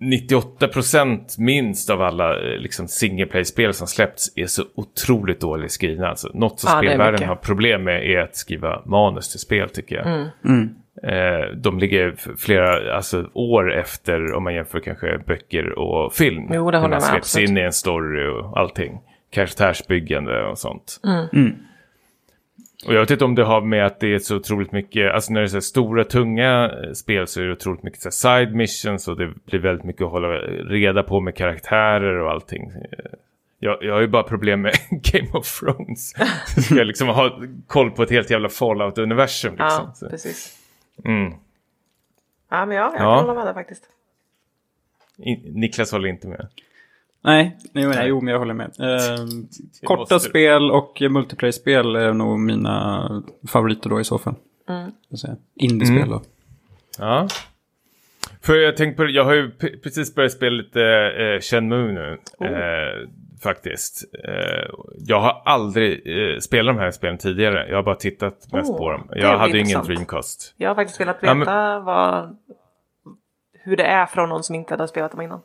98% 0.00 1.20
minst 1.38 1.90
av 1.90 2.02
alla 2.02 2.36
eh, 2.36 2.58
liksom, 2.58 2.88
single 2.88 3.26
play-spel 3.26 3.74
som 3.74 3.86
släppts 3.86 4.32
är 4.36 4.46
så 4.46 4.62
otroligt 4.74 5.40
dåligt 5.40 5.72
skrivna. 5.72 6.08
Alltså, 6.08 6.30
något 6.34 6.60
som 6.60 6.70
är 6.72 6.82
spelvärlden 6.82 7.28
har 7.28 7.36
problem 7.36 7.84
med 7.84 8.10
är 8.10 8.18
att 8.18 8.36
skriva 8.36 8.82
manus 8.86 9.30
till 9.30 9.40
spel 9.40 9.68
tycker 9.70 9.96
jag. 9.96 10.06
Mm. 10.44 10.68
Eh, 11.02 11.56
de 11.56 11.78
ligger 11.78 12.14
flera 12.36 12.96
alltså, 12.96 13.30
år 13.32 13.72
efter 13.72 14.32
om 14.32 14.44
man 14.44 14.54
jämför 14.54 14.80
kanske 14.80 15.18
böcker 15.26 15.78
och 15.78 16.14
film. 16.14 16.50
Jo, 16.52 16.70
det 16.70 16.78
håller 16.78 16.94
man 16.94 17.00
sveps 17.00 17.16
absolut. 17.16 17.50
in 17.50 17.58
i 17.58 17.60
en 17.60 17.72
story 17.72 18.26
och 18.28 18.58
allting. 18.58 19.00
Karaktärsbyggande 19.32 20.44
och 20.44 20.58
sånt. 20.58 21.00
Mm. 21.32 21.54
Och 22.86 22.94
jag 22.94 23.00
vet 23.00 23.10
inte 23.10 23.24
om 23.24 23.34
det 23.34 23.44
har 23.44 23.60
med 23.60 23.86
att 23.86 24.00
det 24.00 24.14
är 24.14 24.18
så 24.18 24.36
otroligt 24.36 24.72
mycket, 24.72 25.12
alltså 25.14 25.32
när 25.32 25.40
det 25.40 25.46
är 25.46 25.48
så 25.48 25.60
stora 25.60 26.04
tunga 26.04 26.70
eh, 26.84 26.92
spel 26.92 27.26
så 27.26 27.40
är 27.40 27.44
det 27.44 27.52
otroligt 27.52 27.82
mycket 27.82 28.00
så 28.02 28.10
side 28.10 28.54
missions 28.54 29.08
och 29.08 29.16
det 29.16 29.32
blir 29.46 29.60
väldigt 29.60 29.84
mycket 29.84 30.02
att 30.02 30.10
hålla 30.10 30.28
reda 30.68 31.02
på 31.02 31.20
med 31.20 31.34
karaktärer 31.36 32.14
och 32.18 32.30
allting. 32.30 32.70
Eh, 32.70 33.10
Jag, 33.58 33.82
jag 33.82 33.94
har 33.94 34.00
ju 34.00 34.08
bara 34.08 34.22
problem 34.22 34.62
med 34.62 34.72
Game 34.90 35.28
of 35.32 35.58
Thrones. 35.60 36.12
Så 36.54 36.62
ska 36.62 36.74
jag 36.74 36.86
liksom 36.86 37.08
ha 37.08 37.38
koll 37.66 37.90
på 37.90 38.02
ett 38.02 38.10
helt 38.10 38.30
jävla 38.30 38.48
Fallout-universum 38.48 39.50
liksom. 39.56 39.92
Ja, 40.00 40.08
precis. 40.10 40.58
mm. 41.04 41.32
Ja, 42.50 42.66
men 42.66 42.76
ja, 42.76 42.82
jag 42.82 42.96
kan 42.96 43.06
Ja. 43.06 43.20
hålla 43.20 43.34
med 43.34 43.46
där 43.46 43.54
faktiskt. 43.54 43.84
I- 45.18 45.50
Niklas 45.52 45.92
håller 45.92 46.08
inte 46.08 46.28
med. 46.28 46.48
Nej, 47.22 47.56
nej, 47.72 47.86
nej, 47.86 48.08
jo, 48.08 48.20
men 48.20 48.32
jag 48.32 48.38
håller 48.38 48.54
med. 48.54 48.70
Eh, 48.80 49.24
korta 49.82 50.18
spel 50.18 50.70
och 50.70 51.02
multiplayer-spel 51.10 51.96
är 51.96 52.12
nog 52.12 52.38
mina 52.40 53.08
favoriter 53.48 53.90
då 53.90 54.00
i 54.00 54.04
så 54.04 54.18
fall. 54.18 54.34
Mm. 54.68 54.90
Indiespel 55.56 55.96
Mm. 55.96 56.08
då. 56.10 56.22
Ja. 56.98 57.28
För 58.42 58.54
jag 58.56 58.76
tänkte 58.76 59.02
på 59.02 59.08
jag 59.10 59.24
har 59.24 59.34
ju 59.34 59.50
p- 59.50 59.76
precis 59.82 60.14
börjat 60.14 60.32
spela 60.32 60.56
lite 60.56 60.82
eh, 61.18 61.40
Shenmue 61.40 61.92
nu. 61.92 62.18
Eh, 62.46 63.08
faktiskt. 63.42 64.04
Eh, 64.24 64.70
jag 65.06 65.20
har 65.20 65.42
aldrig 65.44 66.02
eh, 66.06 66.38
spelat 66.38 66.76
de 66.76 66.80
här 66.80 66.90
spelen 66.90 67.18
tidigare. 67.18 67.68
Jag 67.68 67.76
har 67.76 67.82
bara 67.82 67.94
tittat 67.94 68.52
mest 68.52 68.70
Oh, 68.70 68.78
på 68.78 68.90
dem. 68.90 69.08
Jag 69.14 69.38
hade 69.38 69.58
ingen. 69.58 69.82
Dreamcast. 69.84 70.54
Jag 70.56 70.70
har 70.70 70.74
faktiskt 70.74 71.00
velat 71.00 71.16
Ja, 71.22 71.34
veta 71.34 71.54
men- 71.54 71.84
vad, 71.84 72.36
hur 73.64 73.76
det 73.76 73.84
är 73.84 74.06
från 74.06 74.28
någon 74.28 74.42
som 74.44 74.54
inte 74.54 74.74
hade 74.74 74.88
spelat 74.88 75.10
dem 75.10 75.20
innan. 75.20 75.40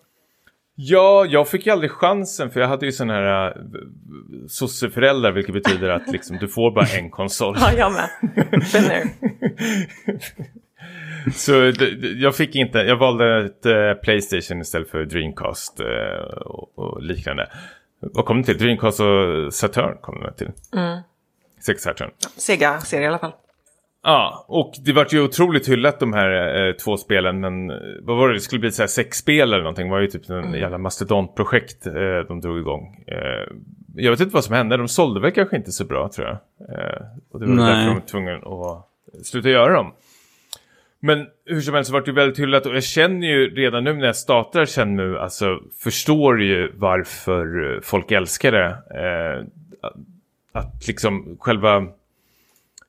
Ja, 0.75 1.25
jag 1.29 1.47
fick 1.47 1.65
ju 1.65 1.71
aldrig 1.71 1.91
chansen 1.91 2.49
för 2.49 2.59
jag 2.59 2.67
hade 2.67 2.85
ju 2.85 2.91
sådana 2.91 3.13
här 3.13 3.57
uh, 3.57 3.63
sosseföräldrar 4.47 5.31
vilket 5.31 5.53
betyder 5.53 5.89
att 5.89 6.07
liksom, 6.07 6.37
du 6.37 6.47
får 6.47 6.71
bara 6.71 6.85
en 6.85 7.09
konsol. 7.09 7.55
Ja, 7.59 7.71
jag 7.77 7.91
med. 7.91 8.09
Been. 8.73 9.09
Så 11.33 11.73
jag 12.15 12.35
fick 12.35 12.55
inte, 12.55 12.77
jag 12.77 12.97
valde 12.97 13.45
ett 13.45 13.65
eh, 13.65 13.93
Playstation 14.03 14.61
istället 14.61 14.89
för 14.89 15.05
Dreamcast 15.05 15.79
eh, 15.79 16.37
och, 16.45 16.79
och 16.79 17.03
liknande. 17.03 17.49
Vad 17.99 18.25
kom 18.25 18.41
det 18.41 18.43
till? 18.43 18.57
Dreamcast 18.57 18.99
och 18.99 19.53
Saturn 19.53 19.97
kom 20.01 20.23
det 20.23 20.33
till. 20.33 20.51
Mm. 20.73 21.01
Sex 21.65 21.81
Saturn. 21.81 22.09
Sega-serie 22.37 23.05
i 23.05 23.07
alla 23.07 23.19
fall. 23.19 23.33
Ja, 24.07 24.45
och 24.47 24.73
det 24.85 24.93
vart 24.93 25.13
ju 25.13 25.21
otroligt 25.21 25.69
hyllat 25.69 25.99
de 25.99 26.13
här 26.13 26.67
eh, 26.67 26.73
två 26.73 26.97
spelen. 26.97 27.39
Men 27.39 27.69
eh, 27.69 27.77
vad 28.01 28.17
var 28.17 28.27
det? 28.27 28.33
Det 28.35 28.39
skulle 28.39 28.59
bli 28.59 28.71
så 28.71 28.81
här 28.81 28.87
sex 28.87 29.17
spel 29.17 29.41
eller 29.53 29.63
någonting. 29.63 29.85
Det 29.87 29.91
var 29.91 29.99
ju 29.99 30.07
typ 30.07 30.29
en 30.29 30.53
jävla 30.53 30.77
mastodontprojekt 30.77 31.87
eh, 31.87 31.93
de 32.27 32.41
drog 32.41 32.57
igång. 32.57 33.03
Eh, 33.07 33.53
jag 33.95 34.11
vet 34.11 34.19
inte 34.19 34.33
vad 34.33 34.43
som 34.43 34.55
hände. 34.55 34.77
De 34.77 34.87
sålde 34.87 35.19
väl 35.19 35.31
kanske 35.31 35.57
inte 35.57 35.71
så 35.71 35.85
bra 35.85 36.09
tror 36.09 36.27
jag. 36.27 36.35
Eh, 36.79 37.01
och 37.31 37.39
det 37.39 37.45
var 37.45 37.53
Nej. 37.55 37.65
därför 37.65 37.87
de 37.87 37.93
var 37.93 38.01
tvungna 38.07 38.33
att 38.35 39.25
sluta 39.25 39.49
göra 39.49 39.73
dem. 39.73 39.93
Men 40.99 41.25
hur 41.45 41.61
som 41.61 41.73
helst 41.75 41.87
så 41.87 41.93
vart 41.93 42.05
det 42.05 42.11
väldigt 42.11 42.39
hyllat 42.39 42.65
och 42.65 42.75
jag 42.75 42.83
känner 42.83 43.27
ju 43.27 43.55
redan 43.55 43.83
nu 43.83 43.93
när 43.93 44.05
jag 44.05 44.15
startar 44.15 44.65
Shenmue, 44.65 45.19
alltså 45.19 45.59
förstår 45.83 46.41
ju 46.41 46.71
varför 46.75 47.79
folk 47.83 48.11
älskar 48.11 48.51
det. 48.51 48.65
Eh, 48.95 49.45
att- 49.81 49.93
att 50.51 50.87
liksom 50.87 51.37
själva 51.39 51.87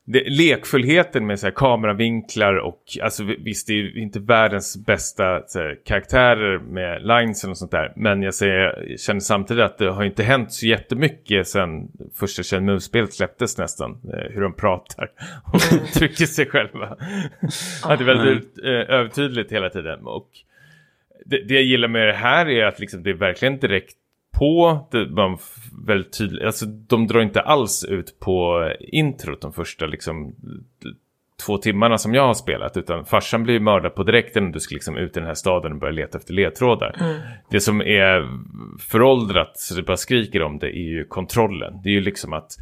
det, 0.09 0.25
lekfullheten 0.31 1.27
med 1.27 1.39
så 1.41 1.47
här, 1.47 1.53
kameravinklar 1.55 2.55
och 2.55 2.83
alltså 3.03 3.25
vi- 3.25 3.37
visst 3.45 3.67
det 3.67 3.73
är 3.73 3.99
inte 3.99 4.21
världens 4.21 4.87
bästa 4.87 5.25
här, 5.25 5.79
karaktärer 5.85 6.59
med 6.59 7.03
linesen 7.03 7.51
och 7.51 7.59
sånt 7.59 7.71
där. 7.71 7.93
Men 7.97 8.23
jag, 8.23 8.35
säger, 8.35 8.85
jag 8.89 9.01
känner 9.01 9.21
samtidigt 9.21 9.65
att 9.65 9.79
det 9.79 9.91
har 9.91 10.05
inte 10.05 10.23
hänt 10.23 10.53
så 10.53 10.67
jättemycket 10.67 11.49
sen 11.49 11.89
första 12.15 12.43
Shenmue-spelet 12.43 13.13
släpptes 13.15 13.59
nästan. 13.59 13.91
Eh, 13.91 14.33
hur 14.35 14.43
de 14.43 14.55
pratar 14.55 15.11
och 15.53 15.61
uttrycker 15.73 16.27
sig 16.27 16.47
själva. 16.47 16.97
ja, 17.83 17.97
det 17.97 18.05
är 18.05 18.17
väldigt 18.17 18.59
eh, 18.65 18.71
övertydligt 18.71 19.53
hela 19.53 19.71
tiden. 19.71 20.07
Och 20.07 20.29
det, 21.25 21.43
det 21.49 21.55
jag 21.55 21.63
gillar 21.63 21.89
med 21.89 22.07
det 22.09 22.13
här 22.13 22.49
är 22.49 22.65
att 22.65 22.81
liksom, 22.81 23.03
det 23.03 23.11
är 23.11 23.15
verkligen 23.15 23.59
direkt 23.59 23.97
på. 24.39 24.87
Det, 24.91 25.07
man 25.11 25.39
väldigt 25.87 26.19
tydligt, 26.19 26.45
alltså, 26.45 26.67
de 26.67 27.07
drar 27.07 27.21
inte 27.21 27.41
alls 27.41 27.85
ut 27.85 28.21
på 28.21 28.71
introt 28.81 29.41
de 29.41 29.53
första 29.53 29.87
liksom, 29.87 30.35
två 31.47 31.59
timmarna 31.59 31.99
som 31.99 32.15
jag 32.15 32.27
har 32.27 32.35
spelat. 32.35 32.77
Utan 32.77 33.05
farsan 33.05 33.43
blir 33.43 33.61
mördad 33.61 33.95
på 33.95 34.03
direkten 34.03 34.47
och 34.47 34.53
du 34.53 34.61
ska 34.61 34.75
liksom 34.75 34.97
ut 34.97 35.17
i 35.17 35.21
den 35.21 35.27
här 35.27 35.35
staden 35.35 35.73
och 35.73 35.79
börja 35.79 35.93
leta 35.93 36.19
efter 36.19 36.35
ledtrådar. 36.35 36.97
Det 37.51 37.61
som 37.61 37.81
är 37.81 38.29
föråldrat, 38.79 39.59
så 39.59 39.75
det 39.75 39.83
bara 39.83 39.97
skriker 39.97 40.43
om 40.43 40.59
det, 40.59 40.67
är 40.67 40.89
ju 40.89 41.05
kontrollen. 41.05 41.81
Det 41.83 41.89
är 41.89 41.93
ju 41.93 42.01
liksom 42.01 42.33
att 42.33 42.53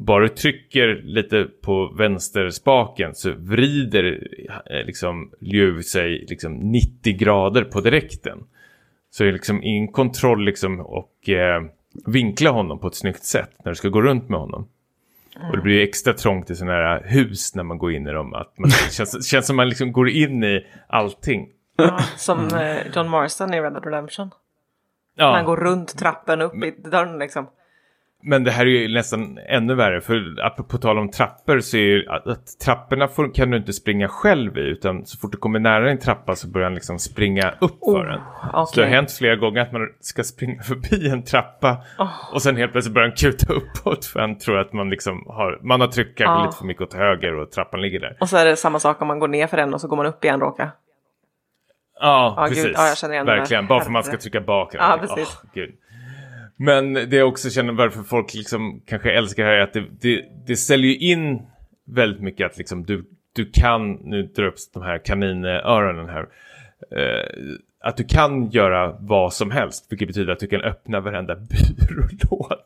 bara 0.00 0.22
du 0.22 0.28
trycker 0.28 1.02
lite 1.04 1.46
på 1.62 1.94
vänsterspaken 1.98 3.14
så 3.14 3.32
vrider 3.32 4.28
eh, 4.70 4.86
liksom 4.86 5.30
Liu 5.40 5.82
sig 5.82 6.26
liksom 6.28 6.54
90 6.54 7.16
grader 7.18 7.64
på 7.64 7.80
direkten. 7.80 8.38
Så 9.16 9.22
det 9.22 9.30
är 9.30 9.32
liksom 9.32 9.62
ingen 9.62 9.88
kontroll 9.88 10.44
liksom 10.44 10.80
och 10.80 11.28
eh, 11.28 11.62
vinkla 12.06 12.50
honom 12.50 12.78
på 12.78 12.86
ett 12.86 12.94
snyggt 12.94 13.24
sätt 13.24 13.50
när 13.64 13.72
du 13.72 13.76
ska 13.76 13.88
gå 13.88 14.02
runt 14.02 14.28
med 14.28 14.40
honom. 14.40 14.68
Och 15.50 15.56
det 15.56 15.62
blir 15.62 15.74
ju 15.74 15.82
extra 15.82 16.12
trångt 16.12 16.50
i 16.50 16.56
sådana 16.56 16.72
här 16.72 17.02
hus 17.04 17.54
när 17.54 17.62
man 17.62 17.78
går 17.78 17.92
in 17.92 18.06
i 18.06 18.12
dem. 18.12 18.34
Att 18.34 18.58
man, 18.58 18.70
det 18.70 18.92
känns, 18.92 19.26
känns 19.26 19.46
som 19.46 19.56
man 19.56 19.68
liksom 19.68 19.92
går 19.92 20.08
in 20.08 20.44
i 20.44 20.66
allting. 20.88 21.48
Ja, 21.76 21.98
som 22.16 22.48
eh, 22.54 22.86
John 22.94 23.08
Marston 23.08 23.54
i 23.54 23.60
Red 23.60 23.72
Dead 23.72 23.84
Redemption. 23.84 24.30
Ja. 25.16 25.34
Han 25.34 25.44
går 25.44 25.56
runt 25.56 25.98
trappen 25.98 26.40
upp 26.40 26.54
i 26.54 26.70
dörren 26.70 27.18
liksom. 27.18 27.46
Men 28.28 28.44
det 28.44 28.50
här 28.50 28.66
är 28.66 28.70
ju 28.70 28.94
nästan 28.94 29.38
ännu 29.48 29.74
värre, 29.74 30.00
för 30.00 30.62
på 30.62 30.78
tal 30.78 30.98
om 30.98 31.10
trappor 31.10 31.60
så 31.60 31.76
är 31.76 31.80
ju 31.80 32.08
att, 32.08 32.26
att 32.26 32.58
trapporna 32.64 33.08
får, 33.08 33.34
kan 33.34 33.50
du 33.50 33.56
inte 33.56 33.72
springa 33.72 34.08
själv 34.08 34.58
i, 34.58 34.60
utan 34.60 35.06
så 35.06 35.18
fort 35.18 35.32
du 35.32 35.38
kommer 35.38 35.58
nära 35.58 35.90
en 35.90 35.98
trappa 35.98 36.36
så 36.36 36.48
börjar 36.48 36.64
den 36.68 36.74
liksom 36.74 36.98
springa 36.98 37.50
upp 37.60 37.78
för 37.84 37.90
Oh, 37.90 38.04
den. 38.04 38.20
okej. 38.52 38.66
Så 38.66 38.80
det 38.80 38.86
har 38.86 38.94
hänt 38.94 39.12
flera 39.12 39.36
gånger 39.36 39.60
att 39.60 39.72
man 39.72 39.88
ska 40.00 40.22
springa 40.24 40.62
förbi 40.62 41.08
en 41.08 41.22
trappa 41.22 41.76
Oh. 41.98 42.34
och 42.34 42.42
sen 42.42 42.56
helt 42.56 42.72
plötsligt 42.72 42.94
börjar 42.94 43.08
den 43.08 43.16
kuta 43.16 43.52
uppåt 43.52 44.04
för 44.04 44.20
han 44.20 44.38
tror 44.38 44.58
att 44.58 44.72
man 44.72 44.90
liksom 44.90 45.24
har, 45.26 45.58
man 45.62 45.80
har 45.80 45.88
tryckt 45.88 46.18
kanske 46.18 46.40
Ja. 46.40 46.44
lite 46.46 46.56
för 46.58 46.64
mycket 46.66 46.82
åt 46.82 46.94
höger 46.94 47.34
och 47.34 47.50
trappan 47.50 47.80
ligger 47.82 48.00
där. 48.00 48.16
Och 48.20 48.28
så 48.28 48.36
är 48.36 48.44
det 48.44 48.56
samma 48.56 48.78
sak 48.78 49.02
om 49.02 49.08
man 49.08 49.18
går 49.18 49.28
ner 49.28 49.46
för 49.46 49.58
en 49.58 49.74
och 49.74 49.80
så 49.80 49.88
går 49.88 49.96
man 49.96 50.06
upp 50.06 50.24
igen 50.24 50.40
råka. 50.40 50.70
Ja, 52.00 52.36
gud. 52.38 52.48
precis. 52.56 52.72
Ja, 52.74 52.88
jag 52.88 52.98
känner 52.98 53.14
igen. 53.14 53.26
Verkligen, 53.26 53.66
bara 53.66 53.80
för 53.80 53.86
att 53.86 53.92
man 53.92 54.04
ska 54.04 54.16
trycka 54.16 54.40
bak. 54.40 54.74
Ja, 54.74 54.98
precis. 55.00 55.38
Åh, 55.44 55.50
gud. 55.54 55.74
Men 56.58 56.94
det 56.94 57.16
jag 57.16 57.28
också 57.28 57.50
känner 57.50 57.72
varför 57.72 58.02
folk 58.02 58.34
liksom 58.34 58.82
kanske 58.86 59.12
älskar 59.12 59.44
det 59.44 59.50
här 59.50 59.56
är 59.56 59.62
att 59.62 59.72
det, 59.72 59.84
det, 60.00 60.24
det 60.46 60.56
ställer 60.56 60.84
ju 60.84 60.96
in 60.96 61.42
väldigt 61.86 62.22
mycket 62.22 62.46
att 62.50 62.58
liksom 62.58 62.84
du, 62.84 63.04
du 63.32 63.50
kan, 63.50 63.92
nu 63.92 64.22
drar 64.22 64.46
upp 64.46 64.54
de 64.74 64.82
här 64.82 65.04
kaninöronen 65.04 66.08
här, 66.08 66.26
eh, 66.96 67.24
att 67.84 67.96
du 67.96 68.04
kan 68.04 68.50
göra 68.50 68.96
vad 69.00 69.32
som 69.32 69.50
helst, 69.50 69.86
vilket 69.90 70.08
betyder 70.08 70.32
att 70.32 70.38
du 70.38 70.46
kan 70.46 70.60
öppna 70.60 71.00
varenda 71.00 71.34
byrålåd 71.88 72.58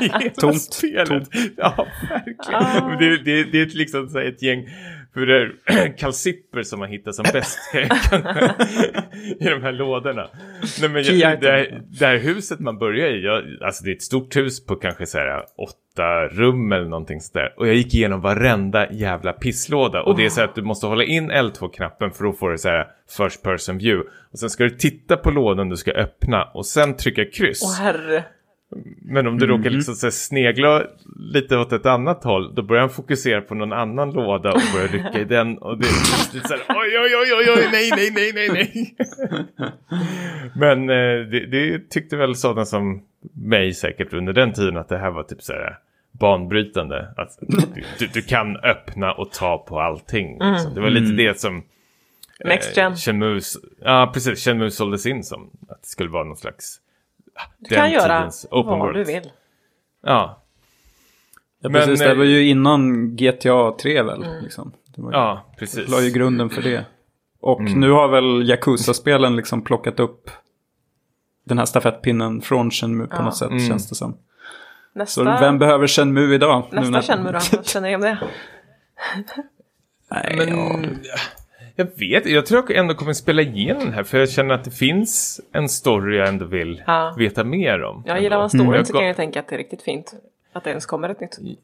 i 0.00 0.04
hela 0.04 0.30
Tomt, 0.30 0.62
spelet. 0.62 1.08
tomt. 1.08 1.28
Ja, 1.56 1.86
verkligen. 2.10 2.62
Ah. 2.62 2.96
Det, 2.98 3.16
det, 3.24 3.44
det 3.44 3.60
är 3.60 3.78
liksom 3.78 4.08
så 4.08 4.18
här 4.18 4.26
ett 4.26 4.42
gäng 4.42 4.68
för 5.16 5.26
det 5.26 5.36
är 5.36 5.96
kalsipper 5.98 6.62
som 6.62 6.78
man 6.78 6.88
hittar 6.88 7.12
som 7.12 7.24
bäst 7.32 7.58
i 9.40 9.44
de 9.44 9.62
här 9.62 9.72
lådorna. 9.72 10.28
Nej, 10.80 10.90
men 10.90 11.02
jag, 11.04 11.40
det, 11.40 11.50
här, 11.50 11.82
det 12.00 12.06
här 12.06 12.16
huset 12.16 12.60
man 12.60 12.78
börjar 12.78 13.08
i, 13.08 13.24
jag, 13.24 13.44
alltså 13.62 13.84
det 13.84 13.90
är 13.90 13.94
ett 13.94 14.02
stort 14.02 14.36
hus 14.36 14.66
på 14.66 14.76
kanske 14.76 15.06
så 15.06 15.18
här 15.18 15.44
åtta 15.58 16.26
rum 16.26 16.72
eller 16.72 16.84
någonting 16.84 17.20
sådär. 17.20 17.54
Och 17.56 17.68
jag 17.68 17.74
gick 17.74 17.94
igenom 17.94 18.20
varenda 18.20 18.92
jävla 18.92 19.32
pisslåda. 19.32 20.02
Och 20.02 20.16
det 20.16 20.24
är 20.24 20.30
så 20.30 20.42
att 20.42 20.54
du 20.54 20.62
måste 20.62 20.86
hålla 20.86 21.04
in 21.04 21.32
L2-knappen 21.32 22.10
för 22.10 22.24
då 22.24 22.32
får 22.32 22.50
du 22.50 22.58
så 22.58 22.68
här 22.68 22.86
first 23.18 23.42
person 23.42 23.78
view. 23.78 24.10
Och 24.32 24.38
sen 24.38 24.50
ska 24.50 24.64
du 24.64 24.70
titta 24.70 25.16
på 25.16 25.30
lådan 25.30 25.68
du 25.68 25.76
ska 25.76 25.92
öppna 25.92 26.44
och 26.54 26.66
sen 26.66 26.96
trycka 26.96 27.24
kryss. 27.24 27.62
Åh 27.64 27.84
herre. 27.84 28.24
Men 29.02 29.26
om 29.26 29.38
du 29.38 29.46
råkar 29.46 29.70
liksom 29.70 29.94
så 29.94 30.10
snegla 30.10 30.82
lite 31.32 31.56
åt 31.56 31.72
ett 31.72 31.86
annat 31.86 32.24
håll, 32.24 32.54
då 32.54 32.62
börjar 32.62 32.80
han 32.80 32.90
fokusera 32.90 33.40
på 33.40 33.54
någon 33.54 33.72
annan 33.72 34.10
låda 34.12 34.52
och 34.52 34.60
börjar 34.74 34.88
rycka 34.88 35.20
i 35.20 35.24
den. 35.34 35.58
Och 35.58 35.78
det 35.78 35.86
är 35.86 36.34
lite 36.34 36.48
så 36.48 36.54
här, 36.54 36.62
oj, 36.68 36.98
oj, 36.98 37.16
oj, 37.16 37.34
oj, 37.34 37.50
oj, 37.56 37.68
nej, 37.72 37.90
nej, 37.96 38.10
nej, 38.14 38.32
nej, 38.34 38.48
nej. 38.52 38.96
Men 40.56 40.90
eh, 40.90 41.26
det, 41.30 41.46
det 41.46 41.90
tyckte 41.90 42.16
väl 42.16 42.34
sådana 42.34 42.64
som 42.64 43.02
mig 43.32 43.74
säkert 43.74 44.12
under 44.12 44.32
den 44.32 44.52
tiden 44.52 44.76
att 44.76 44.88
det 44.88 44.98
här 44.98 45.10
var 45.10 45.22
typ 45.22 45.42
så 45.42 45.52
här 45.52 45.78
banbrytande. 46.12 47.14
Att 47.16 47.38
du, 47.40 47.82
du, 47.98 48.06
du 48.06 48.22
kan 48.22 48.56
öppna 48.56 49.12
och 49.12 49.32
ta 49.32 49.58
på 49.58 49.80
allting. 49.80 50.38
Liksom. 50.40 50.74
Det 50.74 50.80
var 50.80 50.90
lite 50.90 51.12
det 51.12 51.40
som 51.40 51.62
Next 52.44 52.76
gen. 52.76 52.96
Shenmue, 52.96 53.40
ja 53.80 54.10
precis, 54.14 54.44
Shenmue 54.44 54.70
såldes 54.70 55.06
in 55.06 55.24
som. 55.24 55.50
Att 55.68 55.82
det 55.82 55.88
skulle 55.88 56.10
vara 56.10 56.24
någon 56.24 56.36
slags 56.36 56.80
Du 57.58 57.74
kan 57.74 57.90
göra 57.90 58.30
open 58.50 58.70
vad 58.70 58.78
world. 58.78 58.96
du 58.96 59.04
vill. 59.04 59.30
Ja, 60.02 60.42
Ja, 61.62 61.68
Men, 61.68 61.72
precis, 61.72 62.00
eh, 62.00 62.08
det 62.08 62.14
var 62.14 62.24
ju 62.24 62.48
innan 62.48 63.10
GTA 63.16 63.72
3 63.82 64.02
väl. 64.02 64.26
Liksom. 64.42 64.72
Det 64.96 65.02
var 65.02 65.10
ju, 65.12 65.16
ja 65.18 65.46
precis. 65.58 65.88
la 65.88 66.00
ju 66.00 66.10
grunden 66.10 66.50
för 66.50 66.62
det. 66.62 66.84
Och 67.40 67.62
nu 67.62 67.90
har 67.90 68.08
väl 68.08 68.50
Yakuza-spelen 68.50 69.36
liksom 69.36 69.62
plockat 69.64 70.00
upp 70.00 70.30
den 71.44 71.58
här 71.58 71.64
stafettpinnen 71.64 72.40
från 72.40 72.70
Shenmue 72.70 73.06
på 73.06 73.16
Ja. 73.16 73.22
något 73.24 73.36
sätt 73.36 73.50
Mm. 73.50 73.68
känns 73.68 73.88
det 73.88 73.94
som. 73.94 74.16
Nästa, 74.94 75.24
Så 75.24 75.40
vem 75.40 75.58
behöver 75.58 75.86
Shenmue 75.86 76.34
idag? 76.34 76.68
Nu 76.72 76.76
nästa 76.76 76.90
när- 76.90 77.02
känner 77.02 77.32
du 77.32 77.38
då? 77.38 77.56
Vad 77.56 77.66
känner 77.66 77.88
ni 77.88 77.94
om 77.94 78.00
det? 78.02 78.18
Nej, 80.10 80.34
Men 80.38 80.48
ja. 80.58 80.80
Jag 81.76 81.98
vet, 81.98 82.26
jag 82.26 82.46
tror 82.46 82.64
jag 82.68 82.78
ändå 82.78 82.94
kommer 82.94 83.12
spela 83.12 83.42
igenom 83.42 83.84
den 83.84 83.92
här 83.92 84.02
för 84.02 84.18
jag 84.18 84.30
känner 84.30 84.54
att 84.54 84.64
det 84.64 84.70
finns 84.70 85.40
en 85.52 85.68
story 85.68 86.16
jag 86.16 86.28
ändå 86.28 86.44
vill 86.44 86.82
Ja. 86.86 87.14
veta 87.18 87.44
mer 87.44 87.82
om. 87.82 88.02
Jag 88.06 88.22
gillar 88.22 88.38
man 88.38 88.50
storyn 88.50 88.72
Jag 88.72 88.86
så 88.86 88.92
kan 88.92 89.06
jag 89.06 89.16
tänka 89.16 89.40
att 89.40 89.48
det 89.48 89.56
är 89.56 89.58
riktigt 89.58 89.82
fint. 89.82 90.14
Att 90.52 90.64
det 90.64 90.70
ens 90.70 90.86
kommer 90.86 91.08
ett 91.08 91.20
nytt. 91.40 91.58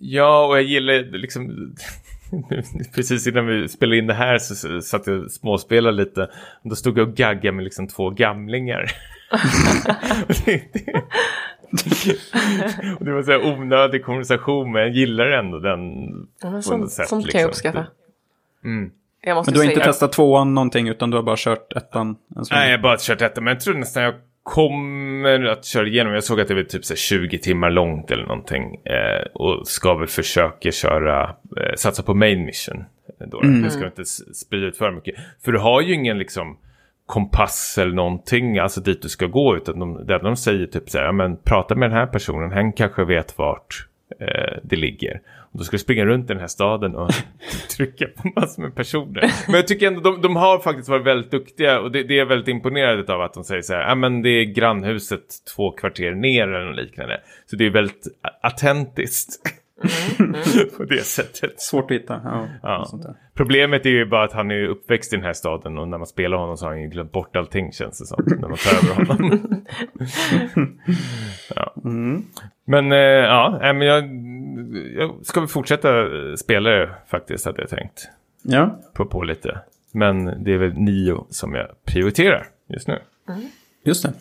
Ja, 0.00 0.46
och 0.46 0.56
jag 0.56 0.62
gillar 0.62 1.18
liksom... 1.18 1.74
Precis 2.94 3.26
innan 3.26 3.46
vi 3.46 3.68
spelade 3.68 3.98
in 3.98 4.06
det 4.06 4.14
här 4.14 4.38
så 4.38 4.54
så 4.54 4.80
satt 4.80 5.06
jag 5.06 5.24
och 5.24 5.30
spmåspelade 5.30 5.96
lite. 5.96 6.22
Och 6.62 6.70
då 6.70 6.76
stod 6.76 6.98
jag 6.98 7.08
och 7.08 7.14
gaggade 7.14 7.52
med 7.52 7.64
liksom 7.64 7.88
två 7.88 8.10
gamlingar. 8.10 8.90
Och 12.98 13.04
det, 13.04 13.12
var 13.12 13.22
så 13.22 13.30
här 13.30 13.46
onödig 13.52 14.04
konversation 14.04 14.72
men 14.72 14.82
jag 14.82 14.90
gillar 14.90 15.26
ändå 15.26 15.58
den. 15.58 15.80
Ja, 16.42 16.50
något 16.50 16.92
sätt, 16.92 17.08
sånt 17.08 17.30
kan 17.30 17.40
jag 17.40 17.48
liksom. 17.48 17.68
uppskatta. 17.68 17.86
Mm. 18.64 18.90
Jag 19.20 19.34
måste 19.34 19.50
Men 19.50 19.54
du 19.54 19.60
har 19.60 19.64
inte 19.64 19.80
säga. 19.80 19.92
testat 19.92 20.12
tvåan 20.12 20.54
någonting 20.54 20.88
utan 20.88 21.10
du 21.10 21.16
har 21.16 21.24
bara 21.24 21.36
kört 21.38 21.72
ettan? 21.72 22.16
Nej, 22.50 22.70
jag 22.70 22.78
har 22.78 22.82
bara 22.82 22.96
kört 23.00 23.18
detta. 23.18 23.40
Men 23.40 23.52
jag 23.52 23.60
tror 23.60 23.74
nästan 23.74 24.02
jag 24.02 24.14
kommer 24.42 25.44
att 25.44 25.64
köra 25.64 25.86
igenom. 25.86 26.12
Jag 26.12 26.24
såg 26.24 26.40
att 26.40 26.48
det 26.48 26.54
var 26.54 26.62
typ 26.62 26.84
så 26.84 26.92
här 26.94 26.98
20 26.98 27.38
timmar 27.38 27.70
långt 27.70 28.10
eller 28.10 28.24
någonting. 28.24 28.74
Eh, 28.84 29.26
och 29.34 29.68
ska 29.68 29.94
väl 29.94 30.08
försöka 30.08 30.70
köra, 30.72 31.22
eh, 31.56 31.74
satsa 31.76 32.02
på 32.02 32.14
main 32.14 32.44
mission. 32.44 32.84
Då. 33.26 33.40
Jag 33.62 33.72
ska 33.72 33.86
inte 33.86 34.04
sprida 34.04 34.66
ut 34.66 34.76
för 34.76 34.90
mycket. 34.90 35.14
För 35.44 35.52
du 35.52 35.58
har 35.58 35.80
ju 35.80 35.94
ingen 35.94 36.18
liksom 36.18 36.56
kompass 37.06 37.78
eller 37.78 37.94
någonting, 37.94 38.58
alltså 38.58 38.80
dit 38.80 39.02
du 39.02 39.08
ska 39.08 39.26
gå. 39.26 39.56
Utan 39.56 39.78
de, 39.78 40.06
det 40.06 40.18
de 40.18 40.36
säger 40.36 40.66
typ 40.66 40.90
så 40.90 40.98
här, 40.98 41.04
ja, 41.04 41.12
men 41.12 41.36
prata 41.36 41.74
med 41.74 41.90
den 41.90 41.98
här 41.98 42.06
personen, 42.06 42.52
han 42.52 42.72
kanske 42.72 43.04
vet 43.04 43.38
vart 43.38 43.86
eh, 44.20 44.58
det 44.62 44.76
ligger. 44.76 45.20
Då 45.58 45.64
ska 45.64 45.74
du 45.74 45.78
springa 45.78 46.04
runt 46.04 46.24
i 46.24 46.28
den 46.28 46.40
här 46.40 46.46
staden 46.46 46.94
och 46.96 47.10
trycka 47.76 48.06
på 48.16 48.40
massor 48.40 48.62
med 48.62 48.74
personer. 48.74 49.32
Men 49.46 49.54
jag 49.54 49.66
tycker 49.66 49.86
ändå 49.86 50.00
de, 50.00 50.22
de 50.22 50.36
har 50.36 50.58
faktiskt 50.58 50.88
varit 50.88 51.06
väldigt 51.06 51.30
duktiga 51.30 51.80
och 51.80 51.92
det, 51.92 52.02
det 52.02 52.18
är 52.18 52.24
väldigt 52.24 52.48
imponerad 52.48 53.10
av 53.10 53.20
att 53.20 53.34
de 53.34 53.44
säger 53.44 53.62
så 53.62 53.72
här, 53.72 53.88
ja 53.88 53.94
men 53.94 54.22
det 54.22 54.30
är 54.30 54.44
grannhuset 54.44 55.24
två 55.56 55.70
kvarter 55.70 56.14
ner 56.14 56.48
eller 56.48 56.66
något 56.66 56.76
liknande. 56.76 57.20
Så 57.46 57.56
det 57.56 57.66
är 57.66 57.70
väldigt 57.70 58.06
autentiskt. 58.42 59.40
på 60.76 60.84
det 60.84 61.04
sättet. 61.04 61.60
Svårt 61.60 61.90
att 61.90 61.96
hitta. 61.96 62.20
Ja, 62.24 62.46
Ja. 62.62 63.14
Problemet 63.34 63.86
är 63.86 63.90
ju 63.90 64.06
bara 64.06 64.24
att 64.24 64.32
han 64.32 64.50
är 64.50 64.64
uppväxt 64.64 65.12
i 65.12 65.16
den 65.16 65.24
här 65.24 65.32
staden 65.32 65.78
och 65.78 65.88
när 65.88 65.98
man 65.98 66.06
spelar 66.06 66.36
honom 66.36 66.56
så 66.56 66.66
har 66.66 66.70
han 66.72 66.82
ju 66.82 66.88
glömt 66.88 67.12
bort 67.12 67.36
allting 67.36 67.72
känns 67.72 67.98
det 67.98 68.06
som. 68.06 68.24
När 68.26 68.48
man 68.48 68.56
tar 68.56 68.92
över 68.92 69.04
honom. 69.04 69.64
ja. 71.54 71.74
Men 72.64 72.92
eh, 72.92 72.98
ja, 72.98 73.58
men 73.62 73.80
jag, 73.80 74.04
jag 74.96 75.26
ska 75.26 75.40
väl 75.40 75.48
fortsätta 75.48 76.00
eh, 76.00 76.34
spela 76.36 76.70
det 76.70 76.90
faktiskt 77.06 77.44
hade 77.46 77.60
jag 77.62 77.70
tänkt. 77.70 78.08
Ja, 78.42 78.78
På, 78.94 79.04
på 79.06 79.22
lite. 79.22 79.58
Men 79.92 80.44
det 80.44 80.52
är 80.52 80.58
väl 80.58 80.72
nio 80.74 81.26
som 81.30 81.54
jag 81.54 81.66
prioriterar 81.84 82.46
just 82.68 82.88
nu. 82.88 82.98
just 83.84 84.02
det. 84.02 84.12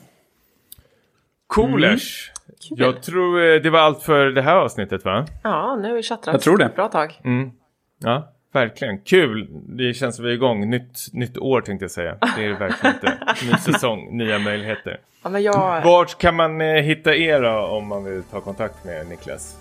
Coolers. 1.47 2.31
Kul. 2.69 2.79
Jag 2.79 3.03
tror 3.03 3.41
eh, 3.45 3.61
det 3.61 3.69
var 3.69 3.79
allt 3.79 4.03
för 4.03 4.25
det 4.25 4.41
här 4.41 4.55
avsnittet 4.55 5.05
va? 5.05 5.25
Ja, 5.43 5.75
nu 5.75 5.87
har 5.87 5.95
vi 5.95 6.03
chattrat. 6.03 6.33
Jag 6.33 6.41
tror 6.41 6.57
det. 6.57 6.71
Bra 6.75 6.87
tag. 6.87 7.21
Mm. 7.23 7.51
Ja, 7.99 8.33
verkligen. 8.53 8.97
Kul. 9.01 9.47
Det 9.51 9.93
känns 9.93 10.15
som 10.15 10.25
vi 10.25 10.31
är 10.31 10.35
igång. 10.35 10.69
Nytt, 10.69 10.99
nytt 11.13 11.37
år 11.37 11.61
tänkte 11.61 11.83
jag 11.83 11.91
säga. 11.91 12.17
Det 12.35 12.45
är 12.45 12.49
det 12.49 12.55
verkligen 12.55 12.95
inte. 12.95 13.17
Ny 13.45 13.51
säsong, 13.73 14.17
nya 14.17 14.39
möjligheter. 14.39 14.99
Ja, 15.23 15.29
men 15.29 15.43
jag... 15.43 15.81
Vart 15.83 16.17
kan 16.17 16.35
man 16.35 16.61
eh, 16.61 16.67
hitta 16.67 17.15
er 17.15 17.41
då, 17.41 17.49
om 17.59 17.87
man 17.87 18.03
vill 18.03 18.23
ta 18.23 18.41
kontakt 18.41 18.85
med 18.85 19.07
Niklas? 19.07 19.57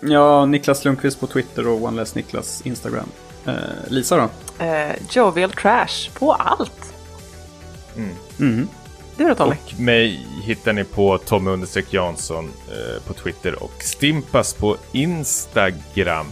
Ja, 0.00 0.46
Niklas 0.46 0.84
Lundqvist 0.84 1.20
på 1.20 1.26
Twitter 1.26 1.68
och 1.68 1.82
OneLess 1.82 2.14
Niklas 2.14 2.62
Instagram. 2.64 3.08
Eh, 3.46 3.52
Lisa 3.88 4.16
då? 4.16 4.28
Eh, 4.64 4.92
Jovial 5.10 5.52
Trash 5.52 6.10
på 6.18 6.32
allt. 6.32 6.92
Mhm. 8.36 8.68
Du 9.16 9.28
då 9.28 9.34
Tommy? 9.34 9.56
Och 9.74 9.80
mig 9.80 10.26
hittar 10.42 10.72
ni 10.72 10.84
på 10.84 11.18
Tommy 11.18 11.50
understreck 11.50 11.92
Jansson 11.92 12.50
eh, 12.68 13.02
på 13.06 13.14
Twitter 13.14 13.62
och 13.62 13.72
Stimpas 13.82 14.54
på 14.54 14.76
Instagram. 14.92 16.26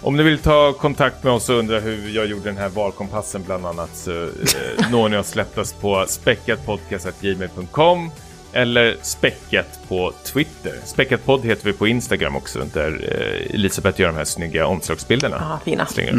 Om 0.00 0.16
ni 0.16 0.22
vill 0.22 0.38
ta 0.38 0.72
kontakt 0.72 1.24
med 1.24 1.32
oss 1.32 1.48
och 1.48 1.56
undra 1.56 1.80
hur 1.80 2.08
jag 2.08 2.26
gjorde 2.26 2.44
den 2.44 2.56
här 2.56 2.68
valkompassen 2.68 3.42
bland 3.42 3.66
annat 3.66 3.96
så 3.96 4.22
eh, 4.24 4.30
når 4.90 5.08
ni 5.08 5.16
oss 5.16 5.34
lättast 5.34 5.80
på 5.80 6.04
späckatpodcast.gmail.com 6.08 8.10
eller 8.52 8.96
späckat 9.02 9.78
på 9.88 10.12
Twitter. 10.24 10.74
Späckatpodd 10.84 11.44
heter 11.44 11.64
vi 11.64 11.72
på 11.72 11.86
Instagram 11.88 12.36
också 12.36 12.66
där 12.72 13.08
eh, 13.48 13.54
Elisabeth 13.54 14.00
gör 14.00 14.08
de 14.08 14.16
här 14.16 14.24
snygga 14.24 14.66
omslagsbilderna. 14.66 15.36
Ja, 15.40 15.60
fina. 15.64 15.86
Slänger. 15.86 16.14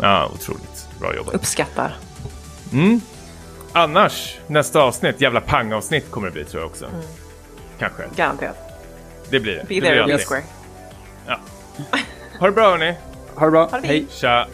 Ja, 0.00 0.30
otroligt 0.34 0.88
bra 1.00 1.16
jobbat. 1.16 1.34
Uppskattar. 1.34 1.96
Annars, 3.72 4.38
nästa 4.46 4.80
avsnitt, 4.80 5.20
jävla 5.20 5.40
pangavsnitt 5.40 6.10
kommer 6.10 6.26
det 6.26 6.32
bli 6.32 6.44
tror 6.44 6.62
jag 6.62 6.70
också. 6.70 6.86
Kanske. 7.78 8.02
Garanterat. 8.16 8.56
Det 9.30 9.40
blir 9.40 9.52
det. 9.52 9.68
Be 9.68 9.74
det 9.74 9.80
blir 9.80 9.80
there 9.80 10.04
or 10.04 10.06
be 10.06 10.18
square. 10.18 10.42
Ha 12.38 12.46
det 12.46 12.52
bra 12.52 12.70
hörni. 12.70 12.94
Ha 13.34 13.44
det 13.46 13.50
bra. 13.50 13.68
Ha 13.70 13.80
det 13.80 13.86
Hej. 13.86 14.06
Tja. 14.10 14.46